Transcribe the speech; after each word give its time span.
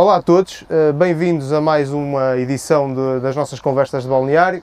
Olá 0.00 0.14
a 0.14 0.22
todos, 0.22 0.64
eh, 0.70 0.92
bem-vindos 0.92 1.52
a 1.52 1.60
mais 1.60 1.90
uma 1.90 2.36
edição 2.36 2.94
de, 2.94 3.18
das 3.18 3.34
nossas 3.34 3.58
conversas 3.58 4.04
de 4.04 4.08
balneário. 4.08 4.62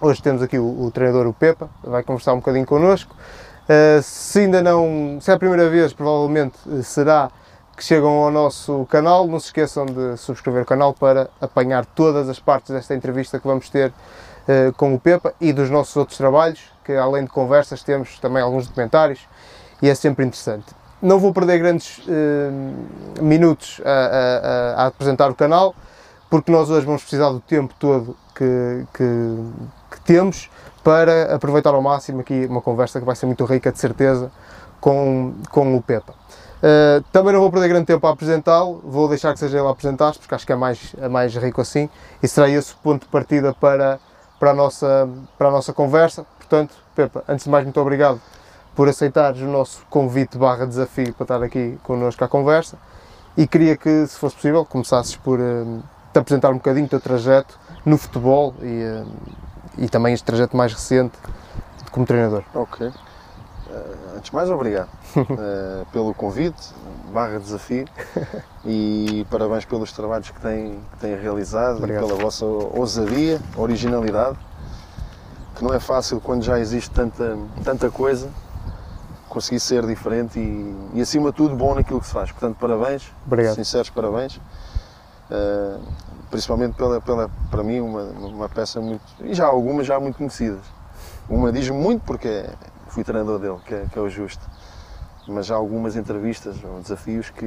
Hoje 0.00 0.20
temos 0.20 0.42
aqui 0.42 0.58
o, 0.58 0.86
o, 0.86 0.90
treinador, 0.90 1.28
o 1.28 1.32
Pepa, 1.32 1.70
vai 1.84 2.02
conversar 2.02 2.32
um 2.32 2.38
bocadinho 2.38 2.66
connosco. 2.66 3.14
Uh, 3.14 4.02
se 4.02 4.40
ainda 4.40 4.60
não, 4.60 5.18
se 5.20 5.30
é 5.30 5.34
a 5.34 5.38
primeira 5.38 5.70
vez, 5.70 5.92
provavelmente 5.92 6.58
eh, 6.68 6.82
será 6.82 7.30
que 7.76 7.84
chegam 7.84 8.10
ao 8.10 8.32
nosso 8.32 8.86
canal, 8.86 9.24
não 9.28 9.38
se 9.38 9.46
esqueçam 9.46 9.86
de 9.86 10.16
subscrever 10.16 10.64
o 10.64 10.66
canal 10.66 10.92
para 10.94 11.30
apanhar 11.40 11.86
todas 11.86 12.28
as 12.28 12.40
partes 12.40 12.72
desta 12.72 12.92
entrevista 12.92 13.38
que 13.38 13.46
vamos 13.46 13.70
ter 13.70 13.90
uh, 13.90 14.72
com 14.76 14.92
o 14.92 14.98
Pepa 14.98 15.32
e 15.40 15.52
dos 15.52 15.70
nossos 15.70 15.96
outros 15.96 16.18
trabalhos, 16.18 16.60
que 16.84 16.92
além 16.94 17.22
de 17.22 17.30
conversas 17.30 17.84
temos 17.84 18.18
também 18.18 18.42
alguns 18.42 18.66
documentários 18.66 19.20
e 19.80 19.88
é 19.88 19.94
sempre 19.94 20.24
interessante. 20.24 20.79
Não 21.02 21.18
vou 21.18 21.32
perder 21.32 21.58
grandes 21.58 21.98
uh, 21.98 23.22
minutos 23.22 23.80
a, 23.84 23.90
a, 23.90 24.82
a, 24.82 24.86
apresentar 24.86 25.30
o 25.30 25.34
canal, 25.34 25.74
porque 26.28 26.52
nós 26.52 26.68
hoje 26.68 26.84
vamos 26.84 27.00
precisar 27.00 27.30
do 27.30 27.40
tempo 27.40 27.74
todo 27.78 28.14
que, 28.34 28.84
que, 28.92 29.04
que, 29.92 30.00
temos 30.02 30.50
para 30.84 31.34
aproveitar 31.34 31.72
ao 31.72 31.80
máximo 31.80 32.20
aqui 32.20 32.46
uma 32.50 32.60
conversa 32.60 33.00
que 33.00 33.06
vai 33.06 33.16
ser 33.16 33.24
muito 33.24 33.46
rica, 33.46 33.72
de 33.72 33.78
certeza, 33.78 34.30
com, 34.78 35.32
com 35.50 35.74
o 35.74 35.80
Pepa. 35.80 36.12
Uh, 36.12 37.02
também 37.10 37.32
não 37.32 37.40
vou 37.40 37.50
perder 37.50 37.68
grande 37.68 37.86
tempo 37.86 38.06
a 38.06 38.10
apresentá-lo, 38.10 38.82
vou 38.84 39.08
deixar 39.08 39.32
que 39.32 39.38
seja 39.38 39.58
ele 39.58 39.66
a 39.66 39.70
apresentar 39.70 40.12
porque 40.12 40.34
acho 40.34 40.46
que 40.46 40.52
é 40.52 40.56
mais, 40.56 40.94
é 41.00 41.08
mais 41.08 41.34
rico 41.34 41.62
assim, 41.62 41.88
e 42.22 42.28
será 42.28 42.46
esse 42.50 42.74
o 42.74 42.76
ponto 42.76 43.04
de 43.04 43.08
partida 43.08 43.54
para, 43.58 43.98
para, 44.38 44.50
a, 44.50 44.54
nossa, 44.54 45.08
para 45.38 45.48
a 45.48 45.50
nossa 45.50 45.72
conversa. 45.72 46.26
Portanto, 46.36 46.74
Pepa, 46.94 47.24
antes 47.26 47.44
de 47.44 47.50
mais, 47.50 47.64
muito 47.64 47.80
obrigado 47.80 48.20
por 48.74 48.88
aceitares 48.88 49.40
o 49.40 49.46
nosso 49.46 49.84
convite 49.90 50.38
barra 50.38 50.66
desafio 50.66 51.12
para 51.14 51.24
estar 51.24 51.42
aqui 51.42 51.78
connosco 51.82 52.24
à 52.24 52.28
conversa 52.28 52.78
e 53.36 53.46
queria 53.46 53.76
que, 53.76 54.06
se 54.06 54.18
fosse 54.18 54.36
possível, 54.36 54.64
começasses 54.64 55.16
por 55.16 55.38
uh, 55.38 55.82
te 56.12 56.18
apresentar 56.18 56.50
um 56.50 56.54
bocadinho 56.54 56.86
o 56.86 56.88
teu 56.88 57.00
trajeto 57.00 57.58
no 57.84 57.96
futebol 57.96 58.54
e, 58.60 58.64
uh, 58.64 59.06
e 59.78 59.88
também 59.88 60.12
este 60.14 60.24
trajeto 60.24 60.56
mais 60.56 60.72
recente 60.72 61.16
como 61.90 62.04
treinador. 62.06 62.42
Ok. 62.54 62.86
Uh, 62.86 62.92
antes 64.16 64.30
de 64.30 64.34
mais, 64.34 64.50
obrigado 64.50 64.88
pelo 65.92 66.12
convite, 66.12 66.74
barra 67.12 67.38
desafio 67.38 67.86
e 68.64 69.24
parabéns 69.30 69.64
pelos 69.64 69.92
trabalhos 69.92 70.30
que 70.30 70.40
têm, 70.40 70.80
que 70.92 70.98
têm 70.98 71.16
realizado 71.16 71.78
obrigado. 71.78 72.04
e 72.04 72.06
pela 72.08 72.20
vossa 72.20 72.44
ousadia, 72.44 73.40
originalidade, 73.56 74.38
que 75.54 75.62
não 75.62 75.72
é 75.72 75.78
fácil 75.78 76.20
quando 76.20 76.42
já 76.42 76.58
existe 76.58 76.90
tanta, 76.90 77.38
tanta 77.62 77.90
coisa 77.90 78.28
conseguir 79.30 79.60
ser 79.60 79.86
diferente 79.86 80.38
e, 80.38 80.98
e, 80.98 81.00
acima 81.00 81.30
de 81.30 81.36
tudo 81.36 81.56
bom 81.56 81.74
naquilo 81.74 82.00
que 82.00 82.06
se 82.06 82.12
faz. 82.12 82.30
Portanto, 82.30 82.56
parabéns, 82.58 83.10
Obrigado. 83.24 83.54
sinceros 83.54 83.88
parabéns. 83.88 84.36
Uh, 85.30 85.80
principalmente 86.30 86.74
pela, 86.74 87.00
pela, 87.00 87.30
para 87.50 87.62
mim, 87.62 87.80
uma, 87.80 88.02
uma 88.02 88.48
peça 88.48 88.80
muito. 88.80 89.02
e 89.20 89.32
já 89.32 89.46
algumas 89.46 89.86
já 89.86 89.98
muito 89.98 90.18
conhecidas. 90.18 90.60
Uma 91.28 91.52
diz 91.52 91.68
muito 91.70 92.02
porque 92.04 92.44
fui 92.88 93.04
treinador 93.04 93.38
dele, 93.38 93.58
que 93.64 93.74
é, 93.74 93.86
que 93.90 93.98
é 93.98 94.02
o 94.02 94.10
justo. 94.10 94.42
Mas 95.28 95.46
já 95.46 95.54
algumas 95.54 95.94
entrevistas 95.94 96.56
ou 96.64 96.80
desafios 96.80 97.30
que, 97.30 97.46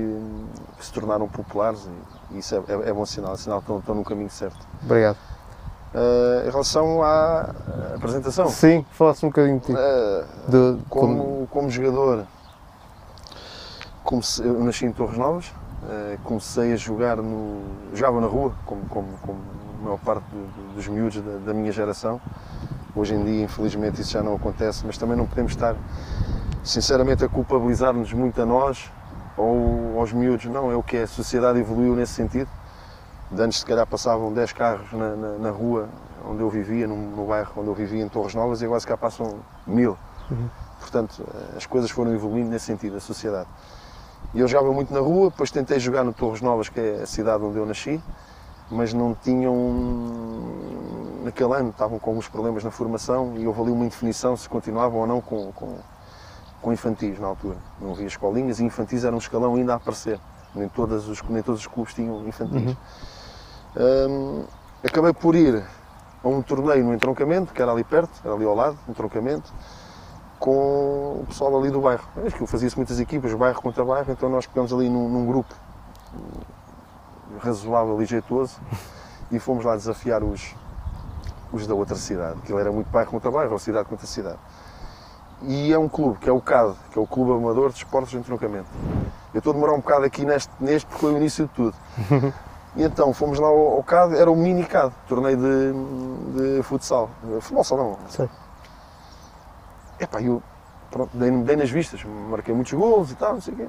que, 0.77 0.85
se 0.85 0.93
tornaram 0.93 1.27
populares 1.27 1.89
e 2.31 2.37
isso 2.37 2.55
é, 2.55 2.59
é, 2.67 2.89
é 2.89 2.93
bom 2.93 3.05
sinal, 3.05 3.33
é 3.33 3.37
sinal 3.37 3.59
que 3.59 3.63
estão, 3.63 3.79
estão 3.79 3.95
no 3.95 4.03
caminho 4.05 4.29
certo. 4.29 4.65
Obrigado. 4.81 5.17
Uh, 5.93 6.47
em 6.47 6.49
relação 6.49 7.03
à 7.03 7.51
apresentação. 7.95 8.47
Sim, 8.49 8.83
falasse 8.93 9.23
um 9.23 9.29
bocadinho 9.29 9.59
de 9.59 9.67
ti. 9.67 9.71
Uh, 9.73 10.25
de, 10.47 10.83
como, 10.89 11.17
como, 11.17 11.47
como... 11.47 11.69
jogador, 11.69 12.25
comecei, 14.03 14.43
eu 14.43 14.63
nasci 14.63 14.87
em 14.87 14.91
Torres 14.91 15.19
Novas, 15.19 15.45
uh, 15.83 16.17
comecei 16.23 16.73
a 16.73 16.75
jogar 16.75 17.17
no. 17.17 17.61
jogava 17.93 18.19
na 18.21 18.25
rua, 18.25 18.53
como, 18.65 18.81
como, 18.85 19.07
como 19.21 19.37
a 19.81 19.83
maior 19.83 19.99
parte 19.99 20.23
do, 20.31 20.73
dos 20.73 20.87
miúdos 20.87 21.21
da, 21.21 21.37
da, 21.45 21.53
minha 21.53 21.71
geração. 21.71 22.19
Hoje 22.95 23.13
em 23.13 23.23
dia, 23.23 23.43
infelizmente, 23.43 24.01
isso 24.01 24.13
já 24.13 24.23
não 24.23 24.33
acontece, 24.33 24.83
mas 24.87 24.97
também 24.97 25.15
não 25.15 25.27
podemos 25.27 25.51
estar, 25.51 25.75
sinceramente, 26.63 27.23
a 27.23 27.29
culpabilizar-nos 27.29 28.11
muito 28.13 28.41
a 28.41 28.45
nós 28.47 28.89
ou 29.37 29.99
aos 29.99 30.11
miúdos. 30.11 30.45
Não, 30.45 30.71
é 30.71 30.75
o 30.75 30.81
que 30.81 30.97
é. 30.97 31.03
A 31.03 31.07
sociedade 31.07 31.59
evoluiu 31.59 31.95
nesse 31.95 32.13
sentido 32.13 32.49
antes, 33.39 33.59
se 33.59 33.65
calhar, 33.65 33.85
passavam 33.85 34.33
10 34.33 34.53
carros 34.53 34.91
na, 34.91 35.15
na, 35.15 35.37
na, 35.37 35.49
rua 35.49 35.89
onde 36.25 36.41
eu 36.41 36.49
vivia, 36.49 36.87
no, 36.87 36.95
no, 36.95 37.25
bairro 37.25 37.51
onde 37.57 37.67
eu 37.67 37.73
vivia, 37.73 38.03
em 38.03 38.09
Torres 38.09 38.33
Novas, 38.33 38.61
e 38.61 38.65
agora 38.65 38.79
se 38.79 38.85
calhar 38.85 38.99
passam 38.99 39.39
mil. 39.65 39.97
Uhum. 40.31 40.49
Portanto, 40.79 41.23
eh, 41.33 41.57
as 41.57 41.65
coisas 41.65 41.89
foram 41.91 42.13
evoluindo 42.13 42.49
nesse 42.49 42.65
sentido, 42.65 42.97
a 42.97 42.99
sociedade. 42.99 43.47
E 44.33 44.39
eu 44.39 44.47
jogava 44.47 44.73
muito 44.73 44.93
na 44.93 44.99
rua, 44.99 45.29
depois 45.29 45.51
tentei 45.51 45.79
jogar 45.79 46.03
no 46.03 46.13
Torres 46.13 46.41
Novas, 46.41 46.69
que 46.69 46.79
é 46.79 47.01
a 47.03 47.05
cidade 47.05 47.43
onde 47.43 47.57
eu 47.57 47.65
nasci, 47.65 48.01
mas 48.69 48.93
não 48.93 49.13
tinham. 49.13 49.55
Naquele 51.23 51.53
ano 51.53 51.69
estavam 51.69 51.99
com 51.99 52.09
alguns 52.09 52.27
problemas 52.27 52.63
na 52.63 52.71
formação 52.71 53.35
e 53.37 53.47
houve 53.47 53.61
ali 53.61 53.71
uma 53.71 53.85
indefinição 53.85 54.35
se 54.35 54.49
continuavam 54.49 54.99
ou 54.99 55.07
não 55.07 55.21
com, 55.21 55.51
com, 55.53 55.77
com 56.61 56.73
infantis 56.73 57.19
na 57.19 57.27
altura. 57.27 57.57
Não 57.79 57.91
havia 57.91 58.07
escolinhas 58.07 58.59
e 58.59 58.63
infantis 58.63 59.05
era 59.05 59.15
um 59.15 59.19
escalão 59.19 59.55
ainda 59.55 59.73
a 59.73 59.75
aparecer. 59.77 60.19
Nem, 60.55 60.67
todos 60.67 61.07
os, 61.07 61.21
nem 61.23 61.41
todos 61.41 61.61
os 61.61 61.67
clubes 61.67 61.93
tinham 61.93 62.27
infantis. 62.27 62.71
Uhum. 62.71 62.75
Acabei 64.83 65.13
por 65.13 65.35
ir 65.35 65.63
a 66.23 66.27
um 66.27 66.41
torneio 66.41 66.83
no 66.83 66.93
entroncamento, 66.93 67.53
que 67.53 67.61
era 67.61 67.71
ali 67.71 67.83
perto, 67.83 68.11
era 68.23 68.33
ali 68.33 68.45
ao 68.45 68.55
lado, 68.55 68.77
um 68.87 68.91
entroncamento, 68.91 69.51
com 70.39 71.21
o 71.21 71.25
pessoal 71.27 71.57
ali 71.57 71.69
do 71.71 71.81
bairro. 71.81 72.03
Acho 72.25 72.35
que 72.35 72.45
fazia-se 72.47 72.75
muitas 72.75 72.99
equipas, 72.99 73.33
bairro 73.33 73.61
contra 73.61 73.83
bairro, 73.83 74.11
então 74.11 74.29
nós 74.29 74.45
pegamos 74.45 74.71
ali 74.73 74.89
num, 74.89 75.09
num 75.09 75.25
grupo 75.25 75.53
razoável 77.39 78.01
e 78.01 78.05
jeitoso 78.05 78.59
e 79.31 79.39
fomos 79.39 79.65
lá 79.65 79.75
desafiar 79.75 80.23
os, 80.23 80.55
os 81.51 81.65
da 81.65 81.73
outra 81.73 81.95
cidade. 81.95 82.39
Aquilo 82.43 82.59
era 82.59 82.71
muito 82.71 82.87
bairro 82.89 83.11
contra 83.11 83.31
bairro, 83.31 83.53
ou 83.53 83.59
cidade 83.59 83.89
contra 83.89 84.05
cidade. 84.05 84.37
E 85.41 85.73
é 85.73 85.77
um 85.77 85.89
clube, 85.89 86.19
que 86.19 86.29
é 86.29 86.31
o 86.31 86.39
CAD, 86.39 86.75
que 86.91 86.97
é 86.97 87.01
o 87.01 87.07
Clube 87.07 87.31
Amador 87.31 87.69
de 87.69 87.77
Esportes 87.77 88.11
de 88.11 88.17
Entroncamento. 88.17 88.69
Eu 89.33 89.39
estou 89.39 89.51
a 89.51 89.53
demorar 89.53 89.73
um 89.73 89.79
bocado 89.79 90.05
aqui 90.05 90.23
neste, 90.25 90.51
neste 90.59 90.85
porque 90.85 91.01
foi 91.01 91.13
o 91.13 91.17
início 91.17 91.47
de 91.47 91.53
tudo. 91.53 91.75
E 92.75 92.83
então 92.83 93.13
fomos 93.13 93.39
lá 93.39 93.47
ao, 93.47 93.73
ao 93.73 93.83
CAD, 93.83 94.15
era 94.15 94.31
o 94.31 94.35
mini 94.35 94.65
CAD, 94.65 94.93
torneio 95.07 95.37
de, 95.37 96.57
de 96.57 96.63
futsal, 96.63 97.09
futebol 97.39 97.63
salão. 97.63 97.97
Sim. 98.09 98.27
Epá, 99.99 100.21
eu 100.21 100.41
pronto, 100.89 101.15
dei, 101.15 101.29
dei, 101.29 101.55
nas 101.55 101.69
vistas, 101.69 102.03
marquei 102.03 102.53
muitos 102.53 102.73
gols 102.73 103.11
e 103.11 103.15
tal, 103.15 103.33
não 103.33 103.41
sei 103.41 103.53
o 103.53 103.57
quê. 103.57 103.67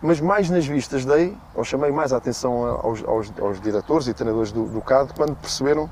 Mas 0.00 0.20
mais 0.20 0.48
nas 0.48 0.64
vistas 0.64 1.04
dei, 1.04 1.36
ou 1.54 1.64
chamei 1.64 1.90
mais 1.90 2.12
a 2.12 2.16
atenção 2.16 2.64
aos, 2.64 3.04
aos, 3.04 3.32
aos 3.38 3.60
diretores 3.60 4.06
e 4.06 4.14
treinadores 4.14 4.52
do, 4.52 4.64
do 4.64 4.80
CAD, 4.80 5.12
quando 5.14 5.34
perceberam 5.36 5.90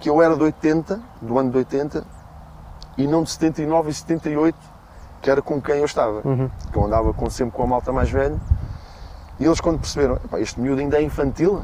que 0.00 0.08
eu 0.08 0.22
era 0.22 0.36
de 0.36 0.42
80, 0.44 1.00
do 1.20 1.38
ano 1.38 1.50
de 1.50 1.58
80, 1.58 2.04
e 2.96 3.06
não 3.06 3.24
de 3.24 3.30
79 3.30 3.90
e 3.90 3.94
78, 3.94 4.58
que 5.20 5.30
era 5.30 5.42
com 5.42 5.60
quem 5.60 5.78
eu 5.78 5.84
estava. 5.84 6.22
Uhum. 6.24 6.48
Que 6.72 6.78
eu 6.78 6.84
andava 6.84 7.12
com, 7.12 7.28
sempre 7.28 7.56
com 7.56 7.64
a 7.64 7.66
malta 7.66 7.92
mais 7.92 8.10
velha 8.10 8.38
e 9.40 9.44
eles 9.44 9.60
quando 9.60 9.78
perceberam, 9.78 10.18
este 10.38 10.60
miúdo 10.60 10.80
ainda 10.80 10.98
é 10.98 11.02
infantil, 11.02 11.62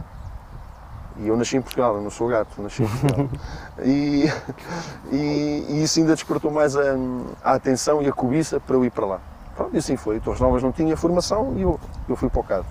e 1.16 1.28
eu 1.28 1.36
nasci 1.36 1.56
em 1.56 1.62
Portugal, 1.62 1.96
eu 1.96 2.02
não 2.02 2.10
sou 2.10 2.28
gato, 2.28 2.60
nasci 2.60 2.82
em 2.82 2.88
Portugal. 2.88 3.28
e, 3.84 4.30
e, 5.12 5.66
e, 5.68 5.82
isso 5.82 6.00
ainda 6.00 6.14
despertou 6.14 6.50
mais 6.50 6.76
a, 6.76 6.82
a, 7.42 7.52
atenção 7.54 8.02
e 8.02 8.08
a 8.08 8.12
cobiça 8.12 8.58
para 8.58 8.76
eu 8.76 8.84
ir 8.84 8.90
para 8.90 9.06
lá. 9.06 9.20
Pronto, 9.56 9.74
e 9.74 9.78
assim 9.78 9.96
foi. 9.96 10.18
Torres 10.18 10.40
Novas 10.40 10.62
não 10.62 10.72
tinha 10.72 10.96
formação 10.96 11.54
e 11.56 11.62
eu, 11.62 11.78
eu 12.08 12.16
fui 12.16 12.28
para 12.28 12.40
o 12.40 12.44
CAD. 12.44 12.66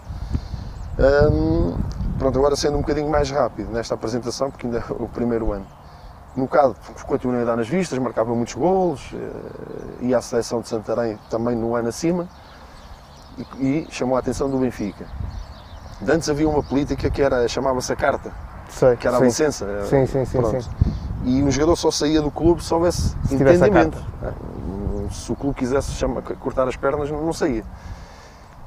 Um, 1.00 1.78
pronto, 2.20 2.38
agora 2.38 2.56
sendo 2.58 2.78
um 2.78 2.82
bocadinho 2.82 3.10
mais 3.10 3.32
rápido 3.32 3.72
nesta 3.72 3.96
apresentação, 3.96 4.52
porque 4.52 4.68
ainda 4.68 4.80
é 4.80 4.84
o 4.92 5.08
primeiro 5.08 5.54
ano. 5.54 5.66
No 6.36 6.48
CAD 6.48 6.76
continuei 7.08 7.44
a 7.44 7.46
dar 7.46 7.56
nas 7.56 7.70
vistas, 7.70 7.98
marcava 7.98 8.36
muitos 8.36 8.56
golos, 8.56 9.14
eh, 9.14 10.06
ia 10.06 10.18
à 10.18 10.22
seleção 10.22 10.62
de 10.62 10.68
Santarém 10.68 11.18
também 11.30 11.56
no 11.56 11.76
ano 11.76 11.90
acima 11.90 12.28
e, 13.38 13.66
e 13.66 13.88
chamou 13.90 14.16
a 14.16 14.20
atenção 14.20 14.50
do 14.50 14.58
Benfica. 14.58 15.06
De 16.02 16.12
antes 16.12 16.30
havia 16.30 16.48
uma 16.48 16.62
política 16.62 17.10
que 17.10 17.22
era 17.22 17.48
chamava-se 17.48 17.92
a 17.92 17.96
carta, 17.96 18.32
Sei, 18.70 18.96
que 18.98 19.08
era 19.08 19.18
sim. 19.18 19.24
a 19.24 19.26
licença. 19.26 19.86
Sim, 19.86 20.06
sim, 20.06 20.26
sim, 20.26 20.62
sim, 20.62 20.70
E 21.24 21.44
o 21.44 21.52
jogador 21.52 21.76
só 21.76 21.92
saía 21.92 22.22
do 22.22 22.32
clube 22.32 22.64
se 22.64 22.74
houvesse 22.74 23.16
se 23.28 23.36
entendimento. 23.36 24.04
Se 25.12 25.32
o 25.32 25.36
clube 25.36 25.56
quisesse 25.56 25.92
chama, 25.92 26.22
cortar 26.22 26.68
as 26.68 26.76
pernas, 26.76 27.10
não 27.12 27.34
saía. 27.34 27.64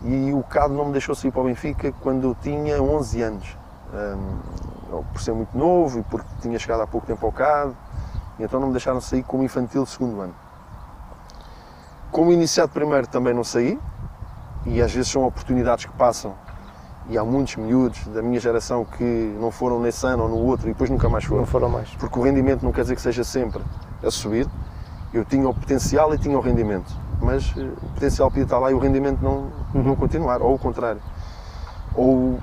E 0.03 0.33
o 0.33 0.43
Cado 0.43 0.75
não 0.75 0.87
me 0.87 0.93
deixou 0.93 1.15
sair 1.15 1.31
para 1.31 1.41
o 1.41 1.45
Benfica 1.45 1.93
quando 2.01 2.29
eu 2.29 2.37
tinha 2.41 2.81
11 2.81 3.23
anos. 3.23 3.57
Um, 3.93 5.03
por 5.13 5.21
ser 5.21 5.33
muito 5.33 5.57
novo 5.57 5.99
e 5.99 6.03
porque 6.03 6.27
tinha 6.41 6.59
chegado 6.59 6.83
há 6.83 6.87
pouco 6.87 7.07
tempo 7.07 7.25
ao 7.27 7.33
Cado, 7.33 7.77
então 8.39 8.61
não 8.61 8.69
me 8.69 8.73
deixaram 8.73 9.01
sair 9.01 9.23
como 9.23 9.43
infantil 9.43 9.85
segundo 9.87 10.21
ano. 10.21 10.35
Como 12.11 12.33
iniciado 12.33 12.71
primeiro 12.73 13.07
também 13.07 13.35
não 13.35 13.45
saí, 13.45 13.79
e 14.67 14.83
às 14.83 14.93
vezes 14.93 15.11
são 15.11 15.25
oportunidades 15.25 15.85
que 15.85 15.93
passam 15.93 16.35
e 17.09 17.17
há 17.17 17.25
muitos 17.25 17.57
miúdos 17.57 18.05
da 18.09 18.21
minha 18.21 18.41
geração 18.41 18.85
que 18.85 19.05
não 19.41 19.51
foram 19.51 19.81
nesse 19.81 20.05
ano 20.07 20.25
ou 20.25 20.29
no 20.29 20.37
outro 20.37 20.69
e 20.69 20.73
depois 20.73 20.91
nunca 20.91 21.09
mais 21.09 21.25
foram. 21.25 21.43
Não 21.43 21.47
foram 21.47 21.69
mais. 21.69 21.89
Porque 21.91 22.19
o 22.19 22.23
rendimento 22.23 22.63
não 22.63 22.73
quer 22.73 22.83
dizer 22.83 22.97
que 22.97 23.03
seja 23.03 23.23
sempre 23.23 23.63
a 24.03 24.11
subir. 24.11 24.47
Eu 25.15 25.25
tinha 25.25 25.49
o 25.49 25.55
potencial 25.55 26.13
e 26.15 26.19
tinha 26.19 26.37
o 26.37 26.41
rendimento, 26.41 26.93
mas 27.21 27.55
eh, 27.57 27.61
o 27.61 27.89
potencial 27.95 28.29
podia 28.29 28.43
estar 28.43 28.59
lá 28.59 28.71
e 28.71 28.75
o 28.75 28.79
rendimento 28.79 29.21
não, 29.23 29.51
uhum. 29.73 29.83
não 29.83 29.97
continuar, 29.97 30.43
ou 30.43 30.55
o 30.55 30.59
contrário. 30.59 31.01
Ou 31.95 32.39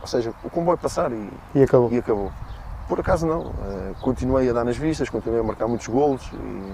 ou 0.00 0.06
seja, 0.06 0.32
o 0.42 0.48
comboio 0.48 0.78
passar 0.78 1.12
e, 1.12 1.30
E 1.54 1.62
acabou. 1.62 1.92
e 1.92 1.98
acabou. 1.98 2.32
Por 2.88 3.00
acaso 3.00 3.26
não, 3.26 3.52
eh, 3.64 3.92
continuei 4.00 4.48
a 4.48 4.52
dar 4.52 4.64
nas 4.64 4.76
vistas, 4.76 5.10
continuei 5.10 5.40
a 5.40 5.44
marcar 5.44 5.68
muitos 5.68 5.86
golos 5.88 6.22
e, 6.32 6.72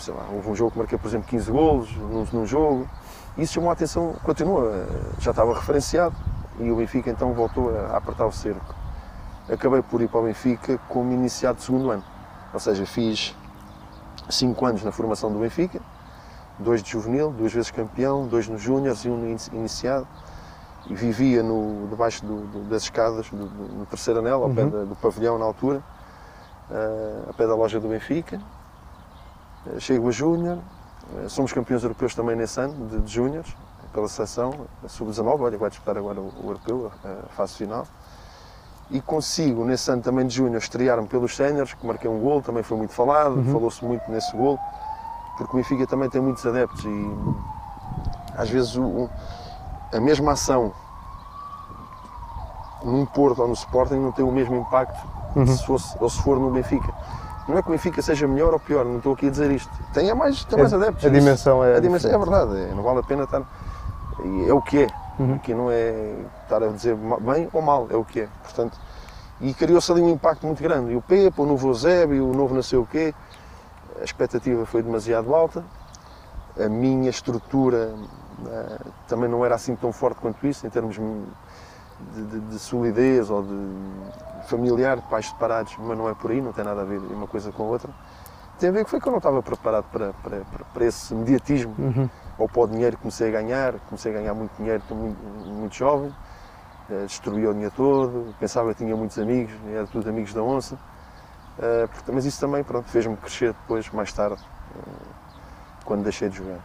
sei 0.00 0.14
lá, 0.14 0.26
houve 0.32 0.48
um 0.50 0.54
jogo 0.54 0.70
que 0.72 0.78
marquei, 0.78 0.98
por 0.98 1.08
exemplo, 1.08 1.28
15 1.28 1.50
golos 1.50 1.94
num, 1.96 2.26
num 2.32 2.46
jogo. 2.46 2.88
Isso 3.38 3.54
chamou 3.54 3.70
a 3.70 3.72
atenção, 3.72 4.14
continua, 4.24 4.86
já 5.20 5.30
estava 5.30 5.54
referenciado 5.54 6.14
e 6.58 6.70
o 6.70 6.76
Benfica 6.76 7.10
então 7.10 7.32
voltou 7.32 7.70
a, 7.76 7.92
a 7.92 7.96
apertar 7.96 8.26
o 8.26 8.32
cerco. 8.32 8.74
Acabei 9.50 9.82
por 9.82 10.00
ir 10.02 10.08
para 10.08 10.20
o 10.20 10.24
Benfica 10.24 10.78
como 10.88 11.12
iniciado 11.12 11.58
de 11.58 11.64
segundo 11.64 11.90
ano, 11.90 12.04
ou 12.52 12.60
seja, 12.60 12.84
fiz 12.86 13.34
5 14.28 14.66
anos 14.66 14.84
na 14.84 14.92
formação 14.92 15.32
do 15.32 15.38
Benfica, 15.38 15.80
dois 16.58 16.82
de 16.82 16.90
juvenil, 16.90 17.30
duas 17.30 17.52
vezes 17.52 17.70
campeão, 17.70 18.26
dois 18.26 18.48
nos 18.48 18.60
júniores 18.60 19.04
e 19.04 19.08
um 19.08 19.16
no 19.16 19.26
inici- 19.28 19.50
iniciado. 19.54 20.06
E 20.86 20.94
vivia 20.94 21.42
no, 21.42 21.86
debaixo 21.88 22.24
do- 22.24 22.46
do- 22.46 22.68
das 22.68 22.82
escadas, 22.84 23.28
do, 23.30 23.36
no 23.46 23.86
terceiro 23.86 24.20
anel, 24.20 24.42
ao 24.42 24.50
pé 24.50 24.62
Uhum. 24.62 24.70
da- 24.70 24.84
do 24.84 24.96
pavilhão 24.96 25.38
na 25.38 25.44
altura, 25.44 25.82
eh, 26.70 27.22
ao 27.28 27.34
pé 27.34 27.46
da 27.46 27.54
loja 27.54 27.78
do 27.78 27.86
Benfica. 27.88 28.40
Chego 29.78 30.08
a 30.08 30.10
júnior, 30.10 30.58
eh, 31.18 31.28
somos 31.28 31.52
campeões 31.52 31.82
europeus 31.82 32.14
também 32.14 32.34
nesse 32.34 32.58
ano, 32.60 32.86
de, 32.88 33.00
de 33.00 33.12
júniores, 33.12 33.54
pela 33.92 34.08
seleção, 34.08 34.54
a 34.84 34.88
sub-19, 34.88 35.40
olha, 35.40 35.58
vai 35.58 35.68
disputar 35.68 35.96
agora 35.98 36.20
o, 36.20 36.32
o 36.42 36.46
europeu, 36.48 36.90
a, 37.04 37.08
a 37.26 37.28
fase 37.34 37.54
final. 37.54 37.86
E 38.90 39.00
consigo, 39.00 39.64
nesse 39.64 39.90
ano 39.90 40.02
também 40.02 40.26
de 40.26 40.34
júnior, 40.34 40.56
estrear-me 40.60 41.06
pelos 41.06 41.36
séniores, 41.36 41.74
que 41.74 41.86
marquei 41.86 42.10
um 42.10 42.18
gol, 42.20 42.40
também 42.42 42.62
foi 42.62 42.76
muito 42.76 42.92
falado, 42.92 43.36
Uhum. 43.36 43.52
falou-se 43.52 43.84
muito 43.84 44.10
nesse 44.10 44.34
gol, 44.36 44.58
porque 45.36 45.52
o 45.52 45.56
Benfica 45.56 45.86
também 45.86 46.08
tem 46.10 46.20
muitos 46.20 46.44
adeptos 46.46 46.84
e 46.84 47.16
às 48.36 48.48
vezes 48.50 48.76
o- 48.76 48.82
o- 48.82 49.10
a 49.92 50.00
mesma 50.00 50.32
ação 50.32 50.72
num 52.84 53.04
Porto 53.06 53.42
ou 53.42 53.48
no 53.48 53.54
Sporting 53.54 53.96
não 53.96 54.12
tem 54.12 54.24
o 54.24 54.32
mesmo 54.32 54.56
impacto 54.56 54.98
Uhum. 55.36 55.46
se 55.46 55.64
fosse, 55.66 55.96
ou 56.00 56.08
se 56.10 56.20
for 56.22 56.38
no 56.40 56.50
Benfica. 56.50 56.92
Não 57.50 57.58
é 57.58 57.62
que 57.62 57.68
o 57.68 57.72
Benfica 57.72 58.00
seja 58.00 58.26
melhor 58.28 58.52
ou 58.52 58.60
pior, 58.60 58.84
não 58.84 58.98
estou 58.98 59.12
aqui 59.14 59.26
a 59.26 59.30
dizer 59.30 59.50
isto. 59.50 59.70
Tem 59.92 60.08
é 60.08 60.14
mais, 60.14 60.44
tem 60.44 60.58
mais 60.58 60.72
adeptos. 60.72 61.04
a 61.04 61.08
dimensão 61.08 61.64
é 61.64 61.76
A 61.76 61.80
dimensão 61.80 62.10
é 62.10 62.18
verdade, 62.18 62.56
é, 62.60 62.74
não 62.74 62.82
vale 62.82 63.00
a 63.00 63.02
pena 63.02 63.24
estar. 63.24 63.42
É 64.46 64.52
o 64.52 64.60
que 64.62 64.84
é. 64.84 64.86
Uhum. 65.18 65.34
Aqui 65.34 65.52
não 65.54 65.70
é 65.70 66.14
estar 66.44 66.62
a 66.62 66.68
dizer 66.68 66.94
bem 66.94 67.48
ou 67.52 67.60
mal, 67.60 67.86
é 67.90 67.96
o 67.96 68.04
que 68.04 68.20
é. 68.20 68.28
Portanto, 68.42 68.78
e 69.40 69.52
criou-se 69.54 69.90
ali 69.90 70.00
um 70.02 70.10
impacto 70.10 70.46
muito 70.46 70.62
grande. 70.62 70.92
E 70.92 70.96
o 70.96 71.02
Pepe, 71.02 71.40
o 71.40 71.46
novo 71.46 71.68
Eusébio, 71.68 72.26
o 72.30 72.34
novo 72.34 72.54
não 72.54 72.62
sei 72.62 72.78
o 72.78 72.86
quê, 72.86 73.14
a 74.00 74.04
expectativa 74.04 74.64
foi 74.66 74.82
demasiado 74.82 75.34
alta. 75.34 75.64
A 76.58 76.68
minha 76.68 77.08
estrutura 77.10 77.94
eh, 78.46 78.78
também 79.08 79.28
não 79.28 79.44
era 79.44 79.54
assim 79.54 79.74
tão 79.76 79.92
forte 79.92 80.20
quanto 80.20 80.46
isso, 80.46 80.66
em 80.66 80.70
termos 80.70 80.96
de, 80.96 82.22
de- 82.24 82.40
de 82.40 82.58
solidez 82.58 83.30
ou 83.30 83.42
de 83.42 83.66
familiar, 84.46 84.96
de 84.96 85.02
pais 85.08 85.26
separados, 85.28 85.74
mas 85.78 85.96
não 85.96 86.08
é 86.08 86.14
por 86.14 86.30
aí, 86.30 86.40
não 86.40 86.52
tem 86.52 86.64
nada 86.64 86.82
a 86.82 86.84
ver 86.84 86.98
uma 86.98 87.26
coisa 87.26 87.50
com 87.52 87.64
a 87.64 87.66
outra. 87.66 87.90
Tem 88.58 88.68
a 88.68 88.72
ver 88.72 88.84
que 88.84 88.90
foi 88.90 89.00
que 89.00 89.06
eu 89.08 89.10
não 89.12 89.18
estava 89.18 89.42
preparado 89.42 89.84
para, 89.90 90.12
para, 90.14 90.42
para- 90.72 90.84
esse 90.84 91.14
mediatismo 91.14 91.74
Uhum. 91.78 92.08
ou 92.38 92.48
para 92.48 92.60
o 92.60 92.66
dinheiro 92.68 92.96
que 92.96 93.02
comecei 93.02 93.28
a 93.28 93.32
ganhar, 93.32 93.74
comecei 93.88 94.12
a 94.12 94.14
ganhar 94.14 94.34
muito 94.34 94.54
dinheiro 94.56 94.82
muito, 94.90 95.18
muito 95.22 95.74
jovem, 95.74 96.14
eh, 96.90 97.04
destruía 97.06 97.48
o 97.50 97.52
dinheiro 97.52 97.72
todo, 97.74 98.34
pensava 98.38 98.72
que 98.74 98.84
tinha 98.84 98.94
muitos 98.96 99.18
amigos, 99.18 99.52
era 99.72 99.86
tudo 99.86 100.08
amigos 100.08 100.32
da 100.34 100.42
onça, 100.42 100.78
Eh, 101.58 101.88
mas 102.12 102.24
isso 102.24 102.40
também 102.40 102.64
pronto, 102.64 102.88
fez-me 102.88 103.16
crescer 103.16 103.52
depois, 103.52 103.90
mais 103.90 104.10
tarde, 104.12 104.40
eh, 104.76 105.04
quando 105.84 106.02
deixei 106.04 106.28
de 106.30 106.36
jogar. 106.36 106.60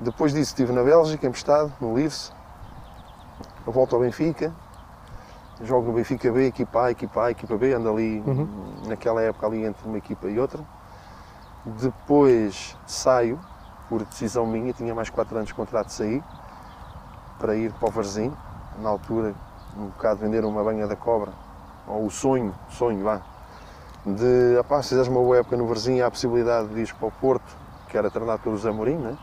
Depois 0.00 0.32
disso 0.32 0.50
estive 0.52 0.72
na 0.72 0.82
Bélgica, 0.84 1.26
emprestado, 1.26 1.72
no 1.80 1.96
Lierse, 1.96 2.30
eu 3.66 3.72
volto 3.72 3.96
ao 3.96 4.02
Benfica, 4.02 4.52
jogo 5.62 5.88
no 5.88 5.92
Benfica 5.94 6.30
B, 6.32 6.46
equipa 6.46 6.84
A, 6.86 6.90
equipa 6.90 7.24
A, 7.24 7.30
equipa 7.30 7.56
B, 7.56 7.72
ando 7.74 7.88
ali 7.90 8.22
Uhum. 8.26 8.48
naquela 8.88 9.20
época 9.22 9.46
ali 9.46 9.64
entre 9.64 9.86
uma 9.86 9.98
equipa 9.98 10.26
e 10.28 10.38
outra. 10.38 10.60
Depois 11.64 12.76
saio, 12.86 13.38
por 13.88 14.02
decisão 14.04 14.46
minha, 14.46 14.72
tinha 14.72 14.94
mais 14.94 15.10
4 15.10 15.36
anos 15.36 15.48
de 15.48 15.54
contrato 15.54 15.88
de 15.88 15.92
sair, 15.92 16.22
para 17.38 17.54
ir 17.54 17.72
para 17.72 17.88
o 17.88 17.92
Varzim, 17.92 18.32
na 18.80 18.88
altura, 18.88 19.34
um 19.76 19.86
bocado 19.86 20.20
vender 20.20 20.44
uma 20.44 20.62
banha 20.64 20.86
da 20.86 20.96
cobra, 20.96 21.32
ou 21.86 22.06
o 22.06 22.10
sonho, 22.10 22.54
sonho, 22.70 23.02
vá, 23.04 23.20
de, 24.04 24.56
opá, 24.58 24.82
se 24.82 24.90
fizeres 24.90 25.08
uma 25.08 25.20
boa 25.20 25.38
época 25.38 25.56
no 25.56 25.66
Varzim, 25.66 26.00
há 26.00 26.06
a 26.06 26.10
possibilidade 26.10 26.68
de 26.68 26.80
ir 26.80 26.94
para 26.94 27.08
o 27.08 27.12
Porto, 27.12 27.56
que 27.88 27.96
era 27.98 28.10
treinado 28.10 28.40
pelo 28.42 28.56
José 28.56 28.70
Mourinho, 28.70 29.00
né? 29.00 29.18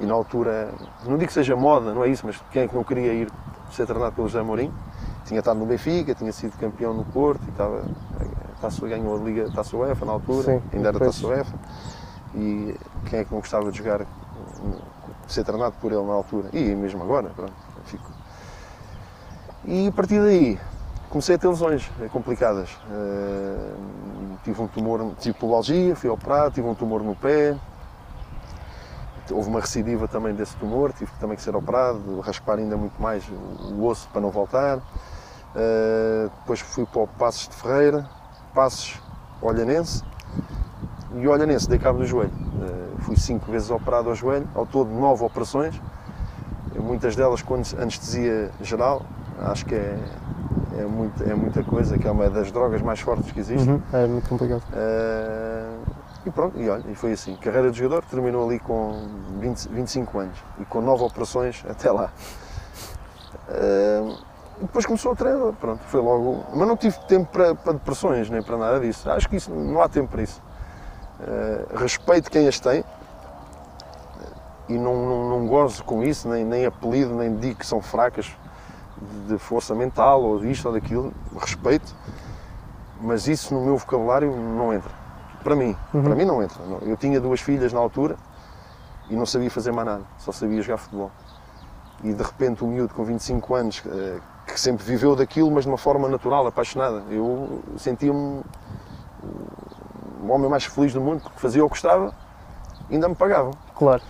e 0.00 0.06
na 0.06 0.14
altura, 0.14 0.70
não 1.04 1.16
digo 1.16 1.26
que 1.28 1.32
seja 1.32 1.54
moda, 1.54 1.94
não 1.94 2.04
é 2.04 2.08
isso, 2.08 2.26
mas 2.26 2.42
quem 2.50 2.62
é 2.62 2.68
que 2.68 2.74
não 2.74 2.82
queria 2.82 3.12
ir 3.12 3.30
ser 3.70 3.86
treinado 3.86 4.12
pelo 4.14 4.28
José 4.28 4.42
Mourinho? 4.42 4.74
Tinha 5.24 5.40
estado 5.40 5.58
no 5.58 5.66
Benfica, 5.66 6.14
tinha 6.14 6.32
sido 6.32 6.56
campeão 6.58 6.92
no 6.92 7.04
Porto, 7.04 7.42
e 7.46 7.50
estava, 7.50 7.82
taça, 8.60 8.86
ganhou 8.86 9.16
a 9.16 9.24
Liga 9.24 9.50
Taça 9.50 9.76
UEFA 9.76 10.04
na 10.04 10.12
altura, 10.12 10.54
Sim, 10.54 10.62
ainda 10.72 10.88
era. 10.88 10.98
Taça 10.98 11.26
UEFA, 11.26 11.54
e 12.34 12.76
quem 13.06 13.20
é 13.20 13.24
que 13.24 13.32
não 13.32 13.40
gostava 13.40 13.70
de 13.70 13.78
jogar, 13.78 14.06
ser 15.26 15.44
treinado 15.44 15.74
por 15.80 15.92
ele 15.92 16.02
na 16.02 16.12
altura, 16.12 16.48
e 16.52 16.74
mesmo 16.74 17.02
agora, 17.02 17.30
pronto, 17.30 17.52
fico. 17.84 18.10
E 19.64 19.86
a 19.86 19.92
partir 19.92 20.20
daí, 20.20 20.58
comecei 21.08 21.36
a 21.36 21.38
ter 21.38 21.46
lesões 21.46 21.88
complicadas. 22.10 22.70
Eh, 22.90 23.74
tive 24.42 24.60
um 24.60 24.66
tumor, 24.66 25.14
tive 25.20 25.38
pubalgia, 25.38 25.94
fui 25.94 26.10
operado, 26.10 26.54
tive 26.54 26.66
um 26.66 26.74
tumor 26.74 27.02
no 27.02 27.14
pé. 27.14 27.56
Houve 29.30 29.48
uma 29.48 29.60
recidiva 29.60 30.08
também 30.08 30.34
desse 30.34 30.56
tumor, 30.56 30.92
tive 30.92 31.10
também 31.20 31.36
que 31.36 31.42
ser 31.42 31.54
operado, 31.54 32.20
raspar 32.20 32.58
ainda 32.58 32.76
muito 32.76 33.00
mais 33.00 33.24
o- 33.28 33.84
osso 33.86 34.08
para 34.12 34.20
não 34.20 34.30
voltar. 34.30 34.80
Eh, 35.54 36.28
depois 36.40 36.60
fui 36.60 36.84
para 36.86 37.02
o 37.02 37.06
Passos 37.06 37.48
de 37.48 37.54
Ferreira, 37.54 38.08
Passos 38.54 39.00
Olhanense 39.40 40.02
e 41.14 41.28
Olhanense 41.28 41.68
dei 41.68 41.78
cabo 41.78 41.98
do 41.98 42.06
joelho. 42.06 42.32
Eh, 42.62 43.00
fui 43.02 43.16
cinco 43.16 43.50
vezes 43.50 43.70
operado 43.70 44.08
ao 44.08 44.14
joelho, 44.14 44.48
ao 44.54 44.66
todo 44.66 44.90
nove 44.90 45.24
operações, 45.24 45.80
muitas 46.78 47.14
delas 47.14 47.42
com 47.42 47.54
anestesia 47.54 48.50
geral, 48.60 49.02
acho 49.40 49.64
que 49.66 49.74
é, 49.74 49.98
é, 50.78 50.84
muito, 50.84 51.22
é 51.22 51.34
muita 51.34 51.62
coisa, 51.62 51.96
que 51.98 52.06
é 52.08 52.10
uma 52.10 52.28
das 52.30 52.50
drogas 52.50 52.80
mais 52.82 53.00
fortes 53.00 53.30
que 53.30 53.38
existe. 53.40 53.68
Uhum. 53.68 53.80
É 53.92 54.06
muito 54.06 54.28
complicado. 54.28 54.62
Eh, 54.72 55.70
e 56.24 56.30
pronto, 56.30 56.58
e 56.58 56.68
olha, 56.68 56.84
e 56.88 56.94
foi 56.94 57.12
assim. 57.12 57.36
Carreira 57.36 57.70
de 57.70 57.78
jogador 57.78 58.04
terminou 58.04 58.46
ali 58.46 58.58
com 58.58 59.08
20, 59.40 59.68
25 59.68 60.18
anos 60.18 60.38
e 60.60 60.64
com 60.64 60.80
nove 60.80 61.02
operações 61.04 61.64
até 61.68 61.90
lá. 61.90 62.12
E 64.58 64.64
depois 64.64 64.86
começou 64.86 65.12
a 65.12 65.16
treinar, 65.16 65.52
pronto, 65.54 65.82
foi 65.84 66.00
logo. 66.00 66.44
Mas 66.54 66.68
não 66.68 66.76
tive 66.76 66.96
tempo 67.06 67.30
para, 67.32 67.54
para 67.54 67.72
depressões 67.72 68.30
nem 68.30 68.42
para 68.42 68.56
nada 68.56 68.80
disso. 68.80 69.10
Acho 69.10 69.28
que 69.28 69.36
isso, 69.36 69.50
não 69.50 69.82
há 69.82 69.88
tempo 69.88 70.08
para 70.08 70.22
isso. 70.22 70.40
Eh, 71.20 71.66
respeito 71.76 72.30
quem 72.30 72.48
as 72.48 72.58
tem 72.58 72.84
e 74.68 74.78
não, 74.78 75.06
não, 75.06 75.28
não 75.30 75.46
gozo 75.46 75.84
com 75.84 76.02
isso, 76.02 76.28
nem, 76.28 76.44
nem 76.44 76.66
apelido, 76.66 77.14
nem 77.14 77.36
digo 77.36 77.58
que 77.58 77.66
são 77.66 77.80
fracas 77.80 78.36
de, 78.96 79.32
de 79.32 79.38
força 79.38 79.74
mental 79.74 80.22
ou 80.22 80.38
disto 80.38 80.66
ou 80.66 80.72
daquilo. 80.72 81.12
Respeito, 81.38 81.94
mas 83.00 83.26
isso 83.26 83.52
no 83.54 83.64
meu 83.64 83.76
vocabulário 83.76 84.34
não 84.34 84.72
entra. 84.72 85.01
Para 85.42 85.56
mim, 85.56 85.76
Uhum. 85.92 86.02
para 86.02 86.14
mim 86.14 86.24
não 86.24 86.42
entra. 86.42 86.60
Eu 86.82 86.96
tinha 86.96 87.20
duas 87.20 87.40
filhas 87.40 87.72
na 87.72 87.80
altura 87.80 88.16
e 89.10 89.14
não 89.16 89.26
sabia 89.26 89.50
fazer 89.50 89.72
mais 89.72 89.86
nada, 89.86 90.02
só 90.18 90.30
sabia 90.32 90.62
jogar 90.62 90.78
futebol. 90.78 91.10
E 92.04 92.12
de 92.12 92.22
repente 92.22 92.64
um 92.64 92.68
miúdo 92.68 92.94
com 92.94 93.04
25 93.04 93.54
anos 93.54 93.82
eh, 93.86 94.18
que 94.46 94.58
sempre 94.60 94.84
viveu 94.84 95.14
daquilo, 95.14 95.50
mas 95.50 95.64
de 95.64 95.70
uma 95.70 95.78
forma 95.78 96.08
natural, 96.08 96.46
apaixonada. 96.46 97.02
Eu 97.10 97.60
sentia-me 97.76 98.42
o 100.22 100.28
homem 100.30 100.48
mais 100.50 100.64
feliz 100.64 100.92
do 100.92 101.00
mundo 101.00 101.20
porque 101.22 101.38
fazia 101.38 101.64
o 101.64 101.68
que 101.68 101.74
gostava 101.74 102.12
e 102.90 102.94
ainda 102.94 103.08
me 103.08 103.14
pagavam. 103.14 103.52
Claro. 103.76 104.02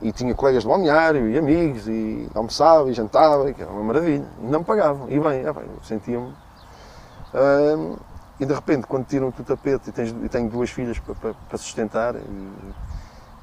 E 0.00 0.12
tinha 0.12 0.32
colegas 0.34 0.62
de 0.62 0.68
balneário 0.68 1.28
e 1.28 1.36
amigos, 1.36 1.88
e 1.88 2.28
almoçava 2.34 2.88
e 2.88 2.92
jantava, 2.94 3.52
que 3.52 3.60
era 3.62 3.70
uma 3.70 3.82
maravilha. 3.82 4.24
Ainda 4.42 4.58
me 4.60 4.64
pagavam. 4.64 5.08
E 5.08 5.18
bem, 5.18 5.40
é 5.44 5.52
bem, 5.52 5.64
eu 5.64 5.82
sentia-me. 5.82 6.32
Ahm, 7.34 7.96
e 8.40 8.46
de 8.46 8.54
repente, 8.54 8.86
quando 8.86 9.04
tiram-te 9.06 9.40
o 9.40 9.44
tapete 9.44 9.90
e, 9.90 9.92
tens, 9.92 10.10
e 10.10 10.28
tenho 10.28 10.48
duas 10.48 10.70
filhas 10.70 10.98
para, 10.98 11.14
para, 11.14 11.34
para 11.34 11.58
sustentar, 11.58 12.14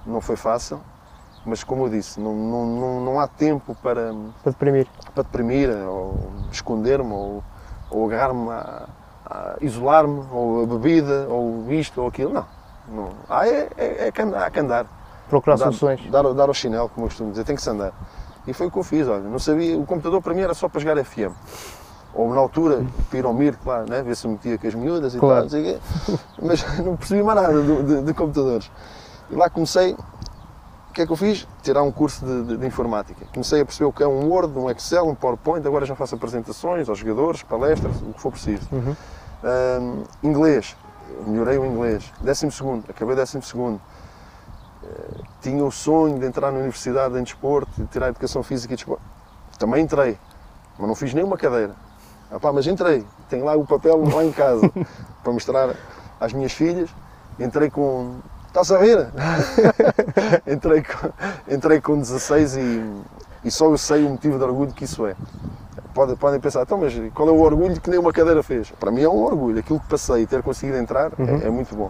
não 0.06 0.22
foi 0.22 0.36
fácil, 0.36 0.80
mas 1.46 1.64
como 1.64 1.86
eu 1.86 1.90
disse, 1.90 2.20
não, 2.20 2.34
não, 2.34 2.66
não, 2.66 3.02
não 3.02 3.20
há 3.20 3.28
tempo 3.28 3.76
para, 3.84 4.14
Para 4.42 4.52
deprimir. 4.52 4.88
para 5.14 5.24
deprimir, 5.24 5.70
ou 5.70 6.32
esconder-me, 6.52 7.12
ou, 7.12 7.44
ou 7.92 8.08
agarrar-me 8.08 8.50
a, 8.50 8.88
a 9.26 9.56
isolar-me, 9.62 10.24
ou 10.32 10.64
a 10.64 10.66
bebida, 10.66 11.28
ou 11.30 11.72
isto, 11.72 12.02
ou 12.02 12.08
aquilo. 12.08 12.34
Não. 12.34 12.46
não. 12.90 13.10
Há, 13.30 13.48
é, 13.48 13.70
é, 13.78 14.08
é 14.08 14.12
que 14.12 14.22
andar, 14.22 14.46
há 14.46 14.50
que 14.50 14.60
andar. 14.60 14.86
Procurar 15.30 15.56
Dar, 15.58 15.66
soluções. 15.66 16.10
dar, 16.10 16.22
dar 16.34 16.48
ao 16.48 16.54
chinelo, 16.54 16.88
como 16.90 17.06
eu 17.06 17.10
costumo 17.10 17.32
dizer, 17.32 17.44
tem 17.44 17.56
que 17.56 17.62
se 17.62 17.70
andar. 17.70 17.92
E 18.48 18.54
foi 18.54 18.68
o 18.68 18.72
que 18.72 18.78
eu 18.78 18.84
fiz, 18.84 19.08
olha, 19.08 19.24
não 19.24 19.40
sabia, 19.40 19.78
o 19.78 19.86
computador 19.86 20.22
para 20.22 20.34
mim 20.34 20.42
era 20.42 20.54
só 20.54 20.70
para 20.70 20.80
jogar 20.80 21.04
FM. 21.04 21.32
Ou 22.16 22.34
na 22.34 22.40
altura, 22.40 22.86
para 23.10 23.20
ir 23.20 23.26
ao 23.26 23.34
Mir, 23.34 23.58
claro, 23.58 23.90
né? 23.90 24.02
ver 24.02 24.16
se 24.16 24.26
me 24.26 24.34
metia 24.34 24.58
com 24.58 24.68
as 24.68 24.74
miúdas 24.74 25.14
e 25.14 25.20
Claro. 25.20 25.50
tal, 25.50 25.60
não 25.60 25.72
o 25.74 26.48
mas 26.48 26.66
não 26.80 26.96
percebi 26.96 27.22
mais 27.22 27.42
nada 27.42 27.62
do- 27.62 27.84
de, 27.84 28.02
de 28.04 28.14
computadores. 28.14 28.72
E 29.30 29.36
lá 29.36 29.50
comecei, 29.50 29.98
que 30.96 31.02
é 31.02 31.06
que 31.06 31.12
eu 31.12 31.18
fiz? 31.18 31.46
Tirar 31.62 31.84
um 31.84 31.92
curso 31.92 32.26
de, 32.26 32.44
de, 32.44 32.58
de, 32.58 32.66
informática. 32.66 33.26
Comecei 33.34 33.60
a 33.60 33.66
perceber 33.66 33.86
o 33.86 33.92
que 33.92 34.02
é 34.02 34.08
um 34.08 34.30
Word, 34.30 34.58
um 34.58 34.70
Excel, 34.70 35.06
um 35.06 35.14
PowerPoint, 35.14 35.68
agora 35.68 35.86
já 35.86 35.94
faço 35.94 36.16
apresentações 36.16 36.88
aos 36.88 36.98
jogadores, 36.98 37.44
palestras, 37.44 37.98
o 37.98 38.14
que 38.14 38.22
for 38.22 38.32
preciso. 38.32 38.66
Uhum. 38.72 38.96
Um, 39.44 40.04
inglês, 40.24 40.76
melhorei 41.28 41.58
o 41.58 41.66
inglês. 41.66 42.10
Décimo 42.22 42.50
segundo, 42.50 42.86
acabei 42.90 43.14
décimo 43.14 43.44
segundo. 43.44 43.76
Uh, 44.82 45.24
tinha 45.42 45.66
o 45.66 45.72
sonho 45.72 46.18
de 46.18 46.26
entrar 46.26 46.50
na 46.50 46.60
universidade 46.60 47.20
em 47.20 47.24
desporto, 47.24 47.70
de 47.78 47.88
tirar 47.88 48.08
educação 48.08 48.42
física 48.42 48.74
e 48.74 48.78
desporto. 48.78 49.04
Também 49.60 49.84
entrei, 49.84 50.18
mas 50.80 50.88
não 50.88 50.96
fiz 50.96 51.14
nenhuma 51.14 51.38
cadeira. 51.38 51.76
Ah, 52.32 52.40
pá, 52.40 52.52
mas 52.52 52.66
entrei, 52.68 53.06
tenho 53.30 53.46
lá 53.46 53.56
o 53.56 53.66
papel 53.66 54.04
lá 54.04 54.24
em 54.24 54.32
casa 54.32 54.70
para 55.24 55.32
mostrar 55.34 55.76
às 56.20 56.34
minhas 56.34 56.52
filhas. 56.52 56.90
Entrei 57.40 57.70
com. 57.70 58.16
Estás 58.48 58.72
a 58.72 58.78
ver? 58.78 59.10
entrei, 60.48 60.82
com, 60.84 61.54
entrei 61.54 61.82
com 61.82 62.00
16 62.00 62.56
e, 62.58 62.84
e 63.44 63.52
só 63.52 63.66
eu 63.66 63.78
sei 63.78 64.06
o 64.06 64.10
motivo 64.10 64.38
de 64.38 64.44
orgulho 64.44 64.72
que 64.74 64.86
isso 64.86 65.06
é. 65.06 65.16
Podem, 65.94 66.16
podem 66.16 66.40
pensar, 66.40 66.64
então, 66.64 66.78
mas 66.78 66.94
qual 67.14 67.28
é 67.30 67.32
o 67.32 67.40
orgulho 67.42 67.80
que 67.80 67.90
nem 67.90 68.00
uma 68.00 68.12
cadeira 68.12 68.42
fez? 68.44 68.72
Para 68.72 68.92
mim 68.92 69.02
é 69.02 69.10
um 69.10 69.24
orgulho. 69.24 69.60
Aquilo 69.60 69.80
que 69.80 69.88
passei 69.88 70.24
e 70.24 70.28
ter 70.28 70.42
conseguido 70.44 70.78
entrar 70.78 71.12
é, 71.18 71.22
Uhum. 71.22 71.42
é 71.44 71.50
muito 71.50 71.76
bom. 71.76 71.90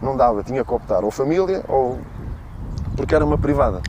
Não 0.00 0.16
dava, 0.16 0.42
tinha 0.42 0.64
que 0.64 0.72
optar 0.74 1.04
ou 1.04 1.10
família 1.10 1.64
ou. 1.68 1.98
porque 2.96 3.14
era 3.14 3.24
uma 3.24 3.38
privada 3.38 3.80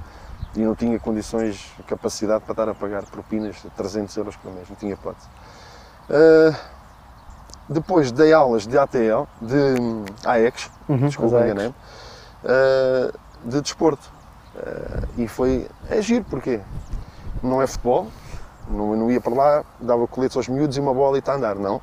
e 0.55 0.59
não 0.59 0.75
tinha 0.75 0.99
condições, 0.99 1.71
capacidade 1.87 2.43
para 2.43 2.51
estar 2.51 2.69
a 2.69 2.73
pagar 2.75 3.03
propinas 3.05 3.55
de 3.55 3.69
300 3.69 4.15
euros 4.17 4.35
por 4.35 4.51
mês, 4.51 4.67
não 4.69 4.75
tinha 4.75 4.93
hipótese. 4.93 5.27
Uh, 6.11 6.53
depois 7.69 8.11
dei 8.11 8.33
aulas 8.33 8.67
de 8.67 8.77
ATL, 8.77 9.23
de 9.41 9.81
hum, 9.81 10.03
AEX, 10.25 10.69
Uhum, 10.89 11.07
desculpa, 11.07 11.37
enganei-me, 11.45 11.73
uh, 12.43 13.17
de 13.45 13.61
desporto. 13.61 14.11
Uh, 14.53 15.21
e 15.21 15.27
foi, 15.29 15.69
é 15.89 16.01
giro, 16.01 16.25
porque 16.29 16.59
não 17.41 17.61
é 17.61 17.67
futebol, 17.67 18.07
não, 18.69 18.93
não 18.97 19.09
ia 19.09 19.21
para 19.21 19.33
lá, 19.33 19.63
dava 19.79 20.05
coletes 20.05 20.35
aos 20.35 20.49
miúdos 20.49 20.75
e 20.75 20.81
uma 20.81 20.93
bola 20.93 21.15
e 21.15 21.19
está 21.19 21.31
a 21.31 21.35
andar, 21.35 21.55
não. 21.55 21.81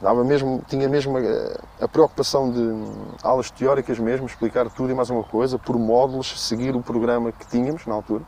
Dava 0.00 0.24
mesmo, 0.24 0.60
tinha 0.66 0.88
mesmo 0.88 1.16
a, 1.16 1.84
a 1.84 1.88
preocupação 1.88 2.50
de 2.50 2.58
hum, 2.58 3.12
aulas 3.22 3.48
teóricas 3.48 4.00
mesmo, 4.00 4.26
explicar 4.26 4.68
tudo 4.70 4.90
e 4.90 4.94
mais 4.94 5.08
uma 5.08 5.22
coisa, 5.22 5.56
por 5.56 5.78
módulos, 5.78 6.48
seguir 6.48 6.74
o 6.74 6.82
programa 6.82 7.30
que 7.30 7.46
tínhamos 7.46 7.86
na 7.86 7.94
altura. 7.94 8.24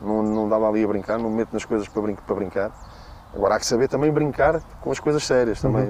Não, 0.00 0.20
não 0.22 0.48
dava 0.48 0.68
ali 0.68 0.82
a 0.82 0.88
brincar, 0.88 1.16
não 1.16 1.30
me 1.30 1.36
meto 1.36 1.52
nas 1.52 1.64
coisas 1.64 1.86
para, 1.86 2.02
brin 2.02 2.16
para 2.16 2.34
brincar. 2.34 2.72
Agora 3.34 3.54
há 3.56 3.58
que 3.58 3.66
saber 3.66 3.88
também 3.88 4.10
brincar 4.10 4.60
com 4.80 4.90
as 4.90 4.98
coisas 4.98 5.24
sérias 5.24 5.60
também. 5.60 5.84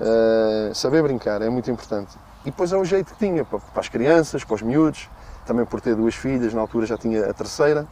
Uh, 0.00 0.74
saber 0.74 1.02
brincar 1.02 1.42
é 1.42 1.48
muito 1.48 1.70
importante. 1.70 2.16
E 2.42 2.50
depois 2.50 2.72
é 2.72 2.76
o 2.76 2.84
jeito 2.84 3.12
que 3.12 3.18
tinha 3.18 3.44
para, 3.44 3.58
para 3.58 3.80
as 3.80 3.88
crianças, 3.88 4.44
para 4.44 4.54
os 4.54 4.62
miúdos, 4.62 5.08
também 5.46 5.64
por 5.64 5.80
ter 5.80 5.94
duas 5.96 6.14
filhas, 6.14 6.54
na 6.54 6.60
altura 6.60 6.86
já 6.86 6.96
tinha 6.96 7.28
a 7.28 7.34
terceira. 7.34 7.86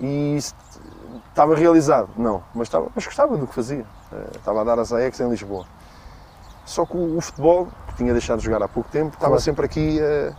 E 0.00 0.38
estava 1.28 1.54
realizado? 1.54 2.08
Não, 2.16 2.42
mas, 2.54 2.68
estava, 2.68 2.88
mas 2.94 3.04
gostava 3.04 3.36
do 3.36 3.46
que 3.46 3.54
fazia. 3.54 3.84
Uh, 4.12 4.36
estava 4.36 4.60
a 4.60 4.64
dar 4.64 4.78
as 4.78 4.92
AEX 4.92 5.20
em 5.20 5.28
Lisboa. 5.28 5.66
Só 6.64 6.84
que 6.86 6.96
o, 6.96 7.18
o 7.18 7.20
futebol, 7.20 7.68
que 7.88 7.94
tinha 7.96 8.12
deixado 8.12 8.38
de 8.38 8.44
jogar 8.44 8.62
há 8.62 8.68
pouco 8.68 8.88
tempo, 8.90 9.08
estava 9.14 9.28
Claro. 9.28 9.40
sempre 9.42 9.66
aqui 9.66 9.98
uh, 10.00 10.34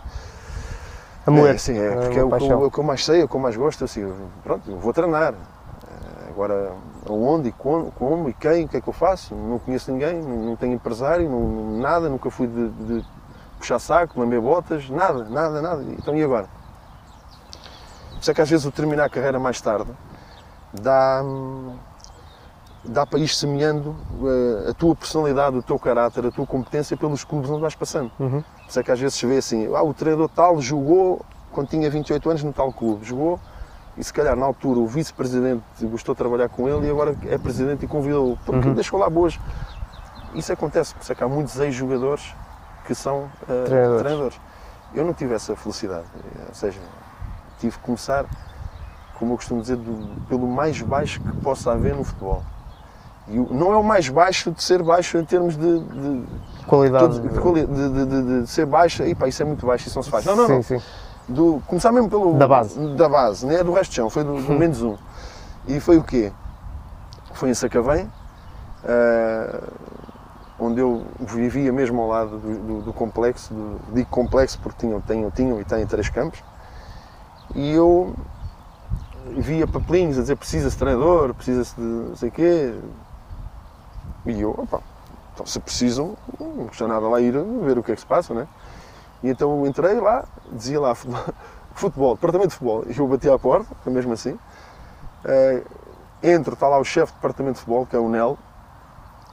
A 1.26 1.30
moer. 1.30 1.54
é, 1.54 1.58
sim, 1.58 1.78
é, 1.78 1.90
porque 1.90 2.06
é, 2.06 2.08
o, 2.08 2.12
que 2.12 2.18
eu, 2.18 2.28
paixão. 2.28 2.62
o 2.64 2.70
que 2.70 2.78
eu 2.78 2.84
mais 2.84 3.04
sei, 3.04 3.20
é 3.20 3.24
o 3.24 3.28
que 3.28 3.34
eu 3.36 3.40
mais 3.40 3.56
gosto. 3.56 3.84
Assim, 3.84 4.12
pronto, 4.42 4.70
eu 4.70 4.78
vou 4.78 4.92
treinar. 4.92 5.34
Agora, 6.38 6.72
aonde 7.08 7.48
e 7.48 7.52
como, 7.52 7.90
como 7.90 8.28
e 8.28 8.32
quem, 8.32 8.64
o 8.64 8.68
que 8.68 8.76
é 8.76 8.80
que 8.80 8.88
eu 8.88 8.92
faço? 8.92 9.34
Não 9.34 9.58
conheço 9.58 9.90
ninguém, 9.90 10.22
não, 10.22 10.54
tenho 10.54 10.72
empresário, 10.72 11.28
não, 11.28 11.80
nada, 11.80 12.08
nunca 12.08 12.30
fui 12.30 12.46
de, 12.46 12.68
de 12.68 13.04
puxar 13.58 13.80
saco, 13.80 14.20
lamber 14.20 14.40
botas, 14.40 14.88
nada, 14.88 15.24
nada, 15.24 15.60
nada. 15.60 15.82
Então 15.98 16.16
e 16.16 16.22
agora? 16.22 16.48
Por 18.12 18.20
isso 18.20 18.30
é 18.30 18.34
que 18.34 18.40
às 18.40 18.48
vezes 18.48 18.64
o 18.64 18.70
terminar 18.70 19.06
a 19.06 19.08
carreira 19.08 19.40
mais 19.40 19.60
tarde 19.60 19.90
dá, 20.72 21.24
dá 22.84 23.04
para 23.04 23.18
ir 23.18 23.26
semeando 23.26 23.96
eh, 24.22 24.70
a 24.70 24.74
tua 24.74 24.94
personalidade, 24.94 25.56
o 25.56 25.62
teu 25.62 25.76
caráter, 25.76 26.24
a 26.24 26.30
tua 26.30 26.46
competência 26.46 26.96
pelos 26.96 27.24
clubes 27.24 27.50
onde 27.50 27.62
vais 27.62 27.74
passando. 27.74 28.12
Uhum. 28.16 28.42
Por 28.42 28.68
isso 28.68 28.78
é 28.78 28.82
que 28.84 28.92
às 28.92 29.00
vezes 29.00 29.16
se 29.16 29.26
vê 29.26 29.38
assim, 29.38 29.66
ah, 29.74 29.82
o 29.82 29.92
treinador 29.92 30.28
tal 30.28 30.60
jogou 30.60 31.20
quando 31.50 31.68
tinha 31.68 31.90
28 31.90 32.30
anos 32.30 32.44
no 32.44 32.52
tal 32.52 32.72
clube, 32.72 33.04
jogou 33.04 33.40
e 33.98 34.04
se 34.04 34.12
calhar 34.12 34.36
na 34.36 34.46
altura 34.46 34.78
o 34.78 34.86
vice-presidente 34.86 35.62
gostou 35.82 36.14
de 36.14 36.18
trabalhar 36.18 36.48
com 36.48 36.68
ele 36.68 36.86
e 36.86 36.90
agora 36.90 37.16
é 37.26 37.36
presidente 37.36 37.84
e 37.84 37.88
convidou-o, 37.88 38.36
porque 38.46 38.68
Uhum. 38.68 38.74
deixou 38.74 38.98
lá 38.98 39.10
boas. 39.10 39.38
Isso 40.34 40.52
acontece, 40.52 40.94
por 40.94 41.02
isso 41.02 41.12
é 41.12 41.14
que 41.14 41.24
há 41.24 41.28
muitos 41.28 41.58
ex-jogadores 41.58 42.34
que 42.86 42.94
são 42.94 43.28
eh, 43.48 43.64
Treinadores. 43.64 44.02
treinadores. 44.02 44.40
Eu 44.94 45.04
não 45.04 45.12
tive 45.12 45.34
essa 45.34 45.54
felicidade, 45.56 46.04
ou 46.48 46.54
seja, 46.54 46.78
tive 47.58 47.76
que 47.76 47.82
começar, 47.84 48.24
como 49.18 49.32
eu 49.32 49.36
costumo 49.36 49.60
dizer, 49.60 49.76
do- 49.76 50.20
pelo 50.28 50.46
mais 50.46 50.80
baixo 50.80 51.20
que 51.20 51.36
possa 51.38 51.72
haver 51.72 51.94
no 51.94 52.04
futebol. 52.04 52.42
E 53.26 53.36
não 53.36 53.72
é 53.72 53.76
o 53.76 53.82
mais 53.82 54.08
baixo 54.08 54.50
de 54.50 54.62
ser 54.62 54.82
baixo 54.82 55.18
em 55.18 55.24
termos 55.24 55.54
de- 55.56 55.80
de, 55.80 56.24
Qualidade. 56.66 57.20
De, 57.20 57.28
de- 57.66 58.40
de- 58.42 58.46
ser 58.46 58.64
baixa, 58.64 59.06
e 59.06 59.14
pá, 59.14 59.26
isso 59.28 59.42
é 59.42 59.44
muito 59.44 59.66
baixo, 59.66 59.86
isso 59.88 59.96
não 59.98 60.02
se 60.02 60.10
faz. 60.10 60.24
Não, 60.24 60.36
não, 60.36 60.46
sim, 60.46 60.52
não. 60.54 60.62
sim. 60.62 60.80
Do, 61.28 61.62
começar 61.66 61.92
mesmo 61.92 62.08
pelo. 62.08 62.34
Da 62.34 62.48
base. 62.48 62.78
Da 62.96 63.08
base, 63.08 63.46
não 63.46 63.52
é 63.54 63.62
do 63.62 63.72
resto 63.72 63.90
de 63.90 63.96
chão, 63.96 64.08
foi 64.08 64.24
do, 64.24 64.40
do 64.40 64.52
menos 64.54 64.82
um. 64.82 64.96
E 65.66 65.78
foi 65.80 65.98
o 65.98 66.02
quê? 66.02 66.32
Foi 67.34 67.50
em 67.50 67.54
Sacavém, 67.54 68.10
ah, 68.84 69.62
onde 70.58 70.80
eu 70.80 71.04
vivia 71.20 71.72
mesmo 71.72 72.00
ao 72.00 72.08
lado 72.08 72.38
do, 72.38 72.58
do- 72.58 72.82
do 72.82 72.92
complexo, 72.92 73.52
do, 73.52 73.78
digo 73.92 74.08
complexo 74.08 74.58
porque 74.60 74.86
tinham, 74.86 75.00
tinham, 75.00 75.30
tinham 75.30 75.60
e 75.60 75.64
têm 75.64 75.86
três 75.86 76.08
campos, 76.08 76.42
e 77.54 77.72
eu 77.72 78.14
via 79.36 79.66
papelinhos 79.66 80.16
a 80.18 80.22
dizer 80.22 80.36
precisa-se 80.36 80.74
de 80.74 80.78
treinador, 80.80 81.34
precisa-se 81.34 81.74
de 81.76 81.82
não 81.82 82.16
sei 82.16 82.28
o 82.30 82.32
quê, 82.32 82.74
e 84.26 84.40
eu, 84.40 84.50
opa, 84.50 84.80
então 85.34 85.44
se 85.46 85.60
precisam, 85.60 86.16
não 86.40 86.66
custa 86.66 86.88
nada 86.88 87.06
lá 87.06 87.20
ir 87.20 87.32
ver 87.62 87.78
o 87.78 87.82
que 87.82 87.92
é 87.92 87.94
que 87.94 88.00
se 88.00 88.06
passa, 88.06 88.32
né? 88.34 88.48
E 89.22 89.30
então 89.30 89.58
eu 89.58 89.66
entrei 89.66 90.00
lá, 90.00 90.24
dizia 90.52 90.80
lá 90.80 90.94
futebol, 91.74 92.14
departamento 92.14 92.50
de 92.50 92.54
futebol, 92.54 92.84
e 92.86 92.96
eu 92.96 93.06
bati 93.06 93.28
à 93.28 93.38
porta, 93.38 93.74
mesmo 93.90 94.12
assim. 94.12 94.38
Eh, 95.24 95.62
entro, 96.22 96.54
está 96.54 96.68
lá 96.68 96.78
o 96.78 96.84
chefe 96.84 97.12
de 97.12 97.18
departamento 97.18 97.54
de 97.54 97.60
futebol, 97.60 97.86
que 97.86 97.96
é 97.96 97.98
o 97.98 98.08
Nel, 98.08 98.38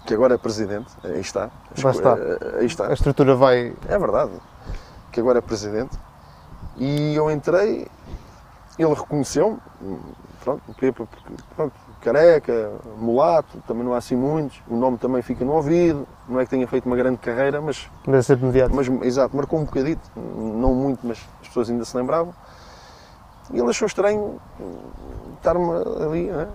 que 0.05 0.13
agora 0.13 0.35
é 0.35 0.37
presidente, 0.37 0.91
aí 1.03 1.19
está. 1.19 1.49
Está. 1.75 2.17
Eh, 2.17 2.59
Aí 2.59 2.65
está. 2.65 2.87
A 2.87 2.93
estrutura 2.93 3.35
vai. 3.35 3.75
É 3.87 3.97
verdade, 3.97 4.31
que 5.11 5.19
agora 5.19 5.39
é 5.39 5.41
presidente. 5.41 5.97
E 6.77 7.15
eu 7.15 7.31
entrei, 7.31 7.87
ele 8.77 8.93
reconheceu-me, 8.93 9.59
pronto, 10.43 10.61
porque, 10.65 10.91
pronto, 11.55 11.73
careca, 12.05 12.71
mulato, 12.97 13.57
também 13.67 13.83
não 13.83 13.93
há 13.93 13.97
assim 13.97 14.15
muitos, 14.15 14.61
o 14.69 14.75
nome 14.75 14.97
também 14.97 15.21
fica 15.23 15.43
no 15.43 15.53
ouvido, 15.53 16.07
não 16.29 16.39
é 16.39 16.43
que 16.43 16.49
tenha 16.51 16.67
feito 16.67 16.85
uma 16.85 16.95
grande 16.95 17.17
carreira, 17.17 17.59
mas, 17.59 17.89
Deve 18.05 18.21
ser 18.23 18.37
mediático. 18.37 18.75
mas 18.75 18.87
exato, 19.07 19.35
marcou 19.35 19.59
um 19.59 19.65
bocadito, 19.65 20.01
não 20.15 20.73
muito, 20.75 20.99
mas 21.03 21.17
as 21.41 21.47
pessoas 21.47 21.69
ainda 21.69 21.83
se 21.83 21.97
lembravam. 21.97 22.33
E 23.51 23.59
ele 23.59 23.69
achou 23.69 23.85
estranho 23.87 24.39
estar-me 25.37 25.65
ali 26.03 26.23
né, 26.31 26.47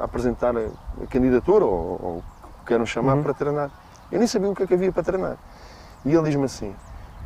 a 0.00 0.04
apresentar 0.04 0.56
a, 0.56 0.60
a 1.02 1.06
candidatura, 1.08 1.64
ou, 1.64 1.72
ou 2.02 2.16
o 2.18 2.22
que 2.60 2.66
queiram 2.66 2.86
chamar, 2.86 3.16
Uhum. 3.16 3.22
para 3.22 3.34
treinar. 3.34 3.70
Eu 4.10 4.18
nem 4.18 4.26
sabia 4.28 4.48
o 4.50 4.54
que 4.54 4.62
é 4.62 4.66
que 4.66 4.74
havia 4.74 4.90
para 4.92 5.02
treinar. 5.02 5.36
E 6.04 6.14
ele 6.14 6.22
diz-me 6.24 6.44
assim: 6.44 6.74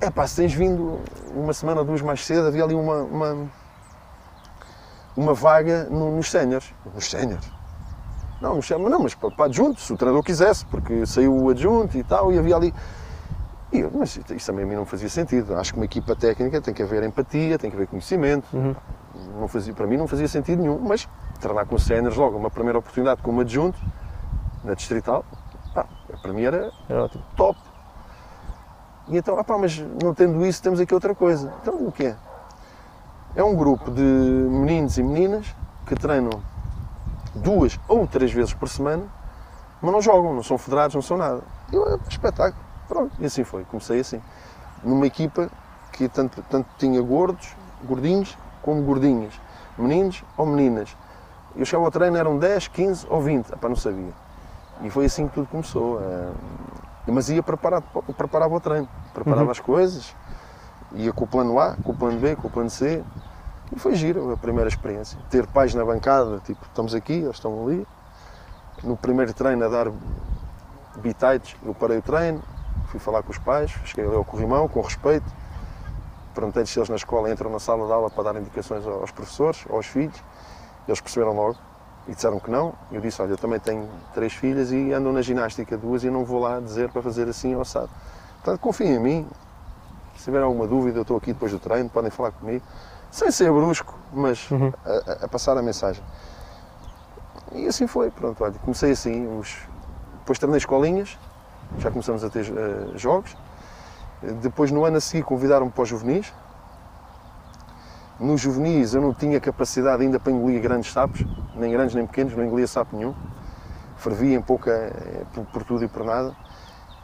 é 0.01 0.11
pá, 0.11 0.27
se 0.27 0.37
tens 0.37 0.53
vindo 0.53 0.99
uma 1.35 1.53
semana 1.53 1.81
ou 1.81 1.87
duas 1.87 2.01
mais 2.03 2.25
cedo, 2.25 2.49
havia 2.49 2.65
ali 2.65 2.75
uma, 2.75 3.03
uma, 3.03 3.47
uma 5.17 5.35
vaga 5.35 5.85
no- 5.85 6.17
nos 6.17 6.31
séniores. 6.31 6.73
Nos 6.95 7.11
séniores? 7.11 7.51
Não, 8.41 8.59
não, 8.91 8.99
mas 9.01 9.15
para, 9.15 9.31
para 9.31 9.45
adjunto, 9.47 9.81
se 9.81 9.93
o 9.93 9.97
treinador 9.97 10.25
quisesse, 10.25 10.67
porque 10.67 11.07
saiu 11.07 11.33
o 11.37 11.49
adjunto 11.51 11.97
e 11.97 12.03
tal, 12.03 12.33
e 12.33 12.39
havia 12.39 12.57
ali. 12.57 12.75
E 13.73 13.79
eu, 13.81 13.91
mas 13.95 14.17
isso 14.17 14.47
também 14.47 14.65
a 14.65 14.69
mim 14.69 14.75
não 14.75 14.85
fazia 14.85 15.09
sentido. 15.09 15.55
Acho 15.57 15.73
que 15.73 15.79
uma 15.79 15.85
equipa 15.85 16.15
técnica 16.17 16.61
tem 16.61 16.75
que 16.75 16.83
haver 16.83 17.03
empatia, 17.05 17.59
tem 17.59 17.71
que 17.71 17.77
haver 17.77 17.87
conhecimento. 17.87 18.47
Uhum. 18.53 18.75
Não 19.39 19.47
fazia, 19.49 19.73
para 19.73 19.87
mim 19.87 19.97
não 19.97 20.07
fazia 20.09 20.27
sentido 20.29 20.61
nenhum, 20.61 20.79
mas 20.81 21.09
treinar 21.41 21.67
com 21.67 21.79
séniores 21.79 22.17
logo, 22.19 22.37
uma 22.37 22.51
primeira 22.51 22.79
oportunidade 22.79 23.23
como 23.23 23.41
adjunto, 23.41 23.79
na 24.65 24.75
distrital, 24.75 25.25
pá, 25.75 25.87
para 26.21 26.33
mim 26.33 26.43
era 26.43 26.71
top. 27.37 27.59
E 29.09 29.17
então, 29.17 29.39
ah 29.39 29.45
pá, 29.45 29.57
mas 29.59 29.79
não 30.03 30.13
tendo 30.15 30.45
isso, 30.45 30.63
temos 30.63 30.81
aqui 30.81 30.93
outra 30.95 31.15
coisa. 31.15 31.53
Então 31.63 31.75
o 31.87 31.93
quê? 31.93 32.07
É 32.07 32.17
um 33.37 33.55
grupo 33.55 33.91
de 33.91 34.03
meninos 34.03 34.99
e 34.99 35.03
meninas 35.03 35.47
que 35.87 35.95
treinam 35.95 36.43
duas 37.35 37.79
ou 37.89 38.07
três 38.07 38.33
vezes 38.33 38.53
por 38.53 38.69
semana, 38.69 39.05
mas 39.81 39.93
não 39.93 40.03
jogam, 40.03 40.35
não 40.35 40.43
são 40.43 40.59
federados, 40.59 40.95
não 40.95 41.03
são 41.03 41.17
nada. 41.17 41.41
E 41.73 41.77
é 41.77 41.99
espetáculo. 42.09 42.63
Pronto, 42.89 43.13
e 43.19 43.25
assim 43.25 43.43
foi. 43.45 43.65
Comecei 43.65 44.01
assim. 44.01 44.21
Numa 44.85 45.07
equipa 45.07 45.49
que 45.93 46.09
tanto, 46.09 46.43
tanto 46.51 46.69
tinha 46.79 47.01
gordos, 47.01 47.55
gordinhos, 47.85 48.37
como 48.61 48.83
gordinhas. 48.83 49.33
Meninos 49.79 50.23
ou 50.37 50.45
meninas. 50.47 50.95
Eu 51.57 51.65
chegava 51.65 51.87
ao 51.87 51.91
treino, 51.91 52.17
eram 52.17 52.39
10, 52.39 52.69
15 52.69 53.07
ou 53.09 53.21
20. 53.21 53.53
Ah, 53.53 53.57
pá, 53.57 53.69
não 53.69 53.77
sabia. 53.77 54.13
E 54.83 54.91
foi 54.91 55.07
assim 55.07 55.27
que 55.29 55.35
tudo 55.35 55.47
começou. 55.47 56.01
eh, 56.03 56.33
Mas 57.07 57.29
ia 57.31 57.43
preparado, 57.43 57.85
preparava 58.17 58.55
o 58.55 58.61
treino, 58.61 58.89
preparava 59.13 59.45
Uhum. 59.47 59.51
as 59.51 59.59
coisas, 59.61 60.15
Ia 60.95 61.13
com 61.13 61.25
o 61.25 61.27
plano 61.27 61.59
A, 61.59 61.77
com 61.83 61.93
o 61.93 61.97
plano 61.97 62.19
B, 62.19 62.37
com 62.37 62.49
o 62.49 62.51
plano 62.51 62.71
C. 62.71 63.03
E 63.75 63.79
foi 63.79 63.95
giro 63.95 64.33
a 64.33 64.37
primeira 64.37 64.69
experiência. 64.69 65.19
Ter 65.31 65.47
pais 65.47 65.75
na 65.75 65.85
bancada, 65.85 66.41
tipo, 66.45 66.65
estamos 66.67 66.95
aqui, 66.95 67.15
eles 67.15 67.37
estão 67.37 67.67
ali. 67.67 67.87
No 68.83 68.97
primeiro 68.97 69.33
treino 69.33 69.65
a 69.65 69.69
dar 69.69 69.91
bitites, 70.97 71.57
eu 71.65 71.75
parei 71.75 71.99
o 71.99 72.03
treino, 72.03 72.43
fui 72.89 73.01
falar 73.01 73.23
com 73.23 73.31
os 73.31 73.39
pais, 73.39 73.71
cheguei 73.85 74.05
ali 74.05 74.15
ao 74.15 74.25
corrimão, 74.25 74.69
com 74.69 74.81
respeito. 74.81 75.25
Perguntei-lhes 76.35 76.71
se 76.71 76.79
eles 76.79 76.89
na 76.89 76.97
escola 76.97 77.31
entram 77.31 77.51
na 77.51 77.59
sala 77.59 77.87
de 77.87 77.93
aula 77.93 78.11
para 78.11 78.33
dar 78.33 78.41
indicações 78.41 78.87
aos 78.87 79.11
professores, 79.11 79.65
aos 79.71 79.87
filhos. 79.87 80.23
Eles 80.87 81.01
perceberam 81.01 81.35
logo 81.35 81.57
e 82.09 82.15
disseram 82.15 82.41
que 82.41 82.51
não. 82.51 82.75
Eu 82.91 83.01
disse, 83.01 83.23
olha, 83.23 83.31
eu 83.33 83.39
também 83.39 83.61
tenho 83.61 83.89
três 84.13 84.33
filhas 84.33 84.73
e 84.73 84.93
andam 84.93 85.13
na 85.13 85.23
ginástica 85.23 85.77
duas 85.77 86.05
e 86.05 86.11
não 86.11 86.25
vou 86.25 86.41
lá 86.41 86.59
dizer 86.59 86.91
para 86.91 87.03
fazer 87.03 87.29
assim 87.29 87.55
ou 87.55 87.63
assado. 87.63 87.91
Portanto, 88.43 88.61
confiem 88.61 88.95
em 88.95 88.99
mim. 88.99 89.29
Se 90.23 90.27
tiver 90.27 90.41
alguma 90.41 90.69
dúvida, 90.69 90.99
eu 90.99 91.03
estou 91.03 91.17
aqui 91.17 91.33
depois 91.33 91.51
do 91.51 91.59
treino, 91.59 91.91
podem 91.91 92.09
falar 92.09 92.31
comigo. 92.31 92.65
Sem 93.11 93.33
ser 93.33 93.51
brusco, 93.51 93.99
mas 94.13 94.49
Uhum. 94.53 94.73
a, 94.87 95.25
a- 95.25 95.29
passar 95.29 95.59
a 95.59 95.63
mensagem. 95.63 96.01
E 97.51 97.67
assim 97.67 97.89
foi, 97.89 98.09
pronto, 98.09 98.45
olha, 98.45 98.55
comecei 98.61 98.93
assim, 98.93 99.27
uns... 99.27 99.59
depois 100.21 100.39
treinei 100.39 100.59
escolinhas, 100.59 101.19
já 101.79 101.91
começamos 101.91 102.23
a 102.23 102.31
ter 102.31 102.47
eh, 102.47 102.97
jogos. 102.97 103.37
Depois, 104.41 104.71
no 104.71 104.85
ano 104.85 104.99
a 104.99 105.01
seguir, 105.01 105.25
convidaram-me 105.25 105.73
para 105.73 105.83
os 105.83 105.89
juvenis. 105.89 106.33
Nos 108.21 108.41
juvenis, 108.41 108.95
eu 108.95 109.03
não 109.03 109.13
tinha 109.13 109.41
capacidade 109.41 110.05
ainda 110.05 110.21
para 110.21 110.31
engolir 110.31 110.63
grandes 110.63 110.93
sapos, 110.93 111.25
nem 111.57 111.73
grandes 111.73 111.97
nem 111.97 112.07
pequenos, 112.07 112.37
não 112.37 112.45
engolia 112.45 112.69
sapo 112.69 112.97
nenhum. 112.97 113.13
Fervia 113.97 114.37
em 114.37 114.41
pouca, 114.41 114.71
eh, 114.71 115.25
por, 115.35 115.45
por 115.47 115.65
tudo 115.65 115.83
e 115.85 115.89
por 115.89 116.05
nada. 116.05 116.33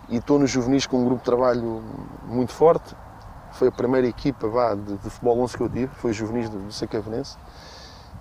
E 0.09 0.19
estou 0.19 0.39
nos 0.39 0.51
juvenis 0.53 0.87
com 0.87 0.99
um 0.99 1.05
grupo 1.05 1.19
de 1.19 1.25
trabalho 1.25 1.83
muito 2.29 2.53
forte. 2.53 2.95
Foi 3.59 3.67
a 3.67 3.73
primeira 3.73 4.07
equipa 4.07 4.47
vá, 4.47 4.73
de, 4.77 4.97
de 4.99 5.11
futebol 5.11 5.41
11 5.41 5.57
que 5.57 5.63
eu 5.65 5.69
tive, 5.69 5.89
foi 5.97 6.13
os 6.13 6.17
juvenis 6.17 6.49
do, 6.49 6.61
do 6.61 6.73
Sacavenense. 6.73 7.37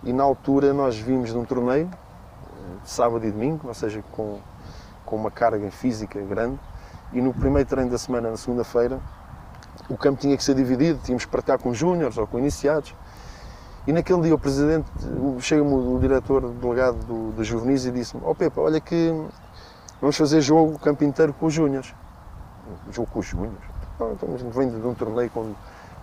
E 0.04 0.12
na 0.12 0.24
altura 0.24 0.74
nós 0.74 0.98
vimos 0.98 1.30
de 1.32 1.38
um 1.38 1.46
torneio, 1.46 1.88
eh, 1.94 2.84
de 2.84 2.90
sábado 2.90 3.24
e 3.24 3.30
domingo, 3.32 3.68
ou 3.68 3.74
seja, 3.76 4.04
com, 4.14 4.40
com 5.06 5.16
uma 5.16 5.30
carga 5.30 5.70
física 5.70 6.20
grande. 6.22 6.58
E 7.14 7.22
no 7.22 7.36
primeiro 7.36 7.70
treino 7.70 7.92
da 7.92 8.00
semana, 8.00 8.32
na 8.32 8.36
segunda-feira, 8.36 9.00
o 9.88 9.96
campo 9.96 10.20
tinha 10.20 10.36
que 10.36 10.44
ser 10.44 10.56
dividido, 10.56 11.00
tínhamos 11.04 11.24
que 11.26 11.32
partilhar 11.32 11.60
com 11.60 11.72
júniores 11.72 12.18
ou 12.18 12.26
com 12.26 12.40
iniciados. 12.40 12.96
E 13.86 13.94
naquele 13.94 14.22
dia 14.24 14.34
o 14.34 14.40
presidente, 14.40 14.90
o- 15.20 15.40
chega-me 15.40 15.72
o, 15.72 15.98
o 15.98 16.00
diretor 16.00 16.46
o 16.46 16.50
delegado 16.50 16.98
do, 17.06 17.32
do 17.32 17.44
juvenis 17.44 17.86
e 17.86 17.92
disse-me, 17.92 18.24
ó 18.26 18.34
Pepa, 18.34 18.60
olha 18.60 18.82
que 18.82 19.14
vamos 20.02 20.18
fazer 20.18 20.42
jogo 20.42 20.74
o 20.74 20.80
campo 20.80 21.04
inteiro 21.04 21.32
com 21.32 21.46
os 21.46 21.54
júniores. 21.54 21.94
Jogo 22.92 23.08
com 23.12 23.20
os 23.20 23.26
júniores? 23.28 23.67
Não, 24.00 24.14
então 24.14 24.34
a 24.34 24.38
gente 24.38 24.56
vem 24.56 24.70
de 24.70 24.76
um 24.76 24.94
torneio 24.94 25.30
com, 25.30 25.54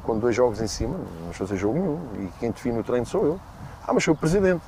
com 0.03 0.19
dois 0.19 0.35
jogos 0.35 0.61
em 0.61 0.67
cima, 0.67 0.97
não 0.97 1.21
vamos 1.21 1.37
fazer 1.37 1.57
jogo 1.57 1.79
nenhum. 1.79 1.99
E 2.19 2.29
quem 2.41 2.51
define 2.51 2.79
o 2.79 2.85
treino 2.85 3.07
sou 3.07 3.25
eu. 3.25 3.41
Ah, 3.87 3.93
mas 3.93 4.03
sou 4.03 4.15
o 4.15 4.17
presidente. 4.17 4.63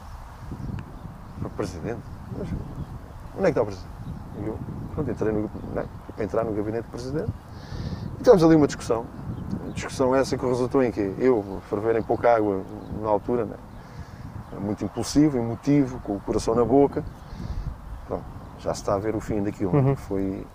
O 1.45 1.51
presidente? 1.51 2.01
Mas 2.39 2.49
onde 3.37 3.41
é 3.41 3.43
que 3.45 3.49
está 3.49 3.63
o 3.63 3.67
presidente? 3.67 3.91
E 4.39 4.47
eu, 4.47 4.59
pronto, 4.95 5.11
entrei 5.11 5.33
no, 5.33 5.51
não, 5.75 5.83
é? 5.83 5.87
para 6.15 6.25
entrar 6.25 6.45
no 6.45 6.53
gabinete 6.53 6.85
do 6.85 6.91
presidente. 6.91 7.33
E 8.19 8.23
tivemos 8.23 8.45
ali 8.45 8.55
uma 8.55 8.67
discussão. 8.67 9.05
A 9.69 9.73
discussão 9.73 10.15
essa 10.15 10.37
que 10.37 10.45
resultou 10.45 10.83
em 10.83 10.91
quê? 10.91 11.15
Eu, 11.19 11.61
ferver 11.69 11.97
em 11.97 12.03
pouca 12.03 12.35
água 12.35 12.63
na 13.03 13.09
altura, 13.09 13.45
né? 13.45 13.57
muito 14.61 14.85
impulsivo, 14.85 15.37
emotivo, 15.37 16.01
com 16.01 16.17
o 16.17 16.21
coração 16.21 16.55
na 16.55 16.65
boca. 16.65 17.05
Pronto, 18.07 18.25
já 18.59 18.73
se 18.75 18.81
está 18.81 18.95
a 18.95 18.99
ver 18.99 19.15
o 19.15 19.21
fim 19.21 19.43
daquilo. 19.43 19.73
né? 19.73 19.91
Uhum. 19.91 19.97
Foi. 19.97 20.47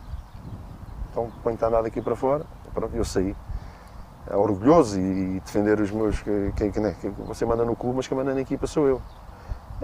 Então, 1.11 1.29
põe 1.43 1.53
está 1.53 1.69
nada 1.69 1.87
aqui 1.87 2.01
para 2.01 2.15
fora. 2.15 2.45
Pronto, 2.73 2.95
eu 2.95 3.03
saí. 3.05 3.35
É 4.29 4.35
orgulhoso 4.35 4.99
e 4.99 5.39
defender 5.43 5.79
os 5.79 5.91
meus. 5.91 6.21
que- 6.21 6.53
Quem, 6.55 6.71
quem, 6.71 6.81
né, 6.83 6.95
que 6.99 7.09
você 7.09 7.45
manda 7.45 7.65
no 7.65 7.75
clube, 7.75 7.97
mas 7.97 8.07
quem 8.07 8.17
manda 8.17 8.33
na 8.33 8.41
equipa 8.41 8.67
sou 8.67 8.87
eu. 8.87 9.01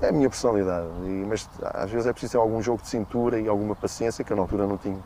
É 0.01 0.09
a 0.09 0.11
minha 0.11 0.29
personalidade. 0.29 0.87
E- 1.05 1.25
mas 1.27 1.49
às 1.73 1.89
vezes 1.89 2.07
é 2.07 2.11
preciso 2.11 2.33
ter 2.33 2.37
algum 2.37 2.61
jogo 2.61 2.81
de 2.81 2.87
cintura 2.87 3.39
e 3.39 3.47
alguma 3.47 3.75
paciência 3.75 4.23
que 4.23 4.31
eu 4.31 4.37
na 4.37 4.43
altura 4.43 4.67
não 4.67 4.77
tinha. 4.77 4.99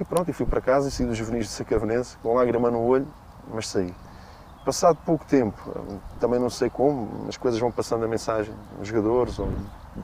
E 0.00 0.04
pronto, 0.04 0.30
e 0.30 0.32
fui 0.32 0.46
para 0.46 0.60
casa 0.60 0.88
e 0.88 0.90
saí 0.90 1.06
dos 1.06 1.16
juvenis 1.16 1.46
de 1.46 1.52
Sacavenense, 1.52 2.16
com 2.22 2.32
lágrima 2.34 2.70
no 2.70 2.80
olho, 2.80 3.06
mas 3.52 3.66
saí. 3.68 3.92
Passado 4.64 4.98
pouco 5.04 5.24
tempo, 5.24 5.56
também 6.20 6.38
não 6.38 6.50
sei 6.50 6.68
como, 6.70 7.26
as 7.28 7.36
coisas 7.36 7.58
vão 7.58 7.72
passando 7.72 8.04
a 8.04 8.08
mensagem, 8.08 8.54
os 8.80 8.86
jogadores, 8.86 9.38
ou 9.38 9.48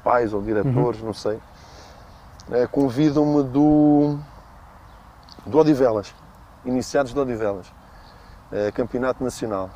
pais, 0.02 0.32
ou 0.32 0.42
diretores, 0.42 1.00
não 1.02 1.12
sei. 1.12 1.38
Eh, 2.50 2.66
Convidam-me 2.66 3.42
do, 3.44 4.18
do 5.46 5.58
Odivelas, 5.58 6.14
iniciados 6.64 7.12
do 7.12 7.20
Odivelas, 7.22 7.66
eh, 8.52 8.70
campeonato 8.72 9.22
nacional. 9.22 9.70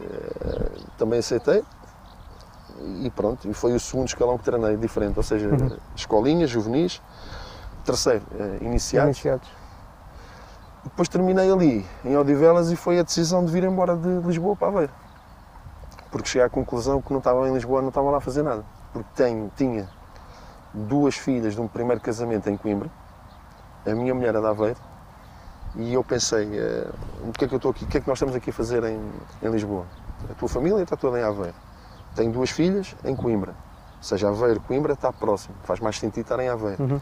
Eh, 0.00 0.80
Também 0.96 1.18
aceitei 1.18 1.64
e 3.02 3.10
pronto, 3.10 3.48
e 3.48 3.54
foi 3.54 3.72
o 3.74 3.80
segundo 3.80 4.08
escalão 4.08 4.36
que 4.38 4.44
treinei, 4.44 4.76
diferente, 4.76 5.16
ou 5.16 5.22
seja, 5.22 5.48
Uhum. 5.48 5.76
escolinhas, 5.96 6.48
juvenis, 6.50 7.00
terceiro, 7.84 8.22
eh, 8.38 8.58
iniciados. 8.62 9.16
Iniciados. 9.16 9.48
Depois 10.84 11.08
terminei 11.08 11.50
ali, 11.52 11.86
em 12.04 12.16
Odivelas, 12.16 12.70
e 12.70 12.76
foi 12.76 12.98
a 12.98 13.02
decisão 13.02 13.44
de 13.44 13.52
vir 13.52 13.64
embora 13.64 13.96
de 13.96 14.08
Lisboa 14.26 14.56
para 14.56 14.68
Aveiro. 14.68 14.92
Porque 16.10 16.28
cheguei 16.28 16.46
à 16.46 16.50
conclusão 16.50 17.00
que 17.02 17.10
não 17.12 17.18
estava 17.18 17.46
em 17.48 17.52
Lisboa, 17.52 17.80
não 17.82 17.88
estava 17.90 18.10
lá 18.10 18.16
a 18.18 18.20
fazer 18.20 18.42
nada. 18.42 18.64
Porque 18.92 19.08
tenho, 19.14 19.50
tinha 19.56 19.88
duas 20.72 21.16
filhas 21.16 21.54
de 21.54 21.60
um 21.60 21.68
primeiro 21.68 22.00
casamento 22.00 22.48
em 22.48 22.56
Coimbra, 22.56 22.90
a 23.86 23.90
minha 23.94 24.14
mulher 24.14 24.34
é 24.34 24.40
de 24.40 24.46
Aveiro, 24.46 24.78
e 25.76 25.94
eu 25.94 26.02
pensei, 26.02 26.48
eh, 26.52 26.86
o 27.26 27.32
que 27.32 27.44
é 27.44 27.48
que 27.48 27.54
eu 27.54 27.58
estou 27.58 27.70
aqui, 27.70 27.84
o 27.84 27.86
que 27.86 27.98
é 27.98 28.00
que 28.00 28.08
nós 28.08 28.16
estamos 28.16 28.34
aqui 28.34 28.50
a 28.50 28.52
fazer 28.52 28.82
em, 28.84 29.00
em 29.42 29.50
Lisboa? 29.50 29.84
A 30.28 30.34
tua 30.34 30.48
família 30.48 30.82
está 30.82 30.96
toda 30.96 31.18
em 31.18 31.22
Aveiro. 31.22 31.54
Tenho 32.14 32.32
duas 32.32 32.50
filhas 32.50 32.94
em 33.04 33.14
Coimbra. 33.14 33.52
Ou 33.52 34.02
seja, 34.02 34.28
Aveiro, 34.28 34.60
Coimbra 34.60 34.94
está 34.94 35.12
próximo. 35.12 35.54
Faz 35.62 35.78
mais 35.78 35.98
sentido 35.98 36.22
estar 36.22 36.40
em 36.40 36.48
Aveiro. 36.48 36.82
Uhum. 36.82 37.00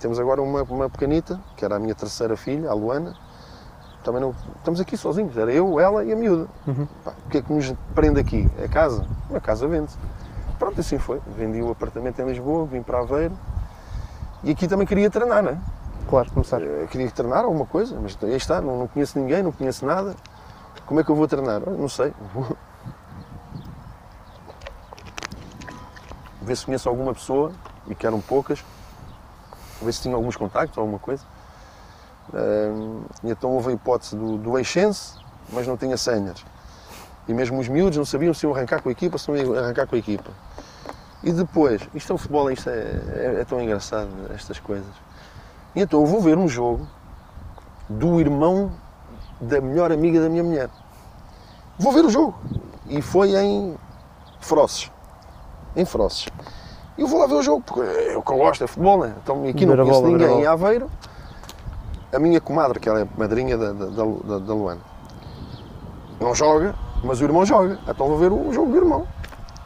Temos 0.00 0.18
agora 0.18 0.42
uma, 0.42 0.62
uma 0.62 0.90
pequenita, 0.90 1.38
que 1.56 1.64
era 1.64 1.76
a 1.76 1.78
minha 1.78 1.94
terceira 1.94 2.36
filha, 2.36 2.70
a 2.70 2.74
Luana. 2.74 3.14
Também 4.02 4.20
não, 4.20 4.34
estamos 4.56 4.80
aqui 4.80 4.96
sozinhos, 4.96 5.36
era 5.36 5.52
eu, 5.52 5.78
ela 5.78 6.02
e 6.04 6.12
a 6.12 6.16
miúda. 6.16 6.48
Uhum. 6.66 6.88
Pá, 7.04 7.12
o 7.26 7.28
que 7.28 7.38
é 7.38 7.42
que 7.42 7.52
nos 7.52 7.72
prende 7.94 8.18
aqui? 8.18 8.50
É 8.58 8.64
a 8.64 8.68
casa. 8.68 9.06
A 9.32 9.40
casa 9.40 9.68
vende. 9.68 9.92
Pronto, 10.58 10.80
assim 10.80 10.98
foi. 10.98 11.20
Vendi 11.36 11.62
o 11.62 11.70
apartamento 11.70 12.20
em 12.20 12.26
Lisboa, 12.26 12.66
vim 12.66 12.82
para 12.82 13.00
Aveiro. 13.00 13.36
E 14.42 14.50
aqui 14.50 14.66
também 14.66 14.86
queria 14.86 15.10
treinar, 15.10 15.42
não 15.42 15.50
é? 15.50 15.58
Claro, 16.08 16.30
começar. 16.32 16.60
Eh, 16.62 16.86
Queria 16.90 17.10
treinar 17.10 17.44
alguma 17.44 17.66
coisa, 17.66 17.98
mas 18.00 18.16
aí 18.22 18.36
está, 18.36 18.60
não, 18.60 18.78
não 18.80 18.86
conheço 18.88 19.18
ninguém, 19.18 19.42
não 19.42 19.52
conheço 19.52 19.84
nada. 19.86 20.14
Como 20.86 21.00
é 21.00 21.04
que 21.04 21.10
eu 21.10 21.14
vou 21.16 21.28
treinar? 21.28 21.60
Não 21.60 21.88
sei. 21.88 22.12
Ver 26.42 26.56
se 26.56 26.64
conheço 26.64 26.88
alguma 26.88 27.12
pessoa, 27.14 27.52
e 27.86 27.94
que 27.94 28.06
eram 28.06 28.20
poucas, 28.20 28.64
ver 29.82 29.92
se 29.92 30.02
tinha 30.02 30.14
alguns 30.14 30.36
contactos, 30.36 30.76
alguma 30.78 30.98
coisa. 30.98 31.22
Ahm, 32.34 33.02
e 33.22 33.30
então 33.30 33.50
houve 33.50 33.70
a 33.70 33.72
hipótese 33.72 34.16
do, 34.16 34.36
do 34.38 34.52
mas 35.52 35.66
não 35.66 35.76
tinha 35.76 35.96
senhas. 35.96 36.44
E 37.28 37.34
mesmo 37.34 37.58
os 37.60 37.68
miúdos 37.68 37.98
não 37.98 38.04
sabiam 38.04 38.32
se 38.34 38.46
iam 38.46 38.54
arrancar 38.54 38.80
com 38.82 38.88
a 38.88 38.92
equipa, 38.92 39.18
se 39.18 39.28
não 39.28 39.36
iam 39.36 39.54
arrancar 39.54 39.86
com 39.86 39.94
a 39.96 39.98
equipa. 39.98 40.30
E 41.22 41.30
depois, 41.30 41.82
isto 41.94 42.10
é 42.12 42.14
o 42.14 42.18
futebol, 42.18 42.50
isto 42.50 42.70
é, 42.70 42.72
é- 42.72 43.36
é 43.40 43.44
tão 43.44 43.60
engraçado, 43.60 44.08
estas 44.34 44.58
coisas. 44.58 44.88
Então 45.74 46.00
eu 46.00 46.06
vou 46.06 46.20
ver 46.20 46.36
um 46.36 46.48
jogo 46.48 46.86
do 47.88 48.20
irmão 48.20 48.70
da 49.40 49.60
melhor 49.60 49.92
amiga 49.92 50.20
da 50.20 50.28
minha 50.28 50.42
mulher. 50.44 50.68
Vou 51.78 51.92
ver 51.92 52.04
o 52.04 52.10
jogo. 52.10 52.34
E 52.86 53.00
foi 53.00 53.36
em 53.36 53.76
Frosses. 54.40 54.90
Em 55.76 55.84
Frosses. 55.84 56.26
E 56.98 57.02
eu 57.02 57.06
vou 57.06 57.20
lá 57.20 57.26
ver 57.26 57.34
o 57.34 57.42
jogo, 57.42 57.62
porque 57.62 57.80
é 57.80 58.16
o 58.16 58.22
que 58.22 58.32
eu 58.32 58.36
gosto, 58.36 58.64
é 58.64 58.66
futebol, 58.66 58.98
né? 58.98 59.14
Então 59.22 59.44
aqui 59.48 59.64
não 59.64 59.76
conheço 59.84 60.00
bola, 60.02 60.12
ninguém 60.18 60.40
em. 60.42 60.46
Aveiro. 60.46 60.90
A 62.12 62.18
minha 62.18 62.40
comadre, 62.40 62.80
que 62.80 62.88
ela 62.88 63.00
é 63.02 63.08
madrinha 63.16 63.56
da, 63.56 63.72
da, 63.72 63.86
da, 63.86 64.38
da- 64.40 64.54
Luana, 64.54 64.80
não 66.20 66.34
joga, 66.34 66.74
mas 67.04 67.20
o 67.20 67.24
irmão 67.24 67.46
joga. 67.46 67.78
Então 67.88 68.08
vou 68.08 68.18
ver 68.18 68.32
o 68.32 68.52
jogo 68.52 68.72
do 68.72 68.76
irmão. 68.76 69.06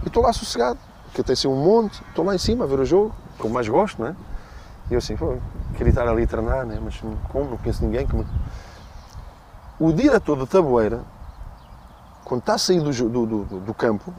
E 0.05 0.09
estou 0.09 0.23
lá 0.23 0.33
sossegado, 0.33 0.79
porque 1.07 1.23
tem 1.23 1.33
assim 1.33 1.49
um 1.49 1.57
monte, 1.57 2.03
estou 2.07 2.23
lá 2.25 2.35
em 2.35 2.39
cima 2.39 2.65
a 2.65 2.67
ver 2.69 2.79
o 2.81 2.85
jogo, 2.85 3.15
que 3.39 3.45
eu 3.47 3.51
mais 3.51 3.67
gosto, 3.67 3.99
não 4.01 4.09
é? 4.09 4.17
E 4.91 4.95
eu 4.95 4.99
assim, 4.99 5.17
pô, 5.17 5.37
queria 5.75 5.91
estar 5.91 6.09
ali 6.09 6.23
a 6.23 6.27
treinar, 6.27 6.65
né? 6.65 6.81
mas 6.83 7.01
como? 7.31 7.51
Não 7.51 7.57
conheço 7.57 7.85
ninguém. 7.85 8.07
Como... 8.07 8.25
O 9.79 9.93
diretor 9.93 10.37
do 10.37 10.47
Taboeira, 10.47 11.03
quando 12.25 12.41
está 12.41 12.55
a 12.55 12.59
sair 12.59 12.81
do, 12.81 12.91
do, 12.93 13.27
do, 13.27 13.61
do 13.61 13.75
campo, 13.75 14.15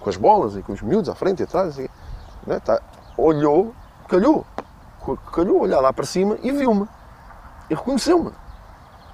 com 0.00 0.10
as 0.10 0.16
bolas 0.16 0.56
e 0.56 0.62
com 0.62 0.72
os 0.72 0.82
miúdos 0.82 1.08
à 1.08 1.14
frente 1.14 1.40
e 1.40 1.42
atrás, 1.44 1.68
assim, 1.70 1.88
né? 2.46 2.60
tá, 2.60 2.80
olhou, 3.16 3.74
calhou, 4.08 4.46
calhou 5.32 5.60
olhar 5.60 5.80
lá 5.80 5.92
para 5.92 6.04
cima 6.04 6.38
e 6.42 6.50
viu-me. 6.50 6.88
E 7.70 7.74
reconheceu-me. 7.74 8.32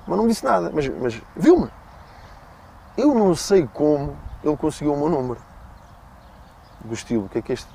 Mas 0.07 0.19
não 0.19 0.29
disse 0.29 0.45
nada, 0.45 0.71
mas, 0.73 0.89
mas 0.89 1.21
viu-me. 1.37 1.71
Eu 2.97 3.15
não 3.15 3.35
sei 3.35 3.67
como 3.67 4.17
ele 4.43 4.57
conseguiu 4.57 4.95
o 4.95 4.97
meu 4.97 5.09
número. 5.09 5.41
Do 6.81 6.93
estilo, 6.93 7.25
o 7.25 7.29
que 7.29 7.39
é 7.39 7.43
que 7.43 7.53
este, 7.53 7.69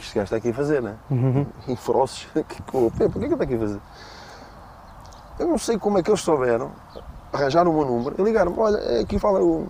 que 0.00 0.04
é 0.04 0.06
este 0.06 0.14
gajo 0.14 0.24
está 0.24 0.36
aqui 0.36 0.50
a 0.50 0.54
fazer, 0.54 0.82
né? 0.82 0.96
Uhum. 1.10 1.46
em 1.68 1.76
ferozes. 1.76 2.26
Que, 2.48 2.76
o 2.76 2.86
o 2.86 2.90
que 2.90 3.04
é 3.04 3.08
que 3.08 3.18
ele 3.18 3.32
está 3.32 3.44
aqui 3.44 3.54
a 3.54 3.58
fazer? 3.58 3.80
Eu 5.38 5.48
não 5.48 5.58
sei 5.58 5.78
como 5.78 5.98
é 5.98 6.02
que 6.02 6.10
eles 6.10 6.20
souberam, 6.20 6.70
arranjaram 7.32 7.70
o 7.70 7.74
meu 7.74 7.86
número 7.86 8.14
e 8.18 8.22
ligaram-me, 8.22 8.58
olha, 8.58 9.00
aqui 9.00 9.18
fala 9.18 9.42
o... 9.42 9.66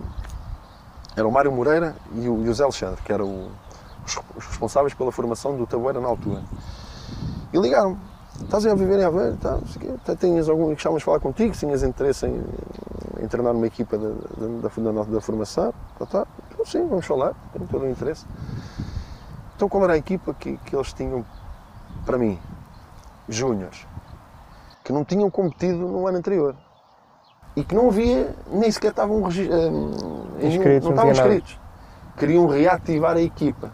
Era 1.15 1.27
o 1.27 1.31
Mário 1.31 1.51
Moreira 1.51 1.95
e 2.13 2.27
o, 2.27 2.45
e 2.45 2.49
o 2.49 2.53
Zé 2.53 2.63
Alexandre, 2.63 3.01
que 3.03 3.11
eram 3.11 3.49
os, 4.05 4.17
os 4.35 4.45
responsáveis 4.47 4.93
pela 4.93 5.11
formação 5.11 5.55
do 5.57 5.65
Tabueira 5.67 5.99
na 5.99 6.07
altura. 6.07 6.41
E 7.53 7.57
ligaram-me, 7.57 7.97
estás 8.41 8.65
a 8.65 8.73
viver 8.73 8.99
em 8.99 9.03
Aveiro, 9.03 9.37
tá, 9.37 9.59
tá, 10.05 10.15
tinhas 10.15 10.47
algum 10.47 10.73
que 10.73 10.81
chamas 10.81 11.03
falar 11.03 11.19
contigo, 11.19 11.53
se 11.53 11.65
tinhas 11.65 11.83
interesse 11.83 12.25
em, 12.25 12.43
em 13.21 13.27
treinar 13.27 13.53
numa 13.53 13.67
equipa 13.67 13.97
da, 13.97 14.09
da, 14.09 14.91
da, 14.91 15.03
da 15.03 15.21
formação, 15.21 15.73
tá, 15.99 16.05
tá. 16.05 16.27
Então, 16.51 16.65
sim, 16.65 16.87
vamos 16.87 17.05
falar, 17.05 17.33
tenho 17.53 17.67
todo 17.67 17.83
o 17.83 17.89
interesse. 17.89 18.25
Então 19.61 19.69
qual 19.69 19.83
era 19.83 19.93
a 19.93 19.97
equipa 19.97 20.33
que, 20.33 20.57
que 20.57 20.75
eles 20.75 20.91
tinham 20.91 21.23
para 22.03 22.17
mim? 22.17 22.39
Júniores, 23.29 23.85
que 24.83 24.91
não 24.91 25.05
tinham 25.05 25.29
competido 25.29 25.77
no 25.77 26.07
ano 26.07 26.17
anterior 26.17 26.55
e 27.55 27.63
que 27.63 27.75
não 27.75 27.89
havia, 27.89 28.35
nem 28.47 28.71
sequer 28.71 28.89
estavam, 28.89 29.21
um, 29.21 29.27
inscritos, 29.27 30.85
não, 30.85 30.89
estavam 30.89 31.11
inscritos. 31.11 31.59
Queriam 32.17 32.47
reativar 32.47 33.15
a 33.15 33.21
equipa. 33.21 33.71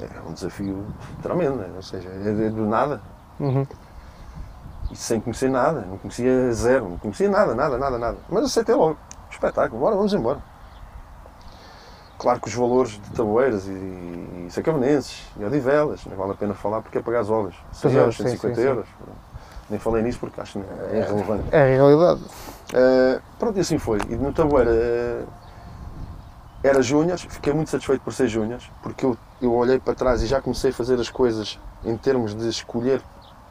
É 0.00 0.28
um 0.28 0.34
desafio 0.34 0.86
tremendo, 1.20 1.56
né? 1.56 1.72
ou 1.74 1.82
seja, 1.82 2.08
é 2.08 2.48
do 2.48 2.64
nada. 2.64 3.00
Uhum. 3.40 3.66
E 4.88 4.94
sem 4.94 5.20
conhecer 5.20 5.50
nada, 5.50 5.80
não 5.80 5.98
conhecia 5.98 6.52
zero, 6.52 6.88
não 6.90 6.98
conhecia 6.98 7.28
nada, 7.28 7.56
nada, 7.56 7.76
nada, 7.76 7.98
nada. 7.98 8.18
Mas 8.28 8.44
aceitei 8.44 8.76
logo. 8.76 8.96
Espetáculo, 9.28 9.80
bora, 9.80 9.96
vamos 9.96 10.14
embora. 10.14 10.51
Claro 12.22 12.40
que 12.40 12.46
os 12.46 12.54
valores 12.54 12.92
de 12.92 13.10
tabueiras 13.16 13.66
e, 13.66 13.72
e 13.72 14.46
sacavenenses 14.48 15.24
e 15.36 15.44
odivelas, 15.44 16.06
não 16.06 16.16
vale 16.16 16.30
a 16.30 16.34
pena 16.36 16.54
falar 16.54 16.80
porque 16.80 16.98
é 16.98 17.02
pagar 17.02 17.18
as 17.18 17.28
obras. 17.28 17.56
100 17.72 17.92
euros, 17.94 18.16
150 18.16 18.54
sim, 18.54 18.60
sim, 18.62 18.68
euros. 18.68 18.86
Nem 19.68 19.80
falei 19.80 20.04
nisso 20.04 20.20
porque 20.20 20.40
acho 20.40 20.52
que 20.52 20.64
é 20.92 21.00
irrelevante. 21.00 21.44
É 21.50 21.62
a 21.62 21.66
realidade. 21.66 22.20
Uh, 22.20 23.20
pronto, 23.40 23.56
e 23.56 23.60
assim 23.60 23.76
foi. 23.76 23.98
E 24.08 24.14
no 24.14 24.32
tabueira 24.32 24.70
uh, 24.70 25.26
era 26.62 26.80
júniors, 26.80 27.22
fiquei 27.22 27.52
muito 27.52 27.70
satisfeito 27.70 28.02
por 28.02 28.12
ser 28.12 28.28
júniors, 28.28 28.70
porque 28.84 29.04
eu, 29.04 29.16
eu 29.40 29.52
olhei 29.52 29.80
para 29.80 29.92
trás 29.92 30.22
e 30.22 30.26
já 30.26 30.40
comecei 30.40 30.70
a 30.70 30.74
fazer 30.74 31.00
as 31.00 31.10
coisas 31.10 31.58
em 31.84 31.96
termos 31.96 32.36
de 32.36 32.48
escolher 32.48 33.02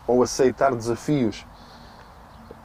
ou 0.08 0.24
aceitar 0.24 0.74
desafios 0.74 1.46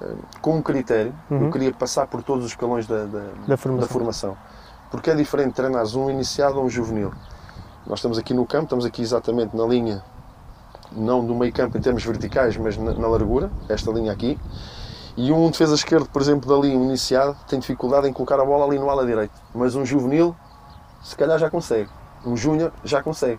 uh, 0.00 0.16
com 0.40 0.58
um 0.58 0.62
critério. 0.62 1.12
Uhum. 1.28 1.46
Eu 1.46 1.50
queria 1.50 1.72
passar 1.72 2.06
por 2.06 2.22
todos 2.22 2.44
os 2.44 2.52
escalões 2.52 2.86
da, 2.86 3.06
da, 3.06 3.24
da, 3.48 3.56
formação. 3.56 3.80
da 3.80 3.86
formação. 3.88 4.36
Porque 4.96 5.10
é 5.10 5.14
diferente 5.14 5.52
treinar 5.52 5.84
um 5.94 6.08
iniciado 6.08 6.58
ou 6.58 6.64
um 6.64 6.70
juvenil. 6.70 7.12
Nós 7.86 7.98
estamos 7.98 8.16
aqui 8.16 8.32
no 8.32 8.46
campo, 8.46 8.64
estamos 8.64 8.86
aqui 8.86 9.02
exatamente 9.02 9.54
na 9.54 9.66
linha, 9.66 10.02
não 10.90 11.22
do 11.22 11.34
meio 11.34 11.52
campo 11.52 11.76
em 11.76 11.82
termos 11.82 12.02
verticais, 12.02 12.56
mas 12.56 12.78
na, 12.78 12.94
na 12.94 13.06
largura, 13.06 13.50
esta 13.68 13.90
linha 13.90 14.10
aqui. 14.10 14.40
E 15.14 15.30
um 15.30 15.50
defesa 15.50 15.74
esquerdo, 15.74 16.08
por 16.08 16.22
exemplo, 16.22 16.48
dali, 16.48 16.74
um 16.74 16.84
iniciado, 16.84 17.36
tem 17.46 17.58
dificuldade 17.58 18.08
em 18.08 18.12
colocar 18.12 18.40
a 18.40 18.44
bola 18.44 18.64
ali 18.64 18.78
no 18.78 18.88
ala 18.88 19.04
direito. 19.04 19.34
Mas 19.54 19.74
um 19.74 19.84
juvenil, 19.84 20.34
se 21.02 21.14
calhar 21.14 21.38
já 21.38 21.50
consegue. 21.50 21.90
Um 22.24 22.34
júnior 22.34 22.72
já 22.82 23.02
consegue. 23.02 23.38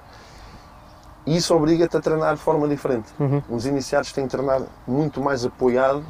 E 1.25 1.37
isso 1.37 1.55
obriga-te 1.55 1.97
a 1.97 1.99
treinar 1.99 2.35
de 2.35 2.39
forma 2.39 2.67
diferente. 2.67 3.11
Uhum. 3.19 3.41
Uns 3.49 3.65
iniciados 3.65 4.11
têm 4.11 4.25
que 4.25 4.29
treinar 4.29 4.61
muito 4.87 5.19
mais 5.21 5.43
apoiado 5.43 6.05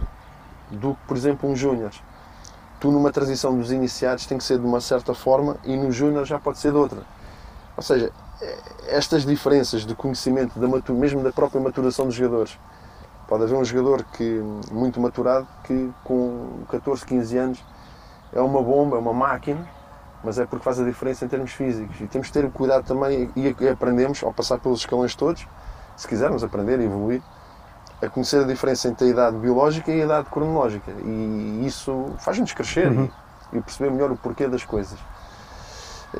do 0.69 0.93
que, 0.93 1.07
por 1.07 1.15
exemplo, 1.15 1.49
um 1.49 1.55
júnior 1.55 1.91
tu 2.79 2.91
numa 2.91 3.11
transição 3.11 3.57
dos 3.57 3.71
iniciados 3.71 4.25
tem 4.25 4.37
que 4.37 4.43
ser 4.43 4.59
de 4.59 4.65
uma 4.65 4.81
certa 4.81 5.13
forma 5.13 5.57
e 5.63 5.75
no 5.75 5.91
júnior 5.91 6.25
já 6.25 6.39
pode 6.39 6.59
ser 6.59 6.71
de 6.71 6.77
outra. 6.77 7.01
Ou 7.75 7.83
seja, 7.83 8.11
estas 8.87 9.25
diferenças 9.25 9.85
de 9.85 9.95
conhecimento, 9.95 10.59
da 10.59 10.93
mesmo 10.93 11.23
da 11.23 11.31
própria 11.31 11.61
maturação 11.61 12.05
dos 12.05 12.15
jogadores. 12.15 12.57
Pode 13.27 13.43
haver 13.43 13.55
um 13.55 13.65
jogador 13.65 14.03
que 14.03 14.41
muito 14.71 15.01
maturado 15.01 15.47
que 15.63 15.91
com 16.03 16.63
14, 16.69 17.05
15 17.05 17.37
anos 17.37 17.65
é 18.31 18.39
uma 18.39 18.61
bomba, 18.61 18.95
é 18.95 18.99
uma 18.99 19.13
máquina, 19.13 19.67
mas 20.23 20.39
é 20.39 20.45
porque 20.45 20.63
faz 20.63 20.79
a 20.79 20.83
diferença 20.83 21.25
em 21.25 21.27
termos 21.27 21.51
físicos. 21.51 21.99
E 21.99 22.07
temos 22.07 22.27
que 22.27 22.33
ter 22.33 22.49
cuidado 22.51 22.85
também 22.85 23.29
e 23.35 23.67
aprendemos 23.67 24.23
ao 24.23 24.31
passar 24.31 24.59
pelos 24.59 24.79
escalões 24.79 25.13
todos, 25.15 25.45
se 25.95 26.07
quisermos 26.07 26.43
aprender 26.43 26.79
e 26.79 26.85
evoluir, 26.85 27.21
a 28.01 28.09
conhecer 28.09 28.43
a 28.43 28.47
diferença 28.47 28.87
entre 28.87 29.07
a 29.07 29.09
idade 29.09 29.37
biológica 29.37 29.91
e 29.91 30.01
a 30.01 30.05
idade 30.05 30.29
cronológica. 30.29 30.91
E 31.03 31.63
isso 31.65 32.13
faz-nos 32.19 32.53
crescer 32.53 32.91
uhum. 32.91 33.09
e, 33.51 33.57
e, 33.57 33.61
perceber 33.61 33.91
melhor 33.91 34.11
o 34.11 34.17
porquê 34.17 34.47
das 34.47 34.63
coisas. 34.63 34.99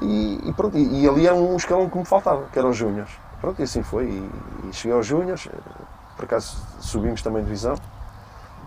E, 0.02 0.42
e 0.44 0.54
pronto, 0.54 0.78
e, 0.78 1.04
e, 1.04 1.08
ali 1.08 1.28
era 1.28 1.36
um 1.36 1.56
escalão 1.56 1.90
que 1.90 1.98
me 1.98 2.06
faltava, 2.06 2.46
que 2.52 2.58
eram 2.58 2.70
os 2.70 2.78
Júniors. 2.78 3.12
Pronto, 3.40 3.60
e 3.60 3.64
assim 3.64 3.84
foi. 3.84 4.06
E, 4.06 4.74
cheguei 4.74 4.96
aos 4.96 5.06
Júniors, 5.06 5.48
por 6.16 6.26
acaso 6.26 6.58
subimos 6.80 7.22
também 7.22 7.44
divisão. 7.44 7.76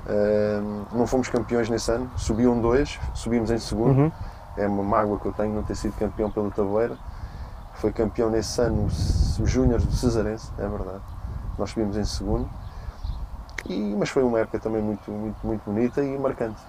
Uh, 0.07 0.87
não 0.97 1.07
fomos 1.07 1.29
campeões 1.29 1.69
nesse 1.69 1.91
ano, 1.93 2.11
subiam 2.17 2.59
dois, 2.61 2.99
subimos 3.13 3.51
em 3.51 3.59
segundo. 3.59 3.99
Uhum. 3.99 4.13
É 4.57 4.67
uma 4.67 4.83
mágoa 4.83 5.19
que 5.19 5.27
eu 5.27 5.33
tenho 5.33 5.55
não 5.55 5.63
ter 5.63 5.75
sido 5.75 5.97
campeão 5.99 6.31
pelo 6.31 6.51
Tabueira. 6.51 6.97
Foi 7.75 7.93
campeão 7.93 8.31
nesse 8.31 8.61
ano 8.61 8.87
os 8.87 9.39
Júniors 9.45 9.85
do 9.85 9.93
Cesarense, 9.93 10.51
é 10.59 10.67
verdade. 10.67 11.01
Nós 11.59 11.71
subimos 11.71 11.97
em 11.97 12.05
segundo. 12.05 12.49
E, 13.69 13.95
mas 13.97 14.09
foi 14.09 14.23
uma 14.23 14.41
época 14.41 14.59
também 14.59 14.83
muito, 14.83 15.11
muito, 15.11 15.47
muito 15.47 15.63
bonita 15.65 16.03
e 16.03 16.19
marcante. 16.19 16.61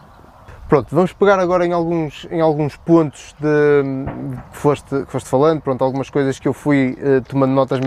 Pronto, 0.71 0.87
vamos 0.95 1.11
pegar 1.11 1.37
agora 1.37 1.65
em 1.65 1.73
alguns, 1.73 2.25
em 2.31 2.39
alguns 2.39 2.77
pontos 2.77 3.35
de, 3.37 3.83
que, 4.51 4.57
foste, 4.57 5.03
que 5.03 5.11
foste 5.11 5.27
falando, 5.27 5.59
pronto, 5.59 5.83
algumas 5.83 6.09
coisas 6.09 6.39
que 6.39 6.47
eu 6.47 6.53
fui 6.53 6.97
uh, 7.01 7.21
tomando 7.27 7.51
notas 7.51 7.81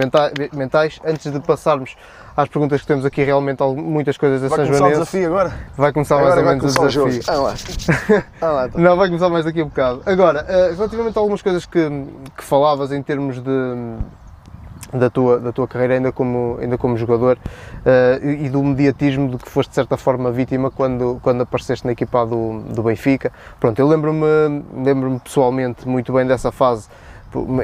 mentais, 0.53 1.01
antes 1.03 1.33
de 1.33 1.40
passarmos 1.40 1.97
às 2.37 2.47
perguntas 2.47 2.83
que 2.83 2.87
temos 2.87 3.07
aqui, 3.07 3.23
realmente 3.25 3.62
muitas 3.62 4.19
coisas 4.19 4.43
a 4.43 4.55
São 4.55 4.67
Joanense. 4.67 4.81
Vai 4.81 4.90
começar 4.90 5.01
o 5.01 5.05
desafio 5.05 5.27
agora? 5.29 5.55
Vai 5.79 5.93
começar 5.95 6.19
agora 6.19 6.43
mais 6.43 6.47
ou 6.47 6.57
menos 6.57 6.77
o 6.77 6.87
desafio. 6.87 7.23
Ah 7.27 7.37
lá. 7.37 7.55
Ah 8.43 8.51
lá 8.51 8.67
então. 8.67 8.81
Não, 8.83 8.97
vai 8.99 9.07
começar 9.09 9.29
mais 9.31 9.47
daqui 9.47 9.62
a 9.62 9.64
um 9.64 9.69
bocado. 9.69 10.03
Agora, 10.05 10.45
uh, 10.45 10.75
relativamente 10.75 11.17
a 11.17 11.21
algumas 11.21 11.40
coisas 11.40 11.64
que, 11.64 11.88
que 12.37 12.45
falavas 12.45 12.93
em 12.93 13.03
termos 13.03 13.43
de 13.43 13.97
da 14.94 15.11
tua, 15.11 15.38
da 15.38 15.52
tua 15.52 15.66
carreira 15.66 15.94
ainda 15.94 16.12
como, 16.12 16.57
ainda 16.61 16.78
como 16.78 16.96
jogador 16.96 17.37
uh, 17.37 18.26
e 18.26 18.48
do 18.48 18.62
mediatismo 18.62 19.28
de 19.28 19.38
que 19.38 19.50
foste 19.50 19.70
de 19.70 19.74
certa 19.74 19.96
forma 19.96 20.30
vítima 20.30 20.70
quando, 20.70 21.18
quando 21.22 21.42
apareceste 21.42 21.85
na 21.85 21.92
equipa 21.92 22.24
do, 22.24 22.61
do 22.61 22.83
Benfica. 22.83 23.33
Pronto, 23.59 23.78
eu 23.78 23.88
lembro-me 23.88 24.24
lembro 24.83 25.20
pessoalmente 25.22 25.87
muito 25.88 26.12
bem 26.12 26.26
dessa 26.26 26.52
fase. 26.52 26.88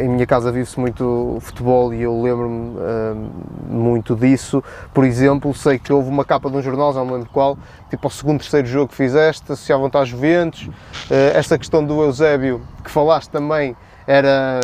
Em 0.01 0.09
minha 0.09 0.27
casa 0.27 0.51
vive-se 0.51 0.81
muito 0.81 1.39
futebol 1.41 1.95
e 1.95 2.03
eu 2.03 2.21
lembro-me 2.21 2.77
uh, 2.77 3.31
muito 3.69 4.17
disso. 4.17 4.65
Por 4.93 5.05
exemplo, 5.05 5.55
sei 5.55 5.79
que 5.79 5.93
houve 5.93 6.09
uma 6.09 6.25
capa 6.25 6.51
de 6.51 6.57
um 6.57 6.63
jornal, 6.63 6.93
já 6.93 7.05
não 7.05 7.15
lembro 7.15 7.31
qual, 7.33 7.57
tipo 7.89 8.05
ao 8.05 8.11
segundo, 8.11 8.41
terceiro 8.41 8.67
jogo 8.67 8.89
que 8.89 8.97
fizeste, 8.97 9.53
associavam-te 9.53 9.97
às 9.97 10.09
Juventus. 10.09 10.67
Uh, 10.67 11.37
esta 11.37 11.57
questão 11.57 11.85
do 11.85 12.03
Eusébio, 12.03 12.61
que 12.83 12.91
falaste 12.91 13.31
também, 13.31 13.77
era 14.11 14.61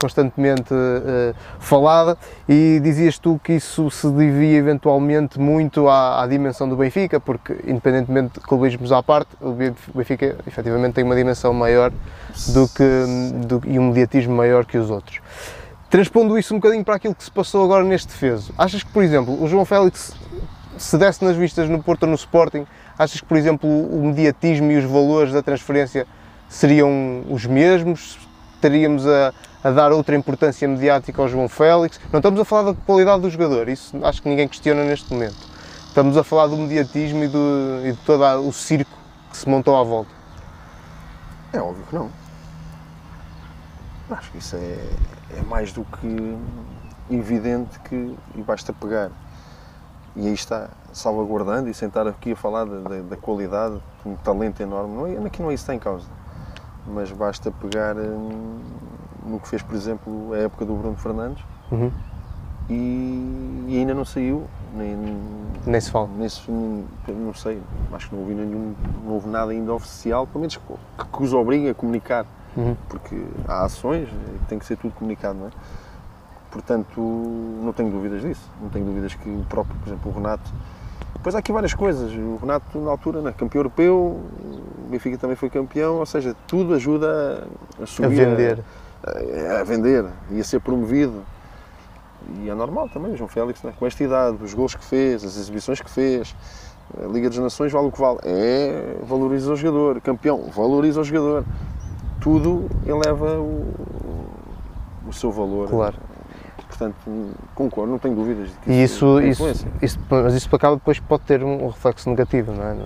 constantemente 0.00 0.72
uh, 0.72 1.34
falada 1.58 2.16
e 2.48 2.80
dizias 2.82 3.18
tu 3.18 3.38
que 3.44 3.52
isso 3.52 3.90
se 3.90 4.08
devia 4.10 4.56
eventualmente 4.56 5.38
muito 5.38 5.88
à, 5.88 6.22
à 6.22 6.26
dimensão 6.26 6.66
do 6.66 6.74
Benfica, 6.74 7.20
porque 7.20 7.54
independentemente 7.66 8.34
de 8.34 8.40
clubismos 8.40 8.90
à 8.90 9.02
parte, 9.02 9.28
o 9.42 9.52
Benfica 9.94 10.36
efetivamente 10.46 10.94
tem 10.94 11.04
uma 11.04 11.14
dimensão 11.14 11.52
maior 11.52 11.92
do 12.54 12.66
que, 12.68 13.46
do, 13.46 13.60
e 13.66 13.78
um 13.78 13.88
mediatismo 13.88 14.34
maior 14.34 14.64
que 14.64 14.78
os 14.78 14.90
outros. 14.90 15.20
Transpondo 15.90 16.38
isso 16.38 16.54
um 16.54 16.58
bocadinho 16.58 16.84
para 16.84 16.94
aquilo 16.94 17.14
que 17.14 17.24
se 17.24 17.30
passou 17.30 17.62
agora 17.64 17.84
neste 17.84 18.08
defeso, 18.08 18.54
achas 18.56 18.82
que, 18.82 18.90
por 18.90 19.02
exemplo, 19.02 19.42
o 19.42 19.46
João 19.46 19.66
Félix 19.66 20.14
se 20.78 20.96
desse 20.96 21.22
nas 21.22 21.36
vistas 21.36 21.68
no 21.68 21.82
Porto 21.82 22.04
ou 22.04 22.08
no 22.08 22.14
Sporting, 22.14 22.66
achas 22.98 23.20
que, 23.20 23.26
por 23.26 23.36
exemplo, 23.36 23.68
o 23.68 24.06
mediatismo 24.06 24.70
e 24.72 24.78
os 24.78 24.84
valores 24.84 25.32
da 25.32 25.42
transferência 25.42 26.06
seriam 26.48 27.24
os 27.28 27.44
mesmos? 27.44 28.27
Estaríamos 28.58 29.06
a, 29.06 29.32
a, 29.62 29.70
dar 29.70 29.92
outra 29.92 30.14
importância 30.14 30.68
mediática 30.68 31.22
ao 31.22 31.28
João 31.28 31.48
Félix. 31.48 31.98
Não 32.12 32.18
estamos 32.18 32.38
a 32.38 32.44
falar 32.44 32.72
da 32.72 32.74
qualidade 32.74 33.22
do 33.22 33.30
jogador, 33.30 33.68
isso 33.68 33.96
acho 34.04 34.20
que 34.20 34.28
ninguém 34.28 34.46
questiona 34.46 34.84
neste 34.84 35.12
momento. 35.12 35.36
Estamos 35.86 36.16
a 36.16 36.22
falar 36.22 36.48
do 36.48 36.56
mediatismo 36.56 37.24
e, 37.24 37.28
do, 37.28 37.80
e 37.84 37.92
de 37.92 37.98
todo 37.98 38.22
o 38.46 38.52
circo 38.52 38.90
que 39.30 39.36
se 39.36 39.48
montou 39.48 39.76
à 39.76 39.82
volta. 39.82 40.10
É 41.52 41.60
óbvio 41.60 41.84
que 41.88 41.94
não. 41.94 42.10
Acho 44.10 44.30
que 44.30 44.38
isso 44.38 44.56
é, 44.56 45.38
é 45.38 45.42
mais 45.42 45.72
do 45.72 45.84
que 45.84 46.38
evidente 47.10 47.78
que 47.80 48.16
e 48.34 48.42
basta 48.42 48.72
pegar. 48.72 49.10
E 50.14 50.26
aí 50.26 50.34
está, 50.34 50.68
salvaguardando 50.92 51.68
e 51.68 51.74
sentar 51.74 52.06
aqui 52.06 52.32
a 52.32 52.36
falar 52.36 52.64
da, 52.64 52.80
da, 52.80 53.00
da 53.02 53.16
qualidade, 53.16 53.80
um 54.04 54.14
talento 54.16 54.60
enorme. 54.60 54.94
Não 54.94 55.06
é, 55.06 55.26
aqui 55.26 55.42
não 55.42 55.50
é 55.50 55.54
isso 55.54 55.64
que 55.64 55.72
está 55.72 55.74
em 55.74 55.78
causa 55.78 56.17
mas 56.88 57.12
basta 57.12 57.50
pegar 57.50 57.96
hum, 57.96 58.58
no 59.24 59.38
que 59.40 59.48
fez, 59.48 59.62
por 59.62 59.74
exemplo, 59.74 60.32
a 60.32 60.38
época 60.38 60.64
do 60.64 60.74
Bruno 60.74 60.96
Fernandes 60.96 61.44
uhum. 61.70 61.90
e, 62.68 63.66
e, 63.68 63.78
ainda 63.78 63.94
não 63.94 64.04
saiu, 64.04 64.46
nem, 64.74 64.96
nem 65.66 65.80
se 65.80 65.90
fala. 65.90 66.08
Nem 66.16 66.28
se, 66.28 66.50
não 66.50 67.34
sei, 67.34 67.60
acho 67.92 68.08
que 68.08 68.14
não 68.14 68.22
houve 68.22 68.34
nenhum, 68.34 68.74
não 69.04 69.12
houve 69.12 69.28
nada 69.28 69.52
ainda 69.52 69.72
oficial, 69.72 70.26
pelo 70.26 70.40
menos 70.40 70.56
que, 70.56 70.62
que 71.12 71.22
os 71.22 71.32
obrigue 71.32 71.68
a 71.68 71.74
comunicar, 71.74 72.24
uhum. 72.56 72.74
porque 72.88 73.22
há 73.46 73.64
ações, 73.64 74.08
tem 74.48 74.58
que 74.58 74.64
ser 74.64 74.76
tudo 74.76 74.94
comunicado, 74.94 75.38
não 75.38 75.46
é? 75.48 75.50
Portanto, 76.50 77.00
não 77.00 77.72
tenho 77.72 77.90
dúvidas 77.90 78.22
disso. 78.22 78.50
Não 78.60 78.68
tenho 78.70 78.84
dúvidas 78.84 79.14
que 79.14 79.28
o 79.28 79.44
próprio, 79.48 79.76
por 79.80 79.88
exemplo, 79.88 80.10
o 80.10 80.14
Renato 80.14 80.50
Depois 81.14 81.34
há 81.34 81.38
aqui 81.38 81.52
várias 81.52 81.74
coisas. 81.74 82.10
O 82.12 82.38
Renato, 82.40 82.78
na 82.78 82.90
altura, 82.90 83.20
né, 83.20 83.32
campeão 83.36 83.60
europeu, 83.60 84.20
Benfica 84.88 85.18
também 85.18 85.36
foi 85.36 85.50
campeão, 85.50 85.96
ou 85.96 86.06
seja, 86.06 86.34
tudo 86.46 86.74
ajuda 86.74 87.46
a, 87.80 87.86
subir. 87.86 88.20
A 88.22 88.30
vender. 88.30 88.64
A, 89.04 89.60
a, 89.60 89.64
vender 89.64 90.04
e 90.30 90.40
a 90.40 90.44
ser 90.44 90.60
promovido. 90.60 91.22
E 92.40 92.50
é 92.50 92.54
normal 92.54 92.88
também, 92.88 93.12
o 93.12 93.16
João 93.16 93.28
Félix, 93.28 93.62
né, 93.62 93.72
com 93.78 93.86
esta 93.86 94.02
idade, 94.02 94.42
os 94.42 94.52
gols 94.52 94.74
que 94.74 94.84
fez, 94.84 95.24
as 95.24 95.36
exibições 95.36 95.80
que 95.80 95.90
fez, 95.90 96.34
a 97.02 97.06
Liga 97.06 97.28
das 97.28 97.38
Nações 97.38 97.70
vale 97.70 97.88
o 97.88 97.92
que 97.92 98.00
vale. 98.00 98.18
É, 98.24 98.96
valoriza 99.02 99.52
o 99.52 99.56
jogador. 99.56 100.00
Campeão, 100.00 100.50
valoriza 100.54 101.00
o 101.00 101.04
jogador. 101.04 101.44
Tudo 102.20 102.68
eleva 102.86 103.38
o, 103.38 103.74
o 105.06 105.12
seu 105.12 105.30
valor. 105.30 105.68
Claro. 105.68 105.96
Portanto, 106.66 106.96
concordo, 107.54 107.90
não 107.90 107.98
tenho 107.98 108.14
dúvidas. 108.14 108.50
Que 108.62 108.70
e 108.70 108.82
isso, 108.84 109.20
isso, 109.20 109.48
isso, 109.48 109.66
isso, 109.82 109.98
mas 110.08 110.34
isso 110.34 110.54
acaba 110.54 110.76
depois 110.76 110.98
pode 111.00 111.24
ter 111.24 111.42
um 111.42 111.68
reflexo 111.68 112.08
negativo, 112.08 112.52
não 112.52 112.62
é? 112.62 112.76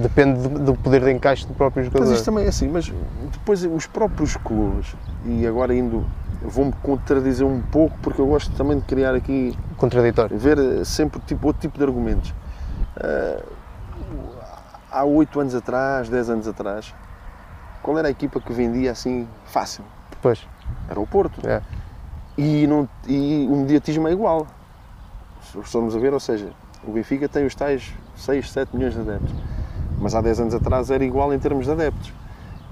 Depende 0.00 0.48
do 0.48 0.74
poder 0.74 1.04
de 1.04 1.12
encaixe 1.12 1.46
do 1.46 1.52
próprio 1.52 1.84
jogador. 1.84 2.06
Mas 2.06 2.16
isto 2.16 2.24
também 2.24 2.46
é 2.46 2.48
assim, 2.48 2.68
mas 2.68 2.90
depois 3.32 3.62
os 3.64 3.86
próprios 3.86 4.36
clubes, 4.36 4.94
e 5.26 5.46
agora 5.46 5.74
indo, 5.74 6.06
vou-me 6.42 6.72
contradizer 6.82 7.46
um 7.46 7.60
pouco, 7.60 7.96
porque 8.02 8.20
eu 8.20 8.26
gosto 8.26 8.50
também 8.56 8.78
de 8.78 8.84
criar 8.84 9.14
aqui. 9.14 9.56
Contraditório. 9.76 10.38
Ver 10.38 10.84
sempre 10.86 11.20
tipo, 11.20 11.46
outro 11.46 11.60
tipo 11.60 11.76
de 11.76 11.84
argumentos. 11.84 12.30
Uh, 12.96 13.42
há 14.90 15.04
8 15.04 15.40
anos 15.40 15.54
atrás, 15.54 16.08
10 16.08 16.30
anos 16.30 16.48
atrás, 16.48 16.94
qual 17.82 17.98
era 17.98 18.08
a 18.08 18.10
equipa 18.10 18.40
que 18.40 18.52
vendia 18.52 18.92
assim 18.92 19.28
fácil? 19.44 19.84
Pois. 20.22 20.46
Era 20.88 20.98
o 20.98 21.06
Porto. 21.06 21.46
É. 21.46 21.60
E, 22.38 22.66
não, 22.66 22.88
e 23.06 23.46
o 23.50 23.56
mediatismo 23.56 24.08
é 24.08 24.12
igual. 24.12 24.46
Se 25.42 25.62
formos 25.64 25.94
a 25.94 25.98
ver, 25.98 26.14
ou 26.14 26.20
seja, 26.20 26.50
o 26.84 26.92
Benfica 26.92 27.28
tem 27.28 27.44
os 27.44 27.54
tais 27.54 27.92
6, 28.22 28.50
7 28.50 28.76
milhões 28.76 28.94
de 28.94 29.00
adeptos. 29.00 29.34
Mas 29.98 30.14
há 30.14 30.20
10 30.20 30.40
anos 30.40 30.54
atrás 30.54 30.90
era 30.90 31.04
igual 31.04 31.32
em 31.32 31.38
termos 31.38 31.66
de 31.66 31.72
adeptos. 31.72 32.12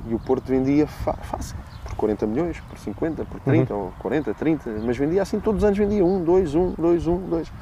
E 0.08 0.14
o 0.14 0.18
Porto 0.18 0.46
vendia 0.46 0.86
fácil, 0.86 1.56
por 1.84 1.94
40 1.94 2.26
milhões, 2.26 2.60
por 2.60 2.78
50, 2.78 3.24
por 3.24 3.40
30, 3.40 3.74
uhum. 3.74 3.80
ou 3.80 3.92
40, 3.98 4.32
30, 4.32 4.70
mas 4.84 4.96
vendia 4.96 5.22
assim, 5.22 5.38
todos 5.38 5.62
os 5.62 5.64
anos 5.64 5.78
vendia 5.78 6.04
1, 6.04 6.24
2, 6.24 6.54
1, 6.54 6.74
2, 6.78 7.06
1, 7.06 7.16
2. 7.28 7.52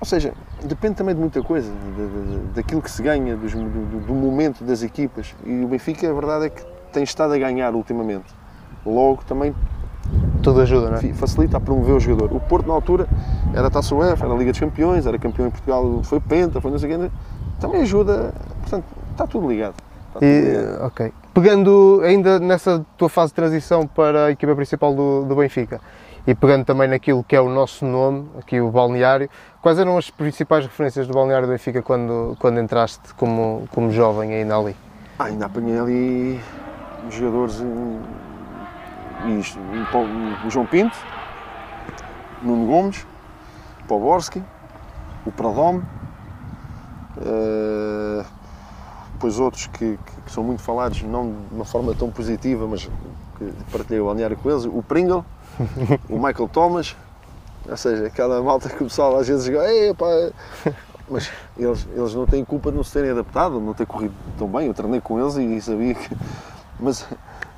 Ou 0.00 0.06
seja, 0.06 0.32
depende 0.64 0.94
também 0.94 1.14
de 1.14 1.20
muita 1.20 1.42
coisa, 1.42 1.70
de, 1.70 2.36
de, 2.36 2.38
daquilo 2.54 2.80
que 2.80 2.90
se 2.90 3.02
ganha, 3.02 3.36
dos, 3.36 3.52
do, 3.52 4.06
do, 4.06 4.14
momento 4.14 4.62
das 4.62 4.82
equipas. 4.82 5.34
E 5.44 5.64
o 5.64 5.68
Benfica, 5.68 6.08
a 6.08 6.12
verdade 6.12 6.46
é 6.46 6.50
que 6.50 6.64
tem 6.92 7.02
estado 7.02 7.32
a 7.34 7.38
ganhar 7.38 7.74
ultimamente. 7.74 8.32
Logo 8.84 9.24
também 9.24 9.54
tudo 10.42 10.60
ajuda, 10.60 10.90
não 10.90 10.98
é? 10.98 11.12
Facilita 11.14 11.56
a 11.56 11.60
promover 11.60 11.94
o 11.94 12.00
jogador. 12.00 12.36
O 12.36 12.40
Porto, 12.40 12.66
na 12.66 12.74
altura, 12.74 13.08
era 13.54 13.70
Taça 13.70 13.94
UEFA, 13.94 14.26
era 14.26 14.34
a 14.34 14.36
Liga 14.36 14.50
dos 14.50 14.60
Campeões, 14.60 15.06
era 15.06 15.18
campeão 15.18 15.46
em 15.46 15.50
Portugal, 15.50 16.00
foi 16.02 16.20
Penta, 16.20 16.60
foi 16.60 16.70
não 16.70 16.78
sei 16.78 16.94
o 16.94 16.98
quê. 16.98 17.10
Também 17.60 17.82
ajuda, 17.82 18.34
portanto, 18.60 18.84
está 19.10 19.26
tudo 19.26 19.48
ligado. 19.48 19.74
Está 20.08 20.20
tudo 20.20 20.24
e, 20.24 20.40
ligado. 20.40 20.84
Ok. 20.86 21.12
Pegando 21.32 22.00
ainda 22.04 22.38
nessa 22.38 22.84
tua 22.96 23.08
fase 23.08 23.30
de 23.30 23.34
transição 23.36 23.86
para 23.86 24.26
a 24.26 24.30
equipa 24.30 24.54
principal 24.54 24.94
do, 24.94 25.24
do 25.24 25.34
Benfica 25.34 25.80
e 26.26 26.34
pegando 26.34 26.64
também 26.64 26.88
naquilo 26.88 27.22
que 27.22 27.36
é 27.36 27.40
o 27.40 27.48
nosso 27.48 27.84
nome, 27.84 28.26
aqui 28.38 28.60
o 28.60 28.70
balneário, 28.70 29.28
quais 29.60 29.78
eram 29.78 29.98
as 29.98 30.10
principais 30.10 30.64
referências 30.64 31.06
do 31.06 31.12
balneário 31.12 31.46
do 31.46 31.50
Benfica 31.50 31.82
quando, 31.82 32.36
quando 32.38 32.60
entraste 32.60 33.12
como, 33.14 33.68
como 33.72 33.90
jovem 33.90 34.32
ainda 34.32 34.56
ali? 34.56 34.76
Ah, 35.18 35.24
ainda 35.24 35.46
apanhei 35.46 35.78
ali 35.78 36.40
jogadores 37.10 37.62
o 40.44 40.50
João 40.50 40.66
Pinto, 40.66 40.96
Nuno 42.42 42.66
Gomes, 42.66 43.06
Poborski, 43.88 44.42
o 45.26 45.32
Pradome, 45.32 45.82
uh, 47.18 48.24
depois 49.14 49.38
outros 49.38 49.66
que, 49.68 49.98
que, 50.04 50.20
que, 50.22 50.32
são 50.32 50.44
muito 50.44 50.62
falados, 50.62 51.02
não 51.02 51.30
de 51.30 51.54
uma 51.54 51.64
forma 51.64 51.94
tão 51.94 52.10
positiva, 52.10 52.66
mas 52.66 52.84
que 53.38 53.52
partilhei 53.72 54.00
o 54.00 54.06
balneário 54.06 54.36
com 54.36 54.50
eles, 54.50 54.64
o 54.64 54.82
Pringle, 54.82 55.24
o 56.08 56.16
Michael 56.16 56.48
Thomas, 56.48 56.96
ou 57.68 57.76
seja, 57.76 58.06
aquela 58.06 58.42
malta 58.42 58.68
que 58.68 58.82
o 58.82 58.86
pessoal 58.86 59.16
às 59.16 59.28
vezes 59.28 59.44
diz, 59.44 59.54
mas 61.08 61.30
eles, 61.56 61.86
eles 61.94 62.14
não 62.14 62.26
têm 62.26 62.44
culpa 62.44 62.70
de 62.70 62.76
não 62.76 62.84
se 62.84 62.92
terem 62.92 63.10
adaptado, 63.10 63.60
não 63.60 63.74
ter 63.74 63.86
corrido 63.86 64.14
tão 64.38 64.48
bem, 64.48 64.66
eu 64.66 64.74
treinei 64.74 65.00
com 65.00 65.18
eles 65.18 65.36
e 65.36 65.60
sabia 65.60 65.94
que... 65.94 66.16
Mas 66.78 67.06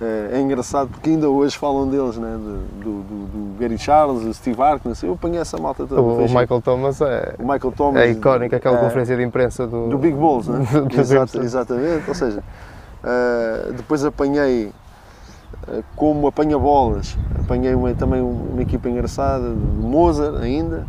é, 0.01 0.31
é, 0.33 0.41
engraçado 0.41 0.89
porque 0.89 1.09
ainda 1.09 1.29
hoje 1.31 1.57
falam 1.57 1.89
deles, 1.89 2.19
né? 2.19 2.37
do, 2.37 3.03
do, 3.03 3.03
do 3.03 3.59
Gary 3.59 3.79
Charles, 3.79 4.23
do 4.23 4.35
Steve 4.35 4.61
Harkness. 4.61 5.03
Eu 5.03 5.15
apanhei 5.15 5.41
essa 5.41 5.57
malta 5.57 5.87
toda. 5.87 6.01
O, 6.01 6.19
o 6.19 6.29
Michael 6.29 6.61
Thomas 6.61 7.01
é, 7.01 7.35
o 7.39 7.43
Michael 7.43 7.73
Thomas, 7.73 8.03
é 8.03 8.11
icónico, 8.11 8.55
aquela 8.55 8.77
é, 8.77 8.81
conferência 8.81 9.17
de 9.17 9.23
imprensa 9.23 9.67
do, 9.67 9.89
do 9.89 9.99
Big 9.99 10.15
Bulls, 10.15 10.49
né? 10.49 10.67
Exato, 10.99 11.41
exatamente. 11.41 12.09
Ou 12.09 12.15
seja, 12.15 12.41
uh, 12.41 13.73
depois 13.73 14.05
apanhei 14.05 14.67
uh, 14.67 15.83
como 15.95 16.27
apanha-bolas, 16.27 17.17
apanhei 17.41 17.75
uma, 17.75 17.95
também 17.95 18.21
uma 18.21 18.61
equipa 18.61 18.91
engraçada, 18.91 19.49
do 19.49 19.83
Mozart 19.83 20.43
ainda, 20.43 20.87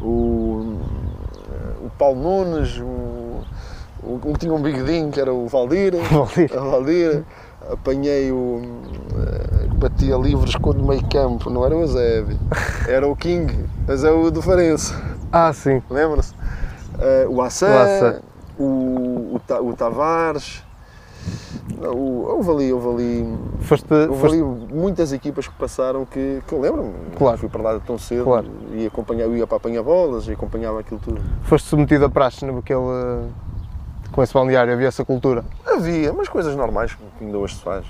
o, 0.00 0.78
o 1.84 1.90
Paulo 1.96 2.20
Nunes, 2.20 2.76
o, 2.80 3.44
o, 4.02 4.36
tinha 4.36 4.52
um 4.52 4.60
bigodinho 4.60 5.12
que 5.12 5.20
era 5.20 5.32
o 5.32 5.46
Valdir, 5.46 5.94
Valdir. 6.10 6.50
a 6.52 6.60
Valdir 6.60 7.24
apanhei 7.70 8.32
o. 8.32 8.60
Eh, 9.16 9.68
batia 9.74 10.16
livros 10.16 10.54
com 10.56 10.70
o 10.70 10.86
meio 10.86 11.06
campo, 11.08 11.50
não 11.50 11.64
era 11.64 11.76
o 11.76 11.80
Eusébio, 11.80 12.38
era 12.86 13.06
o 13.06 13.16
King, 13.16 13.66
mas 13.86 14.04
é 14.04 14.10
o 14.10 14.30
do 14.30 14.40
Farense. 14.40 14.94
Ah, 15.32 15.52
sim. 15.52 15.82
Lembra-se? 15.90 16.34
Uh, 16.94 17.30
o 17.30 17.42
Assé, 17.42 18.20
o, 18.58 18.64
o, 18.64 19.40
o 19.68 19.72
Tavares. 19.74 20.62
O, 21.80 22.24
houve 22.28 22.50
ali, 22.50 22.72
houve 22.72 22.88
ali, 22.88 23.38
foste, 23.60 23.92
houve 23.92 24.20
foste... 24.20 24.34
ali 24.34 24.42
muitas 24.42 25.12
equipas 25.12 25.48
que 25.48 25.54
passaram 25.54 26.04
que, 26.04 26.42
que 26.46 26.52
eu 26.52 26.60
lembro-me. 26.60 26.92
Claro. 27.16 27.38
Fui 27.38 27.48
para 27.48 27.62
lá 27.62 27.80
tão 27.80 27.98
cedo 27.98 28.24
claro. 28.24 28.46
e 28.72 28.86
acompanhava, 28.86 29.36
ia 29.36 29.46
para 29.46 29.56
apanhar 29.56 29.82
bolas 29.82 30.26
e 30.26 30.32
acompanhava 30.32 30.80
aquilo 30.80 31.00
tudo. 31.00 31.20
Foste 31.42 31.68
submetido 31.68 32.04
a 32.04 32.10
praxe 32.10 32.44
naquele 32.44 32.80
com 34.12 34.22
esse 34.22 34.32
balneário? 34.32 34.72
Havia 34.72 34.88
essa 34.88 35.04
cultura? 35.04 35.44
Havia, 35.66 36.12
mas 36.12 36.28
coisas 36.28 36.54
normais 36.54 36.94
que 36.94 37.24
ainda 37.24 37.38
hoje 37.38 37.56
se 37.56 37.62
faz. 37.62 37.84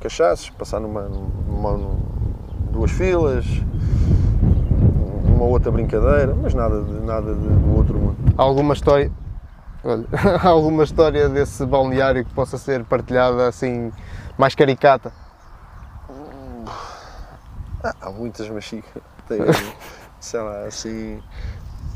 Cachaços, 0.00 0.50
passar 0.50 0.80
numa, 0.80 1.02
numa, 1.02 1.96
duas 2.70 2.90
filas, 2.90 3.46
uma 5.24 5.44
outra 5.44 5.70
brincadeira, 5.70 6.34
mas 6.34 6.54
nada, 6.54 6.82
de, 6.82 6.92
nada 7.00 7.34
de, 7.34 7.48
do 7.48 7.76
outro 7.76 7.98
mundo. 7.98 8.16
Há 8.36 8.42
alguma 8.42 8.74
história, 8.74 9.10
olha, 9.82 10.06
alguma 10.42 10.84
história 10.84 11.28
desse 11.28 11.64
balneário 11.64 12.24
que 12.24 12.32
possa 12.34 12.58
ser 12.58 12.84
partilhada 12.84 13.48
assim, 13.48 13.92
mais 14.36 14.54
caricata? 14.54 15.12
Ah, 17.82 17.94
há 18.00 18.10
muitas, 18.10 18.48
mas 18.48 18.68
tem, 18.68 18.82
sei 20.20 20.40
lá, 20.40 20.64
assim, 20.64 21.22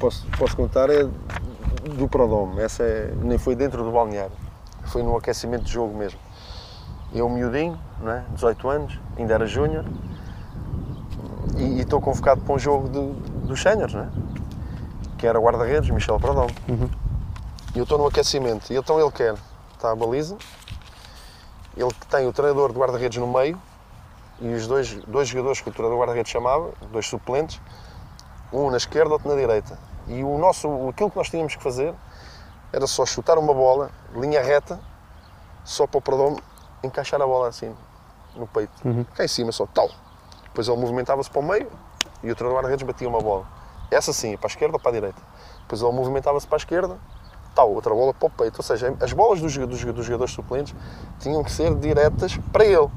posso, 0.03 0.27
posso 0.37 0.57
contar 0.57 0.91
é 0.91 1.05
do 1.05 2.09
Prodome, 2.09 2.61
essa 2.61 2.83
é, 2.83 3.13
nem 3.23 3.39
foi 3.39 3.55
dentro 3.55 3.85
do 3.85 3.93
balneário, 3.93 4.33
foi 4.87 5.03
no 5.03 5.17
aquecimento 5.17 5.63
de 5.65 5.73
jogo 5.73 5.97
mesmo. 5.97 6.19
Eu, 7.15 7.29
miudinho, 7.29 7.79
não 8.01 8.11
é? 8.11 8.25
18 8.35 8.69
anos, 8.69 9.01
ainda 9.17 9.35
era 9.35 9.47
júnior, 9.47 9.85
e 11.57 11.81
estou 11.81 12.01
convocado 12.01 12.41
para 12.41 12.53
um 12.53 12.59
jogo 12.59 12.89
de, 12.89 13.47
dos 13.47 13.63
séniores, 13.63 13.95
é? 13.95 14.09
que 15.19 15.27
era 15.27 15.39
guarda-redes, 15.39 15.89
Michel 15.91 16.19
Prodome. 16.19 16.55
Uhum. 16.69 16.91
E 17.75 17.79
eu 17.79 17.85
estou 17.85 17.97
no 17.97 18.07
aquecimento, 18.07 18.73
e 18.73 18.77
então 18.77 18.99
ele 18.99 19.11
quer, 19.13 19.35
está 19.75 19.93
a 19.93 19.95
baliza, 19.95 20.37
ele 21.77 21.93
tem 22.11 22.27
o 22.27 22.33
treinador 22.33 22.73
de 22.73 22.79
guarda-redes 22.79 23.19
no 23.19 23.27
meio, 23.29 23.57
e 24.41 24.53
os 24.53 24.67
dois, 24.67 24.95
dois 25.07 25.29
jogadores 25.29 25.61
que 25.61 25.69
o 25.69 25.73
treinador 25.73 25.97
de 25.97 26.01
guarda-redes 26.01 26.33
chamava, 26.33 26.73
dois 26.91 27.07
suplentes, 27.07 27.61
um 28.53 28.71
na 28.71 28.77
esquerda, 28.77 29.13
outro 29.13 29.29
na 29.29 29.37
direita. 29.37 29.92
E 30.13 30.23
o 30.23 30.37
nosso, 30.37 30.69
aquilo 30.91 31.11
que 31.11 31.17
nós 31.17 31.31
tínhamos 31.31 31.57
que 31.57 31.63
fazer 31.63 31.95
era 32.71 32.87
só 32.87 33.07
chutar 33.07 33.39
uma 33.39 33.55
bola, 33.55 33.91
linha 34.15 34.43
reta, 34.43 34.79
só 35.65 35.87
para 35.87 35.99
o 35.99 36.03
Perdão 36.03 36.37
encaixar 36.83 37.21
a 37.23 37.27
bola 37.27 37.49
assim 37.49 37.75
no 38.37 38.47
peito. 38.47 38.73
Uhum. 38.85 39.05
Cá 39.15 39.25
em 39.25 39.29
cima 39.29 39.53
só, 39.53 39.67
tal. 39.67 39.91
Depois 40.45 40.69
ele 40.69 40.77
movimentava-se 40.77 41.31
para 41.31 41.41
o 41.41 41.43
meio 41.43 41.71
e 42.23 42.31
o 42.31 42.35
treinador 42.35 42.57
guarda-redes 42.57 42.87
batia 42.87 43.09
uma 43.09 43.21
bola. 43.21 43.47
Essa 43.91 44.13
sim, 44.13 44.37
para 44.37 44.49
a 44.49 44.51
esquerda 44.51 44.77
ou 44.77 44.81
para 44.81 44.91
a 44.91 44.95
direita. 44.95 45.21
Depois 45.63 45.81
ele 45.81 45.93
movimentava-se 45.93 46.47
para 46.47 46.57
a 46.57 46.59
esquerda, 46.59 46.99
tal, 47.55 47.73
outra 47.73 47.95
bola 47.95 48.13
para 48.13 48.27
o 48.27 48.31
peito. 48.31 48.59
Ou 48.59 48.63
seja, 48.63 48.95
as 49.01 49.15
bolas 49.15 49.41
dos, 49.41 49.57
dos, 49.57 49.85
dos 49.85 50.05
jogadores 50.05 50.35
suplentes 50.35 50.75
tinham 51.21 51.43
que 51.43 51.51
ser 51.51 51.75
diretas 51.77 52.37
para 52.53 52.67
ele. 52.67 52.91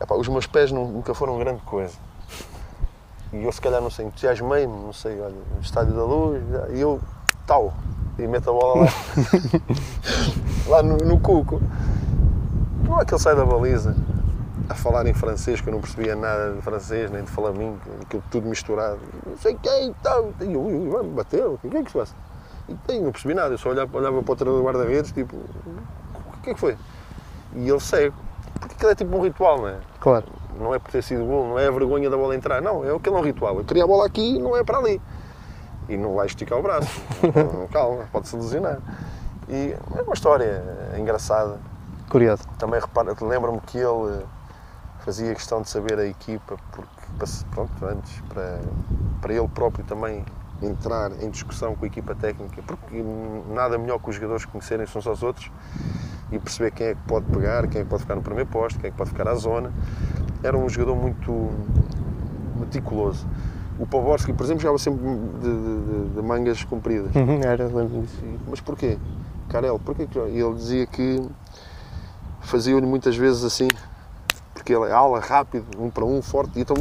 Epá, 0.00 0.14
os 0.14 0.28
meus 0.28 0.46
pés 0.46 0.70
nunca 0.70 1.12
foram 1.12 1.38
grande 1.38 1.60
coisa. 1.62 1.96
E 3.32 3.44
eu 3.44 3.52
se 3.52 3.60
calhar 3.60 3.80
não 3.80 3.90
sei, 3.90 4.06
entusiasmei-me, 4.06 4.72
não 4.72 4.92
sei, 4.92 5.20
olha, 5.20 5.34
no 5.54 5.60
Estádio 5.60 5.94
da 5.94 6.02
Luz, 6.02 6.42
e 6.70 6.80
eu, 6.80 6.98
tal, 7.46 7.74
e 8.18 8.26
meto 8.26 8.50
a 8.50 8.52
bola 8.52 8.84
lá, 8.84 8.90
lá 10.66 10.82
no, 10.82 10.96
no 10.96 11.20
cuco. 11.20 11.60
Não 12.84 13.00
é 13.00 13.04
que 13.04 13.12
ele 13.12 13.20
sai 13.20 13.36
da 13.36 13.44
baliza. 13.44 13.94
a 14.68 14.74
falar 14.74 15.06
em 15.06 15.12
francês, 15.12 15.60
que 15.60 15.68
eu 15.68 15.74
não 15.74 15.80
percebia 15.80 16.16
nada 16.16 16.54
de 16.54 16.62
francês, 16.62 17.10
nem 17.10 17.22
de 17.22 17.30
flamengo, 17.30 17.78
aquilo 18.02 18.22
tudo 18.30 18.48
misturado. 18.48 18.98
Não 19.26 19.36
sei 19.36 19.58
quem, 19.62 19.94
tal. 20.02 20.32
E 20.40 20.52
eu, 20.52 20.90
vai 20.90 21.02
me 21.02 21.10
bater, 21.10 21.44
o 21.46 21.58
que 21.58 21.76
é 21.76 21.82
que 21.82 21.90
se 21.90 21.98
passa? 21.98 22.14
E 22.88 22.98
não 22.98 23.12
percebi 23.12 23.34
nada, 23.34 23.54
eu 23.54 23.58
só 23.58 23.70
olhava, 23.70 23.96
olhava 23.96 24.22
para 24.22 24.32
o 24.32 24.36
treinador 24.36 24.62
do 24.62 24.66
guarda-redes, 24.66 25.12
tipo, 25.12 25.36
o 25.36 26.42
que 26.42 26.50
é 26.50 26.54
que 26.54 26.60
foi? 26.60 26.76
E 27.54 27.68
ele 27.68 27.80
segue. 27.80 28.14
Porque 28.60 28.74
aquilo 28.74 28.90
é 28.90 28.94
tipo 28.94 29.16
um 29.16 29.22
ritual, 29.22 29.58
não 29.58 29.68
é? 29.68 29.76
Claro. 30.00 30.26
Não 30.58 30.74
é 30.74 30.78
por 30.78 30.90
ter 30.90 31.02
sido 31.02 31.24
gol, 31.24 31.48
não 31.48 31.58
é 31.58 31.68
a 31.68 31.70
vergonha 31.70 32.10
da 32.10 32.16
bola 32.16 32.34
entrar, 32.34 32.60
não, 32.60 32.84
é 32.84 32.94
aquele 32.94 33.16
é 33.16 33.18
um 33.18 33.22
ritual. 33.22 33.56
Eu 33.56 33.64
queria 33.64 33.84
a 33.84 33.86
bola 33.86 34.06
aqui 34.06 34.38
não 34.38 34.56
é 34.56 34.64
para 34.64 34.78
ali. 34.78 35.00
E 35.88 35.96
não 35.96 36.14
vai 36.14 36.26
esticar 36.26 36.58
o 36.58 36.62
braço. 36.62 37.00
Calma, 37.72 38.04
pode-se 38.12 38.36
lesionar. 38.36 38.78
E 39.48 39.74
é 39.96 40.02
uma 40.02 40.12
história 40.12 40.62
engraçada. 40.98 41.58
Curioso. 42.10 42.42
Também 42.58 42.80
repara, 42.80 43.14
lembro-me 43.20 43.60
que 43.60 43.78
ele 43.78 44.24
fazia 45.04 45.34
questão 45.34 45.62
de 45.62 45.70
saber 45.70 45.98
a 45.98 46.06
equipa, 46.06 46.56
porque, 46.72 47.40
pronto, 47.50 47.86
antes, 47.86 48.20
para, 48.28 48.60
para 49.22 49.32
ele 49.32 49.48
próprio 49.48 49.84
também 49.84 50.24
entrar 50.60 51.10
em 51.22 51.30
discussão 51.30 51.74
com 51.74 51.84
a 51.84 51.88
equipa 51.88 52.14
técnica, 52.14 52.62
porque 52.66 53.02
nada 53.48 53.78
melhor 53.78 53.98
que 53.98 54.10
os 54.10 54.16
jogadores 54.16 54.44
conhecerem-se 54.44 54.96
uns 54.98 55.06
aos 55.06 55.22
outros 55.22 55.50
e 56.30 56.38
perceber 56.38 56.72
quem 56.72 56.86
é 56.88 56.94
que 56.94 57.00
pode 57.06 57.26
pegar, 57.26 57.66
quem 57.68 57.80
é 57.80 57.84
que 57.84 57.90
pode 57.90 58.02
ficar 58.02 58.16
no 58.16 58.22
primeiro 58.22 58.50
posto, 58.50 58.78
quem 58.78 58.88
é 58.88 58.90
que 58.90 58.96
pode 58.96 59.10
ficar 59.10 59.28
à 59.28 59.34
zona. 59.34 59.72
Era 60.42 60.56
um 60.56 60.68
jogador 60.68 60.96
muito 60.96 61.50
meticuloso. 62.58 63.26
O 63.78 63.86
Poborski, 63.86 64.32
por 64.32 64.44
exemplo, 64.44 64.60
jogava 64.60 64.78
sempre 64.78 65.00
de, 65.04 65.40
de, 65.40 66.14
de 66.14 66.22
mangas 66.22 66.64
compridas. 66.64 67.14
Uhum, 67.14 67.40
era, 67.42 67.66
lembro 67.66 68.02
disso. 68.02 68.18
Mas 68.48 68.60
porquê? 68.60 68.98
Carel, 69.48 69.78
porquê 69.78 70.06
que 70.06 70.18
E 70.18 70.40
ele 70.40 70.54
dizia 70.54 70.86
que 70.86 71.22
fazia-lhe 72.40 72.86
muitas 72.86 73.16
vezes 73.16 73.44
assim, 73.44 73.68
porque 74.52 74.72
ele 74.74 74.86
é 74.86 74.92
ala, 74.92 75.20
rápido, 75.20 75.66
um 75.78 75.90
para 75.90 76.04
um, 76.04 76.20
forte, 76.20 76.58
e 76.58 76.62
então 76.62 76.76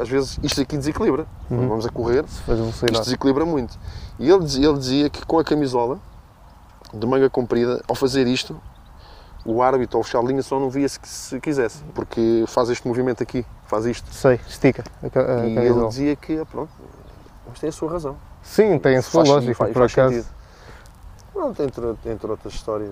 às 0.00 0.08
vezes 0.08 0.38
isto 0.42 0.60
aqui 0.60 0.76
desequilibra. 0.76 1.26
Uhum. 1.50 1.68
Vamos 1.68 1.86
a 1.86 1.88
correr, 1.88 2.24
isto 2.24 3.02
desequilibra 3.02 3.46
muito. 3.46 3.78
E 4.18 4.28
ele, 4.28 4.44
ele 4.44 4.78
dizia 4.78 5.08
que 5.08 5.24
com 5.24 5.38
a 5.38 5.44
camisola 5.44 5.98
de 6.92 7.06
manga 7.06 7.30
comprida, 7.30 7.82
ao 7.88 7.94
fazer 7.94 8.26
isto, 8.26 8.60
o 9.44 9.62
árbitro 9.62 9.96
ou 9.96 10.00
o 10.00 10.02
oficial 10.02 10.22
de 10.22 10.28
linha 10.28 10.42
só 10.42 10.58
não 10.58 10.70
via 10.70 10.88
se, 10.88 10.98
se 11.02 11.40
quisesse, 11.40 11.82
porque 11.94 12.44
faz 12.46 12.70
este 12.70 12.86
movimento 12.86 13.22
aqui, 13.22 13.44
faz 13.66 13.86
isto. 13.86 14.12
Sei, 14.12 14.38
estica. 14.48 14.84
A, 15.02 15.42
a 15.42 15.46
e 15.46 15.56
ele 15.56 15.86
dizia 15.88 16.16
que, 16.16 16.44
pronto, 16.46 16.70
mas 17.48 17.58
tem 17.58 17.68
a 17.68 17.72
sua 17.72 17.90
razão. 17.90 18.16
Sim, 18.42 18.78
tem 18.78 18.96
a 18.96 19.02
sua 19.02 19.20
faz, 19.24 19.28
lógica, 19.28 19.54
faz, 19.54 19.72
por 19.72 19.78
faz 19.80 19.92
acaso. 19.92 20.26
Pronto, 21.32 21.62
entre, 21.62 22.10
entre 22.10 22.30
outras 22.30 22.54
histórias. 22.54 22.90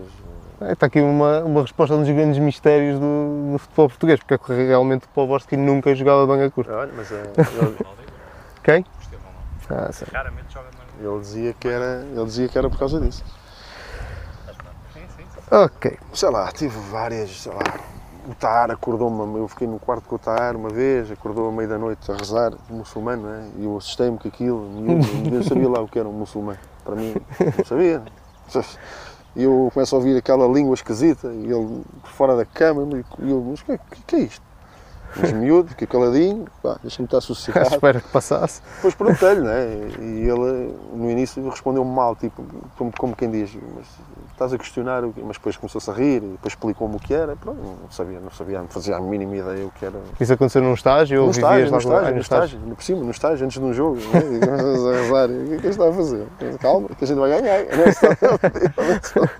É, 0.60 0.72
está 0.72 0.86
aqui 0.86 1.00
uma, 1.00 1.40
uma 1.40 1.62
resposta 1.62 1.94
a 1.94 1.98
um 1.98 2.02
dos 2.02 2.10
grandes 2.10 2.38
mistérios 2.38 2.98
do, 2.98 3.52
do 3.52 3.58
futebol 3.58 3.88
português, 3.88 4.20
porque 4.20 4.52
é 4.52 4.66
realmente 4.66 5.04
o 5.04 5.08
Poborski 5.08 5.56
nunca 5.56 5.94
jogava 5.94 6.26
banga 6.26 6.50
curta. 6.50 6.72
Olha, 6.72 6.92
mas 6.96 7.10
é. 7.12 7.22
Ele... 7.60 7.76
Quem? 8.62 8.84
Ah, 9.70 9.90
Raramente 10.12 10.52
joga 10.52 10.68
Ele 11.00 11.20
dizia 11.20 11.52
que 11.54 11.68
era, 11.68 12.04
ele 12.12 12.24
dizia 12.24 12.48
que 12.48 12.58
era 12.58 12.68
por 12.68 12.78
causa 12.78 13.00
disso. 13.00 13.24
Ok. 15.50 15.98
Sei 16.14 16.30
lá, 16.30 16.52
tive 16.52 16.78
várias, 16.90 17.42
sei 17.42 17.52
lá. 17.52 17.80
O 18.28 18.34
Taar 18.36 18.70
acordou-me, 18.70 19.38
eu 19.38 19.48
fiquei 19.48 19.66
no 19.66 19.80
quarto 19.80 20.08
com 20.08 20.14
o 20.14 20.18
Taar 20.18 20.54
uma 20.54 20.68
vez, 20.68 21.10
acordou 21.10 21.48
à 21.48 21.52
meia 21.52 21.66
da 21.66 21.78
noite 21.78 22.08
a 22.12 22.16
rezar, 22.16 22.52
muçulmano, 22.68 23.24
né? 23.26 23.50
e 23.56 23.64
eu 23.64 23.76
assustei-me 23.76 24.16
com 24.16 24.28
aquilo, 24.28 24.64
ninguém 24.70 25.42
sabia 25.42 25.68
lá 25.68 25.80
o 25.80 25.88
que 25.88 25.98
era 25.98 26.08
um 26.08 26.12
muçulmano. 26.12 26.58
Para 26.84 26.94
mim, 26.94 27.14
não 27.58 27.64
sabia. 27.64 28.02
E 29.34 29.42
eu 29.42 29.70
começo 29.74 29.94
a 29.94 29.98
ouvir 29.98 30.16
aquela 30.16 30.46
língua 30.46 30.74
esquisita, 30.74 31.28
e 31.32 31.50
ele 31.50 31.82
fora 32.04 32.36
da 32.36 32.44
cama, 32.44 32.82
e 33.18 33.30
eu, 33.30 33.42
mas 33.42 33.60
o 33.60 33.64
que, 33.64 33.78
que, 33.78 34.02
que 34.02 34.16
é 34.16 34.18
isto? 34.20 34.49
Mas 35.16 35.32
miúdo, 35.32 35.70
fiquei 35.70 35.86
caladinho, 35.86 36.46
deixa-me 36.82 37.06
estar 37.06 37.20
sossegado. 37.20 37.68
Espero 37.74 38.00
que 38.00 38.08
passasse. 38.08 38.62
Depois 38.76 38.94
perguntei-lhe, 38.94 39.40
né? 39.40 39.66
E 39.98 40.28
ele, 40.28 40.74
no 40.94 41.10
início, 41.10 41.46
respondeu 41.48 41.84
mal, 41.84 42.14
tipo, 42.14 42.44
como, 42.76 42.92
como 42.96 43.16
quem 43.16 43.30
diz, 43.30 43.56
mas 43.74 43.86
estás 44.32 44.52
a 44.54 44.58
questionar, 44.58 45.02
mas 45.02 45.36
depois 45.36 45.56
começou-se 45.56 45.90
a 45.90 45.92
rir, 45.92 46.20
depois 46.20 46.52
explicou-me 46.52 46.96
o 46.96 46.98
que 46.98 47.12
era, 47.12 47.36
pronto, 47.36 47.58
não 47.60 47.90
sabia, 47.90 48.20
não 48.20 48.30
sabia, 48.30 48.60
não 48.60 48.68
fazia 48.68 48.96
a 48.96 49.00
mínima 49.00 49.36
ideia 49.36 49.66
o 49.66 49.70
que 49.70 49.84
era. 49.84 49.98
Isso 50.18 50.32
aconteceu 50.32 50.62
num 50.62 50.74
estágio? 50.74 51.24
ou 51.24 51.30
estágio, 51.30 51.70
no 51.70 51.78
estágio, 51.78 52.14
no 52.14 52.20
estágio, 52.20 52.58
no 52.60 52.76
por 52.76 52.82
cima, 52.82 53.04
no 53.04 53.10
estágio, 53.10 53.44
antes 53.44 53.58
de 53.58 53.64
um 53.64 53.72
jogo, 53.74 53.96
né? 53.96 54.38
começas 54.40 54.86
a 54.86 54.92
rezar, 54.92 55.28
o 55.28 55.46
que 55.46 55.54
é 55.54 55.58
que 55.58 55.66
está 55.66 55.88
a 55.88 55.92
fazer? 55.92 56.26
Calma, 56.60 56.88
que 56.88 57.04
a 57.04 57.06
gente 57.06 57.18
vai 57.18 57.30
ganhar, 57.30 57.64
né? 57.64 57.68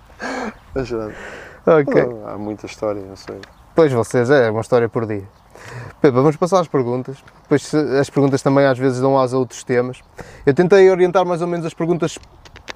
Mas, 0.74 0.92
ok. 0.92 2.08
Há 2.26 2.38
muita 2.38 2.66
história, 2.66 3.02
não 3.02 3.16
sei. 3.16 3.40
Pois 3.74 3.92
vocês, 3.92 4.28
é 4.30 4.50
uma 4.50 4.60
história 4.60 4.88
por 4.88 5.06
dia. 5.06 5.24
Vamos 6.02 6.36
passar 6.36 6.60
às 6.60 6.68
perguntas. 6.68 7.16
Depois 7.42 7.74
as 7.74 8.08
perguntas 8.08 8.42
também 8.42 8.64
às 8.66 8.78
vezes 8.78 9.00
dão 9.00 9.18
asa 9.18 9.36
a 9.36 9.38
outros 9.38 9.62
temas. 9.64 10.00
Eu 10.46 10.54
tentei 10.54 10.90
orientar 10.90 11.26
mais 11.26 11.42
ou 11.42 11.48
menos 11.48 11.66
as 11.66 11.74
perguntas 11.74 12.18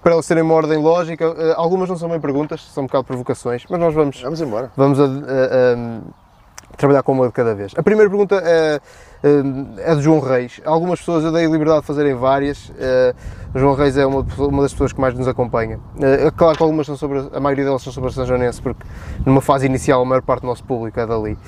para 0.05 0.13
elas 0.13 0.27
serem 0.27 0.43
uma 0.43 0.55
ordem 0.55 0.79
lógica. 0.79 1.25
Eh, 1.25 1.55
algumas 1.57 1.89
não 1.89 1.97
são 1.97 2.11
bem 2.11 2.21
perguntas, 2.21 2.63
são 2.73 2.85
um 2.85 2.87
bocado 2.87 3.05
provocações, 3.05 3.65
mas 3.69 3.81
nós 3.81 3.95
vamos. 3.95 4.21
Vamos 4.21 4.41
embora. 4.41 4.71
Vamos 4.77 5.01
a, 5.01 5.05
a, 5.05 5.07
a 5.07 6.77
trabalhar 6.77 7.03
com 7.03 7.13
uma 7.13 7.27
de 7.27 7.33
cada 7.33 7.55
vez. 7.55 7.73
A 7.75 7.83
primeira 7.83 8.11
pergunta 8.11 8.37
é, 8.45 8.81
eh, 9.23 9.43
é 9.79 9.95
de 9.95 10.03
João 10.03 10.21
Reis. 10.21 10.61
Algumas 10.63 10.99
pessoas 10.99 11.25
eu 11.25 11.33
dei 11.33 11.47
a 11.47 11.49
liberdade 11.49 11.81
de 11.81 11.87
fazerem 11.87 12.15
várias. 12.15 12.71
Eh, 12.79 13.15
João 13.55 13.75
Reis 13.75 13.97
é 13.97 14.05
uma, 14.05 14.27
uma 14.39 14.63
das 14.63 14.73
pessoas 14.73 14.93
que 14.93 15.01
mais 15.01 15.15
nos 15.15 15.27
acompanha. 15.27 15.81
É 16.01 16.31
claro 16.31 16.55
que 16.55 16.63
algumas 16.63 16.87
são 16.87 16.97
sobre, 16.97 17.27
a 17.33 17.41
maioria 17.41 17.65
delas 17.65 17.81
são 17.83 17.93
sobre 17.93 18.11
a 18.11 18.13
São 18.13 18.27
Joanense, 18.27 18.61
porque 18.61 18.85
numa 19.25 19.41
fase 19.41 19.65
inicial 19.65 20.03
a 20.03 20.05
maior 20.05 20.23
parte 20.23 20.43
do 20.43 20.49
nosso 20.49 20.65
público 20.65 21.01
é 21.01 21.07
dali. 21.07 21.39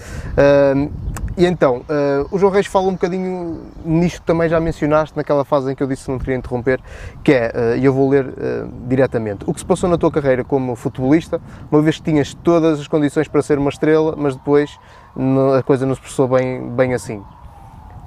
E 1.37 1.45
então, 1.45 1.83
uh, 1.83 2.27
o 2.31 2.39
João 2.39 2.51
Reis 2.51 2.67
fala 2.67 2.87
um 2.87 2.93
bocadinho 2.93 3.61
nisto 3.85 4.21
que 4.21 4.27
também 4.27 4.49
já 4.49 4.59
mencionaste, 4.59 5.15
naquela 5.15 5.45
fase 5.45 5.71
em 5.71 5.75
que 5.75 5.83
eu 5.83 5.87
disse 5.87 6.07
que 6.07 6.11
não 6.11 6.19
queria 6.19 6.35
interromper, 6.35 6.81
que 7.23 7.31
é, 7.31 7.77
e 7.77 7.81
uh, 7.81 7.85
eu 7.85 7.93
vou 7.93 8.09
ler 8.09 8.25
uh, 8.25 8.73
diretamente, 8.89 9.45
o 9.47 9.53
que 9.53 9.61
se 9.61 9.67
passou 9.67 9.87
na 9.87 9.99
tua 9.99 10.11
carreira 10.11 10.43
como 10.43 10.75
futebolista, 10.75 11.39
uma 11.71 11.83
vez 11.83 11.99
que 11.99 12.05
tinhas 12.05 12.33
todas 12.33 12.81
as 12.81 12.89
condições 12.89 13.29
para 13.29 13.43
ser 13.43 13.59
uma 13.59 13.69
estrela, 13.69 14.15
mas 14.17 14.35
depois 14.35 14.79
não, 15.15 15.53
a 15.53 15.63
coisa 15.63 15.85
não 15.85 15.95
se 15.95 16.01
passou 16.01 16.27
bem, 16.27 16.71
bem 16.71 16.95
assim. 16.95 17.23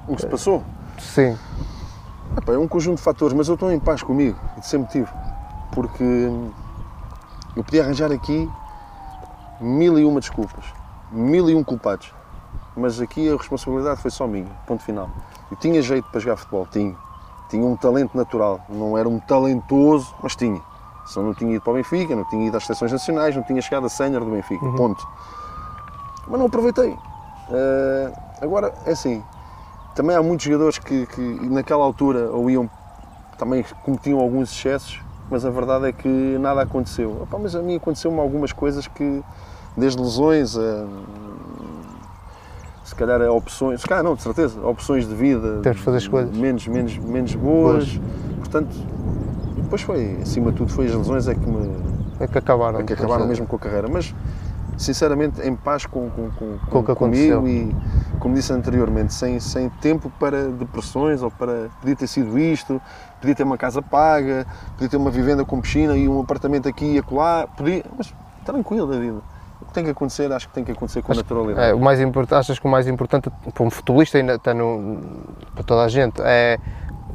O 0.07 0.15
que 0.15 0.21
se 0.21 0.27
passou? 0.27 0.63
Sim. 0.97 1.37
Epá, 2.35 2.53
é 2.53 2.57
um 2.57 2.67
conjunto 2.67 2.97
de 2.97 3.03
fatores, 3.03 3.35
mas 3.37 3.47
eu 3.47 3.53
estou 3.53 3.71
em 3.71 3.79
paz 3.79 4.01
comigo, 4.01 4.39
e 4.57 4.65
sempre 4.65 4.91
tive, 4.91 5.09
porque 5.71 6.03
eu 7.55 7.63
podia 7.63 7.83
arranjar 7.83 8.11
aqui 8.11 8.49
mil 9.61 9.99
e 9.99 10.05
uma 10.05 10.19
desculpas, 10.19 10.65
mil 11.11 11.47
e 11.47 11.53
um 11.53 11.63
culpados 11.63 12.17
mas 12.79 13.01
aqui 13.01 13.29
a 13.29 13.35
responsabilidade 13.35 14.01
foi 14.01 14.09
só 14.09 14.25
minha, 14.25 14.49
ponto 14.65 14.83
final. 14.83 15.09
Eu 15.51 15.57
tinha 15.57 15.81
jeito 15.81 16.09
para 16.09 16.19
jogar 16.19 16.37
futebol, 16.37 16.67
tinha. 16.71 16.95
Tinha 17.49 17.65
um 17.65 17.75
talento 17.75 18.15
natural, 18.15 18.61
não 18.69 18.97
era 18.97 19.09
um 19.09 19.19
talentoso, 19.19 20.13
mas 20.21 20.35
tinha. 20.35 20.61
Só 21.05 21.21
não 21.21 21.33
tinha 21.33 21.55
ido 21.55 21.61
para 21.61 21.71
o 21.71 21.75
Benfica, 21.75 22.15
não 22.15 22.23
tinha 22.25 22.47
ido 22.47 22.55
às 22.55 22.65
seleções 22.65 22.91
nacionais, 22.91 23.35
não 23.35 23.43
tinha 23.43 23.61
chegado 23.61 23.87
a 23.87 23.89
sénior 23.89 24.23
do 24.23 24.31
Benfica, 24.31 24.63
uhum. 24.63 24.75
ponto. 24.75 25.07
Mas 26.27 26.39
não 26.39 26.45
aproveitei. 26.45 26.91
Uh, 26.91 28.13
agora, 28.41 28.73
é 28.85 28.91
assim, 28.91 29.23
também 29.95 30.15
há 30.15 30.21
muitos 30.21 30.45
jogadores 30.45 30.77
que, 30.77 31.07
que 31.07 31.21
naquela 31.49 31.83
altura 31.83 32.29
ou 32.31 32.49
iam, 32.49 32.69
também 33.37 33.65
cometiam 33.83 34.19
alguns 34.19 34.51
excessos, 34.51 35.01
mas 35.31 35.43
a 35.43 35.49
verdade 35.49 35.87
é 35.87 35.91
que 35.91 36.07
nada 36.39 36.61
aconteceu. 36.61 37.23
Opa, 37.23 37.39
mas 37.39 37.55
a 37.55 37.61
mim 37.61 37.75
aconteceu-me 37.75 38.19
algumas 38.19 38.51
coisas 38.51 38.87
que, 38.87 39.23
desde 39.75 39.99
lesões 39.99 40.55
a 40.55 40.85
se 42.89 42.95
calhar 42.95 43.21
é 43.21 43.30
opções, 43.30 43.82
se 43.82 43.88
calhar 43.88 44.04
não, 44.04 44.15
de 44.15 44.23
certeza, 44.23 44.60
opções 44.65 45.08
de 45.08 45.13
vida 45.13 45.60
Temos 45.62 45.78
de 45.78 45.84
fazer 45.84 45.97
escolhas. 45.99 46.36
menos, 46.36 46.67
menos, 46.67 46.97
menos 46.97 47.36
boas. 47.36 47.95
boas. 47.95 48.02
Portanto, 48.39 48.75
depois 49.58 49.84
foi, 49.84 50.17
acima 50.23 50.52
de 50.52 50.58
tudo, 50.58 50.71
foi 50.71 50.88
as 50.88 50.95
lesões 50.95 51.28
é 51.28 51.36
que 51.36 51.47
me. 51.47 51.69
É 52.19 52.25
que 52.25 52.38
acabaram. 52.38 52.80
É 52.80 52.84
que 52.84 52.93
acabaram 52.93 53.28
mesmo 53.28 53.45
com 53.45 53.58
a 53.58 53.60
carreira. 53.60 53.88
Mas, 53.88 54.13
sinceramente, 54.75 55.39
em 55.41 55.56
paz 55.56 55.86
com, 55.86 56.10
com, 56.10 56.32
com, 56.32 56.58
com, 56.58 56.84
com 56.84 56.95
comigo 56.95 57.47
e, 57.47 57.75
como 58.19 58.34
disse 58.34 58.52
anteriormente, 58.52 59.13
sem, 59.13 59.39
sem 59.39 59.69
tempo 59.69 60.12
para 60.19 60.47
depressões 60.47 61.21
ou 61.21 61.30
para. 61.30 61.69
Podia 61.80 61.95
ter 61.95 62.08
sido 62.08 62.39
isto, 62.39 62.82
podia 63.21 63.36
ter 63.36 63.43
uma 63.43 63.58
casa 63.58 63.84
paga, 63.84 64.47
podia 64.71 64.89
ter 64.89 64.97
uma 64.97 65.12
vivenda 65.12 65.45
com 65.45 65.62
piscina 65.62 65.95
e 65.95 66.10
um 66.10 66.21
apartamento 66.21 66.67
aqui 66.67 66.95
e 66.95 66.97
acolá, 66.97 67.45
podia. 67.55 67.86
Mas 67.95 68.11
tranquilo 68.43 68.88
da 68.88 68.97
vida 68.97 69.22
que 69.70 69.74
tem 69.74 69.84
que 69.84 69.91
acontecer, 69.91 70.32
acho 70.32 70.47
que 70.47 70.53
tem 70.53 70.63
que 70.63 70.72
acontecer 70.72 71.01
com 71.01 71.11
acho, 71.11 71.22
naturalidade. 71.22 71.70
É, 71.70 71.74
o 71.74 71.80
mais 71.80 72.01
importante, 72.01 72.39
achas 72.39 72.59
que 72.59 72.65
o 72.65 72.70
mais 72.70 72.88
importante 72.88 73.30
para 73.53 73.63
um 73.63 73.70
futebolista 73.70 74.17
ainda 74.17 74.36
está 74.36 74.53
no, 74.53 74.99
para 75.53 75.63
toda 75.63 75.84
a 75.84 75.88
gente 75.88 76.22
é 76.22 76.59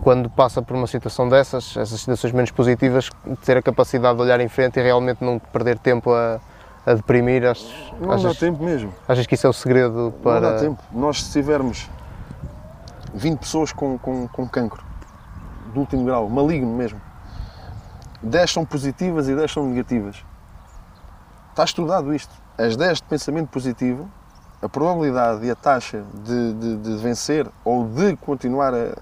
quando 0.03 0.29
passa 0.29 0.61
por 0.61 0.77
uma 0.77 0.87
situação 0.87 1.29
dessas, 1.29 1.77
essas 1.77 2.01
situações 2.01 2.33
menos 2.33 2.51
positivas, 2.51 3.09
ter 3.45 3.57
a 3.57 3.63
capacidade 3.63 4.17
de 4.17 4.23
olhar 4.23 4.39
em 4.41 4.49
frente 4.49 4.79
e 4.79 4.83
realmente 4.83 5.25
não 5.25 5.39
perder 5.39 5.79
tempo 5.79 6.13
a, 6.13 6.39
a 6.85 6.95
deprimir. 6.95 7.45
Achas, 7.47 7.93
não 7.99 8.13
achas, 8.13 8.35
dá 8.35 8.39
tempo 8.39 8.63
mesmo. 8.63 8.93
Achas 9.09 9.27
que 9.27 9.35
isso 9.35 9.47
é 9.47 9.51
o 9.51 9.53
segredo 9.53 10.13
para. 10.23 10.41
Não 10.41 10.53
dá 10.53 10.59
tempo. 10.59 10.83
Nós, 10.93 11.23
se 11.23 11.33
tivermos 11.33 11.89
20 13.15 13.39
pessoas 13.39 13.73
com, 13.73 13.97
com, 13.97 14.29
com 14.29 14.47
cancro, 14.47 14.85
do 15.73 15.81
último 15.81 16.05
grau, 16.05 16.29
maligno 16.29 16.77
mesmo, 16.77 17.01
10 18.23 18.51
são 18.51 18.65
positivas 18.65 19.27
e 19.27 19.35
10 19.35 19.51
são 19.51 19.67
negativas. 19.67 20.23
Está 21.51 21.65
estudado 21.65 22.13
isto 22.15 22.44
as 22.57 22.77
10 22.77 22.99
de 22.99 23.05
pensamento 23.05 23.49
positivo, 23.49 24.09
a 24.63 24.69
probabilidade 24.69 25.45
e 25.45 25.51
a 25.51 25.55
taxa 25.55 26.05
de, 26.25 26.55
de, 26.55 26.77
de 26.77 26.97
vencer 26.97 27.47
ou 27.65 27.87
de 27.87 28.17
continuar 28.17 28.73
a, 28.73 28.97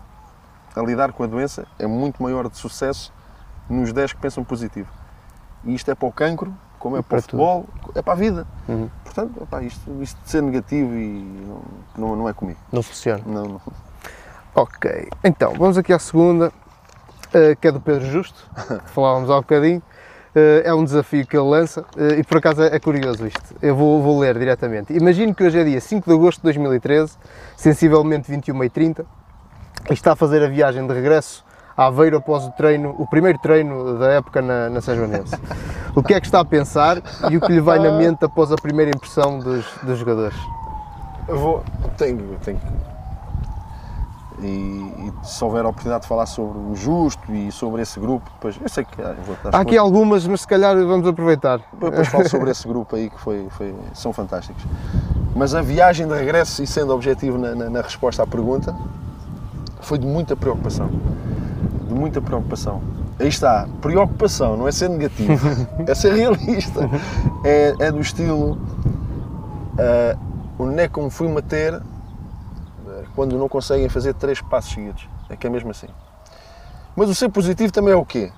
a, 0.74 0.82
lidar 0.82 1.12
com 1.12 1.22
a 1.22 1.26
doença 1.26 1.66
é 1.78 1.86
muito 1.86 2.22
maior 2.22 2.48
de 2.48 2.56
sucesso 2.56 3.12
nos 3.68 3.92
10 3.92 4.14
que 4.14 4.20
pensam 4.20 4.42
positivo. 4.42 4.88
E 5.64 5.74
isto 5.74 5.90
é 5.90 5.94
para 5.94 6.08
o 6.08 6.12
cancro, 6.12 6.52
como 6.78 6.96
é 6.96 7.02
para, 7.02 7.08
para 7.08 7.18
o 7.18 7.22
futebol, 7.22 7.66
tudo. 7.82 7.98
é 7.98 8.02
para 8.02 8.12
a 8.12 8.16
vida. 8.16 8.46
Uhum. 8.68 8.90
Portanto, 9.04 9.42
opa, 9.42 9.62
isto, 9.62 10.02
isto 10.02 10.20
de 10.20 10.30
ser 10.30 10.42
negativo 10.42 10.94
e 10.94 11.46
não, 11.46 11.62
não, 11.96 12.16
não 12.16 12.28
é 12.28 12.32
comigo. 12.32 12.58
Não 12.72 12.82
funciona. 12.82 13.22
Não, 13.24 13.44
não. 13.44 13.60
Ok, 14.54 15.08
então 15.22 15.54
vamos 15.54 15.78
aqui 15.78 15.92
à 15.92 15.98
segunda, 15.98 16.52
eh, 17.32 17.54
que 17.54 17.68
é 17.68 17.72
do 17.72 17.80
Pedro 17.80 18.04
Justo, 18.10 18.50
que 18.84 18.90
falávamos 18.90 19.30
há 19.30 19.36
um 19.36 19.40
bocadinho. 19.40 19.82
Eh, 20.34 20.62
é 20.64 20.74
um 20.74 20.82
desafio 20.84 21.26
que 21.26 21.36
ele 21.36 21.48
lança 21.48 21.84
eh, 21.96 22.20
e 22.20 22.24
por 22.24 22.38
acaso 22.38 22.62
é 22.62 22.78
curioso 22.78 23.26
isto. 23.26 23.54
Eu 23.60 23.76
vou, 23.76 24.02
vou 24.02 24.18
ler 24.18 24.38
diretamente. 24.38 24.92
Imagino 24.94 25.34
que 25.34 25.44
hoje 25.44 25.58
é 25.58 25.64
dia 25.64 25.80
5 25.80 26.08
de 26.08 26.16
agosto 26.16 26.38
de 26.38 26.44
2013, 26.44 27.16
sensivelmente 27.56 28.32
21h30, 28.32 29.04
e 29.90 29.92
está 29.92 30.12
a 30.12 30.16
fazer 30.16 30.42
a 30.42 30.48
viagem 30.48 30.86
de 30.86 30.94
regresso 30.94 31.44
a 31.76 31.86
Aveiro 31.86 32.18
após 32.18 32.44
o 32.44 32.50
treino, 32.50 32.94
o 32.98 33.06
primeiro 33.06 33.38
treino 33.38 33.98
da 33.98 34.12
época 34.12 34.42
na, 34.42 34.68
na 34.68 34.80
São 34.80 34.94
Joanense. 34.94 35.34
O 35.94 36.02
que 36.02 36.14
é 36.14 36.20
que 36.20 36.26
está 36.26 36.40
a 36.40 36.44
pensar 36.44 37.02
e 37.30 37.36
o 37.36 37.40
que 37.40 37.52
lhe 37.52 37.60
vai 37.60 37.78
na 37.78 37.92
mente 37.96 38.24
após 38.24 38.52
a 38.52 38.56
primeira 38.56 38.90
impressão 38.94 39.38
dos, 39.38 39.66
dos 39.82 39.98
jogadores? 39.98 40.36
Eu 41.28 41.38
vou, 41.38 41.64
tenho, 41.96 42.36
tenho 42.44 42.60
e, 44.42 44.46
e, 44.46 45.12
se 45.26 45.42
houver 45.44 45.64
a 45.64 45.68
oportunidade 45.68 46.02
de 46.02 46.08
falar 46.08 46.26
sobre 46.26 46.58
o 46.58 46.74
Justo 46.74 47.32
e 47.32 47.50
sobre 47.52 47.82
esse 47.82 47.98
grupo, 48.00 48.30
depois 48.34 48.56
eu 48.60 48.68
sei 48.68 48.84
que 48.84 49.00
ah, 49.00 49.14
vou 49.24 49.36
Há 49.52 49.60
aqui 49.60 49.76
algumas, 49.76 50.26
mas 50.26 50.42
se 50.42 50.48
calhar 50.48 50.74
vamos 50.76 51.06
aproveitar. 51.06 51.60
Depois 51.72 52.08
falo 52.08 52.28
sobre 52.28 52.50
esse 52.50 52.66
grupo 52.66 52.96
aí 52.96 53.08
que 53.08 53.20
foi, 53.20 53.46
foi, 53.50 53.74
são 53.94 54.12
fantásticos. 54.12 54.64
Mas 55.34 55.54
a 55.54 55.62
viagem 55.62 56.06
de 56.06 56.14
regresso, 56.14 56.62
e 56.62 56.66
sendo 56.66 56.92
objetivo 56.92 57.38
na, 57.38 57.54
na, 57.54 57.70
na 57.70 57.80
resposta 57.80 58.22
à 58.22 58.26
pergunta, 58.26 58.74
foi 59.80 59.98
de 59.98 60.06
muita 60.06 60.36
preocupação. 60.36 60.90
De 61.88 61.94
muita 61.94 62.20
preocupação. 62.20 62.82
Aí 63.18 63.28
está, 63.28 63.68
preocupação, 63.80 64.56
não 64.56 64.66
é 64.66 64.72
ser 64.72 64.88
negativo, 64.88 65.48
é 65.86 65.94
ser 65.94 66.14
realista. 66.14 66.88
É, 67.44 67.74
é 67.78 67.92
do 67.92 68.00
estilo 68.00 68.58
uh, 69.72 70.18
onde 70.58 70.80
é 70.80 70.88
que 70.88 71.00
me 71.00 71.10
fui 71.10 71.28
meter 71.28 71.80
quando 73.14 73.38
não 73.38 73.48
conseguem 73.48 73.88
fazer 73.88 74.14
três 74.14 74.40
passos 74.40 74.72
seguidos. 74.72 75.08
É 75.28 75.36
que 75.36 75.46
é 75.46 75.50
mesmo 75.50 75.70
assim. 75.70 75.88
Mas 76.94 77.08
o 77.08 77.14
ser 77.14 77.28
positivo 77.28 77.72
também 77.72 77.92
é 77.92 77.96
o 77.96 78.04
quê? 78.04 78.32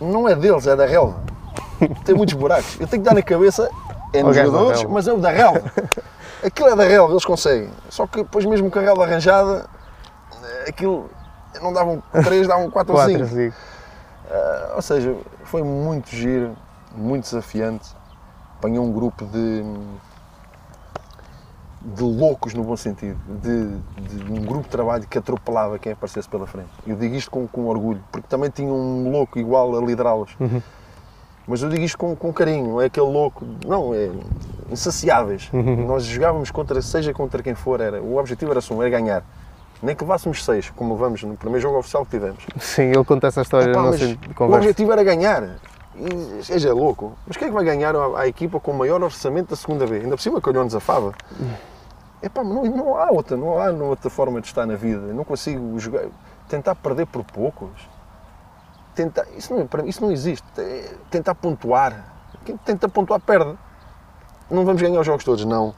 Não 0.00 0.28
é 0.28 0.34
deles, 0.34 0.66
é 0.66 0.74
da 0.74 0.86
relva. 0.86 1.20
Tem 2.04 2.14
muitos 2.14 2.34
buracos. 2.34 2.80
Eu 2.80 2.86
tenho 2.86 3.02
que 3.02 3.08
dar 3.08 3.14
na 3.14 3.22
cabeça, 3.22 3.70
é 4.12 4.22
nos 4.22 4.34
jogadores, 4.36 4.84
mas 4.84 5.06
é 5.06 5.12
o 5.12 5.18
da 5.18 5.30
relva. 5.30 5.62
Aquilo 6.44 6.68
é 6.68 6.76
da 6.76 6.84
relva, 6.84 7.12
eles 7.12 7.24
conseguem. 7.24 7.70
Só 7.88 8.06
que 8.06 8.18
depois 8.18 8.44
mesmo 8.44 8.70
com 8.70 8.78
a 8.78 8.82
relva 8.82 9.04
arranjada, 9.04 9.68
aquilo 10.68 11.08
não 11.60 11.72
davam 11.72 12.02
três, 12.24 12.48
davam 12.48 12.68
quatro, 12.70 12.94
ou 12.94 13.04
cinco. 13.04 13.24
Uh, 13.24 14.74
ou 14.74 14.82
seja, 14.82 15.14
foi 15.44 15.62
muito 15.62 16.10
giro, 16.10 16.56
muito 16.96 17.24
desafiante. 17.24 17.94
Apanhou 18.58 18.84
um 18.84 18.92
grupo 18.92 19.24
de 19.26 19.64
de 21.84 22.02
loucos 22.02 22.54
no 22.54 22.62
bom 22.62 22.76
sentido, 22.76 23.18
de, 23.42 23.66
de, 24.00 24.32
um 24.32 24.44
grupo 24.44 24.64
de 24.64 24.68
trabalho 24.68 25.06
que 25.08 25.18
atropelava 25.18 25.78
quem 25.78 25.92
aparecesse 25.92 26.28
pela 26.28 26.46
frente. 26.46 26.68
Eu 26.86 26.96
digo 26.96 27.14
isto 27.14 27.30
com, 27.30 27.46
com 27.46 27.66
orgulho, 27.66 28.02
porque 28.10 28.26
também 28.28 28.50
tinha 28.50 28.72
um 28.72 29.10
louco 29.10 29.38
igual 29.38 29.76
a 29.76 29.80
liderá-los. 29.80 30.30
Uhum. 30.38 30.62
Mas 31.46 31.60
eu 31.60 31.68
digo 31.68 31.82
isto 31.82 31.98
com, 31.98 32.14
com 32.14 32.32
carinho, 32.32 32.80
é 32.80 32.86
aquele 32.86 33.06
louco, 33.06 33.44
não, 33.66 33.92
é 33.92 34.10
insaciáveis. 34.70 35.50
Uhum. 35.52 35.86
Nós 35.86 36.04
jogávamos 36.04 36.50
contra, 36.50 36.80
seja 36.80 37.12
contra 37.12 37.42
quem 37.42 37.54
for, 37.54 37.80
era, 37.80 38.00
o 38.00 38.16
objetivo 38.16 38.52
era 38.52 38.60
só, 38.60 38.80
era 38.80 38.90
ganhar. 38.90 39.24
Nem 39.82 39.96
que 39.96 40.04
levássemos 40.04 40.44
seis, 40.44 40.70
como 40.70 40.94
vamos 40.94 41.24
no 41.24 41.36
primeiro 41.36 41.60
jogo 41.60 41.78
oficial 41.78 42.04
que 42.04 42.12
tivemos. 42.12 42.46
Sim, 42.60 42.84
ele 42.84 43.04
conta 43.04 43.26
essa 43.26 43.42
história 43.42 43.72
Epá, 43.72 43.82
O 44.44 44.52
objetivo 44.54 44.92
era 44.92 45.02
ganhar. 45.02 45.56
E, 45.96 46.44
seja 46.44 46.72
louco, 46.72 47.12
mas 47.26 47.36
quem 47.36 47.46
é 47.46 47.50
que 47.50 47.54
vai 47.54 47.64
ganhar 47.64 47.94
a, 47.94 48.20
a, 48.20 48.28
equipa 48.28 48.58
com 48.58 48.70
o 48.70 48.74
maior 48.74 49.02
orçamento 49.02 49.50
da 49.50 49.56
segunda 49.56 49.84
vez? 49.84 50.04
Ainda 50.04 50.16
por 50.16 50.22
cima 50.22 50.40
que 50.40 50.48
olhou-nos 50.48 50.74
a 50.74 50.80
fava. 50.80 51.12
Epá, 52.22 52.44
não, 52.44 52.62
não 52.64 52.96
há 52.96 53.10
outra, 53.10 53.36
não 53.36 53.58
há 53.58 53.70
outra 53.70 54.08
forma 54.08 54.40
de 54.40 54.46
estar 54.46 54.64
na 54.64 54.76
vida. 54.76 55.08
Eu 55.08 55.14
não 55.14 55.24
consigo 55.24 55.78
jogar, 55.78 56.04
tentar 56.48 56.74
perder 56.76 57.06
por 57.06 57.24
poucos. 57.24 57.70
Tentar, 58.94 59.26
isso, 59.36 59.52
não, 59.54 59.66
para 59.66 59.82
mim, 59.82 59.88
isso 59.88 60.00
não 60.02 60.12
existe. 60.12 60.44
É 60.58 60.94
tentar 61.10 61.34
pontuar. 61.34 62.12
Quem 62.44 62.56
tenta 62.56 62.88
pontuar 62.88 63.20
perde. 63.20 63.56
Não 64.50 64.64
vamos 64.64 64.80
ganhar 64.80 65.00
os 65.00 65.06
jogos 65.06 65.24
todos, 65.24 65.44
não. 65.44 65.74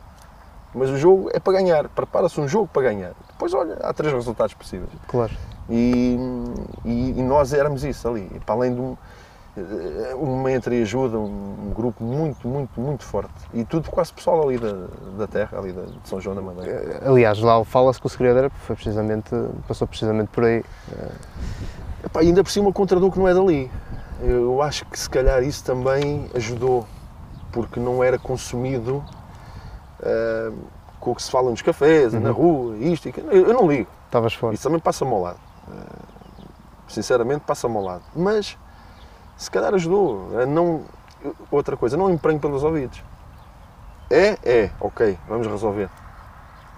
Mas 0.75 0.91
o 0.91 0.99
jogo 0.99 1.31
é 1.33 1.41
para 1.41 1.53
ganhar. 1.55 1.89
Prepara-se 1.89 2.41
um 2.41 2.49
jogo 2.49 2.69
para 2.69 2.83
ganhar. 2.83 3.13
Depois, 3.29 3.55
olha, 3.55 3.77
há 3.83 3.93
três 3.95 4.13
resultados 4.13 4.55
possíveis. 4.55 4.91
Claro. 5.07 5.33
E, 5.71 6.19
e, 6.85 7.11
e 7.19 7.23
nós 7.23 7.53
éramos 7.55 7.85
isso 7.85 8.07
ali. 8.07 8.29
Para 8.45 8.57
além 8.57 8.75
de 8.75 8.81
um 8.81 8.97
uma 10.17 10.51
entreajuda, 10.51 11.17
um, 11.19 11.73
grupo 11.75 12.03
muito, 12.03 12.49
muito, 12.49 12.81
muito 12.81 13.05
forte. 13.05 13.33
E 13.53 13.65
tudo 13.65 13.89
quase 13.91 14.13
pessoal 14.13 14.43
ali 14.43 14.59
da, 14.59 14.73
da 15.17 15.27
terra, 15.29 15.59
ali 15.59 15.73
de 15.73 16.09
São 16.09 16.21
João 16.21 16.35
da 16.35 16.43
Madeira. 16.43 16.71
Eh, 16.71 17.09
aliás, 17.09 17.39
lá 17.39 17.65
fala-se 17.65 18.01
que 18.01 18.07
o 18.07 18.11
segredo 18.11 18.39
era, 18.39 18.51
foi 18.51 18.75
precisamente, 18.75 19.31
passou 19.69 19.87
precisamente 19.87 20.29
por 20.29 20.45
aí. 20.45 20.65
Epá, 22.05 22.21
ainda 22.21 22.43
por 22.43 22.51
cima 22.51 22.73
contra 22.73 22.99
que 22.99 23.19
não 23.19 23.29
é 23.29 23.35
dali. 23.35 23.71
Eu 24.21 24.61
acho 24.61 24.85
que 24.87 24.99
se 24.99 25.09
calhar 25.09 25.43
isso 25.43 25.65
também 25.65 26.29
ajudou, 26.35 26.87
porque 27.53 27.79
não 27.79 28.03
era 28.03 28.19
consumido 28.19 29.05
uh, 30.01 30.59
com 30.99 31.13
o 31.13 31.15
que 31.15 31.23
se 31.23 31.31
fala 31.31 31.51
nos 31.51 31.63
cafés, 31.63 32.15
uhum. 32.15 32.21
na 32.21 32.31
rua, 32.31 32.77
isto 32.79 33.07
e 33.07 33.09
aquilo. 33.11 33.31
Eu, 33.31 33.49
eu 33.49 33.55
não 33.55 33.71
ligo. 33.71 33.91
Estavas 34.07 34.35
fora. 34.35 34.55
Isso 34.55 34.63
também 34.63 34.81
passa-me 34.81 35.13
ao 35.13 35.21
lado. 35.21 35.39
Uh, 35.69 36.05
sinceramente, 36.89 37.43
passa-me 37.47 37.77
ao 37.77 37.83
lado. 37.83 38.03
Mas 38.15 38.57
se 39.37 39.51
calhar 39.51 39.75
ajudou. 39.75 40.41
A 40.41 40.47
não, 40.47 40.83
outra 41.51 41.77
coisa, 41.77 41.97
não 41.97 42.11
emprenho 42.11 42.41
pelos 42.41 42.63
ouvidos. 42.63 43.03
É, 44.11 44.39
é, 44.45 44.71
ok, 44.81 45.19
vamos 45.29 45.47
resolver. 45.47 45.89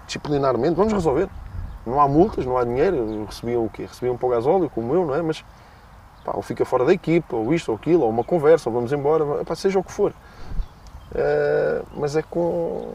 Disciplinarmente, 0.05 0.75
vamos 0.75 0.93
resolver. 0.93 1.29
Não 1.85 2.01
há 2.01 2.07
multas, 2.07 2.45
não 2.45 2.57
há 2.57 2.63
dinheiro. 2.63 3.25
Recebiam 3.25 3.65
o 3.65 3.69
quê? 3.69 3.83
Recebiam 3.83 4.15
um 4.15 4.17
pouco 4.17 4.35
gasóleo, 4.35 4.69
como 4.69 4.93
eu, 4.93 5.05
não 5.05 5.15
é? 5.15 5.21
Mas 5.21 5.43
pá, 6.27 6.33
ou 6.35 6.41
fica 6.41 6.65
fora 6.65 6.83
da 6.83 6.93
equipa, 6.93 7.35
ou 7.35 7.53
isto, 7.53 7.69
ou 7.69 7.77
aquilo, 7.77 8.03
ou 8.03 8.09
uma 8.09 8.23
conversa, 8.23 8.69
ou 8.69 8.73
vamos 8.75 8.91
embora, 8.91 9.45
pá, 9.45 9.55
seja 9.55 9.79
o 9.79 9.83
que 9.83 9.91
for. 9.91 10.11
Uh, 11.11 11.85
mas 11.95 12.17
é 12.17 12.21
com, 12.21 12.93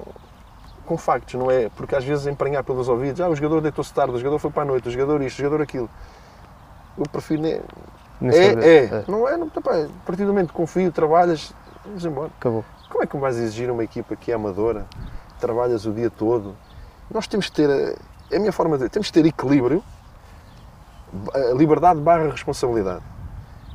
com 0.84 0.98
factos, 0.98 1.34
não 1.34 1.50
é? 1.50 1.70
Porque 1.70 1.96
às 1.96 2.04
vezes 2.04 2.26
emprenhar 2.26 2.62
pelos 2.62 2.88
ouvidos, 2.88 3.20
ah, 3.22 3.28
o 3.28 3.34
jogador 3.34 3.62
deitou-se 3.62 3.92
tarde, 3.92 4.14
o 4.14 4.18
jogador 4.18 4.38
foi 4.38 4.50
para 4.50 4.62
a 4.62 4.66
noite, 4.66 4.88
o 4.88 4.90
jogador 4.90 5.22
isto, 5.22 5.38
o 5.38 5.42
jogador 5.42 5.62
aquilo. 5.62 5.88
Eu 6.98 7.04
prefiro 7.10 7.42
nem, 8.22 8.38
é, 8.38 8.52
é, 8.52 8.84
é, 8.84 9.04
Não 9.08 9.28
é, 9.28 9.36
não, 9.36 9.48
pá, 9.48 9.76
a 9.76 10.06
partir 10.06 10.24
do 10.24 10.28
momento 10.28 10.48
que 10.48 10.54
confio, 10.54 10.90
trabalhas, 10.92 11.54
vamos 11.84 12.04
embora. 12.04 12.30
Acabou. 12.38 12.64
Como 12.88 13.02
é 13.02 13.06
que 13.06 13.16
vais 13.16 13.38
exigir 13.38 13.70
uma 13.70 13.82
equipa 13.82 14.14
que 14.16 14.30
é 14.30 14.34
amadora, 14.34 14.86
trabalhas 15.40 15.86
o 15.86 15.92
dia 15.92 16.10
todo? 16.10 16.54
Nós 17.10 17.26
temos 17.26 17.48
que 17.48 17.56
ter, 17.56 17.98
é 18.30 18.36
a 18.36 18.38
minha 18.38 18.52
forma 18.52 18.78
de 18.78 18.88
temos 18.88 19.08
que 19.08 19.12
ter 19.14 19.26
equilíbrio, 19.26 19.82
liberdade 21.56 22.00
barra 22.00 22.30
responsabilidade. 22.30 23.02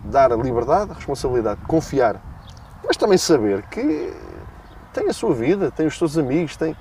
Dar 0.04 0.32
a 0.32 0.36
liberdade, 0.36 0.92
a 0.92 0.94
responsabilidade, 0.94 1.60
confiar, 1.68 2.22
mas 2.86 2.96
também 2.96 3.18
saber 3.18 3.64
que 3.64 4.14
tem 4.94 5.10
a 5.10 5.14
sua 5.14 5.34
vida, 5.34 5.72
tem 5.72 5.86
os 5.86 5.98
seus 5.98 6.18
amigos, 6.18 6.56
tem. 6.56 6.76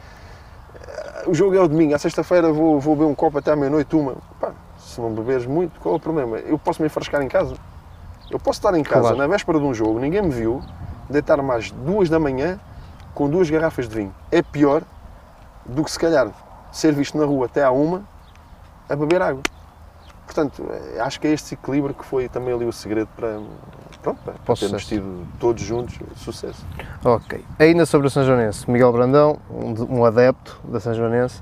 O 1.27 1.35
jogo 1.35 1.57
é 1.57 1.61
o 1.61 1.67
domingo, 1.67 1.95
à 1.95 1.99
sexta-feira 1.99 2.53
vou, 2.53 2.79
vou 2.79 2.95
beber 2.95 3.09
um 3.09 3.15
copo 3.15 3.39
até 3.39 3.53
à 3.53 3.57
meia-noite, 3.57 3.97
uma. 3.97 4.17
Pá, 4.41 4.53
se 4.97 5.01
não 5.01 5.13
beberes 5.13 5.47
muito, 5.47 5.79
qual 5.79 5.95
é 5.95 5.99
o 5.99 6.01
problema? 6.01 6.39
Eu 6.39 6.59
posso 6.59 6.81
me 6.81 6.87
enfrascar 6.87 7.23
em 7.23 7.29
casa. 7.29 7.55
Eu 8.31 8.39
posso 8.39 8.59
estar 8.59 8.75
em 8.75 8.83
casa 8.83 9.03
claro. 9.03 9.17
na 9.17 9.27
véspera 9.27 9.59
de 9.59 9.65
um 9.65 9.73
jogo, 9.73 10.01
ninguém 10.01 10.23
me 10.23 10.31
viu, 10.31 10.63
deitar 11.09 11.41
mais 11.43 11.71
duas 11.71 12.09
da 12.09 12.19
manhã 12.19 12.59
com 13.15 13.29
duas 13.29 13.49
garrafas 13.49 13.89
de 13.89 13.95
vinho. 13.95 14.15
É 14.33 14.43
pior 14.43 14.83
do 15.65 15.85
que 15.85 15.91
se 15.91 15.99
calhar 15.99 16.29
ser 16.73 16.93
visto 16.93 17.17
na 17.17 17.25
rua 17.25 17.47
até 17.47 17.63
à 17.63 17.71
uma 17.71 18.03
a 18.89 18.97
beber 18.97 19.23
água. 19.23 19.43
Portanto, 20.25 20.67
eh, 20.69 21.01
acho 21.01 21.21
que 21.21 21.27
é 21.27 21.31
este 21.31 21.55
equilíbrio 21.55 21.95
que 21.95 22.05
foi 22.05 22.29
também 22.29 22.53
ali 22.53 22.65
o 22.65 22.73
segredo 22.73 23.09
para, 23.15 23.39
pronto, 24.03 24.19
para, 24.25 24.35
para 24.35 24.55
termos 24.57 24.85
tido 24.87 25.27
todos 25.39 25.63
juntos 25.63 25.99
sucesso. 26.17 26.67
Ok. 27.05 27.45
Ainda 27.59 27.87
sobre 27.87 28.09
o 28.09 28.11
São 28.11 28.25
Joanense, 28.25 28.69
Miguel 28.69 28.93
Brandão, 28.93 29.39
um, 29.51 29.99
um 29.99 30.05
adepto 30.05 30.59
da 30.65 30.81
São 30.81 30.95
Joanense, 30.95 31.41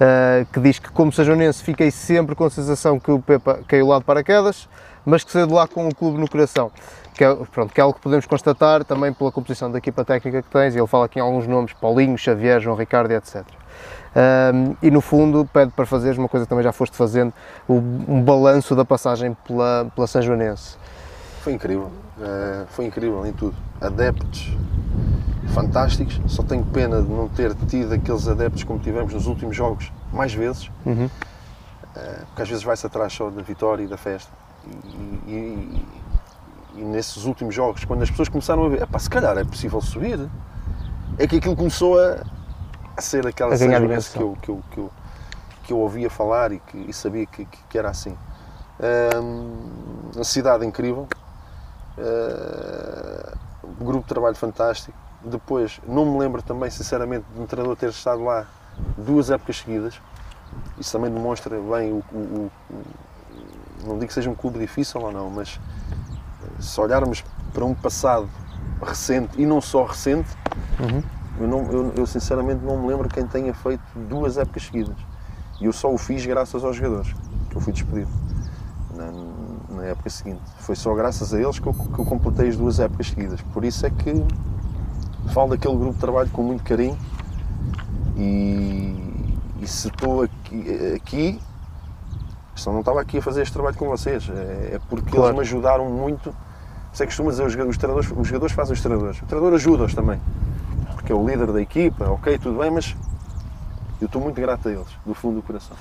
uh, 0.00 0.46
que 0.52 0.60
diz 0.60 0.78
que 0.78 0.90
como 0.90 1.12
sajonense 1.12 1.62
fiquei 1.62 1.90
sempre 1.90 2.34
com 2.34 2.44
a 2.44 2.50
sensação 2.50 2.98
que 2.98 3.10
o 3.10 3.20
Pepa 3.20 3.60
caiu 3.68 3.88
lá 3.88 3.98
de 3.98 4.04
paraquedas, 4.04 4.68
mas 5.04 5.22
que 5.22 5.30
saiu 5.30 5.46
de 5.46 5.52
lá 5.52 5.68
com 5.68 5.86
o 5.86 5.94
clube 5.94 6.18
no 6.18 6.28
coração. 6.28 6.70
Que 7.14 7.24
é, 7.24 7.34
pronto, 7.52 7.72
que 7.74 7.80
é 7.80 7.82
algo 7.82 7.94
que 7.94 8.00
podemos 8.00 8.26
constatar 8.26 8.84
também 8.84 9.12
pela 9.12 9.30
composição 9.30 9.70
da 9.70 9.78
equipa 9.78 10.04
técnica 10.04 10.42
que 10.42 10.48
tens, 10.48 10.74
e 10.74 10.78
ele 10.78 10.86
fala 10.86 11.04
aqui 11.04 11.18
em 11.18 11.22
alguns 11.22 11.46
nomes, 11.46 11.72
Paulinho, 11.74 12.16
Xavier, 12.16 12.60
João 12.60 12.76
Ricardo, 12.76 13.10
etc. 13.12 13.44
Um, 14.16 14.74
e 14.82 14.90
no 14.90 15.00
fundo 15.00 15.48
pede 15.52 15.70
para 15.70 15.86
fazeres 15.86 16.18
uma 16.18 16.28
coisa 16.28 16.44
que 16.44 16.50
também 16.50 16.64
já 16.64 16.72
foste 16.72 16.96
fazendo, 16.96 17.32
um 17.68 18.22
balanço 18.22 18.74
da 18.74 18.84
passagem 18.84 19.36
pela, 19.46 19.86
pela 19.94 20.06
São 20.06 20.22
Joanense. 20.22 20.76
Foi 21.40 21.54
incrível. 21.54 21.90
Uh, 22.18 22.66
foi 22.68 22.84
incrível 22.84 23.24
em 23.26 23.32
tudo. 23.32 23.56
Adeptos 23.80 24.54
fantásticos. 25.54 26.20
Só 26.26 26.42
tenho 26.42 26.64
pena 26.66 27.02
de 27.02 27.08
não 27.08 27.28
ter 27.28 27.54
tido 27.66 27.94
aqueles 27.94 28.28
adeptos 28.28 28.62
como 28.62 28.78
tivemos 28.78 29.12
nos 29.14 29.26
últimos 29.26 29.56
jogos 29.56 29.90
mais 30.12 30.34
vezes. 30.34 30.70
Uhum. 30.84 31.06
Uh, 31.06 32.26
porque 32.26 32.42
às 32.42 32.48
vezes 32.48 32.62
vai-se 32.62 32.86
atrás 32.86 33.12
só 33.12 33.30
da 33.30 33.42
vitória 33.42 33.82
e 33.82 33.86
da 33.86 33.96
festa. 33.96 34.30
E, 35.26 35.30
e, 35.32 35.86
e, 36.76 36.82
nesses 36.82 37.24
últimos 37.24 37.54
jogos, 37.54 37.84
quando 37.84 38.02
as 38.02 38.10
pessoas 38.10 38.28
começaram 38.28 38.66
a 38.66 38.68
ver, 38.68 38.86
se 38.98 39.10
calhar 39.10 39.36
é 39.38 39.44
possível 39.44 39.80
subir, 39.80 40.28
é 41.18 41.26
que 41.26 41.36
aquilo 41.36 41.56
começou 41.56 41.98
a, 41.98 42.22
a 42.96 43.00
ser 43.00 43.26
aquela 43.26 43.56
cena 43.56 43.80
que 43.80 44.20
eu, 44.20 44.36
que, 44.40 44.48
eu, 44.50 44.62
que, 44.70 44.78
eu, 44.78 44.90
que 45.64 45.72
eu 45.72 45.78
ouvia 45.78 46.10
falar 46.10 46.52
e, 46.52 46.60
que, 46.60 46.76
e 46.76 46.92
sabia 46.92 47.24
que, 47.24 47.46
que, 47.46 47.78
era 47.78 47.88
assim. 47.88 48.16
uma 50.14 50.24
cidade 50.24 50.64
incrível, 50.66 51.08
uh, 52.00 53.38
um 53.80 53.84
grupo 53.84 54.02
de 54.02 54.08
trabalho 54.08 54.36
fantástico. 54.36 54.96
Depois, 55.22 55.80
não 55.86 56.06
me 56.06 56.18
lembro 56.18 56.42
também, 56.42 56.70
sinceramente, 56.70 57.26
de 57.34 57.40
um 57.40 57.46
treinador 57.46 57.76
ter 57.76 57.90
estado 57.90 58.24
lá 58.24 58.46
duas 58.96 59.30
épocas 59.30 59.58
seguidas. 59.58 60.00
Isso 60.78 60.92
também 60.92 61.12
demonstra 61.12 61.58
bem 61.60 61.92
o, 61.92 62.04
o, 62.12 62.50
o 62.70 62.84
não 63.84 63.94
digo 63.94 64.08
que 64.08 64.14
seja 64.14 64.30
um 64.30 64.34
clube 64.34 64.58
difícil 64.58 65.00
ou 65.00 65.12
não, 65.12 65.30
mas 65.30 65.58
se 66.58 66.80
olharmos 66.80 67.24
para 67.52 67.64
um 67.64 67.74
passado 67.74 68.28
recente 68.82 69.40
e 69.40 69.46
não 69.46 69.60
só 69.60 69.84
recente, 69.84 70.28
uhum. 70.78 71.02
eu, 71.40 71.48
não, 71.48 71.72
eu, 71.72 71.92
eu, 71.96 72.06
sinceramente 72.06 72.64
não 72.64 72.80
me 72.80 72.88
lembro 72.88 73.08
quem 73.08 73.26
tenha 73.26 73.52
feito 73.54 73.82
duas 74.08 74.36
épocas 74.36 74.64
seguidas. 74.64 74.96
E 75.60 75.66
eu 75.66 75.72
só 75.72 75.92
o 75.92 75.98
fiz 75.98 76.24
graças 76.24 76.64
aos 76.64 76.76
jogadores, 76.76 77.14
que 77.50 77.56
eu 77.56 77.60
fui 77.60 77.72
despedido 77.72 78.10
na, 78.94 79.10
na 79.70 79.84
época 79.84 80.10
seguinte. 80.10 80.40
Foi 80.58 80.74
só 80.74 80.94
graças 80.94 81.32
a 81.32 81.40
eles 81.40 81.58
que 81.58 81.66
eu, 81.66 81.72
que 81.72 81.98
eu 81.98 82.04
completei 82.04 82.48
as 82.48 82.56
duas 82.56 82.80
épocas 82.80 83.08
seguidas. 83.08 83.40
Por 83.52 83.64
isso 83.64 83.86
é 83.86 83.90
que 83.90 84.12
falo 85.32 85.50
daquele 85.50 85.76
grupo 85.76 85.94
de 85.94 86.00
trabalho 86.00 86.30
com 86.30 86.42
muito 86.42 86.64
carinho 86.64 86.98
e, 88.16 89.36
e 89.60 89.66
se 89.66 89.88
estou 89.88 90.22
aqui, 90.22 90.94
aqui 90.96 91.40
senão 92.60 92.74
não 92.74 92.80
estava 92.80 93.00
aqui 93.00 93.18
a 93.18 93.22
fazer 93.22 93.42
este 93.42 93.52
trabalho 93.52 93.76
com 93.76 93.88
vocês. 93.88 94.28
É, 94.28 94.74
é 94.74 94.80
porque 94.88 95.10
claro. 95.10 95.26
eles 95.26 95.34
me 95.34 95.40
ajudaram 95.40 95.88
muito. 95.88 96.34
Você 96.92 97.06
costuma 97.06 97.30
dizer, 97.30 97.44
os, 97.44 97.54
os, 97.54 97.76
treinadores, 97.78 98.10
os 98.10 98.26
jogadores 98.26 98.54
fazem 98.54 98.74
os 98.74 98.80
treinadores. 98.80 99.22
O 99.22 99.26
treinador 99.26 99.54
ajuda-os 99.54 99.94
também. 99.94 100.20
Porque 100.94 101.12
é 101.12 101.14
o 101.14 101.26
líder 101.26 101.52
da 101.52 101.60
equipa, 101.60 102.10
ok, 102.10 102.38
tudo 102.38 102.58
bem, 102.58 102.70
mas 102.70 102.96
eu 104.00 104.06
estou 104.06 104.20
muito 104.20 104.40
grato 104.40 104.68
a 104.68 104.72
eles, 104.72 104.88
do 105.04 105.14
fundo 105.14 105.36
do 105.36 105.42
coração. 105.42 105.76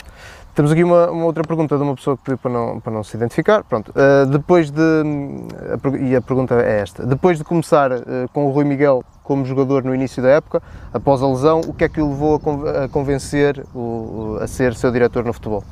Temos 0.59 0.73
aqui 0.73 0.83
uma, 0.83 1.09
uma, 1.09 1.23
outra 1.23 1.41
pergunta 1.41 1.77
de 1.77 1.83
uma 1.83 1.95
pessoa 1.95 2.17
que 2.17 2.23
pediu 2.23 2.37
para 2.37 2.51
não, 2.51 2.81
para 2.81 2.91
não 2.91 3.01
se 3.01 3.15
identificar. 3.15 3.63
Pronto, 3.63 3.91
uh, 3.91 4.25
depois 4.25 4.69
de. 4.69 4.81
A, 4.81 5.97
e 5.97 6.13
a 6.13 6.21
pergunta 6.21 6.53
é 6.55 6.81
esta: 6.81 7.05
depois 7.05 7.37
de 7.37 7.45
começar 7.45 7.93
uh, 7.93 8.03
com 8.33 8.45
o 8.45 8.51
Rui 8.51 8.65
Miguel 8.65 9.01
como 9.23 9.45
jogador 9.45 9.85
no 9.85 9.95
início 9.95 10.21
da 10.21 10.27
época, 10.27 10.61
após 10.93 11.23
a 11.23 11.27
lesão, 11.29 11.61
o 11.61 11.73
que 11.73 11.85
é 11.85 11.87
que 11.87 12.01
o 12.01 12.09
levou 12.09 12.41
a, 12.67 12.83
a 12.83 12.89
convencer 12.89 13.65
o, 13.73 14.37
a 14.41 14.47
ser 14.47 14.75
seu 14.75 14.91
diretor 14.91 15.23
no 15.23 15.31
futebol? 15.31 15.63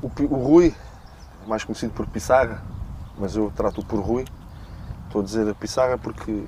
O, 0.00 0.10
o 0.30 0.42
Rui, 0.42 0.74
mais 1.46 1.62
conhecido 1.62 1.92
por 1.92 2.06
Pissarra, 2.06 2.62
mas 3.18 3.36
eu 3.36 3.52
trato-o 3.54 3.84
por 3.84 4.00
Rui. 4.00 4.24
Estou 5.08 5.20
a 5.20 5.24
dizer 5.26 5.54
Pissarra 5.56 5.98
porque 5.98 6.42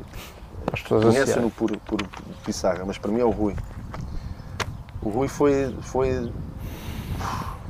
conhecem-no 0.89 1.51
por, 1.51 1.71
por, 1.81 2.03
por 2.03 2.35
Pissarra, 2.47 2.83
mas 2.87 2.97
para 2.97 3.13
mim 3.13 3.21
é 3.21 3.25
o 3.27 3.31
Rui. 3.31 3.55
O 5.03 5.11
Rui 5.11 5.29
foi, 5.29 5.77
foi, 5.83 6.33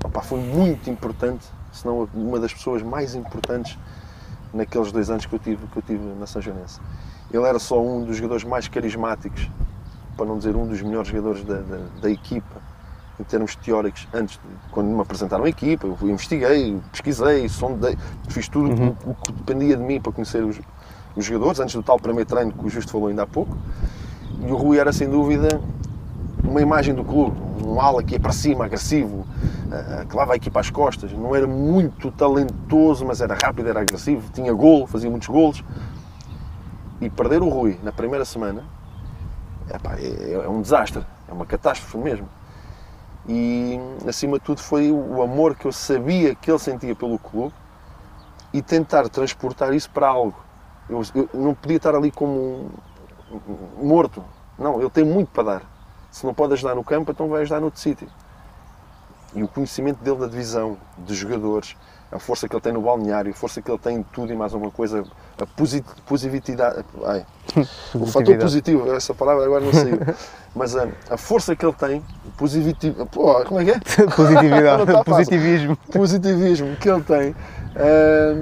opa, 0.05 0.21
foi 0.21 0.41
muito 0.41 0.89
importante, 0.91 1.45
se 1.73 1.87
não 1.87 2.09
uma 2.15 2.39
das 2.39 2.53
pessoas 2.53 2.83
mais 2.83 3.15
importantes 3.15 3.79
naqueles 4.53 4.93
dois 4.93 5.11
anos 5.11 5.27
que 5.27 5.35
eu 5.35 5.39
tive, 5.39 5.67
que 5.67 5.77
eu 5.77 5.83
tive 5.83 6.05
na 6.19 6.27
São 6.27 6.41
Joanense. 6.41 6.81
Ele 7.33 7.45
era 7.45 7.59
só 7.59 7.83
um 7.83 8.05
dos 8.05 8.17
jogadores 8.17 8.45
mais 8.45 8.69
carismáticos, 8.69 9.49
para 10.17 10.27
não 10.27 10.39
dizer 10.39 10.55
um 10.55 10.67
dos 10.67 10.81
melhores 10.81 11.09
jogadores 11.09 11.45
da, 11.45 11.57
da, 11.57 11.79
da 12.01 12.11
equipa 12.11 12.63
em 13.19 13.23
termos 13.25 13.55
teóricos, 13.55 14.09
antes, 14.13 14.41
quando 14.73 14.89
me 14.89 15.01
apresentaram 15.01 15.45
a 15.45 15.49
equipa, 15.49 15.87
eu 15.87 15.97
investiguei, 16.09 16.81
pesquisei, 16.91 17.49
sondei, 17.49 17.97
fiz 18.29 18.49
tudo 18.49 18.71
uhum. 18.71 18.97
o, 19.07 19.15
que 19.15 19.33
dependia 19.33 19.77
de 19.77 19.83
mim 19.83 20.01
para 20.01 20.13
conhecer 20.13 20.43
os, 20.43 20.61
os, 21.15 21.25
jogadores, 21.25 21.61
antes 21.61 21.75
do 21.75 21.83
tal 21.83 21.99
primeiro 21.99 22.29
treino 22.29 22.53
que 22.53 22.67
o 22.67 22.69
Justo 22.69 22.91
falou 22.91 23.09
ainda 23.09 23.23
há 23.23 23.27
pouco. 23.27 23.57
E 24.41 24.51
o 24.51 24.57
Rui 24.57 24.79
era, 24.79 24.93
sem 24.93 25.09
dúvida, 25.09 25.61
uma 26.45 26.61
imagem 26.61 26.95
do 26.95 27.05
clube, 27.05 27.37
um 27.65 27.81
ala 27.81 28.03
que 28.03 28.15
ia 28.15 28.21
para 28.21 28.33
cima, 28.33 28.65
agressivo, 28.65 29.19
uh, 29.19 30.07
que 30.07 30.15
lava 30.15 30.35
a 30.35 30.37
equipa 30.37 30.61
às 30.61 30.71
costas. 30.71 31.13
Não 31.13 31.35
era 31.35 31.47
muito 31.47 32.11
talentoso, 32.11 33.05
mas 33.05 33.21
era 33.21 33.35
rápido, 33.35 33.69
era 33.69 33.81
agressivo, 33.81 34.31
tinha 34.33 34.53
gol, 34.53 34.87
fazia 34.87 35.11
muitos 35.11 35.29
golos. 35.29 35.65
E 37.01 37.11
perder 37.11 37.43
o 37.43 37.49
Rui 37.49 37.79
na 37.83 37.93
primeira 37.93 38.25
semana 38.25 38.63
epá, 39.69 39.97
é, 39.99 40.33
é 40.45 40.49
um 40.49 40.61
desastre, 40.61 41.05
é 41.29 41.33
uma 41.33 41.45
catástrofe 41.45 41.99
mesmo 41.99 42.29
e 43.27 43.81
acima 44.07 44.39
de 44.39 44.45
tudo 44.45 44.61
foi 44.61 44.91
o 44.91 45.23
amor 45.23 45.55
que 45.55 45.67
eu 45.67 45.73
sabia 45.73 46.35
que 46.35 46.51
ele 46.51 46.59
sentia 46.59 46.95
pelo 46.95 47.19
clube 47.19 47.55
e 48.53 48.61
tentar 48.61 49.09
transportar 49.09 49.73
isso 49.73 49.91
para 49.91 50.09
algo. 50.09 50.37
Eu, 50.89 51.03
eu 51.15 51.29
não 51.33 51.55
podia 51.55 51.79
estar 51.79 51.95
ali 51.95 52.11
como 52.11 52.71
um, 53.31 53.87
morto. 53.87 54.23
Não, 54.59 54.79
ele 54.79 54.91
tem 54.91 55.05
muito 55.05 55.31
para 55.31 55.43
dar. 55.43 55.63
Se 56.15 56.25
não 56.25 56.33
pode 56.33 56.53
ajudar 56.53 56.77
no 56.77 56.85
campo, 56.85 57.11
então 57.11 57.29
vai 57.29 57.43
ajudar 57.43 57.61
noutro 57.61 57.81
sítio. 57.81 58.07
E 59.35 59.43
o 59.43 59.49
conhecimento 59.49 59.99
dele 59.99 60.17
da 60.17 60.29
divisão, 60.29 60.79
dos 60.97 61.17
jogadores, 61.17 61.75
a 62.13 62.21
força 62.21 62.49
que 62.49 62.55
ele 62.55 62.63
tem 62.63 62.73
no 62.73 62.81
balneário, 62.81 63.33
a 63.33 63.35
força 63.35 63.61
que 63.61 63.69
ele 63.69 63.79
tem 63.79 63.97
em 63.97 64.03
tudo 64.05 64.33
e 64.33 64.37
mais 64.37 64.55
alguma 64.55 64.71
coisa, 64.71 65.03
a 65.37 65.45
posit 65.45 65.85
positividade. 66.07 66.85
Ai, 67.05 67.27
o 67.93 68.07
fator 68.07 68.39
positivo, 68.39 68.93
essa 68.93 69.13
palavra 69.13 69.45
agora 69.45 69.65
não 69.65 69.73
saiu. 69.73 69.99
Mas 70.55 70.77
a, 70.77 70.87
a 71.11 71.17
força 71.17 71.57
que 71.57 71.67
ele 71.67 71.73
tem, 71.73 72.05
positivo. 72.37 73.07
Pô, 73.07 73.45
como 73.45 73.59
é 73.59 73.65
que 73.65 73.71
é? 73.73 73.81
Positividade, 74.07 74.87
tá 74.87 75.03
positivismo. 75.03 75.77
Positivismo 75.91 76.77
que 76.77 76.89
ele 76.89 77.03
tem 77.03 77.35
é, 77.75 78.37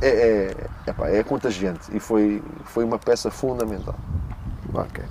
é, 0.00 0.54
é, 0.86 1.18
é, 1.18 1.22
contagiante 1.22 1.94
e 1.94 2.00
foi, 2.00 2.42
foi 2.64 2.82
uma 2.82 2.98
peça 2.98 3.30
fundamental. 3.30 3.94
Ok. 4.72 5.04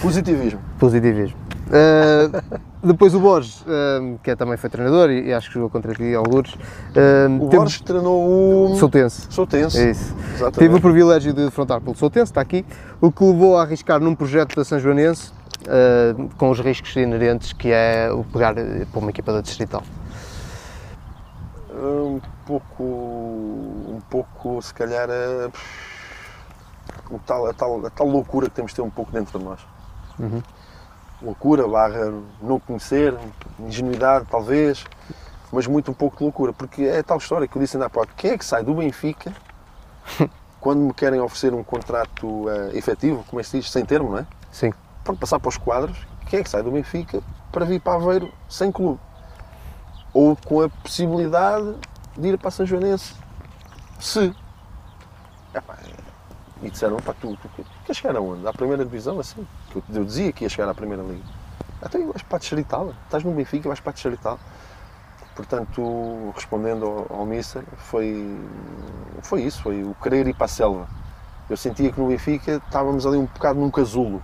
Positivismo. 0.00 0.60
Positivismo. 0.78 1.49
Uh, 1.70 2.60
depois 2.82 3.14
o 3.14 3.20
Borges, 3.20 3.60
uh, 3.62 4.18
que 4.24 4.30
é, 4.32 4.36
também 4.36 4.56
foi 4.56 4.68
treinador 4.68 5.08
e, 5.08 5.28
e, 5.28 5.32
acho 5.32 5.46
que 5.48 5.54
jogou 5.54 5.70
contra 5.70 5.92
aqui 5.92 6.14
alguns. 6.14 6.54
Uh, 6.54 7.36
o 7.36 7.48
teve... 7.48 7.56
Borges 7.58 7.80
treinou 7.80 8.72
o 8.72 8.76
Soutense. 8.76 9.26
Soutense. 9.30 9.78
É 9.78 9.90
isso. 9.90 10.14
Exatamente. 10.34 10.58
Teve 10.58 10.74
o 10.74 10.80
privilégio 10.80 11.32
de 11.32 11.44
defrontar 11.44 11.80
pelo 11.80 11.94
Soutense, 11.94 12.32
está 12.32 12.40
aqui, 12.40 12.66
o 13.00 13.12
que 13.12 13.22
levou 13.22 13.56
a 13.56 13.62
arriscar 13.62 14.00
num 14.00 14.16
projeto 14.16 14.56
da 14.56 14.64
São 14.64 14.78
Joanense 14.80 15.32
com 16.38 16.48
os 16.48 16.58
riscos 16.58 16.96
inerentes 16.96 17.52
que 17.52 17.70
é 17.70 18.10
o 18.10 18.24
pegar 18.24 18.54
para 18.54 18.98
uma 18.98 19.10
equipa 19.10 19.30
da 19.30 19.42
Distrital. 19.42 19.82
Um 21.70 22.18
pouco, 22.46 22.82
um 22.82 24.00
pouco, 24.08 24.60
se 24.62 24.72
calhar, 24.72 25.08
a, 25.10 25.50
a, 27.14 27.18
tal, 27.26 27.46
a, 27.46 27.52
tal, 27.52 27.86
a 27.86 27.90
tal 27.90 28.08
loucura 28.08 28.48
que 28.48 28.56
temos 28.56 28.72
de 28.72 28.76
ter 28.76 28.82
um 28.82 28.90
pouco 28.90 29.12
dentro 29.12 29.38
de 29.38 29.44
nós. 29.44 29.60
Uhum 30.18 30.42
loucura, 31.22 31.66
barra 31.66 32.12
não 32.40 32.58
conhecer, 32.58 33.16
ingenuidade 33.58 34.26
talvez, 34.30 34.84
mas 35.52 35.66
muito 35.66 35.90
um 35.90 35.94
pouco 35.94 36.18
de 36.18 36.24
loucura, 36.24 36.52
porque 36.52 36.82
é 36.82 37.02
tal 37.02 37.18
história 37.18 37.46
que 37.46 37.56
eu 37.56 37.62
disse 37.62 37.76
ainda 37.76 37.86
há 37.86 37.90
pouco, 37.90 38.12
quem 38.16 38.32
é 38.32 38.38
que 38.38 38.44
sai 38.44 38.62
do 38.62 38.74
Benfica 38.74 39.32
quando 40.60 40.80
me 40.80 40.94
querem 40.94 41.20
oferecer 41.20 41.52
um 41.54 41.62
contrato 41.62 42.26
uh, 42.26 42.70
efetivo, 42.74 43.24
como 43.28 43.40
é 43.40 43.42
que 43.42 43.48
se 43.48 43.58
diz, 43.58 43.70
sem 43.70 43.84
termo, 43.84 44.10
não 44.10 44.18
é? 44.18 44.26
Sim. 44.52 44.72
Para 45.02 45.14
passar 45.14 45.40
para 45.40 45.48
os 45.48 45.56
quadros, 45.56 46.06
quem 46.26 46.40
é 46.40 46.42
que 46.42 46.50
sai 46.50 46.62
do 46.62 46.70
Benfica 46.70 47.22
para 47.50 47.64
vir 47.64 47.80
para 47.80 47.94
Aveiro 47.94 48.32
sem 48.48 48.70
clube? 48.70 49.00
Ou 50.12 50.36
com 50.36 50.62
a 50.62 50.68
possibilidade 50.68 51.74
de 52.16 52.28
ir 52.28 52.38
para 52.38 52.50
São 52.50 52.66
Joanense, 52.66 53.14
se. 53.98 54.34
Epá, 55.54 55.76
e 56.62 56.70
disseram, 56.70 56.96
pá, 56.98 57.14
tu, 57.18 57.36
tu, 57.36 57.48
tu 57.56 57.64
queres 57.84 57.96
chegar 57.96 58.16
aonde? 58.16 58.46
À 58.46 58.52
primeira 58.52 58.84
divisão, 58.84 59.18
assim? 59.18 59.46
Eu, 59.74 59.82
eu 59.94 60.04
dizia 60.04 60.32
que 60.32 60.44
ia 60.44 60.48
chegar 60.48 60.68
à 60.68 60.74
primeira 60.74 61.02
liga. 61.02 61.22
Até 61.82 61.98
então, 61.98 62.12
vais 62.12 62.22
para 62.22 62.36
a 62.36 62.40
Distrital, 62.40 62.94
estás 63.04 63.24
no 63.24 63.32
Benfica 63.32 63.68
vais 63.68 63.80
para 63.80 63.90
a 63.90 63.94
Distrital. 63.94 64.38
Portanto, 65.34 66.32
respondendo 66.34 66.84
ao, 66.84 67.20
ao 67.20 67.26
Mister, 67.26 67.62
foi, 67.76 68.38
foi 69.22 69.42
isso, 69.42 69.62
foi 69.62 69.82
o 69.82 69.94
querer 70.02 70.26
ir 70.26 70.34
para 70.34 70.44
a 70.44 70.48
selva. 70.48 70.88
Eu 71.48 71.56
sentia 71.56 71.90
que 71.90 71.98
no 71.98 72.08
Benfica 72.08 72.62
estávamos 72.64 73.06
ali 73.06 73.16
um 73.16 73.24
bocado 73.24 73.58
num 73.58 73.70
casulo. 73.70 74.22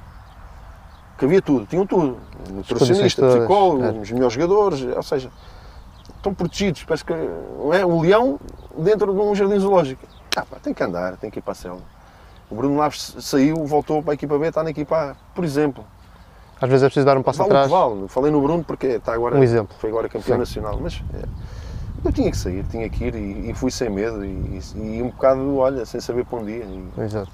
Que 1.16 1.24
havia 1.24 1.40
tudo, 1.40 1.64
tinham 1.64 1.86
tudo. 1.86 2.18
Nutricionista, 2.51 3.26
psicólogo, 3.26 3.84
é. 3.84 3.90
os 3.90 4.11
melhores 4.11 4.34
jogadores, 4.34 4.82
ou 4.82 5.03
seja, 5.03 5.32
estão 6.14 6.34
protegidos. 6.34 6.84
Parece 6.84 7.05
que 7.05 7.12
é 7.12 7.86
um 7.86 8.01
leão 8.01 8.38
dentro 8.76 9.14
de 9.14 9.18
um 9.18 9.34
jardim 9.34 9.59
zoológico. 9.59 10.07
Ah, 10.36 10.44
pá, 10.44 10.59
tem 10.62 10.74
que 10.74 10.82
andar, 10.82 11.16
tem 11.16 11.30
que 11.30 11.38
ir 11.38 11.42
para 11.42 11.53
a 11.53 11.55
selva. 11.55 11.95
O 12.51 12.55
Bruno 12.55 12.76
Laves 12.76 13.16
saiu, 13.20 13.64
voltou 13.66 14.03
para 14.03 14.12
a 14.12 14.14
equipa 14.14 14.38
B, 14.38 14.47
está 14.47 14.62
na 14.62 14.70
equipa 14.70 15.11
A, 15.11 15.14
por 15.34 15.44
exemplo. 15.44 15.84
Às 16.61 16.68
vezes 16.68 16.84
é 16.84 16.86
preciso 16.86 17.05
dar 17.05 17.18
um 17.18 17.22
passo 17.22 17.38
vale 17.38 17.51
atrás. 17.51 17.70
Vale. 17.70 18.09
Falei 18.09 18.30
no 18.30 18.40
Bruno 18.40 18.64
porque 18.64 18.86
está 18.86 19.12
agora, 19.12 19.36
um 19.36 19.42
exemplo. 19.42 19.76
foi 19.78 19.90
agora 19.90 20.09
campeão 20.09 20.36
Sim. 20.36 20.40
nacional. 20.40 20.78
Mas, 20.80 21.03
é, 21.14 21.24
Eu 22.05 22.12
tinha 22.12 22.30
que 22.30 22.36
sair, 22.36 22.64
tinha 22.64 22.88
que 22.88 23.05
ir 23.05 23.14
e, 23.14 23.51
e 23.51 23.55
fui 23.55 23.70
sem 23.70 23.90
medo 23.90 24.24
e, 24.24 24.61
e, 24.76 25.03
um 25.03 25.09
bocado, 25.09 25.57
olha, 25.57 25.84
sem 25.84 26.01
saber 26.01 26.24
para 26.24 26.38
um 26.38 26.44
dia. 26.44 26.64
E, 26.64 27.01
Exato. 27.01 27.32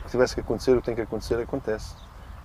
O 0.00 0.04
que 0.04 0.10
tivesse 0.10 0.34
que 0.34 0.40
acontecer, 0.40 0.72
o 0.72 0.80
que 0.80 0.86
tem 0.86 0.94
que 0.94 1.00
acontecer, 1.00 1.40
acontece. 1.40 1.94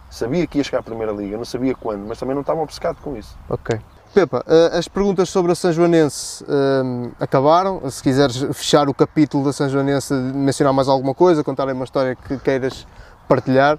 Sabia 0.09 0.47
que 0.47 0.57
ia 0.57 0.63
chegar 0.63 0.79
à 0.79 0.83
Primeira 0.83 1.11
Liga, 1.11 1.35
não 1.35 1.43
sabia 1.43 1.75
quando, 1.75 2.07
mas 2.07 2.17
também 2.17 2.33
não 2.33 2.41
estava 2.41 2.61
obcecado 2.61 2.97
com 3.01 3.17
isso. 3.17 3.37
Ok. 3.49 3.77
Pepa, 4.17 4.43
eh, 4.47 4.79
as 4.79 4.87
perguntas 4.87 5.29
sobre 5.29 5.51
a 5.51 5.55
São 5.55 5.71
Joanense 5.71 6.43
um, 6.49 7.11
acabaram. 7.19 7.87
Se 7.87 8.01
quiseres 8.01 8.35
fechar 8.51 8.89
o 8.89 8.93
capítulo 8.93 9.45
da 9.45 9.53
São 9.53 9.69
Joanense, 9.69 10.11
mencionar 10.11 10.73
mais 10.73 10.87
alguma 10.87 11.13
coisa, 11.13 11.43
contar 11.43 11.67
uma 11.67 11.83
história 11.83 12.15
que 12.15 12.35
queiras 12.39 12.87
partilhar, 13.27 13.77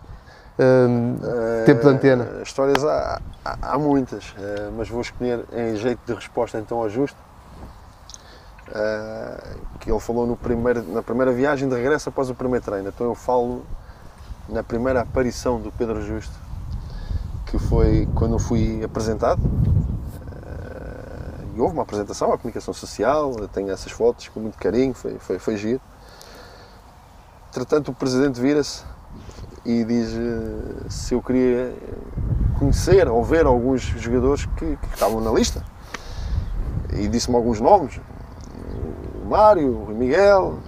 um, 0.57 1.17
tempo 1.67 1.81
de 1.83 1.89
antena. 1.89 2.29
Histórias 2.45 2.85
há, 2.85 3.21
há, 3.45 3.59
há 3.63 3.79
muitas, 3.81 4.33
mas 4.77 4.89
vou 4.89 5.01
escolher 5.01 5.45
em 5.53 5.75
jeito 5.75 5.99
de 6.07 6.15
resposta 6.15 6.57
então 6.57 6.79
ao 6.79 6.89
justo. 6.89 7.19
Que 9.81 9.91
ele 9.91 9.99
falou 9.99 10.25
no 10.25 10.37
primeiro, 10.37 10.85
na 10.85 11.03
primeira 11.03 11.33
viagem 11.33 11.69
de 11.69 11.75
regresso 11.75 12.11
após 12.11 12.31
o 12.31 12.35
primeiro 12.37 12.65
treino. 12.65 12.91
Então 12.91 13.09
eu 13.09 13.15
falo 13.17 13.67
na 14.49 14.63
primeira 14.63 15.01
aparição 15.01 15.61
do 15.61 15.73
Pedro 15.73 16.01
Justo, 16.01 16.35
que 17.47 17.59
foi 17.59 18.09
quando 18.15 18.35
eu 18.35 18.39
fui 18.39 18.85
apresentado 18.85 19.41
e 21.59 21.61
houve 21.61 21.75
uma 21.75 21.83
apresentação 21.83 22.33
à 22.33 22.39
comunicação 22.39 22.73
social, 22.73 23.35
tenho 23.53 23.69
essas 23.73 23.91
fotos 23.91 24.29
com 24.29 24.39
muito 24.39 24.57
carinho, 24.57 24.95
foi, 24.95 25.19
foi, 25.19 25.41
foi 25.41 25.57
giro. 25.57 25.81
Entretanto, 27.51 27.91
o 27.91 27.95
presidente 27.95 28.41
vira-se 28.41 28.85
e 29.65 29.83
diz 29.83 30.13
uh, 30.13 30.89
se 30.89 31.15
eu 31.15 31.21
queria 31.21 31.75
conhecer 32.61 33.09
ou 33.09 33.25
ver 33.25 33.45
alguns 33.45 33.83
jogadores 33.83 34.47
que, 34.47 34.77
que 34.77 34.95
estavam 34.95 35.21
na 35.21 35.33
lista. 35.33 35.65
E 36.93 37.09
disse-me 37.09 37.35
alguns 37.35 37.61
nomes: 37.61 38.01
o 39.21 39.29
Mário, 39.29 39.83
o 39.83 39.89
Miguel, 39.89 40.61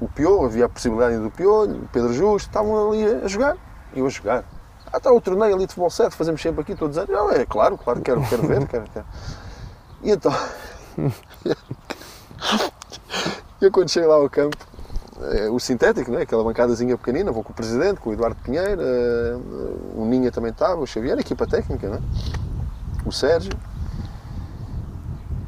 o 0.00 0.08
Piolho, 0.08 0.46
havia 0.46 0.64
a 0.64 0.68
possibilidade 0.68 1.16
do 1.18 1.30
Piolho, 1.30 1.84
o 1.84 1.88
Pedro 1.92 2.12
Justo, 2.12 2.48
estavam 2.48 2.90
ali 2.90 3.04
a 3.04 3.28
jogar. 3.28 3.56
E 3.94 4.00
eu 4.00 4.06
a 4.06 4.08
jogar. 4.08 4.44
Ah, 4.92 4.96
está 4.96 5.12
o 5.12 5.20
torneio 5.20 5.54
ali 5.54 5.66
de 5.66 5.68
futebol 5.68 5.90
7, 5.90 6.16
fazemos 6.16 6.42
sempre 6.42 6.62
aqui, 6.62 6.72
estou 6.72 6.86
a 6.86 6.88
dizer, 6.88 7.06
ah, 7.08 7.40
é 7.40 7.46
claro, 7.46 7.78
claro, 7.78 8.00
quero, 8.00 8.20
quero 8.28 8.42
ver, 8.48 8.66
quero, 8.66 8.84
quero. 8.92 9.06
E 10.02 10.10
então, 10.10 10.32
eu 13.60 13.70
quando 13.70 13.90
cheguei 13.90 14.08
lá 14.08 14.16
ao 14.16 14.30
campo, 14.30 14.56
eh, 15.20 15.50
o 15.50 15.58
sintético, 15.58 16.10
né? 16.10 16.22
aquela 16.22 16.42
bancadazinha 16.42 16.96
pequenina, 16.96 17.30
vou 17.30 17.44
com 17.44 17.52
o 17.52 17.54
presidente, 17.54 18.00
com 18.00 18.08
o 18.08 18.12
Eduardo 18.14 18.36
Pinheiro, 18.42 18.80
eh, 18.80 19.36
o 19.94 20.06
Ninha 20.06 20.32
também 20.32 20.50
estava, 20.50 20.80
o 20.80 20.86
Xavier, 20.86 21.18
a 21.18 21.20
equipa 21.20 21.46
técnica, 21.46 21.90
né? 21.90 22.00
o 23.04 23.12
Sérgio. 23.12 23.52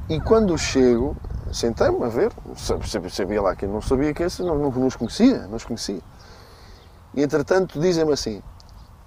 E 0.09 0.21
quando 0.21 0.57
chego, 0.59 1.17
sentei-me 1.51 2.05
a 2.05 2.09
ver, 2.09 2.31
sabia 3.09 3.41
lá 3.41 3.57
que 3.57 3.67
não 3.67 3.81
sabia 3.81 4.13
que 4.13 4.23
esse 4.23 4.43
não, 4.43 4.59
não 4.59 4.71
nos 4.71 4.97
conhecia, 4.97 5.47
não 5.47 5.57
os 5.57 5.65
conhecia. 5.65 6.01
E 7.15 7.23
entretanto 7.23 7.81
dizem-me 7.81 8.13
assim, 8.13 8.43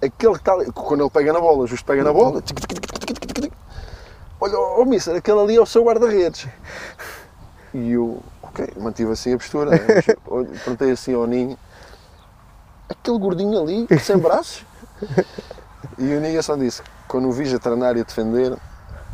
aquele 0.02 0.34
que 0.34 0.40
está 0.40 0.56
quando 0.72 1.02
ele 1.02 1.10
pega 1.10 1.32
na 1.32 1.40
bola, 1.40 1.66
justo 1.66 1.84
pega 1.86 2.02
na 2.02 2.12
bola, 2.12 2.42
olha, 4.40 4.58
oh, 4.58 4.84
mister, 4.84 5.16
aquele 5.16 5.40
ali 5.40 5.56
é 5.56 5.60
o 5.60 5.66
seu 5.66 5.84
guarda-redes. 5.84 6.46
E 7.74 7.92
eu, 7.92 8.22
ok, 8.42 8.68
mantive 8.78 9.12
assim 9.12 9.34
a 9.34 9.36
postura. 9.36 9.70
Né? 9.70 9.78
Perguntei 10.64 10.90
assim 10.90 11.14
ao 11.14 11.26
Ninho, 11.26 11.58
aquele 12.88 13.18
gordinho 13.18 13.60
ali, 13.60 13.86
sem 14.00 14.18
braços? 14.18 14.64
E 15.98 16.14
o 16.14 16.20
Ninho 16.20 16.42
só 16.42 16.56
disse, 16.56 16.82
quando 17.08 17.28
o 17.28 17.32
vires 17.32 17.54
a 17.54 17.58
treinar 17.58 17.96
e 17.96 18.00
a 18.00 18.04
defender, 18.04 18.54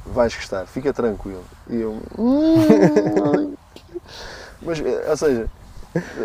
vais 0.07 0.35
gostar, 0.35 0.67
fica 0.67 0.93
tranquilo. 0.93 1.45
E 1.69 1.77
eu, 1.77 1.97
hum, 2.19 3.55
mas, 4.63 4.83
ou 5.09 5.17
seja, 5.17 5.49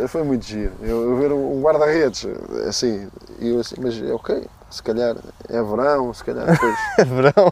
foi 0.08 0.24
muito 0.24 0.46
giro. 0.46 0.74
Eu, 0.82 1.12
eu 1.12 1.18
ver 1.18 1.32
um 1.32 1.62
guarda-redes, 1.62 2.26
assim, 2.68 3.08
e 3.40 3.50
eu 3.50 3.60
assim, 3.60 3.76
mas 3.80 4.02
é 4.02 4.12
ok, 4.12 4.48
se 4.70 4.84
calhar 4.84 5.16
é 5.48 5.64
verão, 5.64 6.14
se 6.14 6.24
calhar 6.24 6.46
depois. 6.46 6.78
É 6.98 7.04
verão. 7.04 7.52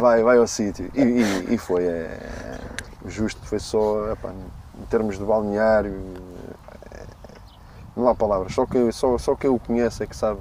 vai, 0.00 0.22
vai 0.22 0.38
ao 0.38 0.46
sítio. 0.46 0.90
E, 0.94 1.02
e, 1.02 1.54
e, 1.54 1.58
foi, 1.58 1.84
é, 1.84 2.58
justo, 3.06 3.40
foi 3.44 3.58
só, 3.58 4.12
epá, 4.12 4.30
em 4.30 4.84
termos 4.86 5.18
de 5.18 5.24
balneário, 5.24 6.14
é, 6.92 7.04
não 7.96 8.08
há 8.08 8.14
palavras, 8.14 8.52
só 8.54 8.66
quem, 8.66 8.90
só, 8.92 9.16
só 9.18 9.34
quem 9.34 9.50
o 9.50 9.58
conhece 9.58 10.02
é 10.02 10.06
que 10.06 10.16
sabe 10.16 10.40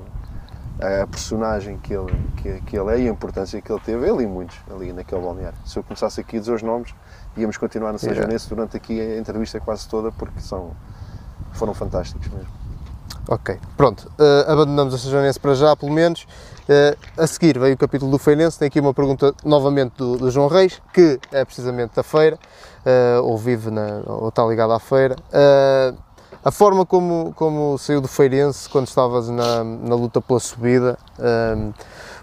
a 0.79 1.07
personagem 1.07 1.77
que 1.77 1.93
ele, 1.93 2.13
que, 2.37 2.61
que 2.61 2.77
ele 2.77 2.91
é 2.93 2.99
e 2.99 3.07
a 3.07 3.11
importância 3.11 3.61
que 3.61 3.71
ele 3.71 3.79
teve, 3.79 4.07
ele 4.07 4.23
e 4.23 4.27
muitos, 4.27 4.57
ali 4.69 4.91
naquele 4.91 5.21
balneário. 5.21 5.57
Se 5.65 5.79
eu 5.79 5.83
começasse 5.83 6.19
aqui 6.19 6.37
a 6.37 6.39
dizer 6.39 6.53
os 6.53 6.61
nomes, 6.61 6.93
íamos 7.37 7.57
continuar 7.57 7.93
no 7.93 7.99
São 7.99 8.11
yeah. 8.11 8.37
durante 8.49 8.75
aqui 8.75 8.99
a 8.99 9.17
entrevista 9.17 9.59
quase 9.59 9.87
toda, 9.87 10.11
porque 10.11 10.39
são, 10.41 10.71
foram 11.53 11.73
fantásticos 11.73 12.27
mesmo. 12.27 12.49
Ok, 13.27 13.57
pronto, 13.75 14.07
uh, 14.19 14.51
abandonamos 14.51 14.93
a 14.93 14.99
Sajonense 14.99 15.39
para 15.39 15.55
já, 15.55 15.75
pelo 15.75 15.91
menos. 15.91 16.27
Uh, 16.69 16.95
a 17.17 17.25
seguir 17.25 17.57
veio 17.57 17.73
o 17.73 17.77
capítulo 17.77 18.11
do 18.11 18.19
Feirense, 18.19 18.59
tem 18.59 18.67
aqui 18.67 18.79
uma 18.79 18.93
pergunta 18.93 19.33
novamente 19.43 19.93
do, 19.97 20.15
do 20.15 20.29
João 20.29 20.47
Reis, 20.47 20.79
que 20.93 21.19
é 21.31 21.43
precisamente 21.43 21.95
da 21.95 22.03
feira, 22.03 22.37
uh, 22.85 23.23
ou 23.23 23.35
vive 23.35 23.71
na, 23.71 24.03
ou 24.05 24.29
está 24.29 24.45
ligado 24.45 24.73
à 24.73 24.79
feira. 24.79 25.15
a 26.43 26.51
forma 26.51 26.85
como, 26.85 27.33
como 27.35 27.79
saiu 27.79 27.99
do 27.99 28.07
Feirense 28.07 28.69
quando 28.69 28.87
estavas 28.87 29.27
na, 29.27 29.63
na 29.63 29.95
luta 29.95 30.21
pela 30.21 30.39
subida, 30.39 30.95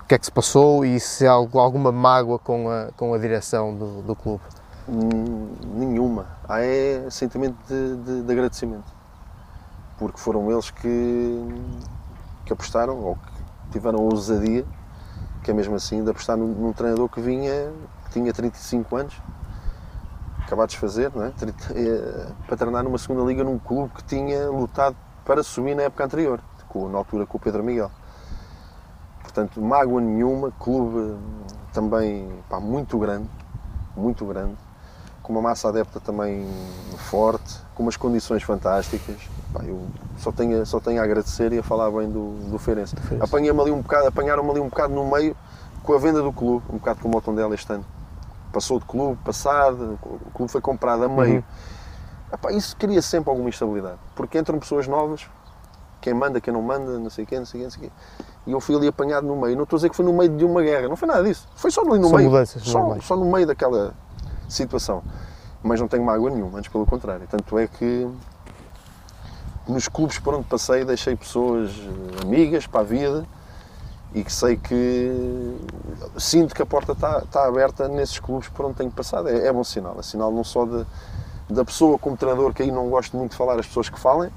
o 0.01 0.05
que 0.07 0.14
é 0.14 0.18
que 0.18 0.24
se 0.24 0.33
passou 0.33 0.85
e 0.85 1.01
se 1.01 1.26
há 1.26 1.33
alguma 1.33 1.91
mágoa 1.91 2.39
com 2.39 2.70
a, 2.70 2.91
com 2.97 3.12
a 3.12 3.18
direção 3.18 3.74
do, 3.74 4.03
do 4.03 4.14
clube? 4.14 4.43
Hum, 4.89 5.49
nenhuma. 5.74 6.26
Há 6.49 6.61
é 6.61 7.11
sentimento 7.11 7.57
de, 7.68 7.97
de, 7.97 8.22
de 8.22 8.33
agradecimento 8.33 9.01
porque 10.03 10.20
foram 10.20 10.50
eles 10.50 10.70
que, 10.70 11.48
que 12.44 12.53
apostaram, 12.53 12.98
ou 12.98 13.14
que 13.14 13.70
tiveram 13.70 14.00
a 14.00 14.03
ousadia, 14.03 14.64
que 15.44 15.50
é 15.50 15.55
mesmo 15.55 15.76
assim, 15.76 16.03
de 16.03 16.11
apostar 16.11 16.36
num, 16.36 16.48
num 16.48 16.72
treinador 16.72 17.09
que 17.09 17.20
vinha, 17.20 17.72
que 18.05 18.11
tinha 18.11 18.32
35 18.32 18.96
anos, 18.96 19.22
acabado 20.40 20.70
de 20.70 20.78
fazer, 20.78 21.12
não 21.14 21.24
é? 21.24 21.30
30, 21.30 21.72
é, 21.72 22.26
para 22.46 22.57
treinar 22.57 22.82
numa 22.82 22.98
segunda 22.98 23.22
liga 23.22 23.44
num 23.44 23.59
clube 23.59 23.92
que 23.94 24.05
tinha 24.05 24.50
lutado 24.50 24.96
para 25.24 25.42
subir 25.42 25.76
na 25.76 25.82
época 25.84 26.05
anterior, 26.05 26.40
com, 26.68 26.88
na 26.88 26.98
altura 26.98 27.24
com 27.24 27.38
o 27.38 27.40
Pedro 27.40 27.62
Miguel. 27.62 27.90
Portanto, 29.22 29.62
mágoa 29.62 30.00
nenhuma, 30.00 30.50
clube 30.59 31.16
também 31.72 32.28
pá, 32.50 32.59
muito 32.59 32.98
grande, 32.98 33.30
muito 33.96 34.26
grande, 34.26 34.57
com 35.33 35.39
uma 35.39 35.49
massa 35.49 35.68
adepta 35.68 35.99
também 35.99 36.47
forte, 37.11 37.59
com 37.74 37.83
umas 37.83 37.97
condições 37.97 38.43
fantásticas. 38.43 39.16
Pá, 39.53 39.62
eu 39.64 39.80
só 40.18 40.30
tenho, 40.30 40.64
só 40.66 40.78
tenho 40.78 41.01
a 41.01 41.05
agradecer 41.05 41.53
e 41.53 41.59
a 41.59 41.62
falar 41.62 41.91
bem 41.91 42.11
do, 42.11 42.51
do 42.51 42.59
Feirense. 42.59 42.95
Apanhei-me 43.18 43.59
ali 43.59 43.70
um 43.70 43.80
bocado, 43.80 44.09
apanharam-me 44.09 44.51
ali 44.51 44.61
um 44.61 44.68
bocado 44.68 44.93
no 44.93 45.11
meio 45.11 45.35
com 45.83 45.95
a 45.95 45.99
venda 45.99 46.22
do 46.22 46.33
clube, 46.33 46.64
um 46.68 46.76
bocado 46.76 47.01
como 47.01 47.16
o 47.16 47.20
Tondela 47.20 47.55
este 47.55 47.72
ano. 47.72 47.85
Passou 48.53 48.78
de 48.78 48.85
clube, 48.85 49.18
passado, 49.24 49.99
o 50.03 50.30
clube 50.33 50.53
foi 50.53 50.61
comprado 50.61 51.05
a 51.05 51.09
meio. 51.09 51.37
Uhum. 51.37 51.43
Epá, 52.35 52.53
isso 52.53 52.76
cria 52.76 53.01
sempre 53.01 53.30
alguma 53.30 53.49
instabilidade, 53.49 53.99
porque 54.14 54.39
entram 54.39 54.59
pessoas 54.59 54.87
novas, 54.87 55.26
quem 56.01 56.12
manda, 56.12 56.41
quem 56.41 56.53
não 56.53 56.62
manda, 56.62 56.99
não 56.99 57.09
sei 57.09 57.24
quem, 57.24 57.39
não 57.39 57.47
sei 57.47 57.61
quem, 57.61 57.64
não 57.64 57.70
sei 57.70 57.80
quem. 57.83 57.93
E 58.47 58.53
eu 58.53 58.61
fui 58.61 58.74
ali 58.74 58.89
apanhado 58.89 59.26
no 59.26 59.37
meio. 59.37 59.57
Não 59.57 59.62
estou 59.62 59.76
a 59.76 59.78
dizer 59.78 59.91
que 59.91 59.97
foi 59.97 60.05
no 60.05 60.12
meio 60.12 60.37
de 60.37 60.45
uma 60.45 60.61
guerra, 60.62 60.89
não 60.89 60.97
foi 60.97 61.07
nada 61.07 61.22
disso. 61.22 61.47
Foi 61.55 61.70
só 61.70 61.80
ali 61.83 61.99
no 61.99 62.09
São 62.09 62.18
meio. 62.18 62.30
Mudanças, 62.30 62.62
só, 62.64 63.01
só 63.01 63.16
no 63.16 63.30
meio 63.30 63.47
daquela 63.47 63.95
situação. 64.49 65.03
Mas 65.62 65.80
não 65.80 65.88
tenho 65.88 66.04
mágoa 66.04 66.30
nenhuma, 66.30 66.58
antes 66.58 66.70
pelo 66.70 66.84
contrário. 66.86 67.26
Tanto 67.28 67.58
é 67.58 67.66
que 67.66 68.08
nos 69.68 69.88
clubes 69.88 70.18
por 70.18 70.34
onde 70.34 70.44
passei 70.44 70.84
deixei 70.84 71.14
pessoas 71.14 71.70
eh, 71.70 72.22
amigas 72.22 72.66
para 72.66 72.80
a 72.80 72.84
vida 72.84 73.24
e 74.14 74.22
que 74.22 74.32
sei 74.32 74.56
que 74.56 75.56
sinto 76.18 76.54
que 76.54 76.62
a 76.62 76.66
porta 76.66 76.92
está, 76.92 77.18
está 77.18 77.46
aberta 77.46 77.88
nesses 77.88 78.18
clubes 78.18 78.48
por 78.48 78.66
onde 78.66 78.74
tenho 78.74 78.90
passado. 78.90 79.28
É, 79.28 79.46
é 79.46 79.52
bom 79.52 79.64
sinal. 79.64 79.96
É 79.98 80.02
sinal 80.02 80.30
não 80.30 80.44
só 80.44 80.66
de, 80.66 80.84
da 81.48 81.64
pessoa 81.64 81.98
como 81.98 82.16
treinador, 82.16 82.52
que 82.52 82.62
aí 82.62 82.70
não 82.70 82.88
gosto 82.90 83.16
muito 83.16 83.32
de 83.32 83.36
falar 83.36 83.58
as 83.58 83.66
pessoas 83.66 83.88
que 83.88 83.98
falem, 83.98 84.30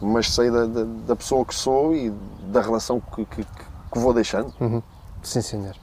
mas 0.00 0.32
sei 0.32 0.50
da, 0.50 0.64
da, 0.66 0.84
da 1.08 1.16
pessoa 1.16 1.44
que 1.44 1.54
sou 1.54 1.94
e 1.94 2.10
da 2.44 2.60
relação 2.60 3.00
que, 3.00 3.24
que, 3.26 3.44
que 3.44 3.98
vou 3.98 4.14
deixando. 4.14 4.52
Uhum. 4.60 4.82
Sim, 5.22 5.42
senhor. 5.42 5.76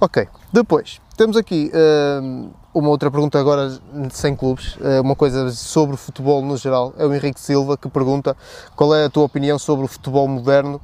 Ok, 0.00 0.26
depois 0.52 1.00
temos 1.16 1.36
aqui 1.36 1.70
uh, 1.74 2.50
uma 2.74 2.88
outra 2.88 3.10
pergunta 3.10 3.38
agora 3.38 3.78
sem 4.10 4.34
clubes, 4.34 4.76
uh, 4.76 5.02
uma 5.02 5.14
coisa 5.14 5.50
sobre 5.50 5.94
o 5.94 5.98
futebol 5.98 6.42
no 6.42 6.56
geral. 6.56 6.94
É 6.98 7.04
o 7.04 7.14
Henrique 7.14 7.40
Silva 7.40 7.76
que 7.76 7.88
pergunta 7.88 8.36
qual 8.74 8.94
é 8.94 9.04
a 9.04 9.10
tua 9.10 9.24
opinião 9.24 9.58
sobre 9.58 9.84
o 9.84 9.88
futebol 9.88 10.26
moderno 10.26 10.80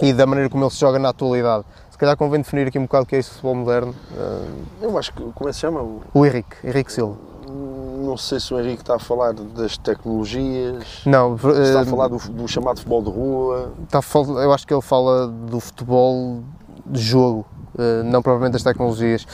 e 0.00 0.12
da 0.12 0.26
maneira 0.26 0.48
como 0.48 0.64
ele 0.64 0.70
se 0.70 0.78
joga 0.78 0.98
na 0.98 1.10
atualidade. 1.10 1.64
Se 1.90 1.98
calhar 1.98 2.16
convém 2.16 2.40
definir 2.40 2.66
aqui 2.66 2.78
um 2.78 2.82
bocado 2.82 3.04
o 3.04 3.06
que 3.06 3.16
é 3.16 3.18
esse 3.18 3.30
futebol 3.30 3.54
moderno. 3.54 3.94
Uh, 4.12 4.64
Eu 4.82 4.98
acho 4.98 5.12
que, 5.12 5.22
como 5.32 5.48
é 5.48 5.52
que 5.52 5.54
se 5.54 5.60
chama? 5.60 5.80
O 6.12 6.26
Henrique, 6.26 6.56
Henrique 6.64 6.92
Silva. 6.92 7.16
Não 8.04 8.16
sei 8.16 8.38
se 8.38 8.52
o 8.52 8.60
Henrique 8.60 8.82
está 8.82 8.96
a 8.96 8.98
falar 8.98 9.32
das 9.32 9.78
tecnologias. 9.78 11.02
Não, 11.06 11.36
está 11.36 11.80
a 11.80 11.86
falar 11.86 12.08
do, 12.08 12.18
do 12.18 12.46
chamado 12.46 12.78
futebol 12.78 13.02
de 13.02 13.10
rua. 13.10 13.72
Está 13.84 14.00
eu 14.42 14.52
acho 14.52 14.66
que 14.66 14.74
ele 14.74 14.82
fala 14.82 15.28
do 15.28 15.58
futebol 15.58 16.42
de 16.84 17.00
jogo 17.00 17.46
não 18.04 18.22
propriamente 18.22 18.52
das 18.52 18.62
tecnologias. 18.62 19.26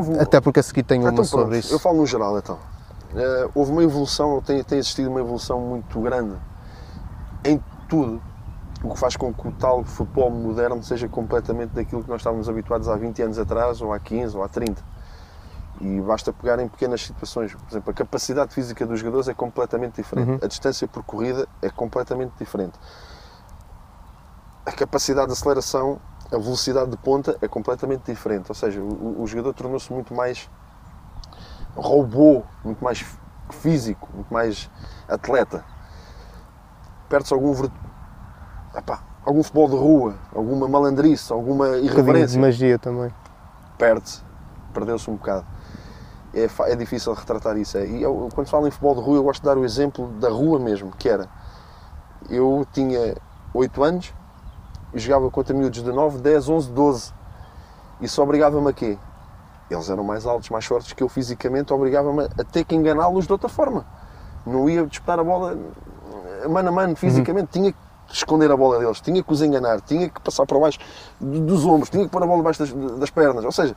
Vou... 0.00 0.20
Até 0.20 0.40
porque 0.40 0.60
a 0.60 0.62
seguir 0.62 0.82
tenho 0.82 1.02
então, 1.02 1.14
uma 1.14 1.24
sobre 1.24 1.58
isso. 1.58 1.72
Eu 1.72 1.78
falo 1.78 1.98
no 1.98 2.06
geral 2.06 2.38
então. 2.38 2.58
Uh, 3.14 3.50
houve 3.54 3.70
uma 3.70 3.84
evolução, 3.84 4.42
tem, 4.42 4.62
tem 4.64 4.78
existido 4.78 5.08
uma 5.08 5.20
evolução 5.20 5.60
muito 5.60 6.00
grande 6.00 6.34
em 7.44 7.62
tudo, 7.88 8.20
o 8.82 8.92
que 8.92 8.98
faz 8.98 9.16
com 9.16 9.32
que 9.32 9.46
o 9.46 9.52
tal 9.52 9.84
futebol 9.84 10.30
moderno 10.30 10.82
seja 10.82 11.08
completamente 11.08 11.70
daquilo 11.70 12.02
que 12.02 12.08
nós 12.08 12.20
estávamos 12.20 12.48
habituados 12.48 12.88
há 12.88 12.96
20 12.96 13.22
anos 13.22 13.38
atrás, 13.38 13.80
ou 13.80 13.92
há 13.92 14.00
15, 14.00 14.36
ou 14.36 14.42
há 14.42 14.48
30. 14.48 14.82
E 15.80 16.00
basta 16.00 16.32
pegar 16.32 16.58
em 16.58 16.68
pequenas 16.68 17.02
situações. 17.02 17.54
Por 17.54 17.70
exemplo, 17.70 17.90
a 17.90 17.94
capacidade 17.94 18.52
física 18.52 18.86
dos 18.86 18.98
jogadores 19.00 19.28
é 19.28 19.34
completamente 19.34 19.96
diferente. 19.96 20.30
Uhum. 20.30 20.38
A 20.42 20.46
distância 20.46 20.88
percorrida 20.88 21.46
é 21.62 21.70
completamente 21.70 22.32
diferente. 22.38 22.78
A 24.66 24.72
capacidade 24.72 25.28
de 25.28 25.32
aceleração, 25.34 26.00
a 26.34 26.38
velocidade 26.38 26.90
de 26.90 26.96
ponta 26.96 27.36
é 27.40 27.48
completamente 27.48 28.10
diferente. 28.10 28.46
Ou 28.48 28.54
seja, 28.54 28.80
o, 28.80 29.22
o 29.22 29.26
jogador 29.26 29.52
tornou-se 29.54 29.92
muito 29.92 30.14
mais 30.14 30.48
robô, 31.76 32.42
muito 32.64 32.82
mais 32.82 33.04
físico, 33.50 34.08
muito 34.14 34.32
mais 34.32 34.70
atleta. 35.08 35.64
Perde-se 37.08 37.32
algum, 37.32 37.54
epá, 38.74 39.02
algum 39.24 39.42
futebol 39.42 39.68
de 39.68 39.76
rua, 39.76 40.14
alguma 40.34 40.68
malandrice, 40.68 41.32
alguma 41.32 41.76
irreverência. 41.78 42.38
Um 42.38 42.42
magia 42.42 42.78
também. 42.78 43.12
Perde-se. 43.78 44.22
Perdeu-se 44.72 45.08
um 45.08 45.14
bocado 45.14 45.46
é, 46.34 46.72
é 46.72 46.76
difícil 46.76 47.12
retratar 47.12 47.56
isso. 47.56 47.78
É. 47.78 47.86
E 47.86 48.02
eu, 48.02 48.28
quando 48.34 48.46
se 48.46 48.50
fala 48.50 48.66
em 48.66 48.70
futebol 48.70 48.94
de 48.96 49.00
rua, 49.00 49.16
eu 49.16 49.22
gosto 49.22 49.40
de 49.40 49.46
dar 49.46 49.56
o 49.56 49.64
exemplo 49.64 50.08
da 50.18 50.28
rua 50.28 50.58
mesmo, 50.58 50.90
que 50.90 51.08
era, 51.08 51.28
eu 52.28 52.66
tinha 52.72 53.16
8 53.52 53.82
anos 53.82 54.14
e 54.94 54.98
jogava 54.98 55.30
contra 55.30 55.54
miúdos 55.54 55.82
de 55.82 55.92
9, 55.92 56.18
10, 56.18 56.48
11, 56.48 56.70
12. 56.70 57.12
Isso 58.00 58.22
obrigava-me 58.22 58.68
a 58.68 58.72
quê? 58.72 58.98
Eles 59.70 59.88
eram 59.90 60.04
mais 60.04 60.26
altos, 60.26 60.50
mais 60.50 60.64
fortes 60.64 60.92
que 60.92 61.02
eu 61.02 61.08
fisicamente, 61.08 61.72
obrigava-me 61.72 62.24
a 62.24 62.44
ter 62.44 62.64
que 62.64 62.74
enganá-los 62.74 63.26
de 63.26 63.32
outra 63.32 63.48
forma. 63.48 63.84
Não 64.46 64.68
ia 64.68 64.86
disputar 64.86 65.18
a 65.18 65.24
bola 65.24 65.58
mano 66.48 66.68
a 66.68 66.72
mano, 66.72 66.96
fisicamente. 66.96 67.46
Uhum. 67.46 67.62
Tinha 67.62 67.72
que 67.72 67.78
esconder 68.12 68.50
a 68.50 68.56
bola 68.56 68.78
deles, 68.78 69.00
tinha 69.00 69.22
que 69.22 69.32
os 69.32 69.42
enganar, 69.42 69.80
tinha 69.80 70.08
que 70.08 70.20
passar 70.20 70.46
por 70.46 70.60
baixo 70.60 70.78
dos 71.20 71.64
ombros, 71.64 71.88
tinha 71.88 72.04
que 72.04 72.10
pôr 72.10 72.22
a 72.22 72.26
bola 72.26 72.38
debaixo 72.38 72.60
das, 72.60 72.98
das 72.98 73.10
pernas. 73.10 73.44
Ou 73.44 73.52
seja, 73.52 73.74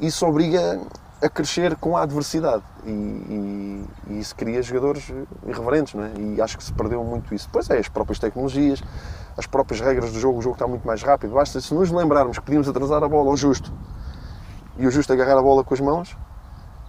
isso 0.00 0.26
obriga 0.26 0.80
a 1.22 1.28
crescer 1.28 1.76
com 1.76 1.96
a 1.96 2.02
adversidade 2.02 2.64
e, 2.84 2.90
e, 2.90 3.84
e, 4.08 4.18
isso 4.18 4.34
cria 4.34 4.60
jogadores 4.60 5.12
irreverentes, 5.46 5.94
não 5.94 6.02
é? 6.04 6.12
E 6.18 6.42
acho 6.42 6.58
que 6.58 6.64
se 6.64 6.72
perdeu 6.72 7.02
muito 7.04 7.32
isso. 7.32 7.46
Depois 7.46 7.70
é 7.70 7.78
as 7.78 7.88
próprias 7.88 8.18
tecnologias, 8.18 8.82
as 9.36 9.46
próprias 9.46 9.80
regras 9.80 10.12
do 10.12 10.18
jogo, 10.18 10.38
o 10.38 10.42
jogo 10.42 10.54
está 10.54 10.66
muito 10.66 10.86
mais 10.86 11.02
rápido. 11.02 11.34
Basta 11.34 11.60
se 11.60 11.74
nos 11.74 11.90
lembrarmos 11.90 12.38
que 12.38 12.44
podíamos 12.44 12.68
atrasar 12.68 13.02
a 13.02 13.08
bola 13.08 13.30
ao 13.30 13.36
justo 13.36 13.72
e 14.78 14.86
o 14.86 14.90
justo 14.90 15.12
agarrar 15.12 15.38
a 15.38 15.42
bola 15.42 15.64
com 15.64 15.74
as 15.74 15.80
mãos 15.80 16.16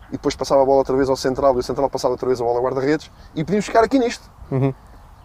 e 0.10 0.14
depois 0.14 0.36
passava 0.36 0.62
a 0.62 0.66
bola 0.66 0.80
outra 0.80 0.96
vez 0.96 1.10
ao 1.10 1.16
central 1.16 1.56
e 1.56 1.60
o 1.60 1.64
central 1.64 1.89
passava 1.89 2.14
outra 2.14 2.28
vez 2.28 2.39
a 2.39 2.44
bola 2.44 2.58
ao 2.58 2.64
guarda-redes 2.64 3.10
e 3.36 3.44
podíamos 3.44 3.66
ficar 3.66 3.84
aqui 3.84 4.00
nisto. 4.00 4.30
Uhum. 4.52 4.74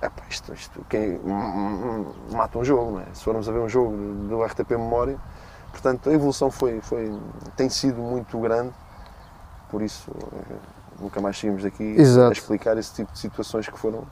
Epá, 0.00 0.22
isto, 0.30 0.52
isto 0.54 0.86
quem, 0.88 1.20
mata 2.32 2.58
um 2.58 2.64
jogo, 2.64 2.92
não 2.92 3.00
é? 3.00 3.06
Se 3.12 3.24
formos 3.24 3.48
a 3.48 3.52
ver 3.52 3.58
um 3.58 3.68
jogo 3.68 3.96
do 4.28 4.42
RTP 4.44 4.70
Memória, 4.70 5.18
portanto 5.72 6.08
a 6.08 6.12
evolução 6.12 6.50
foi, 6.50 6.80
foi, 6.80 7.12
tem 7.56 7.68
sido 7.68 8.00
muito 8.00 8.38
grande 8.38 8.72
por 9.70 9.82
isso 9.82 10.10
eh, 10.10 10.56
nunca 11.00 11.20
mais 11.20 11.38
saímos 11.38 11.62
daqui 11.62 11.82
Exato. 11.82 12.30
a 12.30 12.32
explicar 12.32 12.76
esse 12.76 12.92
tipo 12.94 13.12
de 13.12 13.18
situações 13.18 13.68
que 13.68 13.78
foram, 13.78 14.04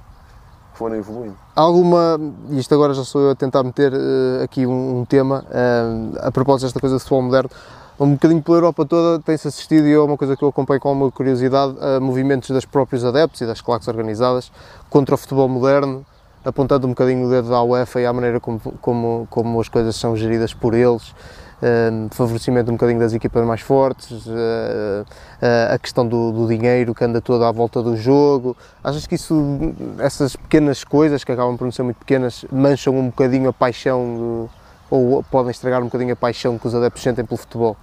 foram 0.76 0.96
evoluindo. 0.96 1.36
Alguma, 1.54 2.20
isto 2.50 2.74
agora 2.74 2.94
já 2.94 3.04
sou 3.04 3.22
eu 3.22 3.30
a 3.30 3.34
tentar 3.34 3.62
meter 3.62 3.92
uh, 3.92 4.44
aqui 4.44 4.66
um, 4.66 5.00
um 5.00 5.04
tema, 5.04 5.44
uh, 5.48 6.18
a 6.20 6.30
propósito 6.30 6.66
desta 6.66 6.80
coisa 6.80 6.96
de 6.96 7.02
futebol 7.02 7.22
moderno, 7.22 7.50
um 7.98 8.12
bocadinho 8.12 8.42
pela 8.42 8.58
Europa 8.58 8.84
toda 8.84 9.22
tem-se 9.22 9.48
assistido, 9.48 9.86
e 9.86 9.92
é 9.92 9.98
uma 9.98 10.18
coisa 10.18 10.36
que 10.36 10.42
eu 10.42 10.48
acompanho 10.48 10.78
com 10.78 10.88
alguma 10.88 11.10
curiosidade, 11.10 11.76
a 11.80 11.98
movimentos 11.98 12.50
das 12.50 12.66
próprios 12.66 13.04
adeptos 13.04 13.40
e 13.40 13.46
das 13.46 13.62
claques 13.62 13.88
organizadas 13.88 14.52
contra 14.90 15.14
o 15.14 15.18
futebol 15.18 15.48
moderno, 15.48 16.04
apontando 16.44 16.86
um 16.86 16.90
bocadinho 16.90 17.26
o 17.26 17.30
dedo 17.30 17.54
à 17.54 17.62
UEFA 17.62 18.02
e 18.02 18.06
à 18.06 18.12
maneira 18.12 18.38
como, 18.38 18.60
como, 18.80 19.26
como 19.30 19.60
as 19.60 19.68
coisas 19.68 19.96
são 19.96 20.14
geridas 20.14 20.52
por 20.52 20.74
eles 20.74 21.14
uh, 21.62 22.14
favorecimento 22.14 22.70
um 22.70 22.74
bocadinho 22.74 22.98
das 22.98 23.12
equipas 23.12 23.44
mais 23.46 23.60
fortes, 23.60 24.26
uh, 24.26 24.30
uh, 24.32 25.74
a 25.74 25.78
questão 25.78 26.06
do, 26.06 26.32
do, 26.32 26.46
dinheiro 26.48 26.94
que 26.94 27.04
anda 27.04 27.20
toda 27.20 27.48
à 27.48 27.52
volta 27.52 27.82
do 27.82 27.96
jogo. 27.96 28.56
Achas 28.82 29.06
que 29.06 29.14
isso, 29.14 29.74
essas 29.98 30.36
pequenas 30.36 30.84
coisas, 30.84 31.24
que 31.24 31.32
acabam 31.32 31.56
por 31.56 31.64
não 31.64 31.72
ser 31.72 31.82
muito 31.82 31.98
pequenas, 31.98 32.44
mancham 32.50 32.96
um 32.96 33.06
bocadinho 33.06 33.48
a 33.48 33.52
paixão, 33.52 34.48
ou 34.90 35.22
podem 35.24 35.50
estragar 35.50 35.80
um 35.80 35.86
bocadinho 35.86 36.12
a 36.12 36.16
paixão 36.16 36.58
que 36.58 36.66
os 36.66 36.74
adeptos 36.74 37.02
sentem 37.02 37.24
pelo 37.24 37.38
futebol? 37.38 37.76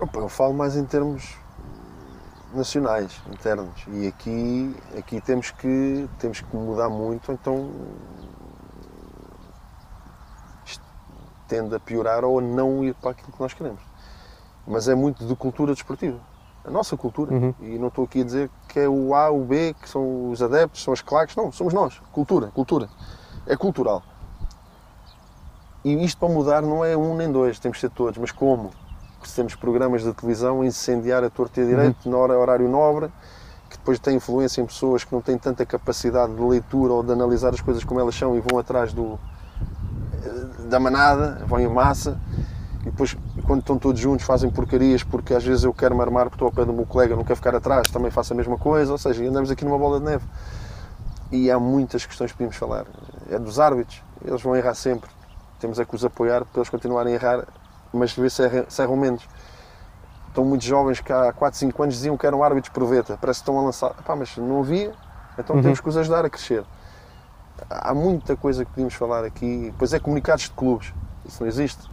Eu 0.00 0.28
falo 0.28 0.54
mais 0.54 0.76
em 0.76 0.84
termos 0.84 1.40
nacionais, 2.54 3.12
internos. 3.30 3.74
E 3.88 4.06
aqui, 4.08 4.74
aqui 4.96 5.20
temos, 5.20 5.50
que, 5.50 6.08
temos 6.18 6.40
que 6.40 6.56
mudar 6.56 6.88
muito, 6.88 7.30
então 7.32 7.70
tende 11.50 11.74
a 11.74 11.80
piorar 11.80 12.24
ou 12.24 12.38
a 12.38 12.42
não 12.42 12.84
ir 12.84 12.94
para 12.94 13.10
aquilo 13.10 13.32
que 13.32 13.40
nós 13.40 13.52
queremos. 13.52 13.82
Mas 14.64 14.86
é 14.86 14.94
muito 14.94 15.26
de 15.26 15.34
cultura 15.34 15.74
desportiva. 15.74 16.18
A 16.64 16.70
nossa 16.70 16.96
cultura. 16.96 17.34
Uhum. 17.34 17.54
E 17.60 17.76
não 17.76 17.88
estou 17.88 18.04
aqui 18.04 18.20
a 18.20 18.24
dizer 18.24 18.50
que 18.68 18.78
é 18.78 18.88
o 18.88 19.14
A, 19.14 19.30
o 19.30 19.40
B, 19.40 19.74
que 19.74 19.88
são 19.88 20.30
os 20.30 20.40
adeptos, 20.40 20.84
são 20.84 20.92
as 20.92 21.02
claques. 21.02 21.34
Não, 21.34 21.50
somos 21.50 21.74
nós. 21.74 22.00
Cultura, 22.12 22.48
cultura. 22.48 22.88
É 23.46 23.56
cultural. 23.56 24.02
E 25.84 26.04
isto 26.04 26.18
para 26.18 26.28
mudar 26.28 26.62
não 26.62 26.84
é 26.84 26.96
um 26.96 27.16
nem 27.16 27.32
dois, 27.32 27.58
temos 27.58 27.78
que 27.78 27.80
ser 27.80 27.90
todos. 27.90 28.16
Mas 28.18 28.30
como? 28.30 28.70
Porque 29.18 29.34
temos 29.34 29.56
programas 29.56 30.04
de 30.04 30.12
televisão 30.12 30.60
a 30.60 30.66
incendiar 30.66 31.24
a 31.24 31.30
torta 31.30 31.60
e 31.60 31.64
a 31.64 31.66
direito 31.66 32.06
uhum. 32.06 32.12
na 32.12 32.18
hora, 32.18 32.38
horário 32.38 32.68
nobre, 32.68 33.10
que 33.68 33.76
depois 33.76 33.98
tem 33.98 34.16
influência 34.16 34.60
em 34.60 34.66
pessoas 34.66 35.02
que 35.02 35.12
não 35.12 35.20
têm 35.20 35.36
tanta 35.36 35.66
capacidade 35.66 36.32
de 36.34 36.40
leitura 36.40 36.92
ou 36.92 37.02
de 37.02 37.12
analisar 37.12 37.52
as 37.54 37.60
coisas 37.60 37.82
como 37.82 37.98
elas 37.98 38.14
são 38.14 38.36
e 38.36 38.40
vão 38.40 38.58
atrás 38.58 38.92
do, 38.92 39.18
da 40.70 40.80
manada, 40.80 41.42
vão 41.46 41.60
em 41.60 41.68
massa, 41.68 42.18
e 42.80 42.84
depois, 42.84 43.16
quando 43.46 43.60
estão 43.60 43.78
todos 43.78 44.00
juntos, 44.00 44.24
fazem 44.24 44.48
porcarias 44.48 45.02
porque 45.02 45.34
às 45.34 45.44
vezes 45.44 45.64
eu 45.64 45.74
quero 45.74 45.94
me 45.94 46.00
armar 46.00 46.24
porque 46.24 46.36
estou 46.36 46.46
ao 46.46 46.52
pé 46.52 46.64
do 46.64 46.72
meu 46.72 46.86
colega, 46.86 47.14
não 47.14 47.24
quero 47.24 47.36
ficar 47.36 47.54
atrás, 47.54 47.90
também 47.90 48.10
faço 48.10 48.32
a 48.32 48.36
mesma 48.36 48.56
coisa, 48.56 48.90
ou 48.92 48.96
seja, 48.96 49.22
andamos 49.22 49.50
aqui 49.50 49.64
numa 49.64 49.78
bola 49.78 49.98
de 49.98 50.06
neve. 50.06 50.24
E 51.30 51.50
há 51.50 51.58
muitas 51.58 52.06
questões 52.06 52.32
que 52.32 52.38
podíamos 52.38 52.56
falar. 52.56 52.86
É 53.30 53.38
dos 53.38 53.60
árbitros, 53.60 54.02
eles 54.24 54.40
vão 54.40 54.56
errar 54.56 54.74
sempre. 54.74 55.10
Temos 55.60 55.78
é 55.78 55.84
que 55.84 55.94
os 55.94 56.04
apoiar 56.04 56.44
para 56.44 56.60
eles 56.60 56.70
continuarem 56.70 57.12
a 57.12 57.16
errar, 57.16 57.44
mas 57.92 58.12
ver 58.14 58.30
se, 58.30 58.42
erram, 58.42 58.64
se 58.68 58.82
erram 58.82 58.96
menos. 58.96 59.28
Estão 60.28 60.44
muitos 60.44 60.66
jovens 60.66 61.00
que 61.00 61.12
há 61.12 61.32
4, 61.32 61.58
5 61.58 61.82
anos 61.82 61.94
diziam 61.96 62.16
que 62.16 62.26
eram 62.26 62.42
árbitros 62.42 62.72
proveta, 62.72 63.18
parece 63.20 63.40
que 63.40 63.42
estão 63.42 63.58
a 63.58 63.62
lançar. 63.62 63.92
Pá, 64.04 64.16
mas 64.16 64.34
não 64.38 64.60
havia, 64.60 64.92
então 65.38 65.56
uhum. 65.56 65.62
temos 65.62 65.80
que 65.80 65.88
os 65.88 65.96
ajudar 65.98 66.24
a 66.24 66.30
crescer 66.30 66.64
há 67.68 67.94
muita 67.94 68.36
coisa 68.36 68.64
que 68.64 68.70
podíamos 68.70 68.94
falar 68.94 69.24
aqui. 69.24 69.74
Pois 69.78 69.92
é, 69.92 69.98
comunicados 69.98 70.44
de 70.44 70.50
clubes. 70.50 70.92
Isso 71.26 71.42
não 71.42 71.48
existe. 71.48 71.90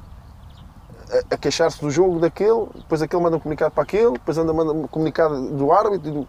A, 1.11 1.35
a 1.35 1.37
queixar-se 1.37 1.79
do 1.79 1.89
jogo 1.89 2.19
daquele, 2.19 2.67
depois 2.75 3.01
aquele 3.01 3.21
manda 3.21 3.37
um 3.37 3.39
comunicado 3.39 3.71
para 3.71 3.83
aquele, 3.83 4.11
depois 4.13 4.37
anda 4.37 4.53
manda 4.53 4.71
um 4.73 4.87
comunicado 4.87 5.49
do 5.51 5.71
árbitro. 5.71 6.11
Do... 6.11 6.27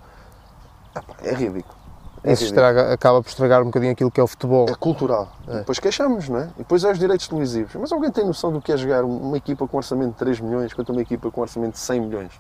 é 1.23 1.35
ridículo. 1.35 1.79
É 2.25 2.33
Isso 2.33 2.45
estraga, 2.45 2.93
acaba 2.93 3.23
por 3.23 3.29
estragar 3.29 3.63
um 3.63 3.67
bocadinho 3.67 3.93
aquilo 3.93 4.11
que 4.11 4.21
é 4.21 4.23
o 4.23 4.27
futebol. 4.27 4.67
É 4.69 4.75
cultural. 4.75 5.29
É. 5.47 5.59
Depois 5.59 5.79
queixamos, 5.79 6.29
não 6.29 6.41
é? 6.41 6.51
E 6.57 6.59
depois 6.59 6.83
é 6.83 6.91
os 6.91 6.99
direitos 6.99 7.29
televisivos. 7.29 7.75
Mas 7.77 7.93
alguém 7.93 8.11
tem 8.11 8.25
noção 8.25 8.53
do 8.53 8.61
que 8.61 8.73
é 8.73 8.77
jogar 8.77 9.05
uma 9.05 9.37
equipa 9.37 9.67
com 9.69 9.77
orçamento 9.77 10.13
de 10.13 10.19
3 10.19 10.41
milhões 10.41 10.75
contra 10.75 10.93
uma 10.93 11.03
equipa 11.03 11.31
com 11.31 11.41
orçamento 11.41 11.75
de 11.75 11.79
100 11.79 12.01
milhões? 12.01 12.33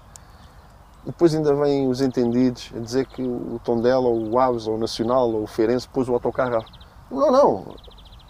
E 1.05 1.07
depois 1.07 1.35
ainda 1.35 1.55
vêm 1.55 1.89
os 1.89 2.01
entendidos 2.01 2.73
a 2.77 2.81
dizer 2.81 3.07
que 3.07 3.23
o 3.23 3.61
Tondela, 3.65 4.09
ou 4.09 4.31
o 4.31 4.39
Aves, 4.39 4.67
ou 4.67 4.75
o 4.75 4.79
Nacional, 4.79 5.31
ou 5.31 5.45
o 5.45 5.47
Feirense 5.47 5.89
pôs 5.89 6.09
o 6.09 6.13
autocarro 6.13 6.65
não, 7.11 7.31
não. 7.31 7.77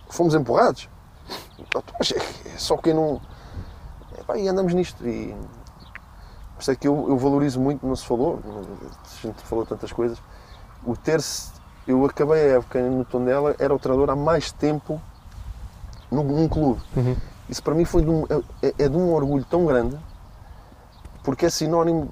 Fomos 0.08 0.34
empurrados. 0.34 0.88
Mas 1.98 2.12
é 2.12 2.58
só 2.58 2.76
quem 2.76 2.94
não. 2.94 3.20
E 4.36 4.48
andamos 4.48 4.74
nisto. 4.74 5.06
E 5.06 5.34
isso 6.58 6.70
é 6.70 6.76
que 6.76 6.88
eu, 6.88 7.08
eu 7.08 7.16
valorizo 7.16 7.60
muito, 7.60 7.86
não 7.86 7.94
se 7.94 8.04
falou, 8.04 8.40
a 8.44 9.26
gente 9.26 9.40
falou 9.42 9.64
tantas 9.64 9.92
coisas. 9.92 10.20
O 10.84 10.96
ter-se. 10.96 11.52
Eu 11.86 12.04
acabei 12.04 12.52
a 12.52 12.56
época 12.56 12.82
no 12.82 13.04
Tondela, 13.04 13.56
era 13.58 13.74
o 13.74 13.78
treinador 13.78 14.10
há 14.10 14.16
mais 14.16 14.52
tempo 14.52 15.00
num, 16.10 16.22
num 16.22 16.48
clube. 16.48 16.82
Uhum. 16.94 17.16
Isso 17.48 17.62
para 17.62 17.74
mim 17.74 17.84
foi 17.84 18.02
de 18.02 18.10
um, 18.10 18.24
é, 18.60 18.74
é 18.78 18.88
de 18.88 18.96
um 18.96 19.10
orgulho 19.14 19.44
tão 19.44 19.64
grande, 19.64 19.96
porque 21.22 21.46
é 21.46 21.50
sinónimo. 21.50 22.10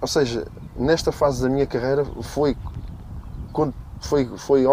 Ou 0.00 0.06
seja, 0.06 0.46
nesta 0.76 1.10
fase 1.10 1.42
da 1.42 1.48
minha 1.48 1.66
carreira 1.66 2.04
foi 2.22 2.56
quando 3.52 3.74
foi, 4.00 4.26
foi, 4.36 4.64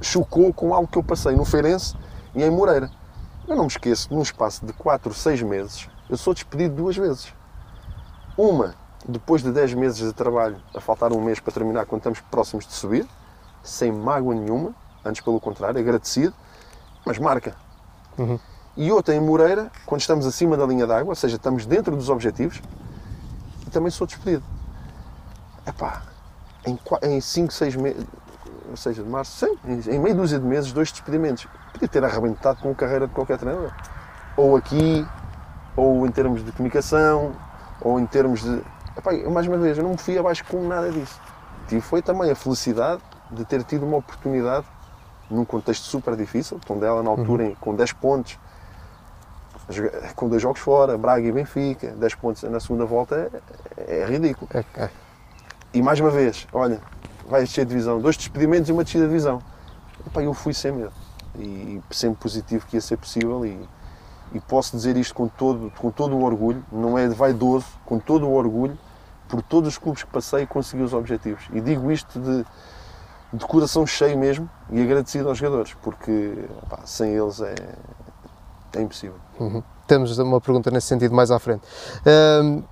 chocou 0.00 0.52
com 0.52 0.74
algo 0.74 0.86
que 0.86 0.98
eu 0.98 1.02
passei 1.02 1.34
no 1.34 1.44
Feirense 1.44 1.96
e 2.34 2.42
em 2.42 2.50
Moreira. 2.50 2.90
Eu 3.46 3.56
não 3.56 3.64
me 3.64 3.70
esqueço, 3.70 4.12
num 4.12 4.22
espaço 4.22 4.64
de 4.64 4.72
4, 4.74 5.12
6 5.12 5.42
meses, 5.42 5.88
eu 6.08 6.16
sou 6.16 6.34
despedido 6.34 6.74
duas 6.74 6.96
vezes. 6.96 7.32
Uma, 8.36 8.74
depois 9.06 9.42
de 9.42 9.50
10 9.50 9.74
meses 9.74 9.98
de 9.98 10.12
trabalho, 10.12 10.56
a 10.74 10.80
faltar 10.80 11.12
um 11.12 11.20
mês 11.20 11.40
para 11.40 11.52
terminar, 11.52 11.86
quando 11.86 12.00
estamos 12.00 12.20
próximos 12.20 12.66
de 12.66 12.72
subir, 12.72 13.08
sem 13.62 13.90
mágoa 13.90 14.34
nenhuma, 14.34 14.74
antes 15.04 15.22
pelo 15.22 15.40
contrário, 15.40 15.80
agradecido, 15.80 16.34
mas 17.04 17.18
marca. 17.18 17.56
Uhum. 18.18 18.38
E 18.76 18.92
outra 18.92 19.14
em 19.14 19.20
Moreira, 19.20 19.72
quando 19.86 20.00
estamos 20.00 20.26
acima 20.26 20.56
da 20.56 20.64
linha 20.64 20.86
d'água, 20.86 21.10
ou 21.10 21.16
seja, 21.16 21.36
estamos 21.36 21.66
dentro 21.66 21.96
dos 21.96 22.08
objetivos, 22.08 22.62
e 23.66 23.70
também 23.70 23.90
sou 23.90 24.06
despedido. 24.06 24.44
Epá, 25.66 26.02
em 27.02 27.20
5, 27.20 27.52
6 27.52 27.76
meses, 27.76 28.06
ou 28.70 28.76
seja, 28.76 29.02
de 29.02 29.08
março, 29.08 29.46
sim, 29.46 29.58
em 29.90 29.98
meio 29.98 30.14
dúzia 30.14 30.38
de 30.38 30.44
meses, 30.44 30.72
dois 30.72 30.90
despedimentos. 30.90 31.46
Podia 31.72 31.88
ter 31.88 32.04
arrebentado 32.04 32.60
com 32.60 32.70
a 32.70 32.74
carreira 32.74 33.06
de 33.06 33.14
qualquer 33.14 33.38
treinador. 33.38 33.72
Ou 34.36 34.56
aqui, 34.56 35.06
ou 35.76 36.06
em 36.06 36.10
termos 36.10 36.44
de 36.44 36.52
comunicação, 36.52 37.32
ou 37.80 37.98
em 37.98 38.06
termos 38.06 38.42
de. 38.42 38.62
Epá, 38.96 39.12
mais 39.30 39.46
uma 39.46 39.58
vez, 39.58 39.78
eu 39.78 39.84
não 39.84 39.90
me 39.90 39.98
fui 39.98 40.18
abaixo 40.18 40.44
com 40.44 40.66
nada 40.66 40.90
disso. 40.90 41.20
Tive 41.68 41.80
foi 41.80 42.02
também 42.02 42.30
a 42.30 42.34
felicidade 42.34 43.02
de 43.30 43.44
ter 43.44 43.62
tido 43.62 43.84
uma 43.84 43.98
oportunidade 43.98 44.66
num 45.30 45.44
contexto 45.44 45.84
super 45.84 46.16
difícil, 46.16 46.58
dela 46.80 47.02
na 47.02 47.10
altura 47.10 47.44
uhum. 47.44 47.54
com 47.60 47.74
10 47.74 47.92
pontos, 47.92 48.38
com 50.16 50.28
dois 50.28 50.40
jogos 50.40 50.60
fora, 50.60 50.96
Braga 50.96 51.26
e 51.26 51.32
Benfica, 51.32 51.88
10 51.88 52.14
pontos 52.14 52.42
na 52.44 52.58
segunda 52.58 52.86
volta 52.86 53.30
é, 53.76 54.00
é 54.00 54.06
ridículo. 54.06 54.48
É, 54.54 54.64
é. 54.76 54.90
E 55.74 55.82
mais 55.82 56.00
uma 56.00 56.10
vez, 56.10 56.46
olha, 56.52 56.80
vai 57.28 57.42
descer 57.42 57.64
de 57.64 57.70
divisão, 57.70 58.00
dois 58.00 58.16
despedimentos 58.16 58.68
e 58.68 58.72
uma 58.72 58.82
descida 58.82 59.04
de 59.04 59.10
divisão. 59.10 59.40
Epá, 60.06 60.22
eu 60.22 60.32
fui 60.32 60.54
sem 60.54 60.72
medo 60.72 60.92
e 61.38 61.80
sempre 61.90 62.18
positivo 62.20 62.66
que 62.66 62.76
ia 62.76 62.80
ser 62.80 62.96
possível 62.96 63.44
e, 63.44 63.58
e 64.32 64.40
posso 64.40 64.76
dizer 64.76 64.96
isto 64.96 65.14
com 65.14 65.28
todo, 65.28 65.72
com 65.78 65.90
todo 65.90 66.16
o 66.16 66.24
orgulho, 66.24 66.64
não 66.72 66.98
é 66.98 67.08
vaidoso, 67.08 67.66
com 67.84 67.98
todo 67.98 68.26
o 68.26 68.32
orgulho, 68.32 68.78
por 69.28 69.42
todos 69.42 69.68
os 69.68 69.78
clubes 69.78 70.02
que 70.02 70.10
passei 70.10 70.46
consegui 70.46 70.82
os 70.82 70.92
objetivos. 70.92 71.44
E 71.52 71.60
digo 71.60 71.90
isto 71.92 72.18
de, 72.18 72.44
de 73.32 73.44
coração 73.46 73.86
cheio 73.86 74.18
mesmo 74.18 74.48
e 74.70 74.80
agradecido 74.80 75.28
aos 75.28 75.38
jogadores, 75.38 75.74
porque 75.82 76.34
sem 76.84 77.12
eles 77.12 77.40
é, 77.40 77.54
é 78.74 78.80
impossível. 78.80 79.16
Uhum. 79.38 79.62
Temos 79.86 80.18
uma 80.18 80.40
pergunta 80.40 80.70
nesse 80.70 80.86
sentido 80.86 81.14
mais 81.14 81.30
à 81.30 81.38
frente. 81.38 81.62
Um, 82.42 82.62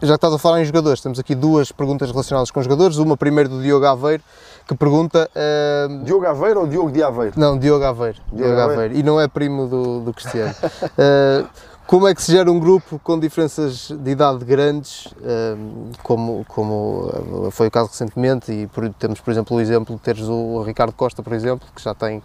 já 0.00 0.14
que 0.14 0.14
estás 0.14 0.32
a 0.32 0.38
falar 0.38 0.60
em 0.60 0.64
jogadores, 0.64 1.00
temos 1.00 1.18
aqui 1.18 1.34
duas 1.34 1.72
perguntas 1.72 2.10
relacionadas 2.10 2.50
com 2.50 2.62
jogadores. 2.62 2.98
Uma 2.98 3.16
primeiro 3.16 3.48
do 3.48 3.60
Diogo 3.60 3.84
Aveiro, 3.84 4.22
que 4.66 4.74
pergunta. 4.74 5.28
Uh... 5.34 6.04
Diogo 6.04 6.26
Aveiro 6.26 6.60
ou 6.60 6.66
Diogo 6.66 6.92
de 6.92 7.02
Aveiro? 7.02 7.34
Não, 7.36 7.58
Diogo 7.58 7.84
Aveiro. 7.84 8.18
Diogo, 8.32 8.36
Diogo 8.36 8.60
Aveiro. 8.60 8.72
Aveiro. 8.72 8.96
E 8.96 9.02
não 9.02 9.20
é 9.20 9.26
primo 9.26 9.66
do, 9.66 10.00
do 10.00 10.12
Cristiano. 10.12 10.54
uh, 10.62 11.48
como 11.86 12.06
é 12.06 12.14
que 12.14 12.22
se 12.22 12.30
gera 12.30 12.50
um 12.50 12.60
grupo 12.60 13.00
com 13.02 13.18
diferenças 13.18 13.90
de 13.90 14.10
idade 14.10 14.44
grandes, 14.44 15.06
uh, 15.06 15.92
como, 16.02 16.44
como 16.46 17.50
foi 17.50 17.66
o 17.66 17.70
caso 17.70 17.90
recentemente? 17.90 18.52
E 18.52 18.66
por, 18.68 18.88
temos, 18.94 19.20
por 19.20 19.32
exemplo, 19.32 19.56
o 19.56 19.60
exemplo 19.60 19.96
de 19.96 20.02
teres 20.02 20.28
o 20.28 20.62
Ricardo 20.62 20.92
Costa, 20.92 21.22
por 21.24 21.32
exemplo, 21.32 21.66
que 21.74 21.82
já 21.82 21.94
tem. 21.94 22.22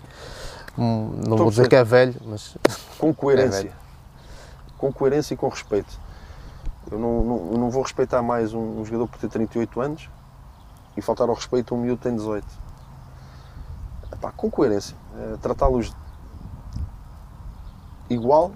Um, 0.78 0.84
não 0.84 1.22
Estou 1.22 1.38
vou 1.38 1.50
dizer 1.50 1.68
que 1.68 1.76
é 1.76 1.84
velho, 1.84 2.16
mas. 2.26 2.56
Com 3.00 3.14
coerência. 3.16 3.68
É 3.80 3.84
com 4.78 4.92
coerência 4.92 5.34
e 5.34 5.38
com 5.38 5.48
respeito 5.48 6.03
eu 6.94 7.00
não, 7.00 7.24
não, 7.24 7.52
eu 7.54 7.58
não 7.58 7.70
vou 7.72 7.82
respeitar 7.82 8.22
mais 8.22 8.54
um, 8.54 8.82
um, 8.82 8.86
jogador 8.86 9.08
por 9.08 9.18
ter 9.20 9.28
38 9.28 9.82
anos 9.82 10.10
e 10.96 11.02
faltar 11.02 11.28
ao 11.28 11.34
respeito 11.34 11.74
a 11.74 11.78
um 11.78 11.82
miúdo 11.82 11.98
que 11.98 12.04
tem 12.04 12.16
18. 12.16 12.46
Epá, 14.14 14.32
com 14.32 14.50
coerência. 14.52 14.96
É, 15.18 15.38
Tratá-los 15.38 15.92
igual, 18.12 18.52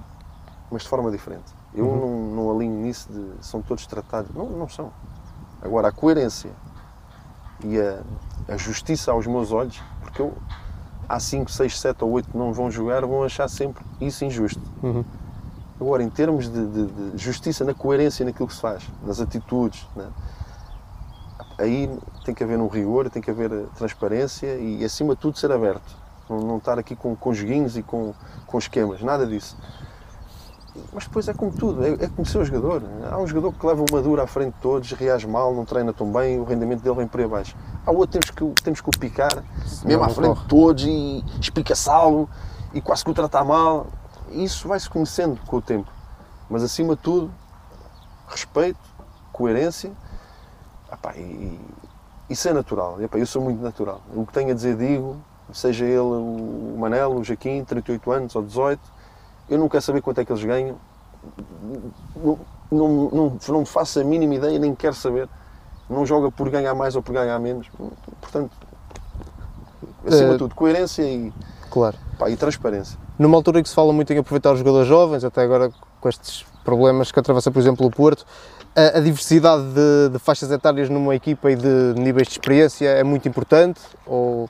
mas 0.69 0.83
de 0.83 0.87
forma 0.87 1.09
diferente. 1.09 1.51
Eu 1.73 1.85
uhum. 1.87 2.35
não, 2.35 2.35
não 2.35 2.55
alinho 2.55 2.79
nisso 2.79 3.11
de 3.11 3.43
são 3.43 3.59
todos 3.63 3.87
tratados. 3.87 4.29
Não, 4.35 4.45
não 4.45 4.69
são. 4.69 4.91
Agora, 5.59 5.87
a 5.87 5.91
coerência 5.91 6.51
e 7.63 7.79
a, 7.79 8.01
a 8.53 8.55
justiça 8.55 9.11
aos 9.11 9.25
meus 9.25 9.51
olhos, 9.51 9.81
porque 9.99 10.21
eu, 10.21 10.37
há 11.09 11.19
5, 11.19 11.51
6, 11.51 11.79
7 11.79 12.03
ou 12.03 12.11
8 12.11 12.29
que 12.29 12.37
não 12.37 12.53
vão 12.53 12.69
jogar, 12.69 13.03
vão 13.03 13.23
achar 13.23 13.49
sempre 13.49 13.83
isso 13.99 14.23
injusto. 14.23 14.61
Uhum. 14.83 15.03
Agora, 15.79 16.01
em 16.01 16.09
termos 16.09 16.49
de, 16.49 16.65
de, 16.65 16.85
de, 16.87 17.17
justiça 17.17 17.63
na 17.63 17.73
coerência 17.73 18.25
naquilo 18.25 18.47
que 18.47 18.55
se 18.55 18.61
faz, 18.61 18.83
nas 19.05 19.21
atitudes, 19.21 19.85
né? 19.95 20.07
aí 21.59 21.89
tem 22.25 22.33
que 22.33 22.43
haver 22.43 22.59
um 22.59 22.67
rigor, 22.67 23.09
tem 23.11 23.21
que 23.21 23.29
haver 23.29 23.51
eh, 23.51 23.65
transparência 23.75 24.55
e, 24.55 24.83
acima 24.83 25.13
de 25.13 25.21
tudo, 25.21 25.37
ser 25.37 25.51
aberto. 25.51 25.95
Não, 26.27 26.39
não 26.39 26.57
estar 26.57 26.79
aqui 26.79 26.95
com, 26.95 27.15
com 27.15 27.31
joguinhos 27.31 27.77
e 27.77 27.83
com, 27.83 28.13
com 28.47 28.57
esquemas, 28.57 29.01
nada 29.01 29.25
disso. 29.25 29.55
Mas 30.91 31.05
depois 31.05 31.27
é 31.27 31.33
como 31.33 31.51
tudo, 31.51 31.83
é, 31.85 31.89
é 31.89 32.07
como 32.07 32.25
ser 32.25 32.39
o 32.39 32.45
jogador. 32.45 32.81
Há 33.11 33.19
um 33.19 33.27
jogador 33.27 33.53
que 33.53 33.65
leva 33.65 33.85
uma 33.89 34.01
dura 34.01 34.23
à 34.23 34.27
frente 34.27 34.55
de 34.55 34.61
todos, 34.61 34.91
reage 34.93 35.27
mal, 35.27 35.53
não 35.53 35.63
treina 35.63 35.93
tão 35.93 36.11
bem, 36.11 36.39
o 36.39 36.43
rendimento 36.43 36.81
dele 36.81 36.95
vem 36.95 37.07
por 37.07 37.19
aí 37.19 37.25
abaixo. 37.25 37.55
Há 37.85 37.91
outro 37.91 38.19
temos 38.19 38.31
que, 38.31 38.63
temos 38.63 38.81
que 38.81 38.89
o 38.89 38.99
picar, 38.99 39.43
mesmo 39.85 40.03
à 40.03 40.09
frente 40.09 40.39
de 40.39 40.47
todos, 40.47 40.83
e 40.83 41.23
espicaçá-lo, 41.39 42.27
e 42.73 42.81
quase 42.81 43.03
que 43.03 43.11
o 43.11 43.13
tratar 43.13 43.43
mal 43.43 43.87
isso 44.31 44.67
vai-se 44.67 44.89
conhecendo 44.89 45.39
com 45.45 45.57
o 45.57 45.61
tempo. 45.61 45.91
Mas 46.49 46.63
acima 46.63 46.95
de 46.95 47.01
tudo, 47.01 47.31
respeito, 48.27 48.79
coerência 49.31 49.91
epá, 50.91 51.13
e, 51.15 51.59
e 52.29 52.35
ser 52.35 52.53
natural. 52.53 53.01
Epá, 53.01 53.17
eu 53.17 53.25
sou 53.25 53.41
muito 53.41 53.61
natural. 53.61 54.01
O 54.13 54.25
que 54.25 54.33
tenho 54.33 54.51
a 54.51 54.53
dizer, 54.53 54.77
digo, 54.77 55.17
seja 55.51 55.85
ele 55.85 55.99
o 55.99 56.75
Manel, 56.79 57.13
o 57.13 57.23
Jaquim, 57.23 57.63
38 57.63 58.11
anos 58.11 58.35
ou 58.35 58.43
18, 58.43 58.79
eu 59.49 59.57
não 59.57 59.69
quero 59.69 59.83
saber 59.83 60.01
quanto 60.01 60.19
é 60.21 60.25
que 60.25 60.31
eles 60.31 60.43
ganham. 60.43 60.77
Não, 62.15 62.39
não, 62.71 63.09
não, 63.09 63.39
não 63.49 63.65
faço 63.65 63.99
a 63.99 64.03
mínima 64.03 64.35
ideia, 64.35 64.59
nem 64.59 64.73
quero 64.75 64.95
saber. 64.95 65.27
Não 65.89 66.05
joga 66.05 66.29
por 66.31 66.49
ganhar 66.49 66.73
mais 66.75 66.95
ou 66.95 67.01
por 67.01 67.13
ganhar 67.13 67.39
menos. 67.39 67.69
Portanto, 68.21 68.51
acima 70.05 70.29
de 70.29 70.35
uh, 70.35 70.37
tudo, 70.37 70.55
coerência 70.55 71.03
e, 71.03 71.33
claro. 71.69 71.97
Pá, 72.17 72.29
e 72.29 72.35
transparência 72.35 73.06
numa 73.17 73.37
altura 73.37 73.59
em 73.59 73.63
que 73.63 73.69
se 73.69 73.75
fala 73.75 73.91
muito 73.91 74.11
em 74.11 74.17
aproveitar 74.17 74.51
os 74.53 74.59
jogadores 74.59 74.87
jovens, 74.87 75.23
até 75.23 75.41
agora 75.41 75.71
com 75.99 76.09
estes 76.09 76.45
problemas 76.63 77.11
que 77.11 77.19
atravessa, 77.19 77.51
por 77.51 77.59
exemplo, 77.59 77.85
o 77.85 77.91
Porto, 77.91 78.25
a, 78.75 78.97
a 78.97 79.01
diversidade 79.01 79.63
de, 79.73 80.09
de, 80.13 80.19
faixas 80.19 80.51
etárias 80.51 80.89
numa 80.89 81.15
equipa 81.15 81.49
e 81.51 81.55
de 81.55 81.93
níveis 81.95 82.27
de 82.27 82.33
experiência 82.33 82.87
é 82.87 83.03
muito 83.03 83.27
importante? 83.27 83.81
Ou 84.05 84.49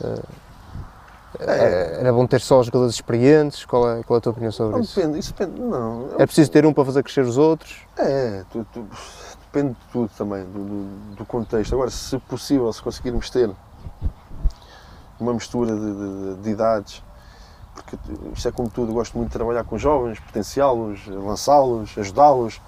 uh, 0.00 0.22
é, 1.40 2.00
era 2.00 2.12
bom 2.12 2.26
ter 2.26 2.40
só 2.40 2.62
jogadores 2.62 2.94
experientes? 2.94 3.64
Qual 3.64 3.90
é, 3.90 4.02
qual 4.02 4.16
é 4.16 4.18
a 4.18 4.20
tua 4.20 4.32
opinião 4.32 4.52
sobre 4.52 4.74
não, 4.74 4.80
isso? 4.82 4.96
Depende, 4.96 5.18
isso 5.18 5.34
depende, 5.36 5.60
não. 5.60 6.10
É 6.18 6.26
preciso 6.26 6.50
ter 6.50 6.66
um 6.66 6.72
para 6.72 6.84
fazer 6.84 7.02
crescer 7.02 7.24
os 7.24 7.38
outros? 7.38 7.80
É, 7.96 8.44
tu, 8.52 8.66
tu, 8.72 8.86
depende 9.52 9.70
de 9.74 9.92
tudo 9.92 10.10
também, 10.16 10.44
do, 10.44 10.64
do, 10.64 11.16
do, 11.16 11.24
contexto. 11.24 11.74
Agora, 11.74 11.90
se 11.90 12.18
possível, 12.18 12.70
se 12.72 12.82
conseguirmos 12.82 13.30
ter 13.30 13.50
uma 15.18 15.32
mistura 15.32 15.74
de, 15.74 16.42
de 16.42 16.50
idades, 16.50 17.02
porque 17.74 17.96
isto 18.34 18.48
é 18.48 18.52
como 18.52 18.68
tudo, 18.68 18.92
gosto 18.92 19.16
muito 19.16 19.30
de 19.30 19.34
trabalhar 19.34 19.64
com 19.64 19.78
jovens, 19.78 20.20
potenciá-los, 20.20 21.06
lançá-los, 21.06 21.96
ajudá-los, 21.96 22.60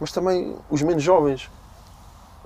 mas 0.00 0.12
também 0.12 0.56
os 0.70 0.82
menos 0.82 1.02
jovens. 1.02 1.50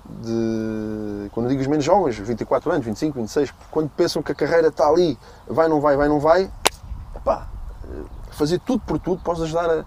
De, 0.08 1.28
quando 1.32 1.48
digo 1.48 1.60
os 1.60 1.66
menos 1.66 1.84
jovens, 1.84 2.16
24 2.16 2.70
anos, 2.70 2.86
25, 2.86 3.18
26, 3.18 3.54
quando 3.72 3.90
pensam 3.90 4.22
que 4.22 4.30
a 4.30 4.34
carreira 4.34 4.68
está 4.68 4.86
ali, 4.86 5.18
vai, 5.48 5.66
não 5.66 5.80
vai, 5.80 5.96
vai, 5.96 6.08
não 6.08 6.20
vai, 6.20 6.48
pá, 7.24 7.48
fazer 8.30 8.60
tudo 8.60 8.80
por 8.86 9.00
tudo, 9.00 9.20
podes 9.22 9.42
ajudar 9.42 9.68
a. 9.68 9.84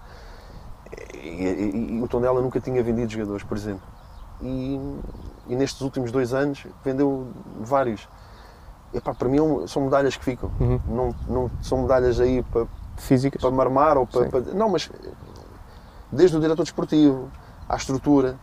E, 1.14 1.18
e, 1.18 1.92
e 1.94 2.02
o 2.02 2.08
Tondela 2.08 2.42
nunca 2.42 2.60
tinha 2.60 2.82
vendido 2.82 3.10
jogadores, 3.10 3.42
por 3.42 3.56
exemplo. 3.56 3.82
E, 4.42 4.78
e 5.48 5.56
nestes 5.56 5.80
últimos 5.80 6.10
dois 6.12 6.34
anos 6.34 6.66
vendeu 6.84 7.28
vários 7.58 8.06
epá, 8.92 9.14
para 9.14 9.28
mim 9.28 9.38
são 9.66 9.82
medalhas 9.82 10.16
que 10.16 10.24
ficam. 10.24 10.50
Uhum. 10.60 10.80
Não, 10.88 11.14
não 11.28 11.50
são 11.62 11.82
medalhas 11.82 12.20
aí 12.20 12.42
para, 12.42 12.66
Físicas. 12.96 13.40
para 13.40 13.50
marmar 13.50 13.96
ou 13.96 14.06
para, 14.06 14.28
para, 14.28 14.40
Não, 14.52 14.68
mas 14.68 14.90
desde 16.10 16.36
o 16.36 16.40
diretor 16.40 16.62
desportivo 16.62 17.30
à 17.68 17.76
estrutura, 17.76 18.36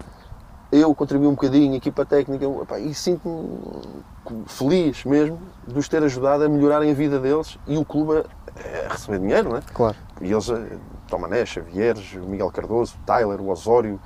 eu 0.71 0.93
contribuí 0.93 1.27
um 1.27 1.31
bocadinho, 1.31 1.73
a 1.73 1.77
equipa 1.77 2.05
técnica, 2.05 2.45
epá, 2.45 2.79
e 2.79 2.93
sinto-me 2.93 4.43
feliz 4.47 5.05
mesmo 5.05 5.39
de 5.65 5.79
os 5.79 5.87
ter 5.87 6.03
ajudado 6.03 6.43
a 6.43 6.49
melhorarem 6.49 6.91
a 6.91 6.93
vida 6.93 7.19
deles 7.19 7.57
e 7.67 7.77
o 7.77 7.85
clube 7.85 8.17
a, 8.17 8.85
a 8.85 8.93
receber 8.93 9.19
dinheiro, 9.19 9.49
não 9.49 9.57
é? 9.57 9.61
Claro. 9.73 9.95
E 10.19 10.31
eles, 10.31 10.49
eh, 10.49 10.77
Tomané, 11.07 11.45
Xavieres, 11.45 12.13
Miguel 12.13 12.51
Cardoso, 12.51 12.97
Tyler, 13.05 13.39
o 13.39 13.49
Osório, 13.49 13.99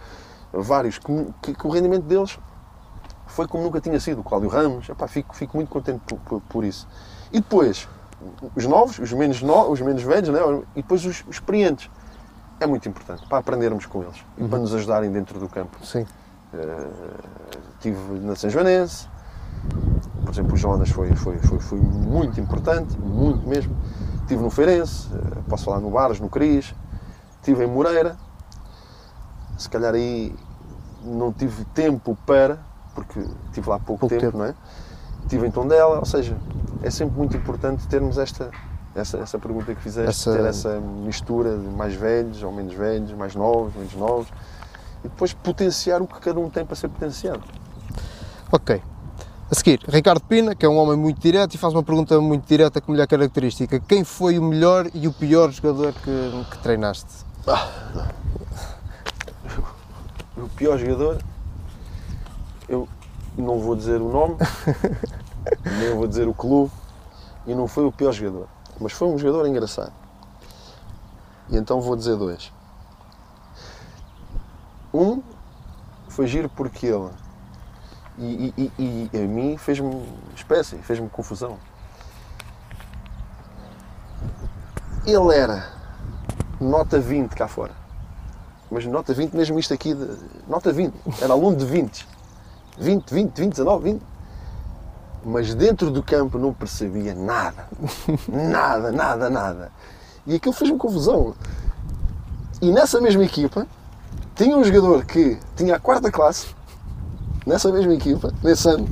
vários, 0.54 1.00
que, 1.00 1.28
que, 1.42 1.54
que 1.54 1.68
o 1.68 1.70
rendimento 1.70 2.04
deles 2.04 2.38
foi 3.32 3.48
como 3.48 3.64
nunca 3.64 3.80
tinha 3.80 4.00
sido. 4.00 4.22
O 4.22 4.24
Cláudio 4.24 4.50
Ramos, 4.50 4.90
epá, 4.90 5.08
fico, 5.08 5.36
fico 5.36 5.58
muito 5.58 5.70
contente 5.70 6.02
por, 6.06 6.20
por, 6.20 6.42
por, 6.42 6.64
isso. 6.64 6.88
E 7.32 7.40
depois, 7.40 7.88
os 8.56 8.66
novos, 8.66 9.00
os 9.00 9.12
menos, 9.14 9.42
no, 9.42 9.70
os 9.70 9.82
menos 9.82 10.04
velhos, 10.04 10.30
né? 10.30 10.40
e 10.76 10.82
depois 10.82 11.06
os, 11.06 11.24
os 11.28 11.36
experientes. 11.36 11.90
É 12.60 12.68
muito 12.68 12.88
importante 12.88 13.26
para 13.28 13.40
aprendermos 13.40 13.88
com 13.88 14.04
eles 14.04 14.18
e 14.38 14.44
para 14.48 14.58
uhum. 14.58 14.62
nos 14.62 14.76
ajudarem 14.76 15.12
dentro 15.12 15.40
do 15.40 15.50
campo. 15.50 15.84
Sim. 15.84 16.06
Uh, 16.54 17.18
tive 17.80 18.20
na 18.20 18.36
São 18.36 18.52
Joanense, 18.52 19.08
por 20.24 20.32
exemplo, 20.32 20.54
o 20.54 20.58
Jonas 20.58 20.90
foi, 20.90 21.14
foi, 21.16 21.38
foi, 21.40 21.60
foi 21.60 21.80
muito 21.80 22.40
importante, 22.40 22.98
muito 23.00 23.48
mesmo. 23.48 23.76
Estive 24.22 24.44
no 24.44 24.50
Feirense, 24.50 25.08
uh, 25.08 25.44
posso 25.50 25.66
falar 25.66 25.80
no 25.80 25.90
Bares, 25.90 26.20
no 26.20 26.30
Cris, 26.30 26.76
estive 27.38 27.64
em 27.64 27.68
Moreira. 27.68 28.16
Se 29.58 29.70
calhar 29.70 29.94
aí 29.94 30.36
não 31.04 31.34
tive 31.34 31.66
tempo 31.66 32.18
para, 32.26 32.60
porque 32.94 33.20
estive 33.48 33.70
lá 33.70 33.80
pouco, 33.80 34.02
pouco 34.02 34.10
tempo, 34.10 34.22
tempo, 34.26 34.38
não 34.38 34.46
é? 34.46 34.54
Estive 35.24 35.48
em 35.48 35.52
Tondela, 35.52 36.00
ou 36.00 36.06
seja, 36.06 36.36
é 36.84 36.90
sempre 36.90 37.18
muito 37.18 37.36
importante 37.38 37.88
termos 37.88 38.18
esta, 38.18 38.50
Essa, 38.94 39.20
essa 39.20 39.40
pergunta 39.40 39.74
que 39.74 39.82
fizeste, 39.82 40.10
Essa- 40.30 40.34
ter 40.38 40.46
essa 40.46 40.80
mistura 40.80 41.58
de 41.58 41.68
mais 41.70 41.94
velhos 41.94 42.44
ou 42.44 42.52
menos 42.52 42.74
velhos, 42.74 43.12
mais 43.14 43.34
novos, 43.36 43.74
menos 43.74 43.94
novos, 43.94 44.28
e 45.04 45.08
depois 45.08 45.32
potenciar 45.34 46.02
o 46.02 46.08
que 46.08 46.20
cada 46.20 46.38
um 46.40 46.50
tem 46.50 46.66
para 46.66 46.76
ser 46.76 46.90
potenciado. 46.90 47.42
Ok. 48.52 48.82
A 49.50 49.56
seguir, 49.56 49.80
Ricardo 49.88 50.22
Pina, 50.22 50.54
que 50.56 50.66
é 50.66 50.70
um 50.70 50.78
homem 50.78 50.98
muito 50.98 51.20
direto 51.22 51.56
e 51.56 51.58
faz 51.58 51.74
uma 51.74 51.84
pergunta 51.84 52.20
muito 52.20 52.46
direta 52.48 52.82
com 52.82 52.92
mulher 52.92 53.08
característica. 53.08 53.80
Quem 53.80 54.04
foi 54.04 54.38
o 54.38 54.44
melhor 54.44 54.90
e 54.94 55.08
o 55.08 55.14
pior 55.14 55.52
jogador 55.52 55.94
que, 55.94 56.46
que 56.52 56.58
treinaste? 56.60 57.26
O 60.38 60.48
pior 60.50 60.78
jogador, 60.78 61.18
eu 62.72 62.88
não 63.38 63.60
vou 63.60 63.76
dizer 63.76 64.02
o 64.02 64.10
nome, 64.10 64.36
nem 65.80 65.96
vou 65.96 66.08
dizer 66.08 66.28
o 66.28 66.34
clube, 66.34 66.72
e 67.46 67.54
não 67.54 67.68
foi 67.68 67.86
o 67.86 67.92
pior 67.92 68.12
jogador, 68.12 68.48
mas 68.80 68.94
foi 68.94 69.08
um 69.08 69.18
jogador 69.18 69.48
engraçado. 69.48 69.94
E 71.50 71.58
então 71.58 71.82
vou 71.82 71.96
dizer 71.96 72.16
dois. 72.16 72.52
Um 74.94 75.22
foi 76.08 76.28
giro 76.28 76.50
porque 76.50 76.88
ele, 76.88 77.10
e, 78.18 78.54
e- 78.58 78.72
e- 78.78 79.10
e 79.14 79.18
a 79.18 79.28
mim 79.28 79.58
fez-me 79.58 80.06
espécie, 80.36 80.78
fez-me 80.78 81.10
confusão. 81.10 81.58
Ele 85.06 85.36
era 85.36 85.72
nota 86.60 87.00
20 87.00 87.34
cá 87.34 87.48
fora 87.48 87.82
mas 88.72 88.86
nota 88.86 89.14
20 89.14 89.34
mesmo 89.34 89.60
isto 89.60 89.74
aqui, 89.74 89.94
de, 89.94 90.08
nota 90.48 90.72
20, 90.72 90.94
era 91.22 91.34
aluno 91.34 91.58
de 91.58 91.66
20, 91.66 92.08
20, 92.82 93.14
20, 93.14 93.38
20, 93.38 93.52
19, 93.52 93.84
20, 93.92 94.02
mas 95.24 95.54
dentro 95.54 95.92
do 95.92 96.02
campo 96.02 96.38
não 96.38 96.54
percebia 96.54 97.14
nada, 97.14 97.68
nada, 98.28 98.92
nada, 98.92 99.30
nada, 99.30 99.72
e 100.26 100.36
aquilo 100.36 100.54
fez-me 100.54 100.78
confusão. 100.78 101.36
E 102.62 102.72
nessa 102.72 103.00
mesma 103.02 103.24
equipa, 103.24 103.68
tinha 104.36 104.56
um 104.58 104.64
jogador 104.64 105.06
que 105.06 105.38
tinha 105.56 105.76
a 105.76 105.80
quarta 105.80 106.12
classe, 106.12 106.56
nessa 107.46 107.72
mesma 107.72 107.94
equipa, 107.94 108.34
nesse 108.44 108.68
ano, 108.68 108.88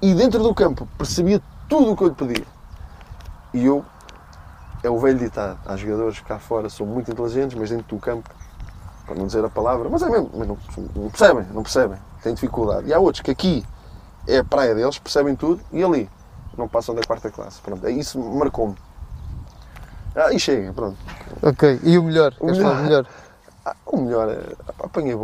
e 0.00 0.14
dentro 0.14 0.42
do 0.42 0.54
campo 0.54 0.88
percebia 0.96 1.42
tudo 1.68 1.92
o 1.92 1.96
que 1.96 2.02
eu 2.02 2.08
lhe 2.08 2.14
pedia. 2.14 2.46
E 3.52 3.64
eu, 3.64 3.84
é 4.82 4.88
o 4.88 4.98
velho 4.98 5.18
ditado, 5.18 5.58
há 5.66 5.76
jogadores 5.76 6.20
cá 6.20 6.38
fora 6.38 6.68
são 6.68 6.86
muito 6.86 7.10
inteligentes, 7.10 7.58
mas 7.58 7.70
dentro 7.70 7.96
do 7.96 8.00
campo 8.00 8.28
para 9.08 9.16
não 9.16 9.26
dizer 9.26 9.42
a 9.42 9.48
palavra, 9.48 9.88
mas 9.88 10.02
é 10.02 10.08
mesmo, 10.08 10.30
mas 10.34 10.46
não, 10.46 10.58
não 10.94 11.08
percebem, 11.08 11.46
não 11.54 11.62
percebem, 11.62 11.98
têm 12.22 12.34
dificuldade. 12.34 12.88
E 12.88 12.94
há 12.94 12.98
outros 12.98 13.22
que 13.22 13.30
aqui 13.30 13.64
é 14.26 14.38
a 14.38 14.44
praia 14.44 14.74
deles, 14.74 14.98
percebem 14.98 15.34
tudo, 15.34 15.60
e 15.72 15.82
ali 15.82 16.08
não 16.56 16.68
passam 16.68 16.94
da 16.94 17.02
quarta 17.02 17.30
classe. 17.30 17.60
Pronto, 17.60 17.86
é 17.86 17.90
isso 17.90 18.18
marcou-me. 18.18 18.76
Ah, 20.14 20.32
e 20.32 20.38
chega, 20.38 20.72
pronto. 20.72 20.96
Ok. 21.42 21.80
E 21.82 21.96
o 21.96 22.02
melhor? 22.02 22.34
O 22.40 22.46
melhor? 22.46 23.06
Ah, 23.64 23.76
O 23.86 23.98
melhor 23.98 24.28
é, 24.30 24.40
apanhei 24.82 25.14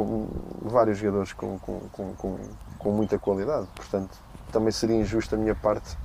vários 0.62 0.98
jogadores 0.98 1.32
com, 1.32 1.58
com, 1.58 1.80
com, 1.92 2.38
com, 2.78 2.90
muita 2.90 3.18
qualidade, 3.18 3.66
portanto, 3.74 4.16
também 4.52 4.70
seria 4.70 4.96
injusto 4.96 5.34
da 5.34 5.42
minha 5.42 5.54
parte. 5.54 5.96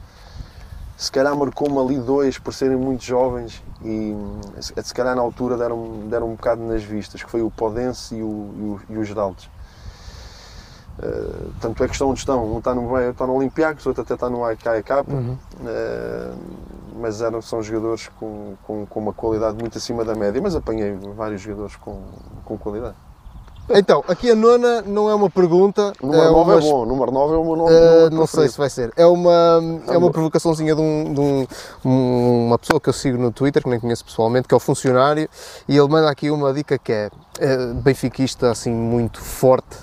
Se 0.97 1.11
calhar 1.11 1.35
marcou-me 1.35 1.77
ali 1.77 1.99
dois 1.99 2.37
por 2.37 2.53
serem 2.53 2.77
muito 2.77 3.03
jovens 3.03 3.63
e 3.83 4.13
se 4.59 4.73
se 4.83 4.93
calhar 4.93 5.15
na 5.15 5.21
altura 5.21 5.57
deram, 5.57 6.07
deram 6.09 6.29
um 6.29 6.35
bocado 6.35 6.61
nas 6.61 6.83
vistas, 6.83 7.21
que 7.23 7.29
foi 7.29 7.41
o 7.41 7.51
Podense 7.51 8.15
e 8.15 8.23
o, 8.23 8.25
e 8.27 8.61
o, 8.61 8.81
e 8.89 8.97
o 8.97 9.03
Geraldes. 9.03 9.49
Uh, 11.01 11.51
tanto 11.61 11.81
é 11.83 11.87
que 11.87 11.93
estão 11.93 12.09
onde 12.09 12.19
estão, 12.19 12.43
um 12.45 12.57
está 12.57 12.75
no, 12.75 13.09
está 13.09 13.25
no 13.25 13.33
Olympiacos, 13.35 13.85
outro 13.85 14.01
até 14.01 14.15
está 14.15 14.29
no 14.29 14.43
AKK, 14.43 14.91
Uhum. 15.07 15.37
uh, 15.61 16.37
mas 16.99 17.21
eram, 17.21 17.41
são 17.41 17.63
jogadores 17.63 18.09
com, 18.19 18.55
com, 18.67 18.85
com 18.85 18.99
uma 18.99 19.13
qualidade 19.13 19.57
muito 19.57 19.77
acima 19.77 20.03
da 20.03 20.13
média, 20.13 20.41
mas 20.41 20.55
apanhei 20.55 20.93
vários 21.15 21.39
jogadores 21.41 21.77
com, 21.77 22.01
com 22.43 22.57
qualidade. 22.57 22.95
Então, 23.71 24.03
aqui 24.07 24.31
a 24.31 24.35
nona 24.35 24.81
não 24.81 25.07
é 25.11 25.13
uma 25.13 25.29
pergunta. 25.29 25.93
Número 26.01 26.31
9 26.33 26.41
uma 26.41 26.53
é 26.55 26.59
bom, 26.59 26.85
número 26.87 27.11
9 27.11 27.33
é 27.35 27.37
o 27.37 27.45
meu 27.45 27.55
nome. 27.55 27.71
Uh, 27.71 28.09
não 28.09 28.25
sei 28.25 28.47
se 28.49 28.57
vai 28.57 28.67
ser. 28.69 28.91
É 28.97 29.05
uma, 29.05 29.61
é 29.87 29.95
uma 29.95 30.09
provocaçãozinha 30.09 30.73
de, 30.75 30.81
um, 30.81 31.13
de 31.13 31.19
um- 31.21 31.47
um- 31.85 32.47
uma 32.47 32.57
pessoa 32.57 32.79
que 32.81 32.89
eu 32.89 32.93
sigo 32.93 33.19
no 33.19 33.31
Twitter, 33.31 33.61
que 33.61 33.69
nem 33.69 33.79
conheço 33.79 34.03
pessoalmente, 34.03 34.47
que 34.47 34.53
é 34.55 34.57
o 34.57 34.59
funcionário, 34.59 35.29
e 35.67 35.77
ele 35.77 35.87
manda 35.87 36.09
aqui 36.09 36.31
uma 36.31 36.51
dica 36.51 36.79
que 36.79 36.91
é, 36.91 37.11
é 37.39 37.57
benfiquista, 37.75 38.49
assim, 38.49 38.71
muito 38.73 39.21
forte, 39.21 39.77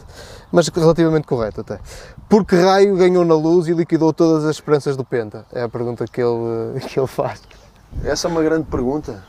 mas 0.51 0.69
relativamente 0.69 1.27
correta 1.27 1.61
até. 1.61 1.81
Por 2.29 2.45
que 2.45 2.57
raio 2.57 2.97
ganhou 2.97 3.25
na 3.25 3.35
luz 3.35 3.69
e 3.69 3.73
liquidou 3.73 4.13
todas 4.13 4.45
as 4.45 4.57
esperanças 4.57 4.97
do 4.97 5.05
Penta? 5.05 5.45
É 5.53 5.63
a 5.63 5.69
pergunta 5.69 6.05
que 6.07 6.21
ele, 6.21 6.81
que 6.89 6.99
ele 6.99 7.07
faz. 7.07 7.41
Essa 8.05 8.29
é 8.29 8.31
uma 8.31 8.43
grande 8.43 8.65
pergunta. 8.65 9.23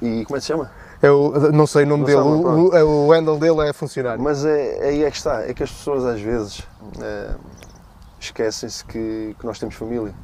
E 0.00 0.24
como 0.24 0.36
é 0.36 0.40
que 0.40 0.46
se 0.46 0.48
chama? 0.48 0.70
Eu 1.00 1.50
não 1.52 1.66
sei 1.66 1.84
o 1.84 1.86
nome 1.86 2.00
Não 2.02 2.06
dele, 2.06 2.22
sabe, 2.22 2.60
o, 2.60 2.76
é 2.76 2.84
o 2.84 3.10
handle 3.12 3.38
dele 3.38 3.68
é 3.68 3.72
funcionário. 3.72 4.22
Mas 4.22 4.44
é, 4.44 4.88
aí 4.88 5.04
é 5.04 5.10
que 5.10 5.16
está, 5.16 5.42
é 5.42 5.52
que 5.52 5.62
as 5.62 5.70
pessoas 5.70 6.04
às 6.04 6.20
vezes 6.20 6.62
eh, 7.00 7.34
esquecem-se 8.20 8.84
que, 8.84 9.34
que 9.38 9.44
nós 9.44 9.58
temos 9.58 9.74
família. 9.74 10.14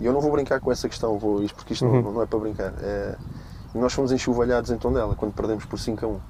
E 0.00 0.06
eu 0.06 0.12
não 0.12 0.20
vou 0.20 0.32
brincar 0.32 0.60
com 0.60 0.72
essa 0.72 0.88
questão, 0.88 1.18
vou, 1.18 1.42
isto 1.42 1.54
porque 1.54 1.74
isto 1.74 1.84
não, 1.84 2.00
não 2.00 2.22
é 2.22 2.26
para 2.26 2.38
brincar. 2.38 2.72
É, 2.80 3.16
nós 3.74 3.92
fomos 3.92 4.12
enxovalhados 4.12 4.70
em 4.70 4.78
Tondela 4.78 5.14
quando 5.14 5.32
perdemos 5.32 5.64
por 5.64 5.78
5 5.78 6.04
a 6.04 6.08
1. 6.08 6.20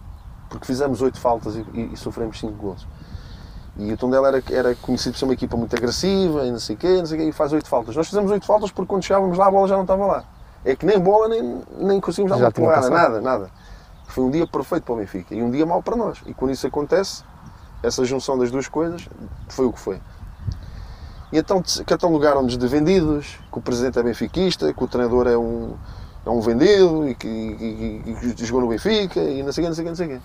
Porque 0.51 0.67
fizemos 0.67 1.01
8 1.01 1.19
faltas 1.19 1.55
e, 1.55 1.65
e, 1.73 1.93
e 1.93 1.97
sofremos 1.97 2.39
5 2.41 2.53
gols. 2.55 2.87
E 3.79 3.93
o 3.93 3.97
Tondela 3.97 4.29
era, 4.29 4.43
era 4.51 4.75
conhecido 4.77 5.13
por 5.15 5.19
ser 5.19 5.25
uma 5.25 5.35
equipa 5.35 5.57
muito 5.57 5.75
agressiva 5.75 6.45
e 6.45 6.51
não 6.51 6.59
sei 6.59 6.77
o 6.77 6.79
quê, 6.79 6.99
não 6.99 7.07
sei 7.07 7.19
quê, 7.19 7.25
e 7.25 7.33
faz 7.33 7.53
8 7.53 7.67
faltas. 7.69 7.97
Nós 7.97 8.07
fizemos 8.07 8.31
8 8.31 8.45
faltas 8.45 8.71
porque 8.71 8.89
quando 8.89 9.03
chegávamos 9.03 9.39
lá 9.39 9.47
a 9.47 9.51
bola 9.51 9.67
já 9.69 9.75
não 9.75 9.83
estava 9.83 10.05
lá. 10.07 10.25
É 10.65 10.77
que 10.77 10.85
nem 10.87 10.99
bola 10.99 11.29
nem, 11.29 11.63
nem 11.79 12.01
conseguimos 12.01 12.31
dar 12.31 12.39
Já 12.39 12.45
uma 12.45 12.53
porrada, 12.53 12.81
nada, 12.91 13.21
nada. 13.21 13.51
Foi 14.09 14.25
um 14.25 14.31
dia 14.31 14.47
perfeito 14.47 14.85
para 14.85 14.93
o 14.95 14.97
Benfica 14.99 15.35
e 15.35 15.43
um 15.43 15.51
dia 15.51 15.65
mau 15.65 15.83
para 15.83 15.97
nós. 15.97 16.19
E 16.27 16.35
quando 16.35 16.51
isso 16.51 16.67
acontece, 16.67 17.25
essa 17.83 18.05
junção 18.05 18.39
das 18.39 18.51
duas 18.51 18.69
coisas 18.69 19.09
foi 19.49 19.65
o 19.67 19.73
que 19.73 19.81
foi. 19.81 20.01
E 21.33 21.39
então 21.39 21.63
catalogaram-nos 21.87 22.59
de 22.59 22.67
vendidos, 22.69 23.39
que 23.51 23.59
o 23.59 23.63
presidente 23.63 23.99
é 23.99 24.03
benfiquista, 24.03 24.71
que 24.73 24.85
o 24.85 24.87
treinador 24.87 25.27
é 25.27 25.37
um, 25.37 25.75
é 26.27 26.29
um 26.31 26.41
vendido 26.43 27.09
e 27.09 27.15
que, 27.15 27.27
e- 27.27 28.03
e- 28.07 28.31
e 28.31 28.35
que 28.35 28.45
jogou 28.45 28.61
no 28.61 28.69
Benfica 28.69 29.19
e 29.19 29.43
não 29.43 29.51
sei 29.51 29.65
o 29.65 29.65
quê, 29.65 29.69
não 29.71 29.75
sei 29.75 29.83
o 29.83 29.85
quê, 29.85 29.89
não 29.89 29.97
sei 29.97 30.07
o 30.07 30.11
quê. 30.11 30.21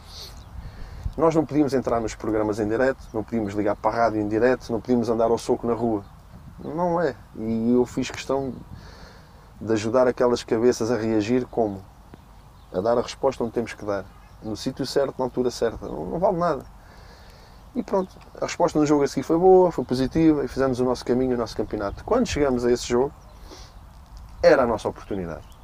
Nós 1.18 1.34
não 1.34 1.44
podíamos 1.44 1.74
entrar 1.74 2.00
nos 2.00 2.14
programas 2.14 2.60
em 2.60 2.68
direto, 2.68 3.00
não 3.12 3.24
podíamos 3.24 3.56
ligar 3.56 3.76
para 3.76 3.90
a 3.90 4.04
rádio 4.04 4.22
em 4.22 4.28
direto, 4.28 4.72
não 4.72 4.80
podíamos 4.80 5.10
andar 5.10 5.32
ao 5.32 5.38
soco 5.40 5.66
na 5.66 5.74
rua. 5.74 6.06
Não 6.64 7.02
é. 7.02 7.16
E 7.36 7.74
eu 7.74 7.84
fiz 7.88 8.12
questão 8.12 8.54
de 9.60 9.74
ajudar 9.74 10.08
aquelas 10.08 10.44
cabeças 10.44 10.92
a 10.92 10.96
reagir 10.96 11.48
como? 11.48 11.84
A 12.72 12.80
dar 12.82 13.00
a 13.00 13.02
resposta 13.02 13.44
onde 13.44 13.52
temos 13.54 13.74
que 13.74 13.84
dar. 13.84 14.06
No 14.44 14.56
sítio 14.56 14.86
certo, 14.86 15.16
na 15.18 15.26
altura 15.26 15.50
certa. 15.50 15.88
Não, 15.88 16.06
não 16.06 16.20
vale 16.20 16.38
nada. 16.38 16.64
E 17.74 17.82
pronto, 17.82 18.16
a 18.40 18.46
resposta 18.46 18.78
no 18.78 18.86
jogo 18.86 19.04
a 19.04 19.08
seguir 19.08 19.24
foi 19.24 19.40
boa, 19.40 19.72
foi 19.72 19.84
positiva 19.84 20.46
e 20.46 20.48
fizemos 20.48 20.80
o 20.80 20.86
nosso 20.86 21.04
caminho, 21.04 21.34
o 21.34 21.38
nosso 21.38 21.58
campeonato. 21.58 22.04
Quando 22.04 22.28
chegamos 22.28 22.64
a 22.64 22.72
esse 22.72 22.88
jogo, 22.88 23.12
era 24.44 24.62
a 24.62 24.68
nossa 24.68 24.88
oportunidade. 24.88 25.57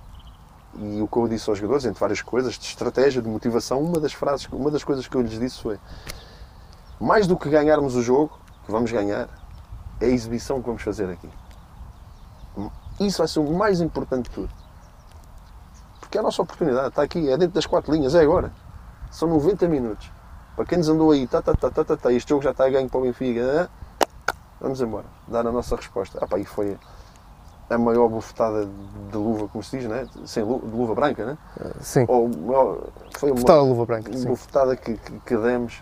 E 0.76 1.02
o 1.02 1.08
que 1.08 1.18
eu 1.18 1.28
disse 1.28 1.50
aos 1.50 1.60
jogadores, 1.60 1.86
entre 1.86 2.00
várias 2.00 2.22
coisas, 2.22 2.56
de 2.56 2.66
estratégia, 2.66 3.22
de 3.22 3.28
motivação, 3.28 3.80
uma 3.82 4.00
das 4.00 4.14
frases, 4.14 4.48
uma 4.52 4.72
das 4.72 4.84
coisas 4.84 5.08
que 5.08 5.16
eu 5.16 5.22
lhes 5.22 5.40
disse 5.40 5.62
foi 5.62 5.80
mais 7.00 7.28
do 7.28 7.38
que 7.38 7.50
ganharmos 7.50 7.96
o 7.96 8.02
jogo, 8.02 8.40
que 8.66 8.72
vamos 8.72 8.92
ganhar, 8.92 9.28
é 10.00 10.06
a 10.06 10.10
exibição 10.10 10.60
que 10.62 10.68
vamos 10.68 10.82
fazer 10.82 11.10
aqui. 11.10 11.30
Isso 13.00 13.20
vai 13.20 13.28
ser 13.28 13.40
o 13.40 13.54
mais 13.54 13.82
importante 13.82 14.30
de 14.30 14.36
tudo. 14.36 14.50
Porque 16.00 16.18
é 16.18 16.22
a 16.22 16.24
nossa 16.24 16.42
oportunidade, 16.42 16.88
está 16.90 17.04
aqui, 17.04 17.30
é 17.30 17.38
dentro 17.38 17.56
das 17.56 17.66
quatro 17.66 17.92
linhas, 17.94 18.16
é 18.16 18.22
agora. 18.22 18.52
São 19.12 19.28
90 19.28 19.68
minutos. 19.68 20.12
Para 20.56 20.66
quem 20.66 20.78
nos 20.78 20.88
andou 20.88 21.12
aí, 21.12 21.28
tá, 21.28 21.42
tá, 21.42 21.54
tá, 21.54 21.70
tá, 21.70 21.84
tá, 21.84 21.98
tá, 21.98 22.14
este 22.14 22.30
jogo 22.30 22.44
já 22.44 22.52
está 22.52 22.70
ganho 22.70 22.88
para 22.88 23.00
o 23.00 23.04
Benfica, 23.04 23.70
vamos 24.62 24.80
embora, 24.82 25.06
dar 25.28 25.46
a 25.46 25.52
nossa 25.52 25.76
resposta. 25.76 26.20
Ah, 26.22 26.28
pá, 26.28 26.38
e 26.38 26.46
foi 26.46 26.78
a 27.74 27.78
maior 27.78 28.08
bufetada 28.10 28.66
de 29.12 29.18
luva, 29.18 29.48
como 29.48 29.64
se 29.64 29.78
diz, 29.78 29.88
né? 29.90 30.08
Sem 30.26 30.44
luva, 30.44 30.66
de 30.68 30.76
luva 30.76 30.96
branca, 30.96 31.26
né? 31.26 31.38
Sim. 31.82 32.06
Ou, 32.08 32.30
ou- 32.48 32.90
foi 33.18 33.32
uma 33.32 33.52
a 33.52 33.62
luva 33.62 33.86
branca. 33.86 34.12
Bufetada 34.12 34.76
que, 34.76 34.94
que, 34.96 35.20
que 35.26 35.38
demos 35.38 35.82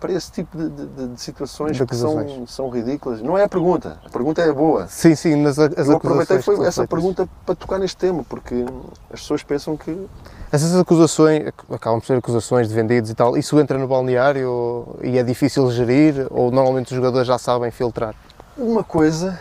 para 0.00 0.12
esse 0.12 0.32
tipo 0.32 0.56
de, 0.58 0.68
de- 0.68 1.08
de 1.14 1.20
situações 1.20 1.76
De 1.76 1.86
que 1.86 1.94
são, 1.94 2.44
são 2.48 2.68
ridículas. 2.68 3.22
Não 3.22 3.38
é 3.38 3.44
a 3.44 3.48
pergunta, 3.48 4.00
a 4.04 4.08
pergunta 4.10 4.42
é 4.42 4.52
boa. 4.52 4.88
Sim, 4.88 5.14
sim, 5.14 5.36
mas 5.36 5.56
a- 5.60 5.66
as 5.76 5.88
Eu 5.88 5.96
aproveitei 5.96 6.42
foi 6.42 6.66
essa 6.66 6.84
pergunta 6.88 7.28
para 7.46 7.54
tocar 7.54 7.78
neste 7.78 7.96
tema, 7.96 8.24
porque 8.28 8.64
as 9.12 9.20
pessoas 9.20 9.44
pensam 9.44 9.76
que 9.76 10.08
Essas 10.50 10.74
acusações, 10.76 11.52
acabam 11.70 12.00
por 12.00 12.06
ser 12.06 12.18
acusações 12.18 12.68
de 12.68 12.74
vendidos 12.74 13.10
e 13.10 13.14
tal, 13.14 13.36
isso 13.36 13.60
entra 13.60 13.78
no 13.78 13.86
balneário 13.86 14.86
e 15.02 15.16
é 15.18 15.22
difícil 15.22 15.70
gerir 15.70 16.26
ou 16.30 16.50
normalmente 16.50 16.86
os 16.88 16.96
jogadores 16.96 17.28
já 17.28 17.38
sabem 17.38 17.70
filtrar? 17.70 18.14
uma 18.58 18.82
coisa 18.84 19.40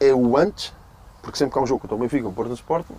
é 0.00 0.14
o 0.14 0.36
antes, 0.36 0.72
porque 1.26 1.38
sempre 1.38 1.54
que 1.54 1.58
há 1.58 1.62
um 1.62 1.66
jogo 1.66 1.80
contra 1.80 1.96
o 1.96 1.98
Benfica, 1.98 2.28
o 2.28 2.32
Porto 2.32 2.50
do 2.50 2.54
Sporting, 2.54 2.94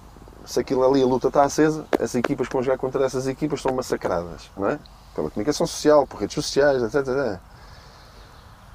se 0.46 0.60
aquilo 0.60 0.84
ali 0.84 1.02
a 1.02 1.06
luta 1.06 1.30
está 1.30 1.44
acesa, 1.44 1.86
as 1.98 2.14
equipas 2.14 2.46
que 2.46 2.54
vão 2.54 2.62
jogar 2.62 2.78
contra 2.78 3.06
essas 3.06 3.26
equipas 3.26 3.62
são 3.62 3.74
massacradas, 3.74 4.52
não 4.58 4.68
é? 4.68 4.78
Pela 5.16 5.30
comunicação 5.30 5.66
social, 5.66 6.06
por 6.06 6.20
redes 6.20 6.36
sociais, 6.36 6.84
etc. 6.84 7.08
etc. 7.08 7.40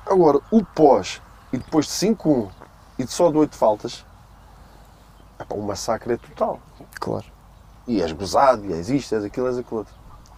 Agora, 0.06 0.40
o 0.50 0.64
pós, 0.64 1.20
e 1.52 1.58
depois 1.58 1.84
de 1.84 1.92
5-1 1.92 2.48
e 2.98 3.04
de 3.04 3.12
só 3.12 3.30
de 3.30 3.36
8 3.36 3.54
faltas, 3.54 4.06
epá, 5.38 5.54
o 5.54 5.60
massacre 5.60 6.14
é 6.14 6.16
total. 6.16 6.58
Claro. 6.98 7.26
E 7.86 8.00
és 8.00 8.10
gozado, 8.10 8.64
e 8.64 8.72
és 8.72 8.88
isto, 8.88 9.14
és 9.14 9.22
aquilo, 9.22 9.48
és 9.48 9.58
aquilo 9.58 9.80
outro. 9.80 9.94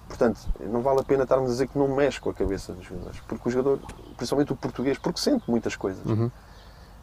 Portanto, 0.09 0.41
não 0.59 0.83
vale 0.83 0.99
a 0.99 1.05
pena 1.05 1.23
estarmos 1.23 1.51
a 1.51 1.53
dizer 1.53 1.69
que 1.69 1.79
não 1.79 1.87
mexe 1.87 2.21
com 2.21 2.31
a 2.31 2.35
cabeça 2.35 2.73
dos 2.73 2.85
jogadores. 2.85 3.21
Porque 3.29 3.49
o 3.49 3.53
jogador, 3.53 3.79
principalmente 4.17 4.53
o 4.53 4.57
português, 4.57 4.99
porque 4.99 5.21
sente 5.21 5.49
muitas 5.49 5.77
coisas. 5.77 6.05
Uhum. 6.05 6.29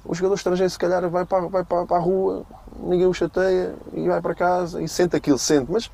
O 0.04 0.16
jogador 0.16 0.36
estrangeiro, 0.36 0.70
se 0.70 0.80
calhar, 0.80 1.08
vai 1.10 1.26
para, 1.26 1.48
vai 1.48 1.64
para, 1.64 1.86
para 1.86 1.98
a 1.98 2.00
rua, 2.00 2.44
ninguém 2.80 3.06
o 3.06 3.14
chateia 3.14 3.76
e 3.94 4.08
vai 4.08 4.22
para 4.22 4.34
casa 4.34 4.82
e 4.82 4.88
sente 4.88 5.16
aquilo, 5.16 5.38
sente. 5.38 5.72
Mas 5.72 5.92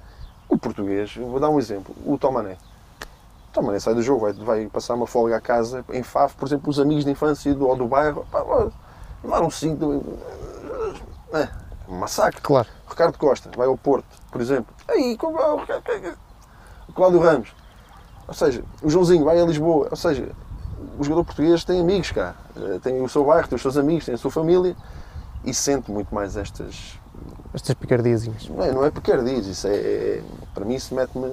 o 0.48 0.58
português, 0.58 1.16
vou 1.16 1.40
dar 1.40 1.50
um 1.50 1.60
exemplo, 1.60 1.94
o 2.06 2.18
Tomané. 2.18 2.58
O 3.50 3.54
Tomané 3.54 3.80
sai 3.80 3.94
do 3.94 4.02
jogo, 4.02 4.22
vai, 4.22 4.34
vai 4.34 4.68
passar 4.68 4.94
uma 4.94 5.08
folga 5.08 5.36
à 5.36 5.42
casa, 5.42 5.84
em 5.92 6.04
Faf, 6.04 6.36
por 6.36 6.48
exemplo, 6.48 6.70
os 6.70 6.80
amigos 6.80 7.04
de 7.04 7.12
infância 7.12 7.54
do, 7.54 7.68
ou 7.68 7.76
do 7.76 7.88
bairro, 7.88 8.26
pá, 8.32 8.42
ó, 8.42 8.70
levar 9.24 9.42
um 9.42 9.50
cinto. 9.50 10.04
É, 11.34 11.50
um 11.90 11.98
massacre. 11.98 12.40
Claro. 12.42 12.68
Ricardo 12.90 13.18
Costa 13.18 13.52
vai 13.56 13.68
ao 13.68 13.78
Porto, 13.78 14.08
por 14.32 14.40
exemplo. 14.40 14.74
Aí, 14.88 15.18
como 15.18 15.38
o 15.38 15.66
o 16.88 16.94
Cláudio 16.94 17.20
Ramos. 17.20 17.54
Ou 18.28 18.34
seja, 18.34 18.64
o 18.82 18.90
Joãozinho 18.90 19.26
vai 19.26 19.40
a 19.40 19.46
Lisboa. 19.46 19.88
Ou 19.90 19.98
seja, 19.98 20.30
o 21.00 21.04
jogador 21.04 21.24
português 21.24 21.64
tem 21.64 21.80
amigos 21.80 22.12
cá. 22.12 22.36
Eh, 22.56 22.80
Tem 22.82 23.02
o 23.02 23.10
seu 23.10 23.24
bairro, 23.26 23.48
tem 23.48 23.56
os 23.56 23.62
seus 23.62 23.78
amigos, 23.78 24.06
tem 24.06 24.16
a 24.16 24.18
sua 24.18 24.32
família 24.32 24.76
e 25.44 25.54
sente 25.54 25.92
muito 25.92 26.14
mais 26.14 26.36
estas. 26.38 26.98
Estas 27.54 27.74
picardiazinhas. 27.76 28.48
Não 28.50 28.64
é, 28.64 28.72
não 28.72 28.86
é 28.86 28.92
picardias, 28.92 29.46
isso 29.48 29.68
é, 29.68 29.76
é- 29.76 30.24
Para 30.54 30.66
mim, 30.66 30.76
isso 30.76 30.94
mete-me 30.94 31.32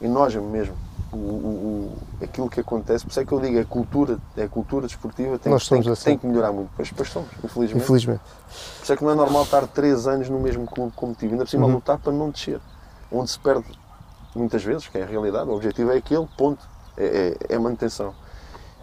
em 0.00 0.08
nojo 0.08 0.40
mesmo. 0.42 0.74
O, 1.10 1.16
o- 1.16 1.92
o- 2.20 2.24
aquilo 2.24 2.50
que 2.50 2.60
acontece, 2.60 3.04
por 3.04 3.10
isso 3.10 3.20
é 3.20 3.24
que 3.24 3.32
eu 3.32 3.40
digo, 3.40 3.58
a 3.58 3.64
cultura, 3.64 4.18
a 4.36 4.46
cultura 4.48 4.86
desportiva 4.86 5.38
tem, 5.38 5.50
Nós 5.50 5.66
tem, 5.66 5.82
somos 5.82 5.88
assim. 5.98 6.04
tem 6.10 6.18
que 6.18 6.26
melhorar 6.26 6.52
muito. 6.52 6.70
Pois, 6.76 6.92
pois 6.92 7.08
somos, 7.08 7.30
infelizmente. 7.42 7.82
Infelizmente. 7.82 8.20
Por 8.20 8.82
isso 8.84 8.92
é 8.92 8.96
que 8.96 9.02
não 9.04 9.10
é 9.10 9.14
normal 9.14 9.42
estar 9.44 9.66
3 9.68 10.06
anos 10.06 10.28
no 10.28 10.38
mesmo 10.38 10.66
clube 10.66 10.92
como 10.94 11.14
tive, 11.14 11.32
ainda 11.32 11.44
por 11.44 11.50
cima 11.50 11.64
a 11.64 11.66
Uhum. 11.68 11.74
lutar 11.76 11.98
para 11.98 12.12
não 12.12 12.30
descer. 12.30 12.60
Onde 13.10 13.30
se 13.30 13.38
perde 13.38 13.64
muitas 14.36 14.62
vezes, 14.62 14.86
que 14.86 14.98
é 14.98 15.02
a 15.02 15.06
realidade, 15.06 15.48
o 15.48 15.54
objetivo 15.54 15.90
é 15.92 15.96
aquele, 15.96 16.26
ponto, 16.36 16.62
é, 16.96 17.36
é, 17.48 17.54
é 17.54 17.56
a 17.56 17.60
manutenção. 17.60 18.12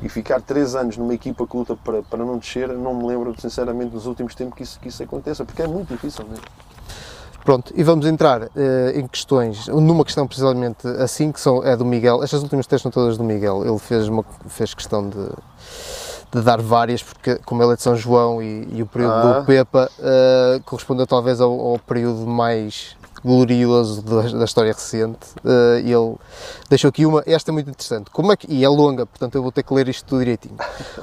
E 0.02 0.10
ficar 0.10 0.42
3 0.42 0.76
anos 0.76 0.98
numa 0.98 1.14
equipa 1.14 1.48
que 1.48 1.56
luta 1.56 1.76
para, 1.76 2.04
para 2.04 2.20
não 2.20 2.38
descer, 2.38 2.68
não 2.70 2.94
me 2.94 3.08
lembro 3.08 3.34
sinceramente 3.40 3.94
nos 3.94 4.06
últimos 4.06 4.36
tempos 4.36 4.56
que 4.56 4.64
isso, 4.64 4.80
que 4.80 4.90
isso 4.90 5.02
aconteça, 5.02 5.46
porque 5.46 5.62
é 5.62 5.68
muito 5.68 5.94
difícil 5.94 6.26
mesmo. 6.26 6.44
Pronto, 7.46 7.72
e 7.76 7.84
vamos 7.84 8.06
entrar 8.08 8.50
eh, 8.56 8.94
em 8.96 9.08
questões, 9.08 9.68
numa 9.68 10.04
questão 10.04 10.26
precisamente 10.28 10.88
assim, 11.00 11.32
que 11.32 11.40
são, 11.40 11.64
é 11.64 11.78
do 11.78 11.86
Miguel. 11.86 12.24
Estas 12.24 12.42
últimas 12.42 12.66
três 12.66 12.82
são 12.82 12.90
todas 12.92 13.18
do 13.18 13.24
Miguel. 13.24 13.64
Ele 13.66 13.78
fez, 13.78 14.08
uma, 14.08 14.26
fez 14.48 14.74
questão 14.74 15.08
de, 15.08 15.30
de 16.34 16.42
dar 16.42 16.60
várias, 16.60 17.04
porque 17.04 17.36
como 17.46 17.62
ele 17.64 17.74
é 17.74 17.76
de 17.76 17.84
São 17.84 17.96
João 17.96 18.42
e, 18.42 18.68
e 18.72 18.82
o 18.82 18.88
período 18.88 19.14
Ah. 19.14 19.40
do 19.40 19.46
Pepa 19.46 19.90
eh, 20.00 20.60
correspondeu 20.66 21.06
talvez 21.06 21.40
ao, 21.40 21.52
ao 21.54 21.78
período 21.80 22.26
mais 22.26 22.98
glorioso 23.26 24.04
da, 24.04 24.22
da 24.22 24.46
história 24.46 24.72
recente. 24.72 25.28
E 25.84 25.92
ele 25.92 26.16
deixou 26.70 26.90
aqui 26.90 27.06
uma, 27.06 27.24
esta 27.26 27.50
é 27.50 27.54
muito 27.54 27.70
interessante. 27.70 28.12
Como 28.12 28.32
é 28.32 28.38
que, 28.38 28.52
e 28.52 28.64
é 28.64 28.70
longa, 28.70 29.06
portanto 29.06 29.36
eu 29.36 29.42
vou 29.42 29.52
ter 29.52 29.64
que 29.64 29.74
ler 29.74 29.88
isto 29.90 30.06
tudo 30.06 30.20
direitinho. 30.20 30.56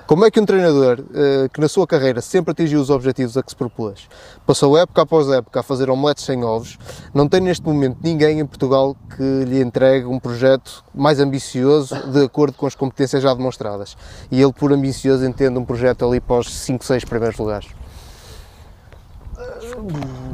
Como 0.07 0.25
é 0.25 0.31
que 0.31 0.39
um 0.41 0.47
treinador 0.47 1.01
eh, 1.15 1.49
que 1.53 1.61
na 1.61 1.69
sua 1.69 1.87
carreira 1.87 2.21
sempre 2.21 2.53
atingiu 2.53 2.81
os 2.81 2.91
objetivos 2.91 3.37
a 3.37 3.43
que 3.43 3.51
se 3.51 3.57
propôs, 3.57 4.09
passou 4.47 4.77
época 4.77 5.03
após 5.03 5.29
época 5.29 5.61
a 5.61 5.63
fazer 5.63 5.91
omeletes 5.91 6.25
sem 6.25 6.45
ovos, 6.45 6.79
não 7.13 7.29
tem 7.29 7.41
neste 7.41 7.65
momento 7.65 7.99
ninguém 8.03 8.41
em 8.41 8.47
Portugal 8.47 8.97
que 9.17 9.45
lhe 9.45 9.61
entregue 9.61 10.07
um 10.07 10.19
projeto 10.19 10.85
mais 10.95 11.19
ambicioso 11.19 11.95
de 12.11 12.25
acordo 12.25 12.57
com 12.57 12.67
as 12.67 12.75
competências 12.75 13.23
já 13.23 13.35
demonstradas. 13.35 13.97
E 14.31 14.41
ele, 14.41 14.53
por 14.53 14.73
ambicioso, 14.73 15.25
entende 15.25 15.59
um 15.59 15.65
projeto 15.65 16.07
ali 16.07 16.21
para 16.21 16.41
os 16.41 16.53
5, 16.53 16.85
6 16.85 17.05
primeiros 17.05 17.39
lugares. 17.39 17.69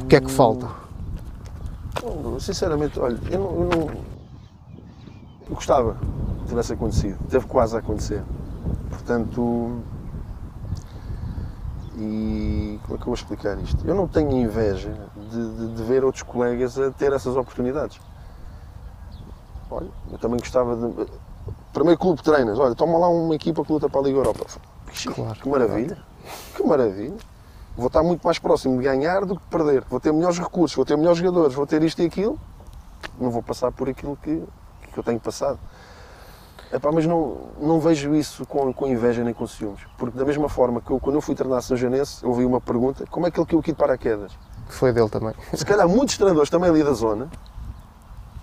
O 0.01 0.05
que 0.05 0.15
é 0.15 0.21
que 0.21 0.29
falta? 0.29 0.67
Não, 2.03 2.39
Sinceramente, 2.39 2.99
olha, 2.99 3.17
eu 3.29 3.39
não, 3.39 3.51
eu 3.51 3.69
não- 3.69 3.89
eu 5.49 5.55
gostava 5.55 5.95
que 6.43 6.47
tivesse 6.49 6.73
acontecido, 6.73 7.17
teve 7.29 7.45
quase 7.47 7.75
a 7.75 7.79
acontecer. 7.79 8.23
Portanto, 8.89 9.81
e 11.97 12.79
como 12.83 12.93
é 12.95 12.97
que 12.97 13.01
eu 13.01 13.05
vou 13.05 13.13
explicar 13.13 13.57
isto? 13.59 13.85
Eu 13.85 13.95
não 13.95 14.07
tenho 14.07 14.31
inveja 14.31 14.93
de, 15.15 15.55
de- 15.57 15.73
de 15.75 15.83
ver 15.83 16.03
outros 16.03 16.23
colegas 16.23 16.77
a 16.79 16.91
ter 16.91 17.11
essas 17.11 17.35
oportunidades. 17.35 17.99
Olha, 19.69 19.89
eu 20.11 20.17
também 20.17 20.39
gostava 20.39 20.75
de. 20.75 21.07
Primeiro 21.73 21.99
clube 21.99 22.17
de 22.17 22.23
treinas, 22.23 22.57
olha, 22.57 22.73
toma 22.73 22.97
lá 22.97 23.07
uma 23.09 23.35
equipa 23.35 23.63
que 23.63 23.71
luta 23.71 23.87
para 23.89 23.99
a 23.99 24.03
Liga 24.03 24.17
Europa. 24.17 24.45
Ixi, 24.91 25.09
Claro. 25.09 25.39
que 25.39 25.47
maravilha, 25.49 25.97
que 26.55 26.63
maravilha. 26.63 27.17
Vou 27.79 27.87
estar 27.87 28.03
muito 28.03 28.21
mais 28.23 28.37
próximo 28.37 28.77
de 28.77 28.83
ganhar 28.83 29.23
do 29.23 29.37
que 29.37 29.41
de 29.41 29.49
perder. 29.49 29.85
Vou 29.89 30.01
ter 30.01 30.11
melhores 30.11 30.37
recursos, 30.37 30.75
vou 30.75 30.83
ter 30.83 30.97
melhores 30.97 31.17
jogadores, 31.17 31.55
vou 31.55 31.65
ter 31.65 31.81
isto 31.81 32.01
e 32.01 32.05
aquilo. 32.05 32.37
Não 33.17 33.31
vou 33.31 33.41
passar 33.41 33.71
por 33.71 33.87
aquilo 33.87 34.17
que, 34.21 34.43
que 34.91 34.97
eu 34.97 35.01
tenho 35.01 35.17
passado. 35.17 35.57
Epá, 36.73 36.91
mas 36.91 37.05
não, 37.05 37.37
não 37.57 37.79
vejo 37.79 38.13
isso 38.13 38.45
com, 38.45 38.73
com 38.73 38.85
inveja 38.85 39.23
nem 39.23 39.33
com 39.33 39.47
ciúmes. 39.47 39.79
Porque 39.97 40.17
da 40.19 40.25
mesma 40.25 40.49
forma 40.49 40.81
que 40.81 40.91
eu, 40.91 40.99
quando 40.99 41.15
eu 41.15 41.21
fui 41.21 41.33
treinar 41.33 41.61
São 41.61 41.77
Janense, 41.77 42.23
ouvi 42.25 42.43
uma 42.43 42.59
pergunta, 42.59 43.05
como 43.09 43.25
é 43.25 43.31
que 43.31 43.39
ele 43.39 43.47
caiu 43.47 43.59
aqui 43.59 43.71
de 43.71 43.77
paraquedas? 43.77 44.33
Foi 44.67 44.91
dele 44.91 45.09
também. 45.09 45.33
Se 45.53 45.65
calhar 45.65 45.87
muitos 45.87 46.17
treinadores 46.17 46.49
também 46.49 46.69
ali 46.69 46.83
da 46.83 46.91
zona 46.91 47.29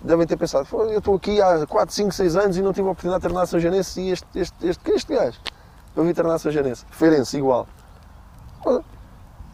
devem 0.01 0.25
ter 0.25 0.35
pensado, 0.35 0.65
"Pô, 0.67 0.83
eu 0.85 0.97
estou 0.97 1.15
aqui 1.15 1.39
há 1.39 1.63
4, 1.67 1.93
5, 1.93 2.11
6 2.11 2.35
anos 2.35 2.57
e 2.57 2.61
não 2.63 2.73
tive 2.73 2.87
a 2.87 2.91
oportunidade 2.91 3.21
de 3.21 3.27
treinar 3.27 3.45
São 3.45 3.59
Janense 3.59 4.01
e 4.01 4.11
este, 4.11 4.27
este, 4.33 4.67
este, 4.67 4.83
que 4.83 4.91
é 4.91 4.95
este 4.95 5.13
gajo? 5.13 5.39
Eu 5.95 6.03
vi 6.03 6.13
treinar 6.13 6.39
São 6.39 6.51
Janense. 6.51 6.85
Feirense, 6.89 7.37
igual. 7.37 7.67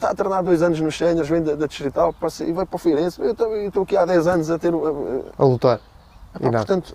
Está 0.03 0.11
a 0.11 0.15
treinar 0.15 0.43
dois 0.43 0.61
anos 0.61 0.81
nos 0.81 0.97
Séniores, 0.97 1.29
vem 1.29 1.41
da, 1.41 1.55
da 1.55 1.65
Distrital 1.65 2.11
passa- 2.11 2.43
e 2.43 2.51
vai 2.51 2.65
para 2.65 2.75
o 2.75 2.77
Feirense. 2.77 3.21
Eu 3.21 3.31
estou- 3.31 3.83
aqui 3.83 3.95
há 3.95 4.03
10 4.05 4.27
anos 4.27 4.51
a 4.51 4.59
ter... 4.59 4.73
a- 4.73 5.45
lutar. 5.45 5.79
E 6.41 6.49
portanto, 6.51 6.93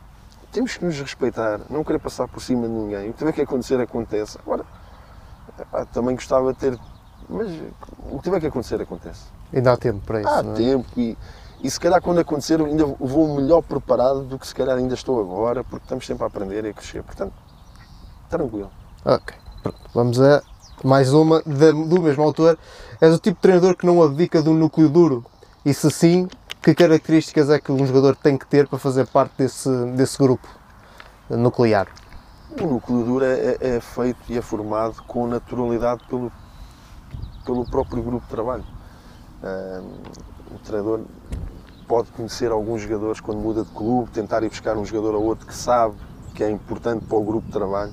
temos 0.52 0.76
que 0.76 0.84
nos 0.84 1.00
respeitar, 1.00 1.58
não 1.70 1.82
querer 1.82 2.00
passar 2.00 2.28
por 2.28 2.42
cima 2.42 2.66
de 2.66 2.72
ninguém. 2.74 3.08
O 3.08 3.12
que 3.14 3.18
tiver 3.20 3.32
que 3.32 3.40
acontecer, 3.40 3.80
acontece. 3.80 4.38
Agora, 4.44 4.62
também 5.90 6.16
gostava 6.16 6.52
de 6.52 6.58
ter. 6.58 6.78
Mas 7.30 7.48
o 8.10 8.18
que 8.18 8.24
tiver 8.24 8.40
que 8.40 8.46
acontecer, 8.48 8.78
acontece. 8.78 9.22
Ainda 9.54 9.72
há 9.72 9.76
tempo 9.78 10.00
para 10.04 10.20
isso, 10.20 10.28
Há 10.28 10.40
é? 10.40 10.52
tempo 10.52 10.86
e, 10.94 11.16
e 11.62 11.70
se 11.70 11.80
calhar 11.80 12.02
quando 12.02 12.18
acontecer, 12.18 12.60
ainda 12.60 12.84
vou 12.84 13.36
melhor 13.36 13.62
preparado 13.62 14.20
do 14.24 14.38
que 14.38 14.46
se 14.46 14.54
calhar 14.54 14.76
ainda 14.76 14.92
estou 14.92 15.18
agora, 15.18 15.64
porque 15.64 15.84
estamos 15.86 16.04
sempre 16.06 16.24
a 16.24 16.26
aprender 16.26 16.62
e 16.66 16.68
a 16.68 16.74
crescer. 16.74 17.02
Portanto, 17.02 17.32
tranquilo. 18.28 18.70
Ok, 19.02 19.34
pronto. 19.62 19.78
Vamos 19.94 20.20
a 20.20 20.42
mais 20.84 21.12
uma 21.12 21.42
do 21.42 22.02
mesmo 22.02 22.22
autor. 22.22 22.58
És 23.00 23.14
o 23.14 23.18
tipo 23.18 23.36
de 23.36 23.42
treinador 23.42 23.76
que 23.76 23.86
não 23.86 24.02
abdica 24.02 24.42
do 24.42 24.52
núcleo 24.52 24.88
duro? 24.88 25.24
E 25.64 25.74
se 25.74 25.90
sim, 25.90 26.28
que 26.62 26.74
características 26.74 27.50
é 27.50 27.58
que 27.58 27.72
um 27.72 27.86
jogador 27.86 28.16
tem 28.16 28.36
que 28.36 28.46
ter 28.46 28.66
para 28.66 28.78
fazer 28.78 29.06
parte 29.06 29.32
desse, 29.38 29.68
desse 29.96 30.18
grupo 30.18 30.48
nuclear? 31.28 31.88
O 32.60 32.66
núcleo 32.66 33.04
duro 33.04 33.24
é, 33.24 33.56
é 33.60 33.80
feito 33.80 34.20
e 34.28 34.38
é 34.38 34.42
formado 34.42 35.02
com 35.06 35.26
naturalidade 35.26 36.02
pelo, 36.08 36.32
pelo 37.44 37.64
próprio 37.64 38.02
grupo 38.02 38.24
de 38.24 38.30
trabalho. 38.30 38.64
O 40.50 40.58
treinador 40.60 41.00
pode 41.86 42.10
conhecer 42.10 42.50
alguns 42.50 42.82
jogadores 42.82 43.20
quando 43.20 43.38
muda 43.38 43.64
de 43.64 43.70
clube, 43.70 44.10
tentar 44.10 44.42
ir 44.42 44.48
buscar 44.48 44.76
um 44.76 44.84
jogador 44.84 45.14
ou 45.14 45.24
outro 45.24 45.46
que 45.46 45.54
sabe 45.54 45.94
que 46.34 46.44
é 46.44 46.50
importante 46.50 47.04
para 47.04 47.16
o 47.16 47.24
grupo 47.24 47.46
de 47.46 47.52
trabalho. 47.52 47.92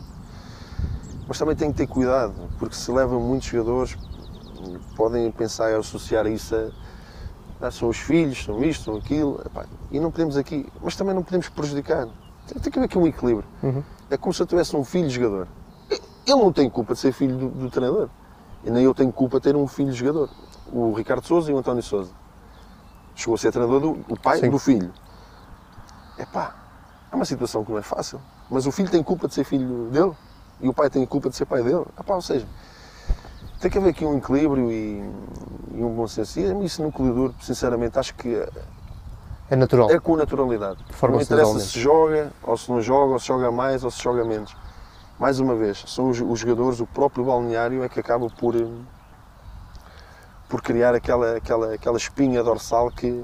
Mas 1.27 1.39
também 1.39 1.55
tem 1.55 1.71
que 1.71 1.77
ter 1.77 1.87
cuidado, 1.87 2.33
porque 2.59 2.75
se 2.75 2.91
levam 2.91 3.19
muitos 3.19 3.47
jogadores, 3.47 3.97
podem 4.95 5.31
pensar 5.31 5.71
em 5.71 5.75
associar 5.75 6.27
isso 6.27 6.55
a 6.55 7.67
ah, 7.67 7.71
são 7.71 7.89
os 7.89 7.97
filhos, 7.97 8.43
são 8.43 8.63
isto, 8.63 8.83
são 8.83 8.97
aquilo, 8.97 9.41
epá, 9.45 9.65
e 9.89 9.99
não 9.99 10.11
podemos 10.11 10.35
aqui, 10.35 10.65
mas 10.81 10.95
também 10.95 11.15
não 11.15 11.23
podemos 11.23 11.47
prejudicar. 11.47 12.07
Tem, 12.47 12.61
tem 12.61 12.71
que 12.71 12.77
haver 12.77 12.85
aqui 12.85 12.97
um 12.97 13.07
equilíbrio. 13.07 13.45
Uhum. 13.63 13.83
É 14.09 14.17
como 14.17 14.33
se 14.33 14.41
eu 14.41 14.45
tivesse 14.45 14.75
um 14.75 14.83
filho 14.83 15.09
jogador. 15.09 15.47
Ele 15.89 16.39
não 16.39 16.51
tem 16.51 16.69
culpa 16.69 16.93
de 16.93 16.99
ser 16.99 17.11
filho 17.13 17.37
do, 17.37 17.49
do 17.49 17.69
treinador. 17.69 18.09
E 18.63 18.69
nem 18.69 18.83
eu 18.83 18.93
tenho 18.93 19.11
culpa 19.11 19.39
de 19.39 19.43
ter 19.43 19.55
um 19.55 19.67
filho 19.67 19.93
jogador. 19.93 20.29
O 20.71 20.91
Ricardo 20.93 21.25
Souza 21.25 21.49
e 21.49 21.53
o 21.53 21.57
António 21.57 21.81
Souza. 21.81 22.11
Chegou 23.15 23.35
a 23.35 23.37
ser 23.37 23.51
treinador 23.51 23.79
do 23.79 23.91
o 24.09 24.19
pai 24.19 24.39
Sim. 24.39 24.49
do 24.49 24.59
filho. 24.59 24.91
Epá, 26.17 26.55
é 27.11 27.15
uma 27.15 27.25
situação 27.25 27.63
que 27.63 27.71
não 27.71 27.77
é 27.77 27.81
fácil. 27.81 28.19
Mas 28.49 28.65
o 28.65 28.71
filho 28.71 28.89
tem 28.89 29.01
culpa 29.01 29.27
de 29.27 29.33
ser 29.33 29.43
filho 29.43 29.89
dele 29.91 30.11
e 30.61 30.67
o 30.67 30.73
pai 30.73 30.89
tem 30.89 31.05
culpa 31.05 31.29
de 31.29 31.35
ser 31.35 31.45
pai 31.45 31.61
dele. 31.63 31.83
Epá, 31.99 32.15
ou 32.15 32.21
seja, 32.21 32.47
tem 33.59 33.69
que 33.71 33.77
haver 33.77 33.89
aqui 33.89 34.05
um 34.05 34.17
equilíbrio 34.17 34.71
e, 34.71 35.03
e 35.73 35.83
um 35.83 35.93
bom 35.93 36.07
senso. 36.07 36.39
E 36.39 36.65
isso 36.65 36.81
no 36.81 36.91
duro, 36.91 37.35
sinceramente, 37.41 37.97
acho 37.99 38.13
que 38.15 38.35
É 39.49 39.55
natural. 39.55 39.89
é 39.91 39.99
com 39.99 40.15
naturalidade. 40.15 40.83
Não 41.01 41.21
interessa 41.21 41.59
se 41.59 41.79
joga, 41.79 42.31
ou 42.43 42.57
se 42.57 42.71
não 42.71 42.81
joga, 42.81 43.13
ou 43.13 43.19
se 43.19 43.27
joga 43.27 43.51
mais, 43.51 43.83
ou 43.83 43.91
se 43.91 44.01
joga 44.01 44.23
menos. 44.23 44.55
Mais 45.17 45.39
uma 45.39 45.55
vez, 45.55 45.83
são 45.87 46.09
os, 46.09 46.19
os 46.19 46.39
jogadores, 46.39 46.79
o 46.81 46.85
próprio 46.85 47.23
balneário 47.23 47.83
é 47.83 47.87
que 47.89 47.99
acaba 47.99 48.29
por, 48.29 48.53
por 50.49 50.61
criar 50.61 50.93
aquela, 50.93 51.37
aquela, 51.37 51.73
aquela 51.73 51.97
espinha 51.97 52.43
dorsal 52.43 52.91
que, 52.91 53.23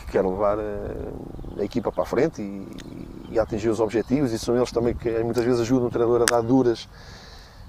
que 0.00 0.12
quer 0.12 0.24
levar 0.24 0.58
a, 0.58 1.60
a 1.60 1.64
equipa 1.64 1.92
para 1.92 2.02
a 2.02 2.06
frente 2.06 2.42
e, 2.42 3.34
e 3.34 3.38
atingir 3.38 3.68
os 3.68 3.80
objetivos. 3.80 4.32
E 4.32 4.38
são 4.38 4.56
eles 4.56 4.72
também 4.72 4.94
que 4.94 5.10
muitas 5.20 5.44
vezes 5.44 5.60
ajudam 5.60 5.88
o 5.88 5.90
treinador 5.90 6.22
a 6.22 6.24
dar 6.24 6.42
duras 6.42 6.88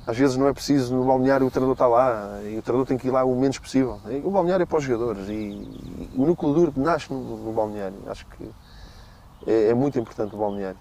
Às 0.06 0.18
vezes 0.18 0.36
não 0.36 0.48
é 0.48 0.54
preciso 0.54 0.96
no 0.96 1.06
balneário 1.06 1.46
o 1.46 1.52
treinador 1.52 1.74
está 1.74 1.88
lá 1.88 2.42
e 2.44 2.58
o 2.58 2.62
treinador 2.62 2.88
tem 2.88 2.98
que 2.98 3.08
ir 3.08 3.12
lá 3.12 3.24
o 3.24 3.36
menos 3.36 3.60
possível. 3.60 4.00
O 4.24 4.32
balneário 4.32 4.64
é 4.64 4.66
para 4.66 4.80
os 4.80 4.84
jogadores 4.84 5.28
e, 5.30 5.32
e 5.32 6.12
o 6.16 6.26
núcleo 6.26 6.54
duro 6.54 6.74
nasce 6.76 7.14
no, 7.14 7.38
no 7.38 7.54
balneário. 7.54 7.98
Acho 8.08 8.26
que 8.26 8.50
é, 9.46 9.70
é, 9.70 9.74
muito 9.74 10.00
importante 10.00 10.34
o 10.36 10.38
balneário. 10.38 10.80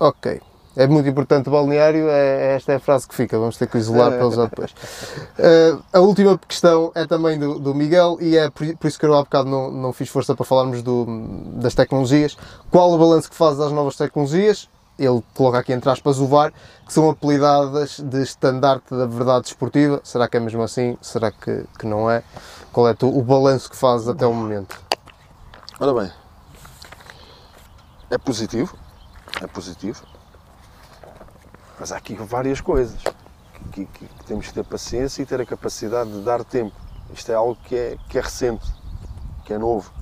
Ok. 0.00 0.40
É 0.74 0.86
muito 0.86 1.08
importante 1.08 1.48
o 1.48 1.52
balneário, 1.52 2.08
é, 2.08 2.54
esta 2.56 2.72
é 2.72 2.76
a 2.76 2.80
frase 2.80 3.06
que 3.06 3.14
fica, 3.14 3.38
vamos 3.38 3.58
ter 3.58 3.66
que 3.66 3.76
isolar 3.76 4.10
para 4.12 4.26
usar 4.26 4.46
depois. 4.46 4.70
Uh, 4.70 5.82
a 5.92 6.00
última 6.00 6.38
questão 6.38 6.90
é 6.94 7.06
também 7.06 7.38
do, 7.38 7.58
do 7.58 7.74
Miguel 7.74 8.16
e 8.20 8.36
é 8.38 8.48
por, 8.48 8.86
isso 8.86 8.98
que 8.98 9.04
eu 9.04 9.14
há 9.14 9.22
bocado 9.22 9.50
não, 9.50 9.70
não 9.70 9.92
fiz 9.92 10.08
força 10.08 10.34
para 10.34 10.46
falarmos 10.46 10.82
do, 10.82 11.06
das 11.56 11.74
tecnologias. 11.74 12.36
Qual 12.70 12.90
o 12.90 12.98
balanço 12.98 13.28
que 13.28 13.36
fazes 13.36 13.58
das 13.58 13.70
novas 13.70 13.96
tecnologias? 13.96 14.68
Ele 14.98 15.22
coloca 15.34 15.58
aqui 15.58 15.72
entre 15.72 15.90
aspas 15.90 16.18
o 16.18 16.26
VAR, 16.26 16.52
que 16.86 16.92
são 16.92 17.10
apelidadas 17.10 18.00
de 18.00 18.22
estandarte 18.22 18.94
da 18.94 19.06
verdade 19.06 19.48
esportiva. 19.48 20.00
Será 20.02 20.26
que 20.26 20.38
é 20.38 20.40
mesmo 20.40 20.62
assim? 20.62 20.96
Será 21.02 21.30
que, 21.30 21.64
que 21.78 21.86
não 21.86 22.10
é? 22.10 22.22
Qual 22.72 22.88
é 22.88 22.94
tu, 22.94 23.08
o 23.08 23.22
balanço 23.22 23.68
que 23.68 23.76
fazes 23.76 24.08
até 24.08 24.26
o 24.26 24.32
momento? 24.32 24.80
Ora 25.78 25.92
bem, 25.92 26.12
é 28.10 28.18
positivo, 28.18 28.76
é 29.40 29.46
positivo, 29.46 30.02
mas 31.82 31.90
há 31.90 31.96
aqui 31.96 32.14
várias 32.14 32.60
coisas 32.60 33.02
que, 33.72 33.86
que, 33.86 34.06
que, 34.06 34.24
temos 34.24 34.46
que 34.46 34.54
ter 34.54 34.62
paciência 34.62 35.20
e 35.20 35.26
ter 35.26 35.40
a 35.40 35.44
capacidade 35.44 36.12
de 36.12 36.20
dar 36.20 36.44
tempo. 36.44 36.76
Isto 37.12 37.32
é 37.32 37.34
algo 37.34 37.56
que 37.56 37.74
é, 37.74 37.96
que 38.08 38.18
é 38.18 38.20
recente, 38.20 38.72
que 39.44 39.52
é 39.52 39.58
novo. 39.58 39.92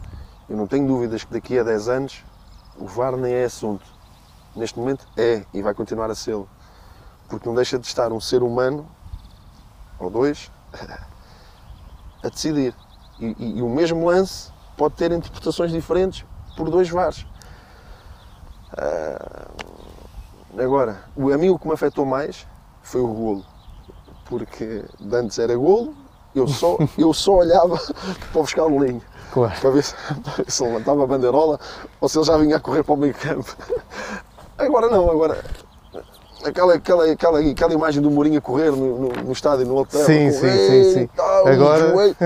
Eu 0.46 0.58
não 0.58 0.66
tenho 0.66 0.86
dúvidas 0.86 1.24
que 1.24 1.32
daqui 1.32 1.58
a 1.58 1.62
10 1.62 1.88
anos 1.88 2.22
o 2.76 2.86
VAR 2.86 3.16
nem 3.16 3.32
é 3.32 3.44
assunto. 3.44 3.86
Neste 4.54 4.78
momento 4.78 5.08
é 5.16 5.42
e 5.54 5.62
vai 5.62 5.72
continuar 5.72 6.10
a 6.10 6.14
ser. 6.14 6.36
Porque 7.30 7.48
não 7.48 7.56
deixa 7.56 7.78
de 7.78 7.86
estar 7.86 8.12
um 8.12 8.20
ser 8.20 8.42
humano, 8.42 8.86
ou 9.98 10.10
dois, 10.10 10.52
a 12.22 12.28
decidir. 12.28 12.74
E, 13.18 13.34
e, 13.38 13.56
e 13.56 13.62
o 13.62 13.70
mesmo 13.70 14.04
lance 14.04 14.52
pode 14.76 14.96
ter 14.96 15.12
interpretações 15.12 15.72
diferentes 15.72 16.26
por 16.58 16.68
dois 16.68 16.90
VARs. 16.90 17.24
Uh, 18.74 19.80
agora, 20.58 21.04
a 21.16 21.38
mim 21.38 21.50
o 21.50 21.58
que 21.58 21.66
me 21.66 21.74
afetou 21.74 22.04
mais 22.04 22.46
foi 22.82 23.00
o 23.00 23.08
golo. 23.08 23.44
Porque 24.28 24.84
antes 25.12 25.38
era 25.38 25.56
golo, 25.56 25.94
eu 26.34 26.46
só, 26.48 26.76
eu 26.96 27.12
só 27.12 27.36
olhava 27.36 27.78
para 28.32 28.40
o 28.40 28.44
fiscal 28.44 28.70
de 28.70 28.78
linha. 28.78 29.02
Claro. 29.32 29.60
Para 29.60 29.70
ver 29.70 29.84
se, 29.84 29.94
se 30.48 30.62
levantava 30.62 31.04
a 31.04 31.06
bandeirola 31.06 31.58
ou 32.00 32.08
se 32.08 32.18
ele 32.18 32.24
já 32.24 32.36
vinha 32.36 32.56
a 32.56 32.60
correr 32.60 32.82
para 32.82 32.94
o 32.94 32.96
meio 32.96 33.14
campo. 33.14 33.56
Agora 34.58 34.88
não, 34.88 35.08
agora 35.10 35.42
aquela, 36.44 36.74
aquela, 36.74 37.10
aquela, 37.10 37.38
aquela 37.40 37.72
imagem 37.72 38.02
do 38.02 38.10
Mourinho 38.10 38.38
a 38.38 38.40
correr 38.40 38.70
no, 38.70 38.98
no, 38.98 39.08
no 39.08 39.32
estádio, 39.32 39.66
no 39.66 39.76
hotel. 39.76 40.04
Sim, 40.04 40.30
sim, 40.32 40.50
sim, 40.50 40.92
sim. 40.94 41.06
Tal, 41.14 41.46
agora... 41.46 42.16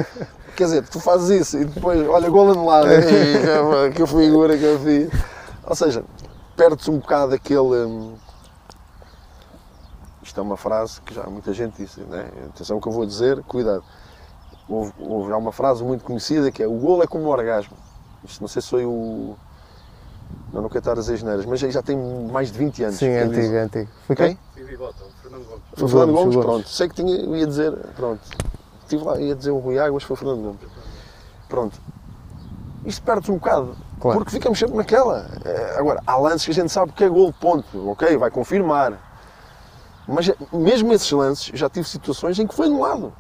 Quer 0.56 0.64
dizer, 0.64 0.88
tu 0.88 1.00
fazes 1.00 1.40
isso 1.40 1.58
e 1.58 1.64
depois, 1.64 2.08
olha, 2.08 2.30
gol 2.30 2.52
anulado, 2.52 2.86
que 3.92 4.06
figura 4.06 4.56
que 4.56 4.62
eu 4.62 4.78
fiz. 4.78 5.10
Ou 5.66 5.74
seja, 5.74 6.04
perde-se 6.56 6.90
um 6.90 6.98
bocado 6.98 7.34
aquele. 7.34 7.84
Hum, 7.84 8.14
isto 10.22 10.40
é 10.40 10.42
uma 10.42 10.56
frase 10.56 11.00
que 11.02 11.14
já 11.14 11.24
muita 11.24 11.52
gente 11.52 11.82
disse, 11.82 12.00
né? 12.00 12.30
atenção 12.48 12.80
que 12.80 12.88
eu 12.88 12.92
vou 12.92 13.04
dizer, 13.04 13.42
cuidado. 13.44 13.84
Houve, 14.66 14.92
houve 14.98 15.28
já 15.28 15.36
uma 15.36 15.52
frase 15.52 15.84
muito 15.84 16.02
conhecida 16.02 16.50
que 16.50 16.62
é 16.62 16.66
o 16.66 16.72
golo 16.72 17.02
é 17.02 17.06
como 17.06 17.24
um 17.24 17.28
orgasmo. 17.28 17.76
Isto 18.24 18.40
não 18.40 18.48
sei 18.48 18.62
se 18.62 18.68
foi 18.68 18.86
o. 18.86 19.36
Não, 20.52 20.62
não 20.62 20.68
quero 20.68 20.78
estar 20.78 20.92
a 20.92 20.94
dizer 20.94 21.18
geneiras, 21.18 21.44
mas 21.44 21.60
já 21.60 21.82
tem 21.82 21.96
mais 22.30 22.50
de 22.50 22.58
20 22.58 22.84
anos. 22.84 22.96
Sim, 22.96 23.08
é 23.08 23.22
antigo, 23.22 23.54
é 23.54 23.60
antigo. 23.60 23.90
Foi 24.06 24.16
quem? 24.16 24.38
Fernando 25.20 25.44
Gomes. 25.44 25.62
Foi 25.74 25.88
Fernando 25.88 26.12
Gomes, 26.12 26.36
pronto. 26.36 26.68
Sei 26.68 26.88
que 26.88 26.94
tinha, 26.94 27.16
ia 27.36 27.46
dizer, 27.46 27.76
pronto. 27.96 28.20
Estive 28.82 29.04
lá, 29.04 29.20
ia 29.20 29.34
dizer 29.34 29.50
o 29.50 29.58
Rui 29.58 29.78
Águas, 29.78 30.02
foi 30.02 30.16
Fernando 30.16 30.42
Gomes. 30.42 30.60
Pronto. 31.48 31.80
Isto 32.84 33.02
perde-se 33.02 33.30
um 33.30 33.36
bocado. 33.36 33.76
Claro. 34.04 34.18
Porque 34.18 34.32
ficamos 34.32 34.58
sempre 34.58 34.76
naquela. 34.76 35.26
Eh, 35.46 35.76
agora, 35.78 36.02
há 36.06 36.18
lances 36.18 36.44
que 36.44 36.50
a 36.50 36.54
gente 36.54 36.70
sabe 36.70 36.92
que 36.92 37.02
é 37.02 37.08
gol, 37.08 37.32
ponto. 37.32 37.88
Ok, 37.88 38.18
vai 38.18 38.30
confirmar. 38.30 39.00
Mas 40.06 40.30
mesmo 40.52 40.92
esses 40.92 41.10
lances, 41.10 41.58
já 41.58 41.70
tive 41.70 41.88
situações 41.88 42.38
em 42.38 42.46
que 42.46 42.54
foi 42.54 42.66
anulado. 42.66 43.14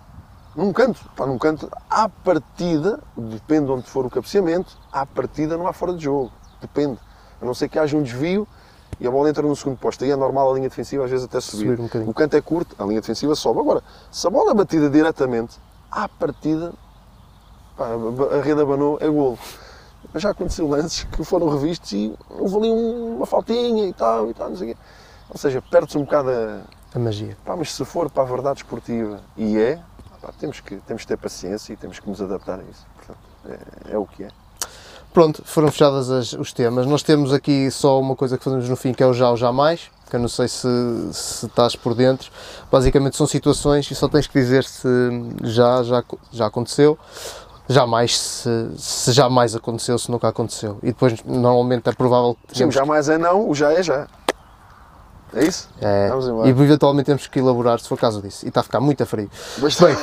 Num 0.54 0.74
canto, 0.74 1.00
pá, 1.16 1.24
num 1.24 1.38
canto, 1.38 1.70
à 1.88 2.06
partida, 2.06 3.00
depende 3.16 3.64
de 3.64 3.72
onde 3.72 3.88
for 3.88 4.04
o 4.04 4.10
cabeceamento, 4.10 4.76
à 4.92 5.06
partida 5.06 5.56
não 5.56 5.66
há 5.66 5.72
fora 5.72 5.94
de 5.94 6.04
jogo. 6.04 6.30
Depende. 6.60 6.98
A 7.40 7.46
não 7.46 7.54
ser 7.54 7.70
que 7.70 7.78
haja 7.78 7.96
um 7.96 8.02
desvio 8.02 8.46
e 9.00 9.06
a 9.06 9.10
bola 9.10 9.30
entra 9.30 9.42
no 9.42 9.56
segundo 9.56 9.78
posto. 9.78 10.04
Aí 10.04 10.10
é 10.10 10.16
normal 10.16 10.50
a 10.50 10.54
linha 10.54 10.68
defensiva 10.68 11.06
às 11.06 11.10
vezes 11.10 11.24
até 11.24 11.40
subir. 11.40 11.78
subir 11.78 11.98
um 11.98 12.10
o 12.10 12.12
canto 12.12 12.36
é 12.36 12.42
curto, 12.42 12.76
a 12.78 12.84
linha 12.84 13.00
defensiva 13.00 13.34
sobe. 13.34 13.58
Agora, 13.58 13.82
se 14.10 14.26
a 14.26 14.28
bola 14.28 14.50
é 14.50 14.54
batida 14.54 14.90
diretamente, 14.90 15.58
à 15.90 16.06
partida, 16.10 16.74
pá, 17.74 17.86
a 18.38 18.42
rede 18.42 18.60
abanou, 18.60 18.98
é 19.00 19.08
golo. 19.08 19.38
Mas 20.14 20.22
já 20.22 20.30
aconteceu 20.30 20.68
lances 20.68 21.02
que 21.02 21.24
foram 21.24 21.48
revistos 21.48 21.90
e 21.92 22.14
houve 22.30 22.56
ali 22.58 22.70
uma 22.70 23.26
faltinha 23.26 23.88
e 23.88 23.92
tal, 23.92 24.30
e 24.30 24.34
tal, 24.34 24.48
não 24.48 24.56
sei 24.56 24.70
o 24.70 24.74
quê. 24.74 24.80
Ou 25.28 25.36
seja, 25.36 25.60
perde-se 25.60 25.98
um 25.98 26.04
bocado 26.04 26.30
a, 26.30 26.60
a 26.94 26.98
magia. 27.00 27.36
Pá, 27.44 27.56
mas 27.56 27.74
se 27.74 27.84
for 27.84 28.08
para 28.08 28.22
a 28.22 28.26
verdade 28.26 28.60
esportiva, 28.60 29.20
e 29.36 29.58
é, 29.58 29.80
pá, 30.22 30.32
temos, 30.38 30.60
que, 30.60 30.76
temos 30.76 31.02
que 31.02 31.08
ter 31.08 31.16
paciência 31.16 31.72
e 31.72 31.76
temos 31.76 31.98
que 31.98 32.08
nos 32.08 32.22
adaptar 32.22 32.60
a 32.60 32.62
isso. 32.62 32.86
Portanto, 32.94 33.18
é, 33.88 33.94
é 33.94 33.98
o 33.98 34.06
que 34.06 34.22
é. 34.22 34.28
Pronto, 35.12 35.42
foram 35.44 35.70
fechadas 35.70 36.08
as, 36.08 36.32
os 36.32 36.52
temas. 36.52 36.86
Nós 36.86 37.02
temos 37.02 37.32
aqui 37.32 37.68
só 37.70 38.00
uma 38.00 38.14
coisa 38.14 38.38
que 38.38 38.44
fazemos 38.44 38.68
no 38.68 38.76
fim, 38.76 38.92
que 38.92 39.02
é 39.02 39.06
o 39.06 39.12
já 39.12 39.30
ou 39.30 39.36
jamais, 39.36 39.90
que 40.08 40.14
eu 40.14 40.20
não 40.20 40.28
sei 40.28 40.46
se, 40.46 40.68
se 41.12 41.46
estás 41.46 41.74
por 41.74 41.94
dentro. 41.94 42.30
Basicamente 42.70 43.16
são 43.16 43.26
situações 43.26 43.90
e 43.90 43.94
só 43.96 44.08
tens 44.08 44.28
que 44.28 44.38
dizer 44.38 44.62
se 44.62 44.88
já, 45.42 45.82
já, 45.82 46.04
já 46.30 46.46
aconteceu 46.46 46.98
jamais 47.68 48.18
se, 48.18 48.70
se 48.76 49.12
jamais 49.12 49.54
aconteceu, 49.54 49.98
se 49.98 50.10
nunca 50.10 50.28
aconteceu. 50.28 50.78
E 50.82 50.86
depois 50.86 51.22
normalmente 51.24 51.88
é 51.88 51.92
provável 51.92 52.36
que 52.48 52.56
Sim, 52.58 52.70
jamais 52.70 53.08
é 53.08 53.18
não, 53.18 53.48
o 53.48 53.54
já 53.54 53.72
é 53.72 53.82
já. 53.82 54.06
É 55.34 55.44
isso? 55.44 55.68
É. 55.80 56.08
Vamos 56.08 56.28
embora. 56.28 56.46
E 56.46 56.50
eventualmente 56.50 57.06
temos 57.06 57.26
que 57.26 57.38
elaborar 57.38 57.80
se 57.80 57.88
for 57.88 57.98
caso 57.98 58.22
disso. 58.22 58.46
E 58.46 58.48
está 58.48 58.60
a 58.60 58.62
ficar 58.62 58.80
muito 58.80 59.02
a 59.02 59.06
frio. 59.06 59.28
Mas 59.58 59.78
Bem, 59.80 59.94
uh, 59.94 59.98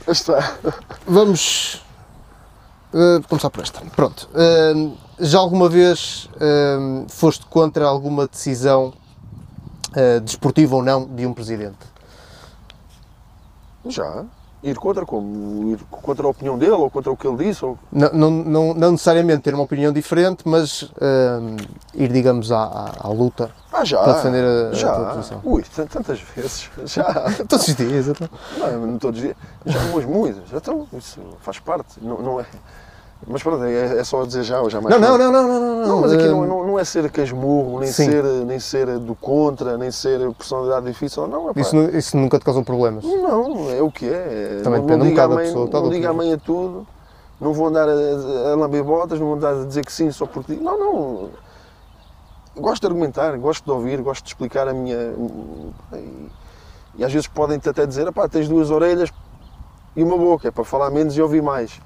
está. 0.10 0.54
vamos 1.06 1.84
uh, 2.94 3.22
começar 3.28 3.50
por 3.50 3.62
esta. 3.62 3.80
Pronto. 3.94 4.28
Uh, 4.32 4.96
já 5.20 5.38
alguma 5.38 5.68
vez 5.68 6.30
uh, 6.36 7.04
foste 7.08 7.44
contra 7.46 7.86
alguma 7.86 8.26
decisão 8.26 8.94
desportiva 10.24 10.76
ou 10.76 10.82
não 10.82 11.04
de 11.04 11.26
um 11.26 11.34
presidente? 11.34 11.76
Já. 13.84 14.24
Ir 14.62 14.76
contra 14.76 15.04
como? 15.04 15.72
Ir 15.72 15.78
contra 15.90 16.24
a 16.24 16.30
opinião 16.30 16.56
dele 16.56 16.72
ou 16.72 16.88
contra 16.88 17.10
o 17.10 17.16
que 17.16 17.26
ele 17.26 17.44
disse? 17.44 17.64
Ou... 17.64 17.76
Não, 17.90 18.12
não, 18.12 18.30
não, 18.30 18.74
não 18.74 18.92
necessariamente 18.92 19.42
ter 19.42 19.54
uma 19.54 19.64
opinião 19.64 19.92
diferente, 19.92 20.42
mas 20.46 20.82
uh, 20.82 21.56
ir, 21.94 22.12
digamos, 22.12 22.52
à, 22.52 22.62
à, 22.62 23.06
à, 23.06 23.08
luta 23.08 23.50
ah, 23.72 23.84
já, 23.84 24.00
para 24.02 24.12
defender 24.12 24.44
a, 24.44 24.72
já. 24.72 24.92
a 24.92 25.14
posição. 25.14 25.40
Ui, 25.42 25.64
tantas 25.64 26.20
vezes. 26.20 26.70
Já. 26.86 27.04
todos 27.48 27.66
os 27.66 27.74
dias, 27.74 28.06
então. 28.06 28.28
Não, 28.56 28.86
não 28.86 28.98
todos 28.98 29.18
os 29.18 29.24
dias. 29.24 29.36
Já 29.66 29.80
umas 29.86 30.04
muitas. 30.04 30.52
Então, 30.52 30.86
isso 30.92 31.20
faz 31.40 31.58
parte. 31.58 31.98
Não, 32.00 32.22
não 32.22 32.40
é. 32.40 32.46
Mas 33.26 33.42
pronto, 33.42 33.62
é, 33.62 33.98
é 33.98 34.04
só 34.04 34.24
dizer 34.24 34.42
já 34.42 34.60
ou 34.60 34.68
jamais. 34.68 35.00
Não, 35.00 35.16
não, 35.16 35.30
não, 35.30 35.32
não, 35.32 35.60
não, 35.60 35.86
não. 35.86 36.00
mas 36.00 36.12
aqui 36.12 36.26
não, 36.26 36.44
não, 36.44 36.66
não 36.66 36.78
é 36.78 36.84
ser 36.84 37.08
casmurro, 37.10 37.78
nem 37.78 37.88
ser, 37.88 38.24
nem 38.24 38.58
ser 38.58 38.98
do 38.98 39.14
contra, 39.14 39.78
nem 39.78 39.90
ser 39.92 40.32
personalidade 40.32 40.86
difícil. 40.86 41.28
Não, 41.28 41.50
é 41.50 41.52
isso, 41.56 41.76
isso 41.96 42.16
nunca 42.16 42.38
te 42.38 42.44
causou 42.44 42.64
problemas? 42.64 43.04
Não, 43.04 43.70
é 43.70 43.80
o 43.80 43.90
que 43.90 44.08
é. 44.08 44.60
Também 44.64 44.80
não, 44.80 44.86
depende 44.86 45.06
um 45.06 45.10
bocado 45.10 45.36
da 45.36 45.40
pessoa. 45.42 45.70
Não 45.72 45.90
diga 45.90 46.10
a 46.10 46.12
mãe 46.12 46.32
a 46.32 46.38
tudo, 46.38 46.86
não 47.40 47.52
vou 47.52 47.68
andar 47.68 47.88
a, 47.88 47.92
a 47.92 48.56
lamber 48.56 48.82
botas, 48.82 49.20
não 49.20 49.26
vou 49.26 49.36
andar 49.36 49.54
a 49.54 49.64
dizer 49.64 49.84
que 49.84 49.92
sim 49.92 50.10
só 50.10 50.26
por 50.26 50.42
ti. 50.42 50.54
Não, 50.54 50.78
não. 50.78 51.30
Gosto 52.56 52.82
de 52.82 52.86
argumentar, 52.88 53.38
gosto 53.38 53.64
de 53.64 53.70
ouvir, 53.70 54.02
gosto 54.02 54.24
de 54.24 54.30
explicar 54.30 54.66
a 54.66 54.72
minha. 54.72 54.96
E, 55.92 56.28
e 56.96 57.04
às 57.04 57.12
vezes 57.12 57.28
podem-te 57.28 57.68
até 57.68 57.86
dizer: 57.86 58.10
pá, 58.12 58.28
tens 58.28 58.48
duas 58.48 58.68
orelhas 58.70 59.10
e 59.94 60.02
uma 60.02 60.18
boca, 60.18 60.48
é 60.48 60.50
para 60.50 60.64
falar 60.64 60.90
menos 60.90 61.16
e 61.16 61.22
ouvir 61.22 61.40
mais. 61.40 61.80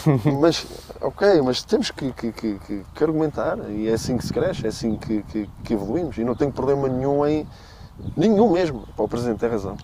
mas, 0.40 0.66
ok, 1.00 1.42
mas 1.42 1.62
temos 1.62 1.90
que, 1.90 2.12
que, 2.12 2.32
que, 2.32 2.84
que, 2.94 3.04
argumentar 3.04 3.58
e 3.70 3.88
é 3.88 3.92
assim 3.92 4.16
que 4.16 4.26
se 4.26 4.32
cresce, 4.32 4.64
é 4.64 4.68
assim 4.68 4.96
que, 4.96 5.22
que, 5.64 5.72
evoluímos 5.72 6.16
e 6.18 6.24
não 6.24 6.34
tenho 6.34 6.52
problema 6.52 6.88
nenhum 6.88 7.24
em. 7.26 7.46
nenhum 8.16 8.50
mesmo. 8.50 8.86
Pá, 8.96 9.02
o 9.04 9.08
Presidente 9.08 9.38
tem 9.38 9.48
razão. 9.48 9.76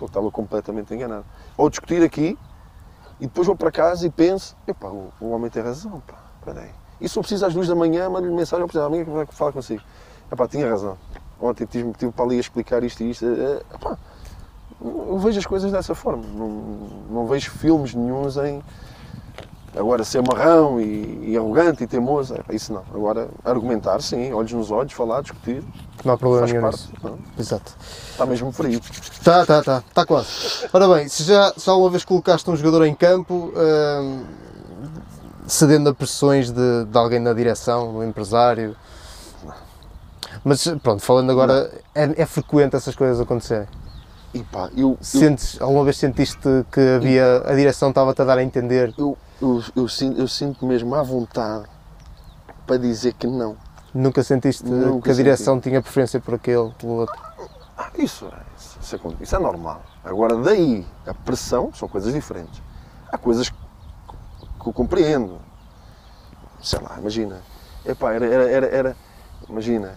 Eu 0.00 0.06
estava 0.06 0.30
completamente 0.30 0.94
enganado. 0.94 1.26
Ou 1.58 1.68
discutir 1.68 2.02
aqui 2.02 2.38
e 3.20 3.26
depois 3.26 3.46
vou 3.46 3.54
para 3.54 3.70
casa 3.70 4.06
e 4.06 4.10
penso: 4.10 4.56
epá, 4.66 4.88
o, 4.88 5.12
o 5.20 5.30
homem 5.30 5.50
tem 5.50 5.62
razão, 5.62 6.02
pá, 6.06 6.16
peraí. 6.44 6.70
E 7.00 7.08
se 7.08 7.18
eu 7.18 7.22
preciso 7.22 7.46
às 7.46 7.54
duas 7.54 7.68
da 7.68 7.74
manhã, 7.74 8.08
mando-lhe 8.08 8.34
mensagem 8.34 8.62
ao 8.62 8.68
Presidente, 8.68 8.88
amanhã 8.88 9.04
que 9.04 9.10
vai 9.10 9.26
falar 9.26 9.52
consigo. 9.52 9.82
Epá, 10.32 10.48
tinha 10.48 10.68
razão. 10.68 10.96
Ontem 11.40 11.66
tive, 11.66 11.92
tive 11.92 12.12
para 12.12 12.24
ali 12.24 12.36
a 12.36 12.40
explicar 12.40 12.82
isto 12.82 13.02
e 13.02 13.10
isto. 13.10 13.26
Epá, 13.74 13.98
eu 14.80 15.18
vejo 15.18 15.38
as 15.38 15.46
coisas 15.46 15.70
dessa 15.70 15.94
forma. 15.94 16.24
Não, 16.34 16.48
não 17.10 17.26
vejo 17.26 17.50
filmes 17.50 17.94
nenhums 17.94 18.36
em 18.38 18.62
Agora, 19.76 20.02
ser 20.02 20.20
marrão 20.22 20.80
e, 20.80 21.30
e 21.30 21.36
arrogante 21.36 21.84
e 21.84 21.86
teimoso, 21.86 22.34
é, 22.34 22.54
isso 22.54 22.72
não. 22.72 22.82
Agora, 22.92 23.28
argumentar, 23.44 24.02
sim, 24.02 24.32
olhos 24.32 24.52
nos 24.52 24.70
olhos, 24.70 24.92
falar, 24.92 25.22
discutir. 25.22 25.62
Não 26.04 26.14
há 26.14 26.18
problema 26.18 26.46
nenhum 26.46 26.62
parte. 26.62 26.88
não? 27.02 27.18
Exato. 27.38 27.72
Está 28.10 28.26
mesmo 28.26 28.50
frio. 28.50 28.80
Tá, 29.22 29.46
tá, 29.46 29.62
tá. 29.62 29.82
Está 29.86 30.04
quase. 30.04 30.28
Ora 30.72 30.88
bem, 30.88 31.08
se 31.08 31.22
já, 31.22 31.52
já 31.56 31.72
uma 31.74 31.88
vez 31.88 32.04
colocaste 32.04 32.50
um 32.50 32.56
jogador 32.56 32.84
em 32.84 32.94
campo, 32.94 33.52
hum, 33.54 34.24
cedendo 35.46 35.90
a 35.90 35.94
pressões 35.94 36.50
de, 36.50 36.84
de 36.86 36.98
alguém 36.98 37.20
na 37.20 37.32
direção, 37.32 37.92
do 37.92 38.04
empresário. 38.04 38.74
Mas 40.42 40.66
pronto, 40.82 41.02
falando 41.02 41.30
agora, 41.30 41.70
é, 41.94 42.22
é 42.22 42.26
frequente 42.26 42.74
essas 42.74 42.96
coisas 42.96 43.20
acontecerem. 43.20 43.68
E 44.32 44.42
pá, 44.42 44.68
eu, 44.76 44.90
eu, 44.90 44.98
Sentes, 45.00 45.60
alguma 45.60 45.84
vez 45.84 45.96
sentiste 45.96 46.64
que 46.72 46.80
havia, 46.80 47.42
a 47.44 47.54
direção 47.54 47.90
estava-te 47.90 48.22
a 48.22 48.24
dar 48.24 48.38
a 48.38 48.42
entender? 48.42 48.94
eu, 48.96 49.16
eu, 49.40 49.62
eu, 49.76 49.88
sinto, 49.88 50.18
eu 50.20 50.28
sinto 50.28 50.66
mesmo 50.66 50.94
à 50.94 51.02
vontade 51.02 51.66
para 52.66 52.76
dizer 52.76 53.14
que 53.14 53.26
não. 53.26 53.56
Nunca 53.92 54.22
sentiste 54.22 54.64
Nunca 54.64 55.06
que 55.06 55.10
a 55.10 55.14
direção 55.14 55.60
tinha 55.60 55.82
preferência 55.82 56.20
por 56.20 56.34
aquele, 56.34 56.70
pelo 56.78 56.92
outro? 56.92 57.18
Ah, 57.76 57.90
isso, 57.98 58.26
é- 58.26 58.42
isso, 58.56 58.78
isso, 58.80 58.96
é, 58.96 59.22
isso 59.22 59.36
é 59.36 59.38
normal. 59.38 59.82
Agora, 60.04 60.36
daí 60.36 60.86
a 61.06 61.14
pressão 61.14 61.72
são 61.74 61.88
coisas 61.88 62.12
diferentes. 62.12 62.62
Há 63.10 63.18
coisas 63.18 63.48
que 63.50 63.56
que 64.60 64.68
eu 64.68 64.72
compreendo. 64.72 65.40
Sei 66.62 66.78
lá, 66.80 66.96
imagina. 66.98 67.40
Epá, 67.84 68.12
era, 68.12 68.26
era, 68.26 68.50
era, 68.50 68.66
era- 68.66 68.96
imagina, 69.48 69.94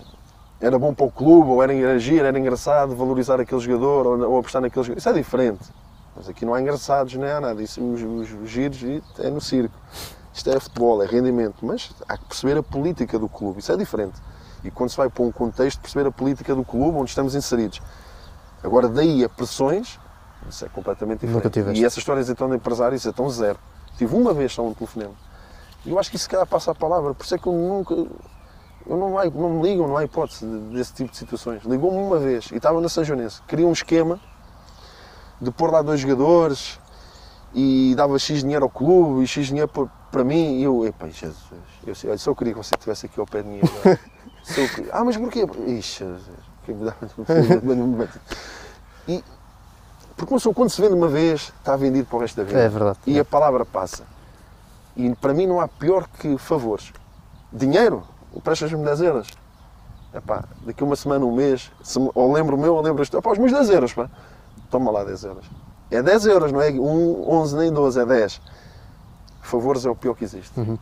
era 0.60 0.80
bom 0.80 0.94
para 0.94 1.06
o 1.06 1.12
clube, 1.12 1.50
ou 1.50 1.62
era 1.62 1.74
agir, 1.94 2.24
era 2.24 2.40
engraçado 2.40 2.96
valorizar 2.96 3.40
aquele 3.40 3.60
jogador, 3.60 4.08
ou, 4.08 4.32
ou 4.32 4.40
apostar 4.40 4.62
naquele 4.62 4.84
jogador. 4.86 5.00
Isso 5.00 5.10
é 5.10 5.14
diferente. 5.14 5.64
Mas 6.16 6.30
aqui 6.30 6.46
não 6.46 6.54
há 6.54 6.62
engraçados, 6.62 7.14
nem 7.16 7.30
há 7.30 7.42
nada. 7.42 7.62
Isso, 7.62 7.82
os, 7.82 8.02
os, 8.02 8.42
os 8.44 8.50
giros 8.50 8.80
é 9.20 9.30
no 9.30 9.42
circo. 9.42 9.76
Isto 10.34 10.50
é 10.52 10.60
futebol, 10.60 11.02
é 11.02 11.06
rendimento. 11.06 11.66
Mas 11.66 11.92
há 12.08 12.18
que 12.18 12.26
perceber 12.26 12.58
a 12.58 12.64
política 12.64 13.18
do 13.18 13.28
clube. 13.28 13.60
Isso 13.60 13.72
é 13.72 13.78
diferente. 13.78 14.20
E 14.64 14.72
quando 14.72 14.90
se 14.90 14.98
vai 14.98 15.10
para 15.10 15.24
um 15.24 15.32
contexto, 15.32 15.80
perceber 15.82 16.08
a 16.08 16.12
política 16.12 16.54
do 16.56 16.64
clube 16.64 16.98
onde 16.98 17.10
estamos 17.10 17.36
inseridos. 17.36 17.82
Agora, 18.64 18.88
daí 18.88 19.24
a 19.24 19.30
pressões, 19.30 20.00
isso 20.50 20.66
é 20.66 20.70
completamente 20.70 21.20
diferente. 21.22 21.44
E 21.82 21.86
essas 21.86 21.98
histórias 21.98 22.30
então 22.30 22.48
de 22.50 22.56
empresário, 22.56 22.96
isso 22.96 23.10
é 23.10 23.12
tão 23.12 23.30
zero. 23.30 23.60
Tive 23.98 24.16
uma 24.16 24.34
vez 24.34 24.54
só 24.54 24.64
um 24.66 24.74
telefonema. 24.74 25.14
E 25.86 25.90
eu 25.90 26.00
acho 26.00 26.10
que 26.10 26.16
isso 26.16 26.24
se 26.24 26.30
calhar 26.30 26.48
passa 26.48 26.72
a 26.72 26.76
palavra. 26.76 27.14
Por 27.14 27.26
isso 27.26 27.36
é 27.36 27.38
que 27.38 27.48
eu 27.48 27.54
nunca. 27.54 27.94
Eu 27.94 28.98
não, 28.98 29.10
não 29.32 29.50
me 29.50 29.64
ligam, 29.64 29.88
não 29.88 29.98
há 29.98 30.04
hipótese 30.04 30.46
de- 30.46 30.76
desse 30.76 30.94
tipo 30.94 31.12
de 31.12 31.18
situações. 31.18 31.64
Ligou-me 31.64 31.98
uma 31.98 32.18
vez 32.20 32.50
e 32.52 32.56
estava 32.56 32.80
na 32.82 32.88
São 32.90 33.04
Joanense. 33.04 33.42
Queria 33.48 33.68
um 33.68 33.72
esquema 33.72 34.20
de 35.44 35.52
pôr 35.52 35.72
lá 35.72 35.82
dois 35.82 36.00
jogadores 36.00 36.80
e 37.54 37.94
dava 37.96 38.18
X 38.18 38.42
dinheiro 38.42 38.64
ao 38.66 38.70
clube 38.70 39.24
e 39.24 39.28
X 39.28 39.48
dinheiro 39.48 39.70
para, 40.12 40.24
mim. 40.24 40.60
E 40.60 40.64
eu, 40.64 40.86
epá, 40.86 41.08
Jesus, 41.08 41.36
eu, 41.86 41.94
olha, 42.10 42.18
só 42.18 42.34
queria 42.34 42.54
que 42.54 42.64
você 42.64 42.74
estivesse 42.76 43.06
aqui 43.06 43.20
ao 43.20 43.26
pé 43.26 43.42
de 43.42 43.50
mim 43.50 43.60
agora. 43.62 44.00
Ah, 44.92 45.06
mas 45.06 45.16
porquê? 45.16 45.48
Ixi, 45.68 46.04
dá- 46.68 46.94
E, 49.08 49.24
porque 50.18 50.34
uma 50.34 50.38
pessoa, 50.38 50.54
quando 50.54 50.70
se 50.70 50.82
vende 50.82 50.94
uma 50.94 51.08
vez, 51.08 51.54
está 51.60 51.76
vendido 51.78 52.08
para 52.08 52.18
o 52.18 52.20
resto 52.20 52.38
da 52.38 52.44
vida. 52.44 52.60
É 52.60 52.68
verdade. 52.68 53.00
E 53.08 53.18
a 53.20 53.24
palavra 53.26 53.66
passa. 53.66 54.04
E 54.98 55.14
para 55.16 55.34
mim 55.34 55.48
não 55.48 55.60
há 55.62 55.68
pior 55.68 56.08
que 56.20 56.38
favores. 56.38 56.92
Dinheiro, 57.52 58.04
emprestas-me 58.36 58.84
10 58.84 59.02
euros. 59.02 59.28
Epá, 60.14 60.44
daqui 60.66 60.84
uma 60.84 60.96
semana, 60.96 61.26
um 61.26 61.34
mês, 61.34 61.72
se 61.82 61.98
ou 62.14 62.32
lembro 62.34 62.56
o 62.56 62.60
meu, 62.60 62.76
ou 62.76 62.82
lembras 62.82 63.10
tu. 63.10 63.18
Epá, 63.18 63.32
os 63.32 63.38
meus 63.38 63.52
10 63.52 63.70
euros, 63.70 63.94
pá. 63.94 64.10
Toma 64.74 64.90
lá 64.90 65.04
10 65.04 65.24
euros. 65.26 65.46
É 65.92 66.02
10 66.02 66.26
euros, 66.26 66.52
não 66.52 66.60
é 66.60 66.72
um, 66.72 67.30
11 67.32 67.56
nem 67.58 67.72
12, 67.72 68.00
é 68.00 68.06
10. 68.08 68.42
Favores 69.40 69.86
é 69.86 69.90
o 69.92 69.96
pior 69.96 70.16
que 70.16 70.24
existe. 70.24 70.52
Uhum. 70.60 70.80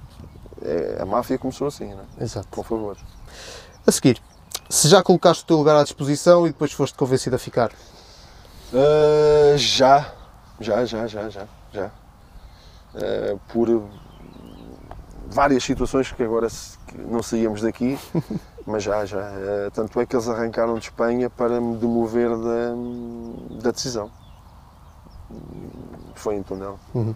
É, 0.62 1.00
a 1.02 1.06
máfia 1.06 1.38
começou 1.38 1.68
assim, 1.68 1.94
não 1.94 2.06
é? 2.18 2.24
Exato. 2.24 2.48
Com 2.50 2.64
favores. 2.64 3.02
A 3.86 3.92
seguir, 3.92 4.22
se 4.70 4.88
já 4.88 5.04
colocaste 5.04 5.44
o 5.44 5.48
teu 5.48 5.58
lugar 5.58 5.76
à 5.76 5.84
disposição 5.84 6.48
e 6.48 6.52
depois 6.52 6.72
foste 6.72 6.98
convencido 6.98 7.36
a 7.36 7.40
ficar, 7.40 7.74
Ah, 8.74 9.58
já, 9.58 10.10
já, 10.62 10.86
já, 10.86 11.06
já, 11.06 11.30
já, 11.30 11.48
já. 11.74 11.92
Ah, 12.96 13.36
por 13.52 13.90
várias 15.30 15.66
situações 15.66 16.10
que 16.14 16.24
agora 16.24 16.48
não 17.10 17.22
saíamos 17.22 17.62
daqui, 17.62 18.00
mas 18.66 18.84
já, 18.84 19.06
já. 19.06 19.20
Ah, 19.20 19.72
tanto 19.74 20.00
é 20.00 20.06
que 20.06 20.16
eles 20.16 20.28
arrancaram 20.28 20.76
de 20.76 20.86
Espanha 20.86 21.30
para 21.30 21.60
me 21.62 21.78
demover 21.78 22.30
da, 22.30 23.64
da 23.64 23.72
decisão. 23.72 24.10
Foi 26.16 26.36
em 26.36 26.44
Tondela. 26.44 26.78
Uhum. 26.94 27.16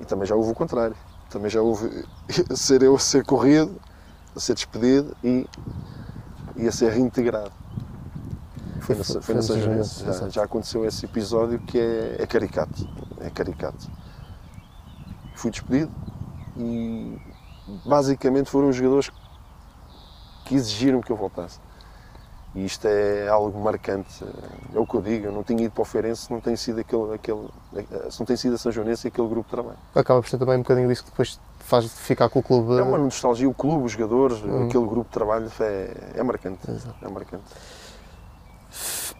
E 0.00 0.04
também 0.04 0.26
já 0.26 0.34
houve 0.34 0.50
o 0.50 0.54
contrário. 0.54 0.96
Também 1.30 1.50
já 1.50 1.60
houve 1.62 2.04
ser 2.54 2.82
eu 2.82 2.94
a 2.94 2.98
ser 2.98 3.24
corrido, 3.24 3.80
a 4.36 4.40
ser 4.40 4.54
despedido 4.54 5.16
e, 5.24 5.46
e 6.56 6.68
a 6.68 6.72
ser 6.72 6.90
reintegrado. 6.92 7.52
Foi 8.80 8.96
Foi- 8.96 9.20
foi 9.22 9.42
Joanense. 9.60 10.04
São 10.04 10.12
Já, 10.12 10.28
já 10.28 10.44
aconteceu 10.44 10.84
esse 10.84 11.04
episódio 11.06 11.58
que 11.60 11.78
é, 11.78 12.16
é 12.18 12.26
caricato. 12.26 12.86
É 13.20 13.30
caricato. 13.30 13.90
Fui 15.36 15.50
despedido 15.50 15.90
e 16.56 17.16
basicamente 17.86 18.50
foram 18.50 18.68
os 18.68 18.76
jogadores 18.76 19.08
que 19.08 19.16
exigiram 20.56 21.00
que 21.00 21.10
eu 21.10 21.16
voltasse. 21.16 21.58
E 22.54 22.66
isto 22.66 22.86
é 22.86 23.28
algo 23.28 23.58
marcante. 23.58 24.22
É 24.74 24.78
o 24.78 24.86
que 24.86 24.94
eu 24.94 25.00
digo, 25.00 25.26
eu 25.26 25.32
não 25.32 25.42
tinha 25.42 25.64
ido 25.64 25.72
para 25.72 25.82
o 25.82 25.84
Feirense 25.86 26.26
se 26.26 26.30
não 26.30 26.38
tem 26.40 26.54
sido 26.54 26.80
aquele, 26.80 27.14
aquele 27.14 27.48
se 28.10 28.20
não 28.20 28.26
tem 28.26 28.36
sido 28.36 28.54
a 28.56 28.58
São 28.58 28.70
Joanense 28.70 29.06
e 29.06 29.08
aquele 29.08 29.26
grupo 29.26 29.48
de 29.48 29.50
trabalho. 29.56 29.78
acaba 29.94 30.20
por 30.20 30.28
ser 30.28 30.36
também 30.36 30.56
um 30.56 30.62
bocadinho 30.62 30.86
disso 30.86 31.02
que 31.04 31.10
depois 31.10 31.40
faz 31.60 31.86
ficar 31.90 32.28
com 32.28 32.40
o 32.40 32.42
clube. 32.42 32.78
É 32.78 32.82
uma 32.82 32.98
nostalgia, 32.98 33.48
o 33.48 33.54
clube, 33.54 33.84
os 33.86 33.92
jogadores, 33.92 34.36
Hum. 34.44 34.66
aquele 34.66 34.84
grupo 34.84 35.04
de 35.04 35.12
trabalho 35.14 35.50
é, 35.60 35.94
é 36.16 36.22
marcante. 36.22 36.70
Exato. 36.70 36.94
É 37.02 37.08
marcante. 37.08 37.44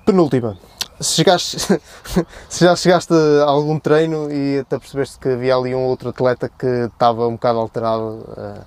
Penúltima. 0.04 0.58
Se, 1.00 1.14
chegaste, 1.14 1.56
se 2.48 2.64
já 2.64 2.76
chegaste 2.76 3.12
a 3.14 3.44
algum 3.48 3.78
treino 3.78 4.30
e 4.30 4.58
até 4.60 4.78
percebeste 4.78 5.18
que 5.18 5.28
havia 5.28 5.56
ali 5.56 5.74
um 5.74 5.84
outro 5.86 6.10
atleta 6.10 6.48
que 6.50 6.66
estava 6.66 7.26
um 7.26 7.32
bocado 7.32 7.58
alterado 7.58 8.24
eh, 8.36 8.60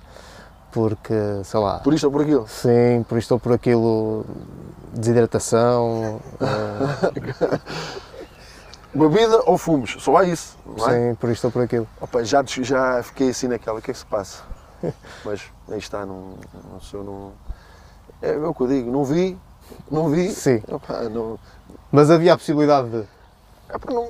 porque, 0.76 1.14
sei 1.42 1.58
lá, 1.58 1.78
Por 1.78 1.94
isto 1.94 2.04
ou 2.04 2.12
por 2.12 2.20
aquilo. 2.20 2.46
sim, 2.46 3.02
por 3.08 3.16
isto 3.16 3.32
ou 3.32 3.40
por 3.40 3.52
aquilo, 3.54 4.26
desidratação, 4.92 6.20
eh, 6.38 7.60
Bebida 8.94 9.40
ou 9.46 9.56
fumos, 9.56 9.96
só 9.98 10.18
há 10.18 10.24
isso. 10.24 10.56
Não 10.66 10.88
é? 10.88 11.10
sim, 11.10 11.14
por 11.14 11.30
isto 11.30 11.46
ou 11.46 11.50
por 11.50 11.62
aquilo. 11.62 11.88
Opa, 11.98 12.22
já, 12.22 12.42
já 12.44 13.02
fiquei 13.02 13.30
assim 13.30 13.48
naquela, 13.48 13.78
o 13.78 13.82
que 13.82 13.90
é 13.90 13.94
que 13.94 13.98
se 13.98 14.04
passa? 14.04 14.42
Mas 15.24 15.42
aí 15.70 15.78
está, 15.78 16.04
não, 16.04 16.34
não 16.70 16.80
sou, 16.80 17.02
não. 17.02 17.32
É, 18.20 18.32
é 18.34 18.36
o 18.36 18.52
que 18.52 18.62
eu 18.62 18.66
digo, 18.68 18.90
não 18.90 19.02
vi, 19.02 19.38
não 19.90 20.10
vi. 20.10 20.30
Sim. 20.30 20.62
Opa, 20.68 21.04
não, 21.08 21.38
Mas 21.90 22.10
havia 22.10 22.34
a 22.34 22.36
possibilidade 22.36 22.90
de. 22.90 23.04
é 23.70 23.78
porque 23.78 23.94
não, 23.94 24.08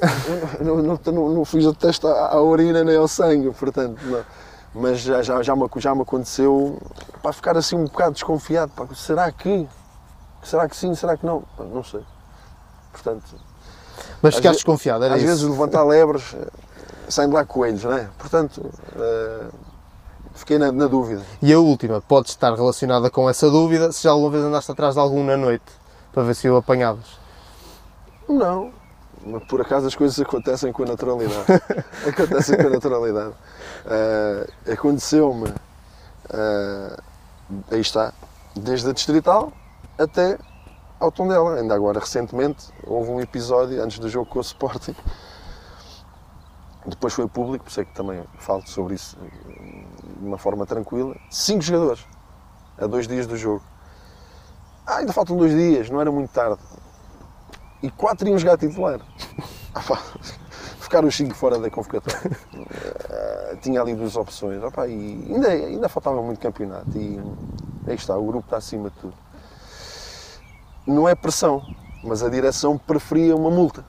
eu 0.59 0.65
não, 0.83 0.83
não, 0.83 1.13
não, 1.13 1.29
não 1.31 1.45
fiz 1.45 1.65
o 1.65 1.73
teste 1.73 2.07
à, 2.09 2.29
à 2.33 2.41
urina 2.43 2.83
nem 2.83 2.97
ao 2.97 3.07
sangue, 3.07 3.53
portanto, 3.53 4.01
não. 4.05 4.25
Mas 4.78 5.01
já, 5.01 5.23
já, 5.23 5.43
já, 5.43 5.57
me, 5.57 5.66
já 5.77 5.94
me 5.94 6.03
aconteceu 6.03 6.78
para 7.23 7.32
ficar 7.32 7.57
assim 7.57 7.77
um 7.77 7.85
bocado 7.85 8.12
desconfiado. 8.12 8.70
Pá, 8.77 8.86
será 8.94 9.31
que? 9.32 9.66
Será 10.43 10.69
que 10.69 10.77
sim? 10.77 10.94
Será 10.94 11.16
que 11.16 11.24
não? 11.24 11.40
Pá, 11.57 11.65
Não 11.65 11.82
sei. 11.82 12.03
Portanto, 12.93 13.24
Mas 14.23 14.35
Às 14.35 14.36
ficaste 14.36 14.57
desconfiado, 14.59 15.05
era 15.05 15.15
às 15.15 15.20
isso. 15.20 15.28
vezes 15.31 15.44
levantar 15.44 15.82
lebres 15.85 16.35
eh, 16.35 16.47
saem 17.09 17.28
de 17.28 17.35
lá 17.35 17.44
coelhos, 17.44 17.85
não 17.85 17.93
é? 17.93 18.09
Portanto, 18.19 18.70
eh, 18.97 19.47
fiquei 20.35 20.59
na, 20.59 20.70
na 20.73 20.86
dúvida. 20.86 21.23
E 21.43 21.53
a 21.53 21.59
última, 21.59 22.01
pode 22.01 22.28
estar 22.28 22.55
relacionada 22.55 23.11
com 23.11 23.28
essa 23.28 23.51
dúvida, 23.51 23.93
se 23.93 24.05
já 24.05 24.11
alguma 24.11 24.31
vez 24.31 24.44
andaste 24.44 24.70
atrás 24.73 24.94
de 24.94 25.01
algum 25.01 25.24
na 25.24 25.36
noite, 25.36 25.65
para 26.12 26.23
ver 26.23 26.35
se 26.35 26.48
o 26.48 26.57
apanhavas. 26.57 27.19
Não. 28.28 28.73
Mas 29.28 29.43
por 29.44 29.61
acaso 29.61 29.89
as 29.89 29.94
coisas 29.94 30.19
acontecem 30.20 30.73
com 30.73 30.85
a 30.85 30.86
naturalidade. 30.86 31.53
acontecem 32.07 32.57
com 32.57 32.69
a 32.69 32.70
naturalidade. 32.70 33.35
Eh, 33.86 34.73
Aconteceu-me, 34.73 35.53
eh, 36.32 36.97
aí 37.73 37.81
está, 37.81 38.12
desde 38.55 38.89
a 38.89 38.93
Distrital 38.93 39.53
até 39.98 40.39
ao 41.01 41.11
Tondela. 41.11 41.57
Ainda 41.57 41.74
agora, 41.74 41.98
recentemente, 41.98 42.69
houve 42.86 43.11
um 43.11 43.20
episódio 43.20 43.82
antes 43.82 43.98
do 43.98 44.09
jogo 44.09 44.31
com 44.31 44.39
o 44.39 44.43
Sporting. 44.43 44.94
Depois 46.86 47.12
foi 47.12 47.27
público, 47.27 47.65
por 47.65 47.70
isso 47.70 47.81
é 47.81 47.85
que 47.85 47.94
também 47.94 48.23
falo 48.39 48.65
sobre 48.65 48.94
isso 48.94 49.16
eh, 49.20 49.85
de 50.20 50.24
uma 50.24 50.39
forma 50.39 50.65
tranquila. 50.66 51.16
Cinco 51.31 51.62
jogadores, 51.62 52.07
a 52.78 52.86
dois 52.86 53.09
dias 53.09 53.27
do 53.27 53.36
jogo. 53.36 53.65
Ah, 54.86 54.98
ainda 54.98 55.12
faltam 55.12 55.36
dois 55.36 55.53
dias, 55.53 55.90
não 55.90 56.01
era 56.01 56.12
muito 56.12 56.31
tarde. 56.31 56.61
E 57.82 57.90
quatro 57.90 58.28
iam 58.28 58.39
jogar 58.39 58.57
titular. 58.59 59.01
Ah, 59.74 59.82
Ficaram 60.81 61.09
os 61.09 61.16
cinco 61.16 61.35
fora 61.35 61.59
da 61.59 61.69
convocatória. 61.69 62.31
Eh, 63.11 63.57
Tinha 63.61 63.81
ali 63.81 63.94
duas 63.94 64.16
opções. 64.16 64.61
Ah, 64.62 64.86
e 64.86 65.27
ainda, 65.32 65.48
ainda 65.48 65.89
faltava 65.89 66.23
muito 66.23 66.40
campeonato. 66.40 66.97
E 66.97 67.20
aí 67.86 67.94
está, 67.94 68.16
o 68.16 68.24
grupo 68.24 68.47
está 68.47 68.57
acima 68.57 68.89
de 68.90 68.97
tudo. 68.97 69.15
Não 70.86 71.09
é 71.09 71.15
pressão, 71.15 71.62
mas 72.05 72.23
a 72.23 72.28
direção 72.28 72.78
preferia 72.78 73.35
uma 73.35 73.51
multa. 73.51 73.85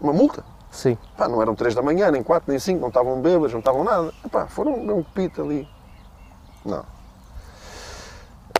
Uma 0.00 0.12
multa. 0.12 0.44
Sim. 0.70 0.96
Pá, 1.16 1.28
não 1.28 1.42
eram 1.42 1.54
três 1.54 1.74
da 1.74 1.82
manhã, 1.82 2.10
nem 2.10 2.22
quatro, 2.22 2.50
nem 2.50 2.58
cinco, 2.58 2.80
não 2.80 2.88
estavam 2.88 3.20
bêbados, 3.20 3.52
não 3.52 3.58
estavam 3.60 3.84
nada. 3.84 4.12
Foram 4.48 4.72
um 4.72 5.02
pito 5.02 5.42
ali. 5.42 5.68
Não. 6.64 6.84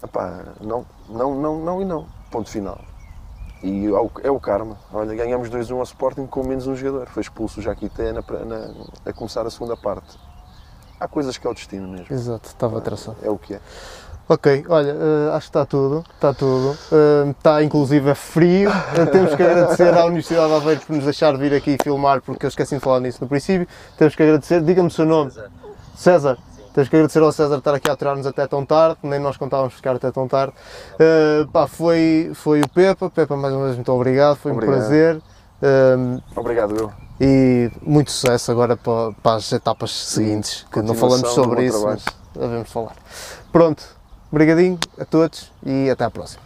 Epá, 0.03 0.45
não, 0.61 0.85
não, 1.09 1.35
não, 1.35 1.59
não 1.59 1.83
e 1.83 1.85
não. 1.85 2.07
Ponto 2.31 2.51
final. 2.51 2.81
E 3.67 3.87
ao- 3.89 4.11
é 4.23 4.31
o 4.31 4.39
karma. 4.39 4.77
Olha, 4.93 5.15
ganhamos 5.15 5.49
2-1 5.49 5.79
ao 5.79 5.83
Sporting 5.85 6.27
com 6.27 6.45
menos 6.47 6.67
um 6.67 6.77
jogador. 6.77 7.07
Foi 7.09 7.23
expulso 7.23 7.61
o 7.61 7.63
Jaquité 7.63 8.13
na, 8.13 8.21
na- 8.45 8.71
a 9.07 9.13
começar 9.13 9.47
a 9.47 9.51
segunda 9.51 9.75
parte. 9.75 10.19
Há 11.01 11.09
coisas 11.09 11.39
que 11.39 11.47
é 11.47 11.51
o 11.51 11.55
destino 11.55 11.89
mesmo. 11.89 12.07
Exato, 12.11 12.47
estava 12.49 12.79
traçado. 12.83 13.17
É 13.23 13.31
o 13.31 13.39
que 13.39 13.55
é. 13.55 13.61
Ok, 14.29 14.65
olha, 14.69 14.91
eh, 14.91 15.29
acho 15.33 15.47
que 15.47 15.51
está 15.51 15.67
tudo, 15.67 16.05
está 16.15 16.33
tudo. 16.33 16.77
Eh, 16.93 17.31
está 17.31 17.63
inclusive 17.63 18.11
é 18.11 18.15
frio. 18.15 18.71
Eh, 18.71 19.07
temos 19.07 19.35
que 19.35 19.43
agradecer 19.43 19.93
à 19.97 20.05
Universidade 20.05 20.49
de 20.49 20.55
Aveiro 20.55 20.81
por 20.87 20.97
nos 20.97 21.05
deixar 21.05 21.37
vir 21.37 21.53
aqui 21.55 21.77
filmar, 21.83 22.21
porque 22.23 22.47
eu 22.47 22.49
esqueci 22.49 22.75
de 22.75 22.81
falar 22.81 23.01
nisso 23.01 23.19
no 23.21 23.29
princípio. 23.29 23.67
Temos 23.99 24.15
que 24.15 24.23
agradecer, 24.23 24.63
diga-me 24.63 24.89
o 24.89 24.91
seu 24.91 25.05
nome. 25.05 25.31
César. 25.97 26.39
Temos 26.75 26.89
que 26.89 26.97
agradecer 26.97 27.21
ao 27.23 27.31
César 27.31 27.59
estar 27.59 27.73
aqui 27.73 27.89
a 27.89 27.93
aturar-nos 27.93 28.27
até 28.27 28.47
tão 28.49 28.67
tarde, 28.67 28.99
nem 29.05 29.21
nós 29.21 29.37
contávamos 29.37 29.75
ficar 29.75 29.95
até 29.95 30.11
tão 30.11 30.27
tarde. 30.27 30.53
Eh, 30.99 31.47
pá, 31.53 31.69
foi, 31.69 32.33
foi 32.35 32.63
o 32.63 32.69
Pepa, 32.69 33.09
Pepa 33.09 33.37
mais 33.37 33.55
uma 33.55 33.67
vez 33.67 33.77
muito 33.77 33.93
obrigado, 33.93 34.35
foi 34.37 34.51
um 34.51 34.57
Obrigado. 34.57 34.77
prazer. 34.79 35.23
Eh, 35.63 35.97
Obrigado, 36.35 36.77
eu. 36.77 36.93
e 37.21 37.71
muito 37.81 38.11
sucesso 38.11 38.51
agora 38.51 38.77
para, 38.77 39.13
para 39.23 39.37
as 39.37 39.53
etapas 39.53 39.93
seguintes, 39.93 40.67
que 40.73 40.83
não 40.83 40.95
falamos 40.97 41.29
sobre 41.31 41.65
isso, 41.67 41.79
trabalho. 41.79 42.01
mas 42.05 42.43
devemos 42.43 42.69
falar. 42.71 42.97
Pronto, 43.53 43.85
obrigadinho 44.33 44.77
a 44.99 45.05
todos 45.05 45.53
e 45.65 45.89
até 45.89 46.05
à 46.05 46.11
próxima. 46.11 46.43